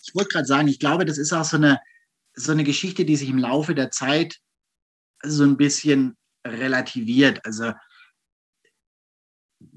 Ich 0.03 0.15
wollte 0.15 0.29
gerade 0.29 0.47
sagen, 0.47 0.67
ich 0.67 0.79
glaube, 0.79 1.05
das 1.05 1.19
ist 1.19 1.31
auch 1.31 1.45
so 1.45 1.57
eine, 1.57 1.79
so 2.33 2.53
eine 2.53 2.63
Geschichte, 2.63 3.05
die 3.05 3.17
sich 3.17 3.29
im 3.29 3.37
Laufe 3.37 3.75
der 3.75 3.91
Zeit 3.91 4.39
so 5.21 5.43
ein 5.43 5.57
bisschen 5.57 6.17
relativiert. 6.43 7.45
Also 7.45 7.71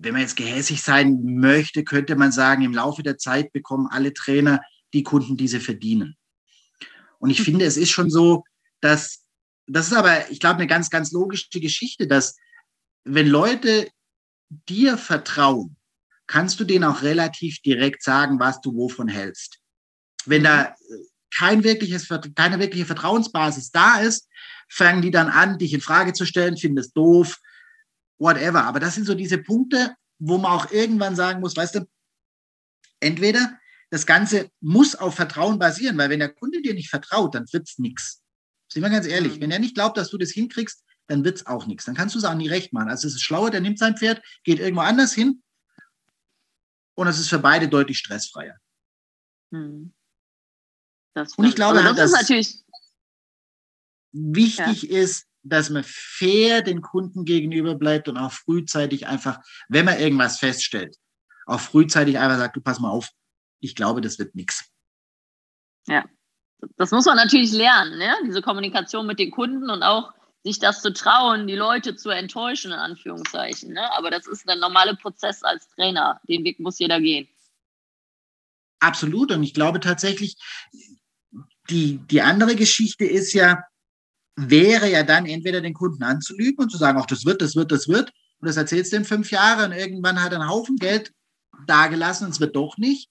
wenn 0.04 0.12
man 0.12 0.22
jetzt 0.22 0.36
gehässig 0.36 0.82
sein 0.82 1.20
möchte, 1.24 1.84
könnte 1.84 2.16
man 2.16 2.32
sagen, 2.32 2.62
im 2.62 2.74
Laufe 2.74 3.02
der 3.02 3.18
Zeit 3.18 3.52
bekommen 3.52 3.88
alle 3.90 4.12
Trainer 4.12 4.60
die 4.92 5.02
Kunden, 5.02 5.36
die 5.36 5.48
sie 5.48 5.60
verdienen. 5.60 6.16
Und 7.18 7.30
ich 7.30 7.42
finde, 7.42 7.64
es 7.64 7.76
ist 7.76 7.90
schon 7.90 8.10
so, 8.10 8.44
dass, 8.80 9.24
das 9.66 9.88
ist 9.88 9.94
aber, 9.94 10.30
ich 10.30 10.40
glaube, 10.40 10.56
eine 10.56 10.66
ganz, 10.66 10.90
ganz 10.90 11.10
logische 11.10 11.48
Geschichte, 11.58 12.06
dass 12.06 12.36
wenn 13.04 13.26
Leute 13.26 13.88
dir 14.68 14.98
vertrauen, 14.98 15.76
kannst 16.26 16.60
du 16.60 16.64
denen 16.64 16.84
auch 16.84 17.02
relativ 17.02 17.60
direkt 17.62 18.02
sagen, 18.02 18.38
was 18.38 18.60
du 18.60 18.74
wovon 18.74 19.08
hältst. 19.08 19.58
Wenn 20.26 20.44
da 20.44 20.74
kein 21.36 21.64
wirkliches, 21.64 22.08
keine 22.34 22.58
wirkliche 22.58 22.86
Vertrauensbasis 22.86 23.70
da 23.70 24.00
ist, 24.00 24.28
fangen 24.68 25.02
die 25.02 25.10
dann 25.10 25.28
an, 25.28 25.58
dich 25.58 25.72
in 25.72 25.80
Frage 25.80 26.12
zu 26.12 26.24
stellen, 26.24 26.56
finden 26.56 26.78
es 26.78 26.92
doof, 26.92 27.38
whatever. 28.18 28.64
Aber 28.64 28.80
das 28.80 28.94
sind 28.94 29.06
so 29.06 29.14
diese 29.14 29.38
Punkte, 29.38 29.94
wo 30.18 30.38
man 30.38 30.52
auch 30.52 30.70
irgendwann 30.70 31.16
sagen 31.16 31.40
muss, 31.40 31.56
weißt 31.56 31.76
du, 31.76 31.88
entweder 33.00 33.58
das 33.90 34.06
Ganze 34.06 34.50
muss 34.60 34.94
auf 34.94 35.14
Vertrauen 35.14 35.58
basieren, 35.58 35.98
weil 35.98 36.10
wenn 36.10 36.20
der 36.20 36.32
Kunde 36.32 36.62
dir 36.62 36.74
nicht 36.74 36.90
vertraut, 36.90 37.34
dann 37.34 37.46
wird 37.52 37.68
es 37.68 37.78
nichts. 37.78 38.22
Sind 38.72 38.82
wir 38.82 38.90
ganz 38.90 39.06
ehrlich, 39.06 39.36
mhm. 39.36 39.42
wenn 39.42 39.50
er 39.50 39.58
nicht 39.58 39.74
glaubt, 39.74 39.96
dass 39.96 40.10
du 40.10 40.18
das 40.18 40.30
hinkriegst, 40.30 40.82
dann 41.06 41.24
wird 41.24 41.36
es 41.36 41.46
auch 41.46 41.66
nichts. 41.66 41.84
Dann 41.84 41.94
kannst 41.94 42.14
du 42.14 42.18
es 42.18 42.24
auch 42.24 42.34
nie 42.34 42.48
recht 42.48 42.72
machen. 42.72 42.88
Also 42.88 43.06
es 43.06 43.14
ist 43.14 43.22
schlauer, 43.22 43.50
der 43.50 43.60
nimmt 43.60 43.78
sein 43.78 43.96
Pferd, 43.96 44.22
geht 44.42 44.58
irgendwo 44.58 44.82
anders 44.82 45.12
hin 45.12 45.42
und 46.94 47.06
es 47.06 47.18
ist 47.18 47.28
für 47.28 47.38
beide 47.38 47.68
deutlich 47.68 47.98
stressfreier. 47.98 48.56
Mhm. 49.50 49.92
und 51.36 51.44
ich 51.44 51.54
glaube, 51.54 51.82
das 51.82 51.96
dass 51.96 52.12
natürlich 52.12 52.64
wichtig 54.12 54.82
ja. 54.84 54.98
ist, 54.98 55.26
dass 55.44 55.70
man 55.70 55.84
fair 55.86 56.62
den 56.62 56.80
Kunden 56.80 57.24
gegenüber 57.24 57.74
bleibt 57.74 58.08
und 58.08 58.16
auch 58.16 58.32
frühzeitig 58.32 59.06
einfach, 59.06 59.38
wenn 59.68 59.84
man 59.84 60.00
irgendwas 60.00 60.38
feststellt, 60.38 60.96
auch 61.46 61.60
frühzeitig 61.60 62.18
einfach 62.18 62.38
sagt, 62.38 62.56
du 62.56 62.60
pass 62.60 62.80
mal 62.80 62.90
auf, 62.90 63.10
ich 63.60 63.74
glaube, 63.74 64.00
das 64.00 64.18
wird 64.18 64.34
nichts. 64.34 64.64
Ja, 65.86 66.04
das 66.76 66.90
muss 66.90 67.04
man 67.04 67.16
natürlich 67.16 67.52
lernen, 67.52 67.98
ne? 67.98 68.14
diese 68.26 68.42
Kommunikation 68.42 69.06
mit 69.06 69.18
den 69.18 69.30
Kunden 69.30 69.70
und 69.70 69.82
auch 69.82 70.12
sich 70.42 70.58
das 70.58 70.82
zu 70.82 70.92
trauen, 70.92 71.46
die 71.46 71.56
Leute 71.56 71.96
zu 71.96 72.10
enttäuschen, 72.10 72.72
in 72.72 72.78
Anführungszeichen. 72.78 73.72
Ne? 73.72 73.92
Aber 73.96 74.10
das 74.10 74.26
ist 74.26 74.46
der 74.46 74.56
normale 74.56 74.94
Prozess 74.94 75.42
als 75.42 75.68
Trainer. 75.68 76.20
Den 76.28 76.44
Weg 76.44 76.60
muss 76.60 76.78
jeder 76.78 77.00
gehen. 77.00 77.28
Absolut. 78.78 79.32
Und 79.32 79.42
ich 79.42 79.54
glaube 79.54 79.80
tatsächlich, 79.80 80.36
die, 81.70 81.98
die 81.98 82.20
andere 82.20 82.56
Geschichte 82.56 83.06
ist 83.06 83.32
ja, 83.32 83.64
wäre 84.36 84.90
ja 84.90 85.02
dann 85.02 85.26
entweder 85.26 85.60
den 85.60 85.74
Kunden 85.74 86.02
anzulügen 86.02 86.64
und 86.64 86.70
zu 86.70 86.78
sagen, 86.78 86.98
ach, 87.00 87.06
das 87.06 87.24
wird, 87.24 87.40
das 87.40 87.54
wird, 87.54 87.70
das 87.70 87.88
wird. 87.88 88.12
Und 88.38 88.48
das 88.48 88.56
erzählst 88.56 88.92
du 88.92 88.96
in 88.96 89.04
fünf 89.04 89.30
Jahren 89.30 89.72
und 89.72 89.78
irgendwann 89.78 90.22
hat 90.22 90.32
er 90.32 90.40
einen 90.40 90.50
Haufen 90.50 90.76
Geld 90.76 91.12
dagelassen 91.66 92.26
und 92.26 92.32
es 92.32 92.40
wird 92.40 92.56
doch 92.56 92.76
nicht. 92.78 93.08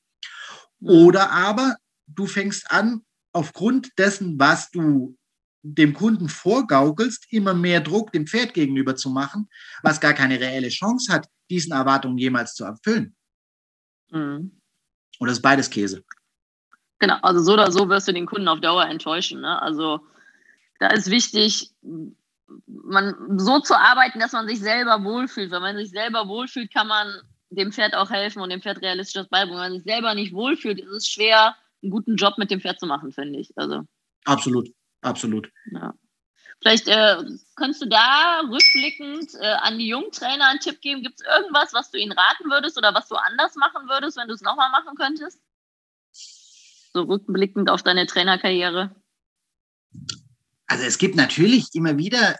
Mhm. 0.80 0.90
Oder 0.90 1.32
aber 1.32 1.78
du 2.08 2.28
fängst 2.28 2.70
an, 2.72 3.02
aufgrund 3.32 3.98
dessen, 3.98 4.38
was 4.38 4.70
du 4.70 5.18
dem 5.64 5.94
Kunden 5.94 6.28
vorgaukelst, 6.28 7.26
immer 7.30 7.54
mehr 7.54 7.80
Druck 7.80 8.12
dem 8.12 8.28
Pferd 8.28 8.54
gegenüber 8.54 8.96
zu 8.96 9.10
machen, 9.10 9.50
was 9.82 10.02
gar 10.02 10.14
keine 10.14 10.40
reelle 10.40 10.70
Chance 10.70 11.12
hat, 11.12 11.28
diesen 11.50 11.72
Erwartungen 11.72 12.18
jemals 12.18 12.54
zu 12.54 12.66
erfüllen. 12.66 13.16
Mhm. 14.12 14.60
Oder 15.20 15.32
ist 15.32 15.42
beides 15.42 15.70
Käse? 15.70 16.04
Genau, 17.00 17.18
also 17.22 17.42
so 17.42 17.54
oder 17.54 17.72
so 17.72 17.88
wirst 17.88 18.08
du 18.08 18.12
den 18.12 18.26
Kunden 18.26 18.48
auf 18.48 18.60
Dauer 18.60 18.86
enttäuschen. 18.86 19.42
Ne? 19.42 19.62
Also 19.62 20.02
da 20.84 20.90
ist 20.90 21.10
wichtig, 21.10 21.72
man 22.68 23.40
so 23.40 23.62
zu 23.62 23.74
arbeiten, 23.74 24.20
dass 24.20 24.34
man 24.34 24.50
sich 24.50 24.60
selber 24.60 25.02
wohlfühlt. 25.02 25.50
Wenn 25.50 25.62
man 25.62 25.78
sich 25.78 25.92
selber 25.92 26.28
wohlfühlt, 26.28 26.74
kann 26.74 26.88
man 26.88 27.22
dem 27.52 27.72
Pferd 27.72 27.96
auch 27.96 28.10
helfen 28.10 28.42
und 28.42 28.50
dem 28.50 28.62
Pferd 28.62 28.82
realistisch 28.82 29.14
das 29.14 29.30
beibringen. 29.30 29.62
Wenn 29.62 29.72
man 29.72 29.80
sich 29.80 29.84
selber 29.84 30.14
nicht 30.14 30.34
wohlfühlt, 30.34 30.82
ist 30.82 30.90
es 30.90 31.08
schwer, 31.08 31.56
einen 31.82 31.92
guten 31.92 32.18
Job 32.18 32.38
mit 32.38 32.52
dem 32.52 32.60
Pferd 32.60 32.82
zu 32.82 32.86
machen, 32.86 33.14
finde 33.14 33.40
ich. 33.40 33.58
Also. 33.58 33.84
Absolut, 34.26 34.68
absolut. 35.02 35.50
Ja. 35.72 35.94
Vielleicht 36.62 36.90
äh, 36.90 37.16
könntest 37.56 37.82
du 37.82 37.88
da 37.88 38.42
rückblickend 38.42 39.36
äh, 39.40 39.54
an 39.62 39.80
die 39.80 39.88
Jungtrainer 39.88 40.48
einen 40.48 40.60
Tipp 40.60 40.82
geben? 40.82 41.02
Gibt 41.02 41.22
es 41.22 41.26
irgendwas, 41.26 41.74
was 41.74 41.92
du 41.92 41.98
ihnen 41.98 42.12
raten 42.12 42.50
würdest 42.50 42.78
oder 42.78 42.94
was 42.94 43.08
du 43.08 43.16
anders 43.16 43.56
machen 43.56 43.88
würdest, 43.88 44.18
wenn 44.18 44.28
du 44.28 44.34
es 44.34 44.42
nochmal 44.42 44.70
machen 44.70 44.98
könntest? 44.98 45.42
So 46.12 47.04
rückblickend 47.04 47.70
auf 47.70 47.84
deine 47.84 48.06
Trainerkarriere. 48.06 48.94
Also 50.74 50.86
es 50.86 50.98
gibt 50.98 51.16
natürlich 51.16 51.68
immer 51.74 52.00
wieder 52.00 52.36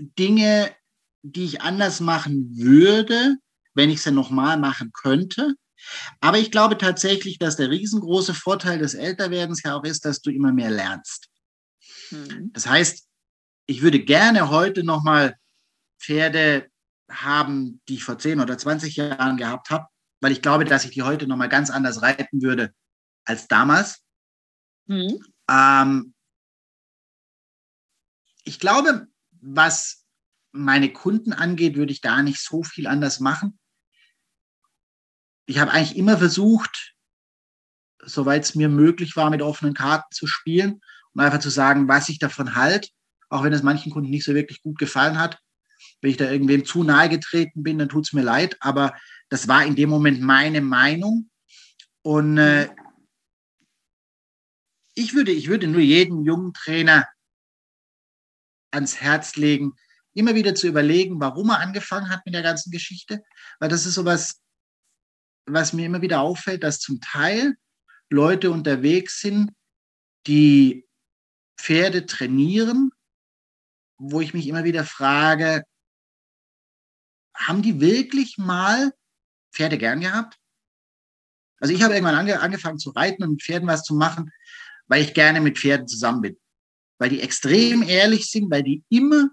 Dinge, 0.00 0.74
die 1.22 1.44
ich 1.44 1.60
anders 1.60 2.00
machen 2.00 2.56
würde, 2.56 3.36
wenn 3.72 3.88
ich 3.88 4.02
sie 4.02 4.10
nochmal 4.10 4.58
machen 4.58 4.90
könnte. 4.92 5.54
Aber 6.18 6.38
ich 6.38 6.50
glaube 6.50 6.76
tatsächlich, 6.76 7.38
dass 7.38 7.54
der 7.54 7.70
riesengroße 7.70 8.34
Vorteil 8.34 8.80
des 8.80 8.94
Älterwerdens 8.94 9.62
ja 9.62 9.76
auch 9.76 9.84
ist, 9.84 10.04
dass 10.04 10.22
du 10.22 10.30
immer 10.32 10.52
mehr 10.52 10.72
lernst. 10.72 11.28
Mhm. 12.10 12.50
Das 12.52 12.66
heißt, 12.66 13.06
ich 13.66 13.82
würde 13.82 14.00
gerne 14.00 14.50
heute 14.50 14.82
nochmal 14.82 15.36
Pferde 16.00 16.68
haben, 17.08 17.80
die 17.86 17.94
ich 17.94 18.02
vor 18.02 18.18
10 18.18 18.40
oder 18.40 18.58
20 18.58 18.96
Jahren 18.96 19.36
gehabt 19.36 19.70
habe, 19.70 19.86
weil 20.20 20.32
ich 20.32 20.42
glaube, 20.42 20.64
dass 20.64 20.84
ich 20.84 20.90
die 20.90 21.02
heute 21.02 21.28
nochmal 21.28 21.48
ganz 21.48 21.70
anders 21.70 22.02
reiten 22.02 22.42
würde 22.42 22.74
als 23.24 23.46
damals. 23.46 24.00
Mhm. 24.86 25.24
Ähm, 25.48 26.13
ich 28.44 28.58
glaube, 28.58 29.08
was 29.40 30.04
meine 30.52 30.92
Kunden 30.92 31.32
angeht, 31.32 31.76
würde 31.76 31.92
ich 31.92 32.00
da 32.00 32.22
nicht 32.22 32.40
so 32.40 32.62
viel 32.62 32.86
anders 32.86 33.20
machen 33.20 33.58
ich 35.46 35.58
habe 35.58 35.72
eigentlich 35.72 35.96
immer 35.96 36.18
versucht, 36.18 36.94
soweit 38.02 38.44
es 38.44 38.54
mir 38.54 38.68
möglich 38.68 39.16
war, 39.16 39.30
mit 39.30 39.42
offenen 39.42 39.74
Karten 39.74 40.12
zu 40.12 40.26
spielen 40.26 40.80
und 41.12 41.20
einfach 41.20 41.40
zu 41.40 41.50
sagen, 41.50 41.88
was 41.88 42.08
ich 42.08 42.18
davon 42.18 42.54
halte, 42.54 42.88
auch 43.28 43.44
wenn 43.44 43.52
es 43.52 43.62
manchen 43.62 43.92
Kunden 43.92 44.10
nicht 44.10 44.24
so 44.24 44.34
wirklich 44.34 44.62
gut 44.62 44.78
gefallen 44.78 45.18
hat. 45.18 45.38
Wenn 46.00 46.10
ich 46.10 46.16
da 46.16 46.30
irgendwem 46.30 46.64
zu 46.64 46.82
nahe 46.82 47.08
getreten 47.08 47.62
bin, 47.62 47.78
dann 47.78 47.88
tut 47.88 48.06
es 48.06 48.12
mir 48.12 48.22
leid, 48.22 48.56
aber 48.60 48.94
das 49.28 49.48
war 49.48 49.64
in 49.64 49.74
dem 49.74 49.90
Moment 49.90 50.20
meine 50.20 50.60
Meinung. 50.60 51.30
Und 52.02 52.38
äh, 52.38 52.70
ich, 54.94 55.14
würde, 55.14 55.32
ich 55.32 55.48
würde 55.48 55.66
nur 55.66 55.80
jedem 55.80 56.22
jungen 56.24 56.52
Trainer 56.52 57.06
ans 58.74 59.00
Herz 59.00 59.36
legen, 59.36 59.74
immer 60.14 60.34
wieder 60.34 60.54
zu 60.54 60.68
überlegen, 60.68 61.20
warum 61.20 61.50
er 61.50 61.60
angefangen 61.60 62.08
hat 62.10 62.24
mit 62.24 62.34
der 62.34 62.42
ganzen 62.42 62.70
Geschichte, 62.70 63.22
weil 63.58 63.68
das 63.68 63.86
ist 63.86 63.94
sowas, 63.94 64.40
was 65.46 65.72
mir 65.72 65.86
immer 65.86 66.02
wieder 66.02 66.20
auffällt, 66.20 66.62
dass 66.62 66.80
zum 66.80 67.00
Teil 67.00 67.56
Leute 68.10 68.50
unterwegs 68.50 69.20
sind, 69.20 69.50
die 70.26 70.86
Pferde 71.58 72.06
trainieren, 72.06 72.90
wo 73.98 74.20
ich 74.20 74.34
mich 74.34 74.48
immer 74.48 74.64
wieder 74.64 74.84
frage, 74.84 75.64
haben 77.36 77.62
die 77.62 77.80
wirklich 77.80 78.38
mal 78.38 78.92
Pferde 79.52 79.78
gern 79.78 80.00
gehabt? 80.00 80.38
Also 81.60 81.74
ich 81.74 81.82
habe 81.82 81.94
irgendwann 81.94 82.16
ange 82.16 82.40
angefangen 82.40 82.78
zu 82.78 82.90
reiten 82.90 83.22
und 83.22 83.30
mit 83.30 83.42
Pferden 83.42 83.68
was 83.68 83.82
zu 83.82 83.94
machen, 83.94 84.30
weil 84.86 85.02
ich 85.02 85.14
gerne 85.14 85.40
mit 85.40 85.58
Pferden 85.58 85.88
zusammen 85.88 86.20
bin. 86.20 86.40
Weil 86.98 87.10
die 87.10 87.20
extrem 87.20 87.82
ehrlich 87.82 88.30
sind, 88.30 88.50
weil 88.50 88.62
die 88.62 88.84
immer, 88.88 89.30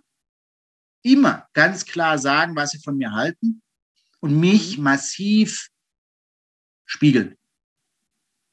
immer 1.03 1.47
ganz 1.53 1.85
klar 1.85 2.17
sagen, 2.17 2.55
was 2.55 2.71
sie 2.71 2.79
von 2.79 2.97
mir 2.97 3.11
halten 3.11 3.61
und 4.19 4.39
mich 4.39 4.77
mhm. 4.77 4.83
massiv 4.83 5.69
spiegeln. 6.85 7.37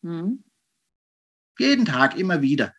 Mhm. 0.02 0.44
Jeden 1.58 1.84
Tag, 1.84 2.16
immer 2.16 2.40
wieder. 2.42 2.72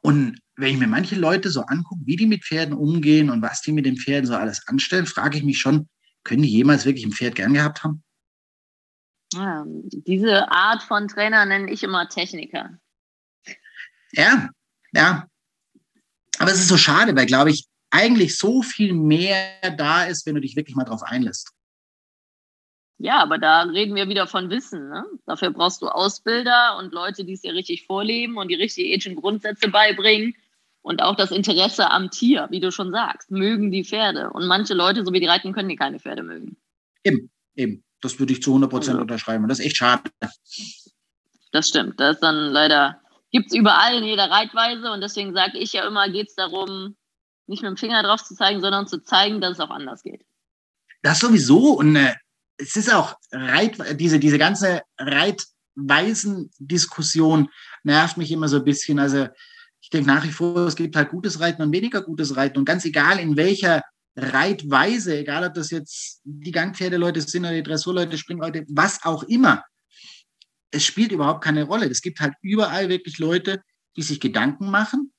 Und 0.00 0.40
wenn 0.56 0.72
ich 0.72 0.78
mir 0.78 0.86
manche 0.86 1.16
Leute 1.16 1.50
so 1.50 1.62
angucke, 1.62 2.00
wie 2.04 2.16
die 2.16 2.26
mit 2.26 2.44
Pferden 2.44 2.74
umgehen 2.74 3.30
und 3.30 3.42
was 3.42 3.60
die 3.62 3.72
mit 3.72 3.86
den 3.86 3.96
Pferden 3.96 4.26
so 4.26 4.34
alles 4.34 4.66
anstellen, 4.66 5.06
frage 5.06 5.38
ich 5.38 5.44
mich 5.44 5.58
schon, 5.58 5.88
können 6.24 6.42
die 6.42 6.50
jemals 6.50 6.84
wirklich 6.84 7.04
ein 7.04 7.12
Pferd 7.12 7.34
gern 7.34 7.54
gehabt 7.54 7.84
haben? 7.84 8.02
Ja, 9.34 9.64
diese 9.66 10.50
Art 10.50 10.82
von 10.82 11.08
Trainer 11.08 11.44
nenne 11.44 11.70
ich 11.70 11.82
immer 11.82 12.08
Techniker. 12.08 12.78
Ja, 14.12 14.48
ja. 14.92 15.26
Aber 16.38 16.50
es 16.50 16.60
ist 16.60 16.68
so 16.68 16.76
schade, 16.76 17.16
weil, 17.16 17.26
glaube 17.26 17.50
ich, 17.50 17.66
eigentlich 17.90 18.36
so 18.36 18.62
viel 18.62 18.92
mehr 18.92 19.70
da 19.76 20.04
ist, 20.04 20.26
wenn 20.26 20.34
du 20.34 20.40
dich 20.40 20.56
wirklich 20.56 20.76
mal 20.76 20.84
drauf 20.84 21.02
einlässt. 21.02 21.52
Ja, 22.98 23.22
aber 23.22 23.38
da 23.38 23.62
reden 23.62 23.94
wir 23.94 24.08
wieder 24.08 24.26
von 24.26 24.50
Wissen. 24.50 24.88
Ne? 24.88 25.04
Dafür 25.24 25.50
brauchst 25.50 25.82
du 25.82 25.88
Ausbilder 25.88 26.76
und 26.78 26.92
Leute, 26.92 27.24
die 27.24 27.34
es 27.34 27.42
dir 27.42 27.54
richtig 27.54 27.86
vorleben 27.86 28.36
und 28.36 28.48
die 28.48 28.56
richtigen 28.56 28.88
ethischen 28.88 29.16
Grundsätze 29.16 29.68
beibringen 29.68 30.34
und 30.82 31.02
auch 31.02 31.14
das 31.14 31.30
Interesse 31.30 31.90
am 31.90 32.10
Tier, 32.10 32.48
wie 32.50 32.60
du 32.60 32.72
schon 32.72 32.90
sagst, 32.90 33.30
mögen 33.30 33.70
die 33.70 33.84
Pferde. 33.84 34.30
Und 34.30 34.46
manche 34.46 34.74
Leute, 34.74 35.04
so 35.04 35.12
wie 35.12 35.20
die 35.20 35.26
reiten 35.26 35.52
können, 35.52 35.68
die 35.68 35.76
keine 35.76 36.00
Pferde 36.00 36.22
mögen. 36.22 36.56
Eben, 37.04 37.30
eben. 37.54 37.84
Das 38.00 38.18
würde 38.18 38.32
ich 38.32 38.42
zu 38.42 38.50
100 38.50 38.70
Prozent 38.70 38.96
ja. 38.96 39.02
unterschreiben. 39.02 39.44
Und 39.44 39.48
das 39.48 39.60
ist 39.60 39.66
echt 39.66 39.76
schade. 39.76 40.02
Das 41.52 41.68
stimmt. 41.68 41.98
Das 42.00 42.16
ist 42.16 42.22
dann 42.22 42.52
leider, 42.52 43.00
gibt 43.30 43.48
es 43.48 43.54
überall 43.54 43.98
in 43.98 44.04
jeder 44.04 44.30
Reitweise. 44.30 44.90
Und 44.90 45.00
deswegen 45.00 45.34
sage 45.34 45.58
ich 45.58 45.72
ja 45.72 45.86
immer, 45.86 46.08
geht 46.08 46.28
es 46.28 46.34
darum, 46.34 46.96
nicht 47.46 47.62
mit 47.62 47.70
dem 47.70 47.76
Finger 47.76 48.02
drauf 48.02 48.24
zu 48.24 48.34
zeigen, 48.34 48.60
sondern 48.60 48.86
zu 48.86 49.02
zeigen, 49.02 49.40
dass 49.40 49.52
es 49.52 49.60
auch 49.60 49.70
anders 49.70 50.02
geht. 50.02 50.22
Das 51.02 51.20
sowieso. 51.20 51.72
Und 51.72 51.96
äh, 51.96 52.14
es 52.58 52.76
ist 52.76 52.92
auch 52.92 53.14
Reit, 53.32 53.98
diese, 54.00 54.18
diese 54.18 54.38
ganze 54.38 54.82
Reitweisen-Diskussion 54.98 57.48
nervt 57.84 58.16
mich 58.16 58.32
immer 58.32 58.48
so 58.48 58.56
ein 58.58 58.64
bisschen. 58.64 58.98
Also 58.98 59.28
ich 59.80 59.90
denke 59.90 60.08
nach 60.08 60.24
wie 60.24 60.32
vor, 60.32 60.66
es 60.66 60.76
gibt 60.76 60.96
halt 60.96 61.10
gutes 61.10 61.40
Reiten 61.40 61.62
und 61.62 61.72
weniger 61.72 62.02
gutes 62.02 62.36
Reiten. 62.36 62.58
Und 62.58 62.64
ganz 62.64 62.84
egal, 62.84 63.20
in 63.20 63.36
welcher 63.36 63.82
Reitweise, 64.16 65.18
egal 65.18 65.46
ob 65.46 65.54
das 65.54 65.70
jetzt 65.70 66.20
die 66.24 66.50
Gangpferdeleute 66.50 67.20
sind 67.20 67.44
oder 67.44 67.54
die 67.54 67.62
Dressurleute, 67.62 68.18
Springleute, 68.18 68.66
was 68.68 69.04
auch 69.04 69.22
immer, 69.22 69.62
es 70.70 70.84
spielt 70.84 71.12
überhaupt 71.12 71.42
keine 71.42 71.64
Rolle. 71.64 71.86
Es 71.86 72.02
gibt 72.02 72.20
halt 72.20 72.34
überall 72.42 72.88
wirklich 72.88 73.18
Leute, 73.18 73.62
die 73.96 74.02
sich 74.02 74.20
Gedanken 74.20 74.70
machen 74.70 75.12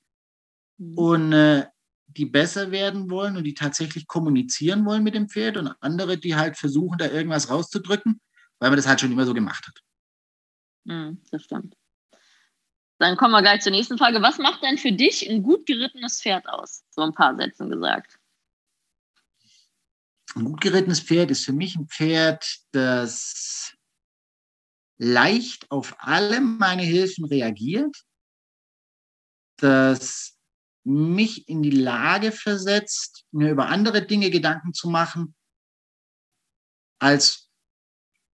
mhm. 0.77 0.97
und 0.97 1.33
äh, 1.33 1.65
die 2.07 2.25
besser 2.25 2.71
werden 2.71 3.09
wollen 3.09 3.37
und 3.37 3.43
die 3.43 3.53
tatsächlich 3.53 4.07
kommunizieren 4.07 4.85
wollen 4.85 5.03
mit 5.03 5.15
dem 5.15 5.29
Pferd 5.29 5.57
und 5.57 5.73
andere, 5.79 6.17
die 6.17 6.35
halt 6.35 6.57
versuchen, 6.57 6.97
da 6.97 7.07
irgendwas 7.07 7.49
rauszudrücken, 7.49 8.19
weil 8.59 8.69
man 8.69 8.77
das 8.77 8.87
halt 8.87 8.99
schon 8.99 9.11
immer 9.11 9.25
so 9.25 9.33
gemacht 9.33 9.67
hat. 9.67 9.79
Mm, 10.85 11.17
das 11.31 11.43
stimmt. 11.43 11.75
Dann 12.97 13.15
kommen 13.15 13.31
wir 13.31 13.41
gleich 13.41 13.61
zur 13.61 13.71
nächsten 13.71 13.97
Frage. 13.97 14.21
Was 14.21 14.39
macht 14.39 14.63
denn 14.63 14.77
für 14.77 14.91
dich 14.91 15.29
ein 15.29 15.43
gut 15.43 15.65
gerittenes 15.65 16.21
Pferd 16.21 16.49
aus? 16.49 16.83
So 16.89 17.01
ein 17.01 17.13
paar 17.13 17.35
Sätzen 17.35 17.69
gesagt. 17.69 18.19
Ein 20.35 20.45
gut 20.45 20.61
gerittenes 20.61 20.99
Pferd 20.99 21.31
ist 21.31 21.45
für 21.45 21.53
mich 21.53 21.75
ein 21.75 21.87
Pferd, 21.87 22.59
das 22.71 23.75
leicht 24.99 25.71
auf 25.71 25.95
alle 25.99 26.41
meine 26.41 26.83
Hilfen 26.83 27.25
reagiert, 27.25 28.03
das 29.57 30.37
mich 30.83 31.47
in 31.47 31.63
die 31.63 31.71
Lage 31.71 32.31
versetzt, 32.31 33.25
mir 33.31 33.51
über 33.51 33.67
andere 33.67 34.05
Dinge 34.05 34.29
Gedanken 34.29 34.73
zu 34.73 34.89
machen, 34.89 35.35
als 36.99 37.49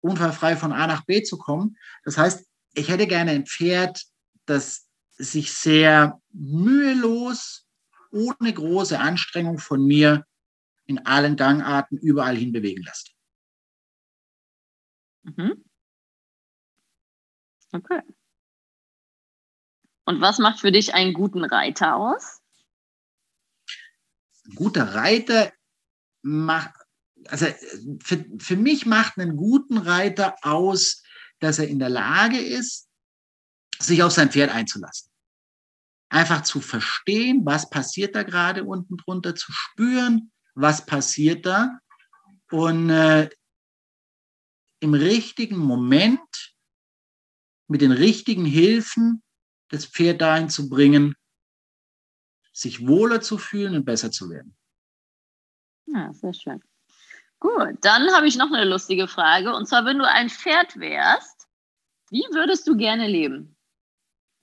unfallfrei 0.00 0.56
von 0.56 0.72
A 0.72 0.86
nach 0.86 1.04
B 1.04 1.22
zu 1.22 1.36
kommen. 1.36 1.76
Das 2.04 2.16
heißt, 2.16 2.46
ich 2.74 2.88
hätte 2.88 3.06
gerne 3.06 3.32
ein 3.32 3.46
Pferd, 3.46 4.04
das 4.46 4.88
sich 5.12 5.52
sehr 5.52 6.20
mühelos, 6.32 7.66
ohne 8.10 8.52
große 8.52 8.98
Anstrengung 8.98 9.58
von 9.58 9.84
mir 9.84 10.26
in 10.86 11.06
allen 11.06 11.36
Gangarten 11.36 11.96
überall 11.98 12.36
hin 12.36 12.52
bewegen 12.52 12.82
lässt. 12.82 13.14
Mhm. 15.22 15.64
Okay. 17.72 18.02
Und 20.04 20.20
was 20.20 20.38
macht 20.38 20.60
für 20.60 20.72
dich 20.72 20.94
einen 20.94 21.14
guten 21.14 21.44
Reiter 21.44 21.96
aus? 21.96 22.40
Ein 24.44 24.54
guter 24.56 24.94
Reiter 24.94 25.52
macht, 26.22 26.74
also 27.28 27.46
für, 28.02 28.24
für 28.38 28.56
mich 28.56 28.84
macht 28.84 29.18
einen 29.18 29.36
guten 29.36 29.78
Reiter 29.78 30.34
aus, 30.42 31.02
dass 31.38 31.58
er 31.58 31.68
in 31.68 31.78
der 31.78 31.88
Lage 31.88 32.38
ist, 32.38 32.88
sich 33.78 34.02
auf 34.02 34.12
sein 34.12 34.30
Pferd 34.30 34.50
einzulassen. 34.50 35.10
Einfach 36.08 36.42
zu 36.42 36.60
verstehen, 36.60 37.42
was 37.44 37.70
passiert 37.70 38.14
da 38.14 38.22
gerade 38.22 38.64
unten 38.64 38.96
drunter, 38.96 39.34
zu 39.34 39.50
spüren, 39.50 40.30
was 40.54 40.84
passiert 40.84 41.46
da 41.46 41.78
und 42.50 42.90
äh, 42.90 43.30
im 44.80 44.94
richtigen 44.94 45.56
Moment 45.56 46.51
mit 47.68 47.80
den 47.80 47.92
richtigen 47.92 48.44
Hilfen 48.44 49.22
das 49.68 49.86
Pferd 49.86 50.20
dahin 50.20 50.48
zu 50.48 50.68
bringen, 50.68 51.14
sich 52.52 52.86
wohler 52.86 53.20
zu 53.20 53.38
fühlen 53.38 53.74
und 53.74 53.84
besser 53.84 54.10
zu 54.10 54.28
werden. 54.28 54.56
Ja, 55.86 56.12
sehr 56.12 56.34
schön. 56.34 56.62
Gut, 57.38 57.78
dann 57.80 58.12
habe 58.12 58.28
ich 58.28 58.36
noch 58.36 58.52
eine 58.52 58.64
lustige 58.64 59.08
Frage. 59.08 59.54
Und 59.54 59.66
zwar, 59.66 59.84
wenn 59.84 59.98
du 59.98 60.08
ein 60.08 60.30
Pferd 60.30 60.78
wärst, 60.78 61.48
wie 62.10 62.24
würdest 62.30 62.68
du 62.68 62.76
gerne 62.76 63.08
leben? 63.08 63.56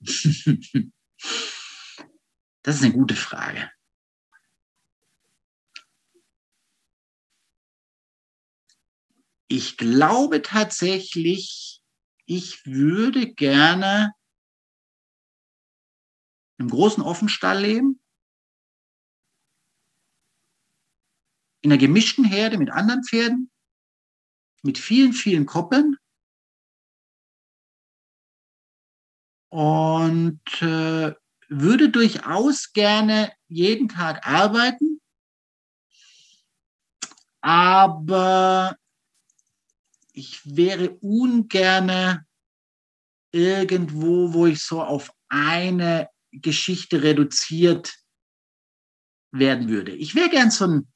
das 2.62 2.76
ist 2.76 2.82
eine 2.82 2.92
gute 2.92 3.14
Frage. 3.14 3.70
Ich 9.48 9.76
glaube 9.76 10.42
tatsächlich, 10.42 11.79
ich 12.30 12.64
würde 12.64 13.34
gerne 13.34 14.14
im 16.58 16.68
großen 16.70 17.02
Offenstall 17.02 17.60
leben, 17.60 18.00
in 21.60 21.72
einer 21.72 21.80
gemischten 21.80 22.24
Herde 22.24 22.56
mit 22.56 22.70
anderen 22.70 23.02
Pferden, 23.02 23.50
mit 24.62 24.78
vielen, 24.78 25.12
vielen 25.12 25.44
Koppeln. 25.44 25.96
Und 29.48 30.62
äh, 30.62 31.12
würde 31.48 31.88
durchaus 31.90 32.72
gerne 32.72 33.32
jeden 33.48 33.88
Tag 33.88 34.24
arbeiten, 34.24 35.00
aber 37.40 38.78
ich 40.12 40.40
wäre 40.44 40.90
ungerne 41.00 42.26
irgendwo, 43.32 44.32
wo 44.32 44.46
ich 44.46 44.62
so 44.62 44.82
auf 44.82 45.10
eine 45.28 46.08
Geschichte 46.32 47.02
reduziert 47.02 47.94
werden 49.32 49.68
würde. 49.68 49.92
Ich 49.92 50.14
wäre 50.14 50.28
gern 50.28 50.50
so 50.50 50.66
ein, 50.66 50.92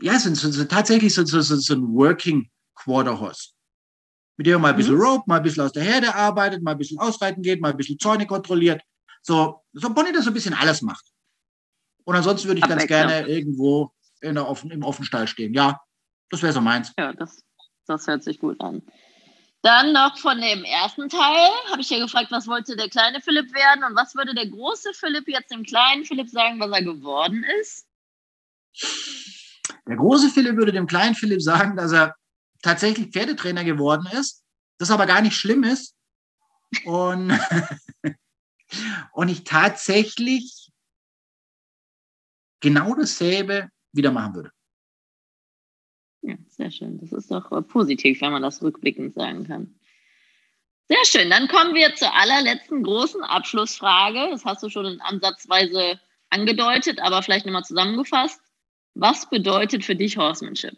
ja, 0.00 0.18
so, 0.18 0.32
so, 0.34 0.50
so 0.50 0.64
tatsächlich 0.64 1.14
so, 1.14 1.24
so, 1.24 1.40
so 1.40 1.74
ein 1.74 1.94
Working 1.94 2.50
Quarter 2.74 3.18
Horse. 3.18 3.50
Mit 4.36 4.46
dem 4.46 4.54
man 4.54 4.62
mal 4.62 4.70
ein 4.70 4.76
bisschen 4.76 4.94
mhm. 4.94 5.00
Rope, 5.00 5.24
mal 5.26 5.38
ein 5.38 5.42
bisschen 5.42 5.64
aus 5.64 5.72
der 5.72 5.82
Herde 5.82 6.14
arbeitet, 6.14 6.62
mal 6.62 6.72
ein 6.72 6.78
bisschen 6.78 7.00
ausreiten 7.00 7.42
geht, 7.42 7.60
mal 7.60 7.72
ein 7.72 7.76
bisschen 7.76 7.98
Zäune 7.98 8.26
kontrolliert. 8.26 8.80
So, 9.22 9.64
so 9.72 9.88
ein 9.88 9.94
Pony, 9.94 10.12
das 10.12 10.24
so 10.24 10.30
ein 10.30 10.34
bisschen 10.34 10.54
alles 10.54 10.80
macht. 10.82 11.04
Und 12.04 12.14
ansonsten 12.14 12.46
würde 12.46 12.60
ich 12.60 12.68
ganz 12.68 12.86
gerne 12.86 13.26
irgendwo 13.26 13.92
in 14.20 14.34
der 14.34 14.48
offen, 14.48 14.70
im 14.70 14.84
Offenstall 14.84 15.26
stehen. 15.26 15.52
Ja, 15.54 15.80
das 16.30 16.42
wäre 16.42 16.52
so 16.52 16.60
meins. 16.60 16.92
Ja, 16.98 17.12
das, 17.12 17.44
das 17.86 18.06
hört 18.06 18.22
sich 18.22 18.38
gut 18.38 18.60
an. 18.60 18.82
Dann 19.62 19.92
noch 19.92 20.16
von 20.18 20.40
dem 20.40 20.64
ersten 20.64 21.08
Teil 21.08 21.50
habe 21.70 21.80
ich 21.80 21.90
ja 21.90 21.98
gefragt, 21.98 22.30
was 22.30 22.46
wollte 22.46 22.76
der 22.76 22.88
kleine 22.88 23.20
Philipp 23.20 23.52
werden 23.52 23.82
und 23.82 23.96
was 23.96 24.14
würde 24.14 24.34
der 24.34 24.46
große 24.46 24.94
Philipp 24.94 25.26
jetzt 25.26 25.50
dem 25.50 25.64
kleinen 25.64 26.04
Philipp 26.04 26.28
sagen, 26.28 26.60
was 26.60 26.70
er 26.70 26.82
geworden 26.82 27.44
ist? 27.60 27.86
Der 29.86 29.96
große 29.96 30.28
Philipp 30.30 30.56
würde 30.56 30.72
dem 30.72 30.86
kleinen 30.86 31.16
Philipp 31.16 31.42
sagen, 31.42 31.76
dass 31.76 31.92
er 31.92 32.14
tatsächlich 32.62 33.08
Pferdetrainer 33.08 33.64
geworden 33.64 34.06
ist, 34.12 34.44
das 34.78 34.90
aber 34.90 35.06
gar 35.06 35.22
nicht 35.22 35.36
schlimm 35.36 35.64
ist 35.64 35.96
und, 36.84 37.32
und 39.12 39.28
ich 39.28 39.42
tatsächlich 39.42 40.70
genau 42.60 42.94
dasselbe 42.94 43.70
wieder 43.92 44.12
machen 44.12 44.34
würde. 44.34 44.52
Ja, 46.22 46.34
sehr 46.48 46.70
schön. 46.70 46.98
Das 46.98 47.12
ist 47.12 47.30
doch 47.30 47.52
äh, 47.52 47.62
positiv, 47.62 48.20
wenn 48.20 48.32
man 48.32 48.42
das 48.42 48.62
rückblickend 48.62 49.14
sagen 49.14 49.46
kann. 49.46 49.78
Sehr 50.88 51.04
schön. 51.04 51.30
Dann 51.30 51.48
kommen 51.48 51.74
wir 51.74 51.94
zur 51.94 52.14
allerletzten 52.14 52.82
großen 52.82 53.22
Abschlussfrage. 53.22 54.28
Das 54.30 54.44
hast 54.44 54.62
du 54.62 54.70
schon 54.70 54.86
in 54.86 55.00
Ansatzweise 55.00 56.00
angedeutet, 56.30 56.98
aber 57.00 57.22
vielleicht 57.22 57.46
nochmal 57.46 57.64
zusammengefasst. 57.64 58.40
Was 58.94 59.28
bedeutet 59.28 59.84
für 59.84 59.94
dich 59.94 60.16
Horsemanship? 60.16 60.76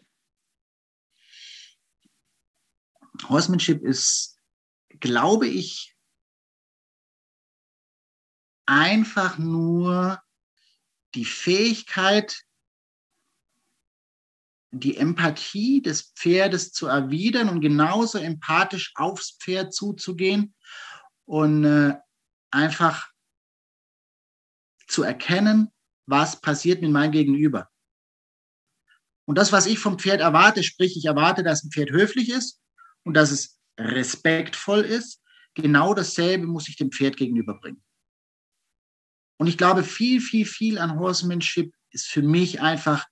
Horsemanship 3.29 3.83
ist, 3.83 4.39
glaube 4.99 5.47
ich, 5.47 5.95
einfach 8.67 9.39
nur 9.39 10.21
die 11.15 11.25
Fähigkeit, 11.25 12.45
die 14.73 14.97
Empathie 14.97 15.83
des 15.83 16.13
Pferdes 16.15 16.73
zu 16.73 16.87
erwidern 16.87 17.49
und 17.49 17.61
genauso 17.61 18.19
empathisch 18.19 18.93
aufs 18.95 19.37
Pferd 19.41 19.75
zuzugehen 19.75 20.55
und 21.25 21.65
äh, 21.65 21.97
einfach 22.51 23.11
zu 24.87 25.03
erkennen, 25.03 25.73
was 26.07 26.41
passiert 26.41 26.83
mit 26.83 26.91
meinem 26.91 27.13
Gegenüber. 27.13 27.69
Und 29.27 29.37
das, 29.37 29.53
was 29.53 29.67
ich 29.67 29.79
vom 29.79 29.99
Pferd 29.99 30.21
erwarte, 30.21 30.63
sprich, 30.63 30.97
ich 30.97 31.05
erwarte, 31.05 31.43
dass 31.43 31.63
ein 31.63 31.71
Pferd 31.71 31.91
höflich 31.91 32.31
ist 32.31 32.61
und 33.05 33.15
dass 33.15 33.31
es 33.31 33.61
respektvoll 33.79 34.81
ist, 34.81 35.23
genau 35.55 35.95
dasselbe 35.95 36.47
muss 36.47 36.69
ich 36.69 36.77
dem 36.77 36.91
Pferd 36.91 37.17
gegenüberbringen. 37.17 37.83
Und 39.39 39.47
ich 39.47 39.57
glaube, 39.57 39.85
viel, 39.85 40.21
viel, 40.21 40.45
viel 40.45 40.79
an 40.79 40.99
Horsemanship 40.99 41.73
ist 41.91 42.07
für 42.07 42.23
mich 42.23 42.61
einfach 42.61 43.07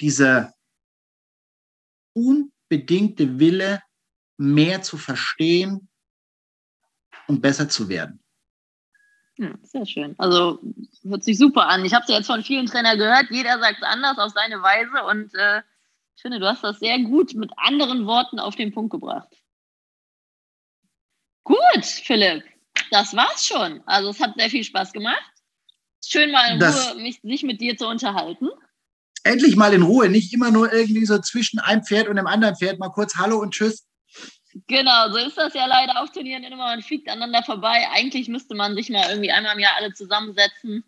dieser 0.00 0.54
unbedingte 2.14 3.38
Wille, 3.38 3.82
mehr 4.36 4.82
zu 4.82 4.96
verstehen 4.96 5.88
und 7.28 7.40
besser 7.40 7.68
zu 7.68 7.88
werden. 7.88 8.20
Ja, 9.36 9.52
sehr 9.62 9.84
schön. 9.84 10.14
Also 10.18 10.60
hört 11.02 11.24
sich 11.24 11.38
super 11.38 11.66
an. 11.68 11.84
Ich 11.84 11.92
habe 11.92 12.04
es 12.04 12.08
ja 12.08 12.16
jetzt 12.16 12.26
von 12.26 12.42
vielen 12.42 12.66
Trainern 12.66 12.98
gehört. 12.98 13.26
Jeder 13.30 13.58
sagt 13.58 13.78
es 13.78 13.82
anders 13.82 14.18
auf 14.18 14.32
seine 14.32 14.62
Weise 14.62 15.04
und 15.04 15.34
äh, 15.34 15.62
ich 16.16 16.22
finde, 16.22 16.38
du 16.38 16.46
hast 16.46 16.62
das 16.62 16.78
sehr 16.78 17.00
gut 17.00 17.34
mit 17.34 17.50
anderen 17.56 18.06
Worten 18.06 18.38
auf 18.38 18.54
den 18.54 18.72
Punkt 18.72 18.92
gebracht. 18.92 19.28
Gut, 21.42 21.84
Philipp, 21.84 22.44
das 22.90 23.14
war's 23.16 23.44
schon. 23.44 23.82
Also 23.86 24.10
es 24.10 24.20
hat 24.20 24.36
sehr 24.36 24.48
viel 24.48 24.62
Spaß 24.62 24.92
gemacht. 24.92 25.32
Schön 26.04 26.30
mal 26.30 26.52
in 26.52 26.60
das, 26.60 26.92
Ruhe, 26.92 27.02
mich, 27.02 27.20
sich 27.22 27.42
mit 27.42 27.60
dir 27.60 27.76
zu 27.76 27.88
unterhalten 27.88 28.50
endlich 29.24 29.56
mal 29.56 29.72
in 29.72 29.82
Ruhe, 29.82 30.08
nicht 30.08 30.32
immer 30.32 30.50
nur 30.50 30.72
irgendwie 30.72 31.04
so 31.06 31.18
zwischen 31.18 31.58
einem 31.58 31.82
Pferd 31.82 32.08
und 32.08 32.16
dem 32.16 32.26
anderen 32.26 32.56
Pferd 32.56 32.78
mal 32.78 32.90
kurz 32.90 33.16
Hallo 33.16 33.38
und 33.38 33.52
Tschüss. 33.52 33.86
Genau, 34.68 35.10
so 35.10 35.18
ist 35.18 35.36
das 35.36 35.54
ja 35.54 35.66
leider 35.66 36.00
auf 36.00 36.12
Turnieren 36.12 36.44
immer, 36.44 36.56
man 36.56 36.82
fliegt 36.82 37.08
aneinander 37.08 37.42
vorbei. 37.42 37.88
Eigentlich 37.92 38.28
müsste 38.28 38.54
man 38.54 38.76
sich 38.76 38.88
mal 38.88 39.08
irgendwie 39.08 39.32
einmal 39.32 39.54
im 39.54 39.58
Jahr 39.58 39.74
alle 39.76 39.92
zusammensetzen. 39.92 40.84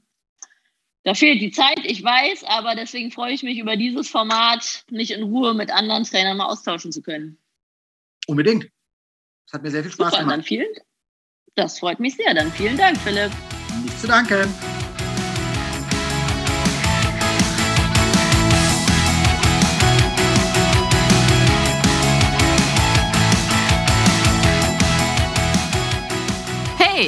Da 1.03 1.15
fehlt 1.15 1.41
die 1.41 1.51
Zeit, 1.51 1.81
ich 1.85 2.03
weiß, 2.03 2.45
aber 2.45 2.75
deswegen 2.75 3.11
freue 3.11 3.33
ich 3.33 3.43
mich 3.43 3.59
über 3.59 3.77
dieses 3.77 4.09
Format, 4.09 4.85
mich 4.91 5.13
in 5.13 5.23
Ruhe 5.23 5.55
mit 5.55 5.71
anderen 5.71 6.05
Trainern 6.05 6.37
mal 6.37 6.47
austauschen 6.47 6.93
zu 6.93 7.03
können. 7.03 7.39
Unbedingt. 8.27 8.69
Das 9.47 9.55
hat 9.55 9.63
mir 9.63 9.71
sehr 9.71 9.83
viel 9.83 9.93
Spaß 9.93 10.11
Super, 10.11 10.21
gemacht. 10.21 10.37
Dann 10.39 10.43
vielen, 10.43 10.69
das 11.55 11.79
freut 11.79 12.01
mich 12.01 12.17
sehr. 12.17 12.35
Dann 12.35 12.51
vielen 12.53 12.77
Dank, 12.77 12.99
Philipp. 12.99 13.31
Nicht 13.85 14.01
zu 14.01 14.09
danken. 14.09 14.53